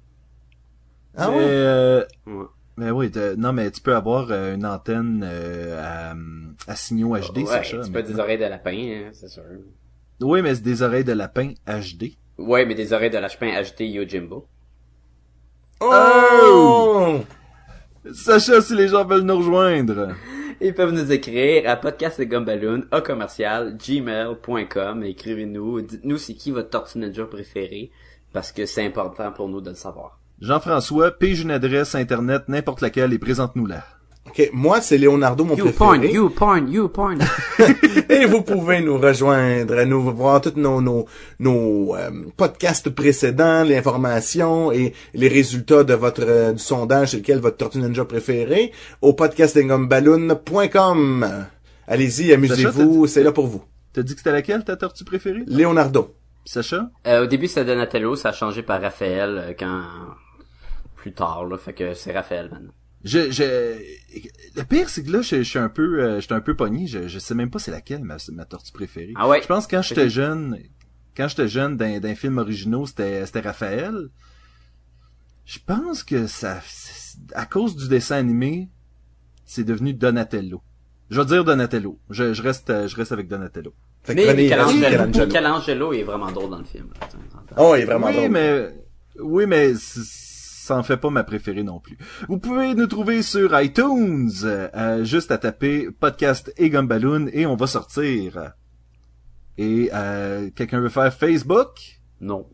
Ah 1.17 1.29
mais, 1.29 1.35
ouais? 1.35 1.43
euh, 1.43 2.05
Ouais. 2.25 2.45
mais 2.77 2.91
oui, 2.91 3.11
non, 3.37 3.51
mais 3.53 3.69
tu 3.71 3.81
peux 3.81 3.95
avoir 3.95 4.31
euh, 4.31 4.55
une 4.55 4.65
antenne 4.65 5.21
euh, 5.25 5.81
à, 5.83 6.15
à 6.71 6.75
signaux 6.75 7.17
HD, 7.17 7.39
ouais, 7.39 7.45
Sacha. 7.45 7.81
tu 7.81 7.91
peux 7.91 8.03
des 8.03 8.19
oreilles 8.19 8.37
de 8.37 8.45
lapin, 8.45 8.71
hein, 8.71 9.09
c'est 9.13 9.27
sûr. 9.27 9.43
Oui, 10.21 10.41
mais 10.41 10.55
c'est 10.55 10.63
des 10.63 10.81
oreilles 10.81 11.03
de 11.03 11.13
lapin 11.13 11.53
HD. 11.67 12.13
Ouais, 12.37 12.65
mais 12.65 12.75
des 12.75 12.93
oreilles 12.93 13.09
de 13.09 13.17
lapin 13.17 13.49
acheté 13.55 13.87
Yojimbo. 13.87 14.47
Oh! 15.79 17.21
Sacha, 18.13 18.61
si 18.61 18.75
les 18.75 18.87
gens 18.87 19.05
veulent 19.05 19.21
nous 19.21 19.37
rejoindre. 19.37 20.15
Ils 20.59 20.75
peuvent 20.75 20.93
nous 20.93 21.11
écrire 21.11 21.67
à 21.67 21.75
podcastgumballoon 21.75 22.83
à 22.91 23.01
commercial 23.01 23.77
gmail.com. 23.77 25.03
Écrivez-nous, 25.03 25.81
dites-nous 25.81 26.17
c'est 26.17 26.35
qui 26.35 26.51
votre 26.51 26.69
Tortue 26.69 26.99
Ninja 26.99 27.25
préféré, 27.25 27.91
parce 28.31 28.51
que 28.51 28.67
c'est 28.67 28.85
important 28.85 29.31
pour 29.31 29.49
nous 29.49 29.61
de 29.61 29.71
le 29.71 29.75
savoir. 29.75 30.19
Jean-François, 30.39 31.11
pige 31.11 31.41
une 31.41 31.51
adresse 31.51 31.95
internet, 31.95 32.43
n'importe 32.47 32.81
laquelle, 32.81 33.13
et 33.13 33.19
présente-nous-la. 33.19 33.83
Ok, 34.27 34.49
moi 34.53 34.79
c'est 34.81 34.97
Leonardo 34.97 35.43
mon 35.43 35.55
You 35.57 35.71
porn, 35.71 35.99
préféré. 35.99 36.13
you 36.15 36.29
porn, 36.29 36.71
you 36.71 36.87
porn. 36.87 37.19
Et 38.09 38.25
vous 38.25 38.41
pouvez 38.43 38.79
nous 38.79 38.97
rejoindre, 38.97 39.83
nous 39.83 40.03
voir 40.15 40.39
tous 40.41 40.53
nos 40.55 40.79
nos, 40.79 41.05
nos 41.39 41.95
euh, 41.95 42.11
podcasts 42.37 42.89
précédents, 42.89 43.63
les 43.63 43.77
informations 43.77 44.71
et 44.71 44.93
les 45.13 45.27
résultats 45.27 45.83
de 45.83 45.93
votre 45.95 46.21
euh, 46.23 46.53
du 46.53 46.59
sondage 46.59 47.09
c'est 47.11 47.17
lequel 47.17 47.39
votre 47.39 47.57
tortue 47.57 47.79
ninja 47.79 48.05
préféré 48.05 48.71
au 49.01 49.13
podcastingumballoon.com. 49.13 51.45
Allez-y, 51.87 52.33
amusez-vous, 52.33 53.07
c'est 53.07 53.23
là 53.23 53.31
pour 53.31 53.47
vous. 53.47 53.63
T'as 53.93 54.03
dit 54.03 54.13
que 54.13 54.19
c'était 54.19 54.31
laquelle 54.31 54.63
ta 54.63 54.77
tortue 54.77 55.03
préférée? 55.03 55.43
Leonardo. 55.47 56.15
Sacha? 56.45 56.89
Euh, 57.05 57.23
au 57.23 57.27
début, 57.27 57.47
c'était 57.47 57.65
Donatello, 57.65 58.15
ça 58.15 58.29
a 58.29 58.31
changé 58.31 58.63
par 58.63 58.81
Raphaël 58.81 59.37
euh, 59.37 59.53
quand 59.57 59.81
plus 60.95 61.13
tard, 61.13 61.45
là, 61.45 61.57
fait 61.57 61.73
que 61.73 61.93
c'est 61.93 62.13
Raphaël 62.13 62.49
maintenant. 62.51 62.71
Je, 63.03 63.31
je, 63.31 63.77
le 64.55 64.63
pire, 64.63 64.89
c'est 64.89 65.03
que 65.03 65.11
là, 65.11 65.21
je, 65.21 65.37
je 65.37 65.41
suis 65.43 65.59
un 65.59 65.69
peu, 65.69 66.03
euh, 66.03 66.15
je 66.17 66.21
suis 66.21 66.33
un 66.33 66.41
peu 66.41 66.55
pogné. 66.55 66.85
Je, 66.87 67.07
je 67.07 67.19
sais 67.19 67.33
même 67.33 67.49
pas 67.49 67.59
c'est 67.59 67.71
laquelle 67.71 68.03
ma, 68.03 68.17
ma 68.31 68.45
tortue 68.45 68.71
préférée. 68.71 69.13
Ah 69.15 69.27
ouais? 69.27 69.41
Je 69.41 69.47
pense 69.47 69.65
que 69.67 69.75
quand 69.75 69.81
j'étais 69.81 70.09
jeune, 70.09 70.57
quand 71.17 71.27
j'étais 71.27 71.47
jeune 71.47 71.77
d'un, 71.77 71.99
d'un 71.99 72.15
film 72.15 72.37
originaux, 72.37 72.85
c'était, 72.85 73.25
c'était 73.25 73.39
Raphaël. 73.41 74.09
Je 75.45 75.59
pense 75.65 76.03
que 76.03 76.27
ça, 76.27 76.61
à 77.33 77.45
cause 77.45 77.75
du 77.75 77.87
dessin 77.87 78.17
animé, 78.17 78.69
c'est 79.45 79.63
devenu 79.63 79.93
Donatello. 79.93 80.61
Je 81.09 81.19
vais 81.19 81.25
dire 81.25 81.43
Donatello. 81.43 81.99
Je, 82.09 82.33
je 82.33 82.41
reste, 82.41 82.87
je 82.87 82.95
reste 82.95 83.11
avec 83.11 83.27
Donatello. 83.27 83.73
Fait 84.03 84.15
Mais 84.15 84.33
Michelangelo, 84.33 85.07
Michelangelo. 85.07 85.93
Est 85.93 86.03
vraiment 86.03 86.31
drôle 86.31 86.51
dans 86.51 86.59
le 86.59 86.63
film. 86.63 86.87
là. 86.99 87.07
Oh, 87.57 87.73
il 87.75 87.81
est 87.81 87.85
vraiment 87.85 88.07
oui, 88.07 88.13
drôle. 88.15 88.29
mais 88.31 88.69
oui, 89.19 89.45
mais 89.45 89.73
ça 90.71 90.77
en 90.77 90.83
fait 90.83 90.97
pas 90.97 91.09
ma 91.09 91.23
préférée 91.25 91.63
non 91.63 91.79
plus. 91.79 91.97
Vous 92.29 92.37
pouvez 92.37 92.73
nous 92.75 92.87
trouver 92.87 93.21
sur 93.23 93.59
iTunes, 93.59 94.29
euh, 94.45 95.03
juste 95.03 95.31
à 95.31 95.37
taper 95.37 95.89
podcast 95.99 96.53
et 96.57 96.69
Gumballoon 96.69 97.27
et 97.33 97.45
on 97.45 97.55
va 97.57 97.67
sortir. 97.67 98.53
Et 99.57 99.89
euh, 99.93 100.49
quelqu'un 100.55 100.79
veut 100.79 100.89
faire 100.89 101.13
Facebook? 101.13 101.99
Non. 102.21 102.47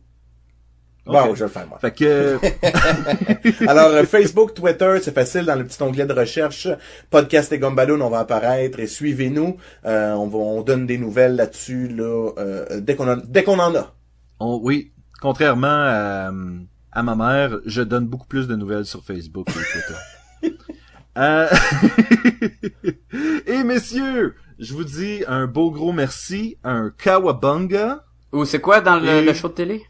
Bon, 1.05 1.21
Ok. 1.29 1.35
je 1.35 1.39
vais 1.39 1.45
le 1.45 1.51
faire 1.51 1.67
moi. 1.67 1.77
Fait 1.79 1.91
que 1.91 3.65
Alors, 3.69 3.89
euh, 3.91 4.03
Facebook, 4.03 4.53
Twitter, 4.55 4.97
c'est 5.01 5.13
facile 5.13 5.45
dans 5.45 5.55
le 5.55 5.63
petit 5.63 5.81
onglet 5.83 6.05
de 6.05 6.13
recherche. 6.13 6.67
Podcast 7.11 7.51
et 7.53 7.59
Gumballoon, 7.59 8.01
on 8.01 8.09
va 8.09 8.19
apparaître 8.19 8.79
et 8.79 8.87
suivez-nous. 8.87 9.57
Euh, 9.85 10.13
on, 10.13 10.27
va, 10.27 10.37
on 10.39 10.63
donne 10.63 10.85
des 10.87 10.97
nouvelles 10.97 11.35
là-dessus 11.35 11.87
là, 11.89 12.31
euh, 12.39 12.81
dès 12.81 12.95
qu'on 12.95 13.07
en- 13.09 13.21
dès 13.23 13.43
qu'on 13.43 13.59
en 13.59 13.73
a. 13.75 13.93
on, 14.39 14.59
oui, 14.61 14.91
contrairement 15.21 15.67
à, 15.67 16.31
à 16.91 17.03
ma 17.03 17.15
mère, 17.15 17.59
je 17.65 17.81
donne 17.81 18.07
beaucoup 18.07 18.27
plus 18.27 18.47
de 18.47 18.55
nouvelles 18.55 18.85
sur 18.85 19.03
Facebook 19.03 19.47
et 19.49 19.53
Twitter. 19.53 20.57
Euh, 21.17 21.49
et 23.47 23.63
messieurs, 23.63 24.35
je 24.59 24.71
vous 24.75 24.83
dis 24.83 25.23
un 25.27 25.47
beau 25.47 25.71
gros 25.71 25.91
merci, 25.91 26.59
un 26.63 26.91
kawabunga. 26.95 28.03
Ou 28.33 28.45
c'est 28.45 28.61
quoi 28.61 28.81
dans 28.81 28.97
le, 28.99 29.07
Et- 29.07 29.25
le 29.25 29.33
show 29.33 29.47
de 29.47 29.53
télé? 29.53 29.83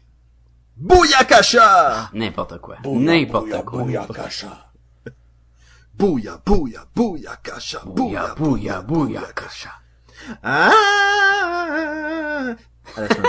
Bouillakasha! 0.78 2.08
N'importe 2.14 2.58
quoi. 2.62 2.76
Bouya, 2.82 3.00
N'importe 3.20 3.44
bouya, 3.44 3.62
quoi. 3.62 3.82
bouya, 3.82 4.06
cacha. 4.14 4.70
Bouya, 5.92 6.40
bouya, 6.46 6.86
bouillakasha, 6.96 7.82
Bouya, 7.84 8.34
bouya, 8.34 8.80
bouya, 8.80 9.20
cacha. 9.34 9.72
Ah! 10.42 10.70
À 12.96 13.00
la 13.02 13.08
semaine 13.08 13.26